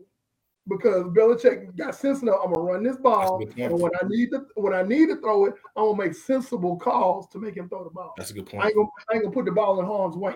Because 0.68 1.04
Belichick 1.06 1.78
got 1.78 1.96
sense 1.96 2.22
enough. 2.24 2.40
I'm 2.44 2.52
gonna 2.52 2.66
run 2.66 2.84
this 2.84 2.98
ball, 2.98 3.40
That's 3.40 3.52
a 3.52 3.56
good 3.56 3.56
point. 3.56 3.72
and 3.72 3.82
when 3.82 3.92
I 4.02 4.08
need 4.08 4.32
to, 4.32 4.46
when 4.56 4.74
I 4.74 4.82
need 4.82 5.08
to 5.10 5.16
throw 5.18 5.46
it, 5.46 5.54
I'm 5.78 5.86
gonna 5.86 5.98
make 6.04 6.14
sensible 6.14 6.76
calls 6.78 7.28
to 7.30 7.40
make 7.40 7.56
him 7.56 7.70
throw 7.70 7.84
the 7.86 7.90
ball. 7.90 8.14
That's 8.18 8.32
a 8.32 8.34
good 8.34 8.48
I 8.50 8.52
point. 8.52 8.66
ain't 8.66 8.76
gonna, 8.76 8.88
I 9.10 9.14
ain't 9.14 9.24
gonna 9.24 9.34
put 9.34 9.46
the 9.46 9.52
ball 9.52 9.80
in 9.80 9.86
harm's 9.86 10.18
way. 10.18 10.36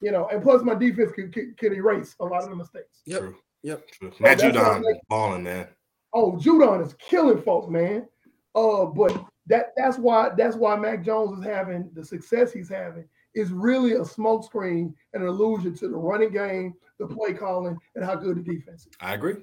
You 0.00 0.12
know, 0.12 0.28
and 0.32 0.42
plus 0.42 0.62
my 0.62 0.74
defense 0.74 1.12
can, 1.12 1.30
can, 1.30 1.54
can 1.58 1.74
erase 1.74 2.16
a 2.20 2.24
lot 2.24 2.44
of 2.44 2.48
the 2.50 2.56
mistakes. 2.56 3.02
Yep. 3.04 3.18
True. 3.20 3.36
Yep. 3.62 3.88
True. 3.92 4.12
Matt 4.20 4.38
that's 4.38 4.42
Judon 4.56 4.76
I'm 4.76 4.82
like- 4.82 5.00
balling, 5.08 5.42
man. 5.44 5.68
Oh, 6.12 6.32
Judon 6.32 6.84
is 6.84 6.94
killing 6.94 7.40
folks, 7.42 7.68
man. 7.70 8.06
Uh, 8.54 8.86
but 8.86 9.24
that 9.46 9.66
that's 9.76 9.96
why 9.98 10.30
that's 10.36 10.56
why 10.56 10.76
Mac 10.76 11.04
Jones 11.04 11.38
is 11.38 11.44
having 11.44 11.88
the 11.94 12.04
success 12.04 12.52
he's 12.52 12.68
having 12.68 13.04
is 13.34 13.52
really 13.52 13.92
a 13.92 14.00
smokescreen 14.00 14.92
and 15.14 15.22
an 15.22 15.28
allusion 15.28 15.72
to 15.76 15.88
the 15.88 15.96
running 15.96 16.32
game, 16.32 16.74
the 16.98 17.06
play 17.06 17.32
calling, 17.32 17.78
and 17.94 18.04
how 18.04 18.16
good 18.16 18.36
the 18.36 18.42
defense 18.42 18.86
is. 18.86 18.92
I 19.00 19.14
agree. 19.14 19.36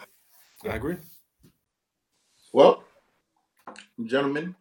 I 0.65 0.75
agree. 0.75 0.97
Well, 2.51 2.83
gentlemen, 4.05 4.55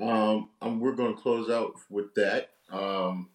um, 0.00 0.50
um, 0.60 0.80
we're 0.80 0.96
going 0.96 1.14
to 1.14 1.20
close 1.20 1.48
out 1.50 1.74
with 1.90 2.12
that. 2.14 2.50
Um, 2.70 3.28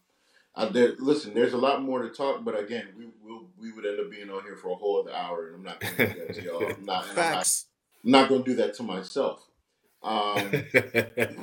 I, 0.55 0.65
there, 0.65 0.93
listen, 0.99 1.33
there's 1.33 1.53
a 1.53 1.57
lot 1.57 1.81
more 1.81 2.01
to 2.01 2.09
talk, 2.09 2.43
but 2.43 2.59
again, 2.59 2.89
we 2.97 3.07
we'll, 3.23 3.47
we 3.57 3.71
would 3.71 3.85
end 3.85 3.99
up 3.99 4.11
being 4.11 4.29
on 4.29 4.43
here 4.43 4.57
for 4.57 4.71
a 4.71 4.75
whole 4.75 4.99
other 4.99 5.15
hour, 5.15 5.47
and 5.47 5.55
I'm 5.55 5.63
not 5.63 5.79
going 5.79 5.95
to 5.95 6.13
do 6.13 6.19
that 6.19 6.33
to 6.35 6.43
y'all. 6.43 6.63
I'm 6.63 6.85
not, 6.85 7.03
and 7.09 7.11
I'm 7.11 7.15
not, 7.15 7.15
Facts. 7.15 7.65
I'm 8.03 8.11
not 8.11 8.29
going 8.29 8.43
to 8.43 8.49
do 8.49 8.55
that 8.57 8.73
to 8.75 8.83
myself. 8.83 9.47
Um, 10.03 10.51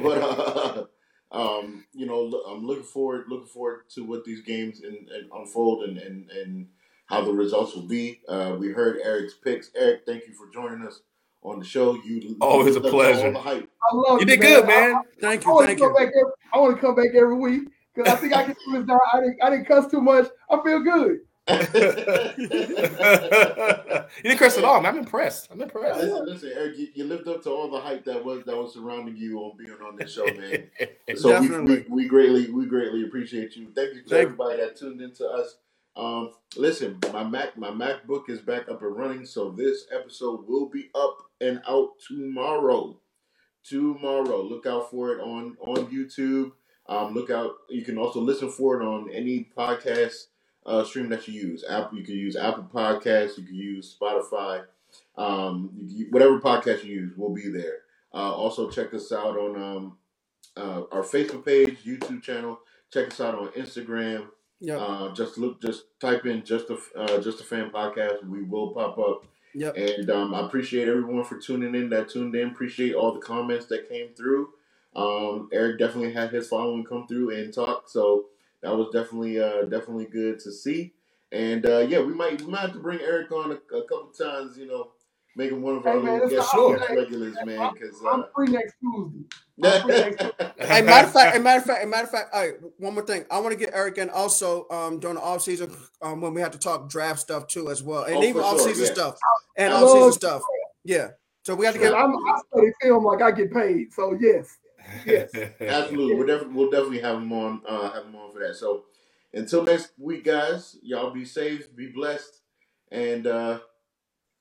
but 0.02 0.18
uh, 0.18 0.84
um, 1.32 1.84
you 1.94 2.06
know, 2.06 2.42
I'm 2.48 2.66
looking 2.66 2.84
forward 2.84 3.26
looking 3.28 3.46
forward 3.46 3.88
to 3.94 4.04
what 4.04 4.24
these 4.24 4.42
games 4.42 4.80
and, 4.80 5.08
and 5.08 5.30
unfold 5.34 5.84
and, 5.84 5.96
and 5.98 6.30
and 6.30 6.66
how 7.06 7.24
the 7.24 7.32
results 7.32 7.74
will 7.74 7.86
be. 7.86 8.20
Uh, 8.28 8.56
we 8.58 8.68
heard 8.68 8.98
Eric's 9.02 9.34
picks. 9.34 9.70
Eric, 9.74 10.02
thank 10.04 10.26
you 10.26 10.34
for 10.34 10.50
joining 10.52 10.86
us 10.86 11.00
on 11.42 11.58
the 11.58 11.64
show. 11.64 11.94
You 11.94 12.36
Always 12.42 12.76
a 12.76 12.80
lived 12.80 12.86
up 12.86 12.90
to 12.90 12.96
pleasure. 12.96 13.26
All 13.26 13.32
the 13.32 13.38
hype. 13.38 13.70
I 13.90 13.94
love 13.94 14.20
you 14.20 14.26
did 14.26 14.40
good, 14.40 14.66
man. 14.66 15.00
Thank 15.18 15.46
I, 15.46 15.48
I 15.48 15.50
you. 15.50 15.54
want 15.54 15.62
to 15.62 15.66
Thank 15.68 15.78
come 15.78 15.88
you. 15.88 15.94
back. 15.94 16.08
Every, 16.08 16.32
I 16.52 16.58
want 16.58 16.76
to 16.76 16.80
come 16.82 16.94
back 16.94 17.14
every 17.14 17.36
week 17.36 17.68
because 17.98 18.12
I 18.12 18.16
think 18.16 18.32
I 18.36 18.44
can 18.44 18.56
do 18.66 18.78
this. 18.78 18.86
Now. 18.86 19.00
I 19.12 19.20
didn't 19.20 19.38
I 19.42 19.50
didn't 19.50 19.66
cuss 19.66 19.90
too 19.90 20.00
much. 20.00 20.28
I 20.50 20.60
feel 20.62 20.80
good. 20.80 21.18
you 21.48 21.56
didn't 24.22 24.38
curse 24.38 24.58
at 24.58 24.64
all, 24.64 24.82
man. 24.82 24.92
I'm 24.92 24.98
impressed. 25.00 25.48
I'm 25.50 25.62
impressed. 25.62 25.98
Listen, 25.98 26.26
listen, 26.26 26.52
Eric, 26.54 26.76
you, 26.76 26.88
you 26.94 27.04
lived 27.04 27.26
up 27.26 27.42
to 27.44 27.50
all 27.50 27.70
the 27.70 27.80
hype 27.80 28.04
that 28.04 28.22
was 28.22 28.44
that 28.44 28.54
was 28.54 28.74
surrounding 28.74 29.16
you 29.16 29.38
on 29.38 29.56
being 29.56 29.78
on 29.86 29.96
this 29.96 30.12
show, 30.12 30.26
man. 30.26 30.70
So 31.16 31.40
we, 31.40 31.48
we, 31.60 31.86
we 31.88 32.06
greatly 32.06 32.50
we 32.50 32.66
greatly 32.66 33.02
appreciate 33.04 33.56
you. 33.56 33.72
Thank 33.74 33.94
you 33.94 34.02
to 34.02 34.08
Thank- 34.08 34.22
everybody 34.24 34.58
that 34.58 34.76
tuned 34.76 35.00
in 35.00 35.14
to 35.14 35.26
us. 35.26 35.56
Um, 35.96 36.32
listen, 36.54 36.98
my 37.14 37.24
Mac 37.24 37.56
my 37.56 37.70
MacBook 37.70 38.28
is 38.28 38.40
back 38.40 38.68
up 38.68 38.82
and 38.82 38.94
running, 38.94 39.24
so 39.24 39.50
this 39.50 39.86
episode 39.90 40.46
will 40.46 40.68
be 40.68 40.90
up 40.94 41.16
and 41.40 41.62
out 41.66 41.92
tomorrow. 42.06 43.00
Tomorrow, 43.64 44.42
look 44.42 44.66
out 44.66 44.90
for 44.90 45.12
it 45.12 45.20
on 45.20 45.56
on 45.60 45.86
YouTube. 45.86 46.52
Um, 46.88 47.14
look 47.14 47.30
out. 47.30 47.52
You 47.68 47.84
can 47.84 47.98
also 47.98 48.20
listen 48.20 48.50
for 48.50 48.80
it 48.80 48.84
on 48.84 49.10
any 49.10 49.48
podcast 49.56 50.26
uh, 50.64 50.84
stream 50.84 51.08
that 51.10 51.26
you 51.28 51.40
use. 51.40 51.64
Apple, 51.68 51.98
you 51.98 52.04
can 52.04 52.14
use 52.14 52.36
Apple 52.36 52.68
Podcasts. 52.72 53.36
You 53.38 53.44
can 53.44 53.54
use 53.54 53.96
Spotify. 54.00 54.64
Um, 55.16 55.70
you, 55.76 56.06
whatever 56.10 56.40
podcast 56.40 56.84
you 56.84 56.94
use 56.94 57.16
will 57.16 57.34
be 57.34 57.50
there. 57.50 57.80
Uh, 58.12 58.32
also, 58.32 58.70
check 58.70 58.94
us 58.94 59.12
out 59.12 59.36
on 59.36 59.62
um, 59.62 59.98
uh, 60.56 60.82
our 60.90 61.02
Facebook 61.02 61.44
page, 61.44 61.78
YouTube 61.84 62.22
channel. 62.22 62.58
Check 62.92 63.08
us 63.08 63.20
out 63.20 63.34
on 63.34 63.48
Instagram. 63.48 64.28
Yep. 64.60 64.80
Uh, 64.80 65.14
just 65.14 65.38
look, 65.38 65.60
just 65.62 65.84
type 66.00 66.26
in 66.26 66.42
just 66.44 66.66
a 66.70 66.78
uh, 66.96 67.20
just 67.20 67.40
a 67.40 67.44
fan 67.44 67.70
podcast. 67.70 68.26
We 68.26 68.42
will 68.42 68.72
pop 68.72 68.98
up. 68.98 69.24
Yep. 69.54 69.76
And 69.76 70.10
um, 70.10 70.34
I 70.34 70.40
appreciate 70.40 70.88
everyone 70.88 71.24
for 71.24 71.38
tuning 71.38 71.74
in. 71.74 71.90
That 71.90 72.08
tuned 72.10 72.34
in. 72.34 72.48
Appreciate 72.48 72.94
all 72.94 73.12
the 73.12 73.20
comments 73.20 73.66
that 73.66 73.88
came 73.88 74.08
through. 74.16 74.50
Um, 74.96 75.48
Eric 75.52 75.78
definitely 75.78 76.12
had 76.12 76.30
his 76.30 76.48
following 76.48 76.84
come 76.84 77.06
through 77.06 77.30
and 77.36 77.52
talk, 77.52 77.88
so 77.88 78.26
that 78.62 78.76
was 78.76 78.88
definitely 78.92 79.38
uh, 79.40 79.62
definitely 79.62 80.06
good 80.06 80.38
to 80.40 80.52
see. 80.52 80.94
And 81.32 81.64
uh, 81.66 81.78
yeah, 81.80 82.00
we 82.00 82.14
might 82.14 82.40
we 82.40 82.48
might 82.50 82.60
have 82.62 82.72
to 82.72 82.80
bring 82.80 83.00
Eric 83.00 83.30
on 83.32 83.52
a, 83.52 83.76
a 83.76 83.82
couple 83.82 84.10
times. 84.18 84.56
You 84.56 84.66
know, 84.66 84.88
make 85.36 85.50
him 85.52 85.62
one 85.62 85.76
of 85.76 85.86
our 85.86 85.94
Hey, 85.94 86.02
man, 86.02 86.28
guest 86.28 86.54
all 86.54 86.72
guest 86.74 86.88
right. 86.88 86.98
regulars, 86.98 87.36
man. 87.44 87.70
Because 87.74 88.00
I'm 88.00 88.20
uh, 88.20 88.24
free 88.34 88.48
next 88.48 88.74
Tuesday. 88.80 89.24
I'm 89.64 89.82
free 89.82 89.94
next 90.00 90.18
Tuesday. 90.20 90.32
Hey, 90.66 90.82
matter 90.82 91.06
of 91.06 91.12
fact, 91.12 91.36
hey, 91.36 91.42
matter 91.42 91.58
of 91.60 91.64
fact, 91.66 91.80
hey, 91.80 91.86
matter 91.86 92.04
of 92.04 92.10
fact, 92.10 92.34
all 92.34 92.40
right, 92.40 92.54
one 92.78 92.94
more 92.94 93.04
thing. 93.04 93.24
I 93.30 93.38
want 93.40 93.52
to 93.52 93.58
get 93.58 93.70
Eric 93.74 93.98
in 93.98 94.10
also 94.10 94.66
um, 94.70 94.98
during 95.00 95.16
the 95.16 95.22
off 95.22 95.42
season 95.42 95.70
um, 96.02 96.20
when 96.20 96.34
we 96.34 96.40
have 96.40 96.50
to 96.52 96.58
talk 96.58 96.88
draft 96.90 97.20
stuff 97.20 97.46
too 97.46 97.70
as 97.70 97.82
well, 97.82 98.04
and 98.04 98.16
Oh, 98.16 98.22
even 98.22 98.42
for 98.42 98.48
off 98.48 98.58
sure, 98.58 98.68
season 98.68 98.86
yeah. 98.86 98.92
stuff 98.92 99.18
and 99.56 99.72
off 99.72 99.88
season 99.90 100.12
stuff. 100.12 100.42
Yeah. 100.84 101.08
So 101.44 101.54
we 101.54 101.64
have 101.66 101.74
to 101.76 101.80
And 101.82 101.90
get. 101.92 101.98
I'm, 101.98 102.10
I 102.14 102.40
study 102.52 102.72
film 102.82 103.04
like 103.04 103.22
I 103.22 103.30
get 103.30 103.52
paid. 103.52 103.92
So 103.92 104.16
yes. 104.20 104.56
Yes. 105.06 105.30
Absolutely, 105.60 106.14
we'll 106.14 106.26
definitely 106.26 106.54
we'll 106.54 106.70
definitely 106.70 107.00
have 107.00 107.16
him 107.16 107.32
on 107.32 107.62
uh, 107.66 107.90
have 107.92 108.04
him 108.04 108.16
on 108.16 108.32
for 108.32 108.40
that. 108.40 108.56
So 108.56 108.84
until 109.32 109.64
next 109.64 109.92
week, 109.98 110.24
guys, 110.24 110.76
y'all 110.82 111.10
be 111.10 111.24
safe, 111.24 111.74
be 111.74 111.88
blessed, 111.88 112.40
and 112.90 113.26
uh, 113.26 113.60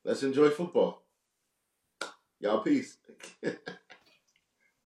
let's 0.04 0.24
enjoy 0.24 0.50
football. 0.50 1.04
Y'all 2.40 2.62
peace. 2.62 2.98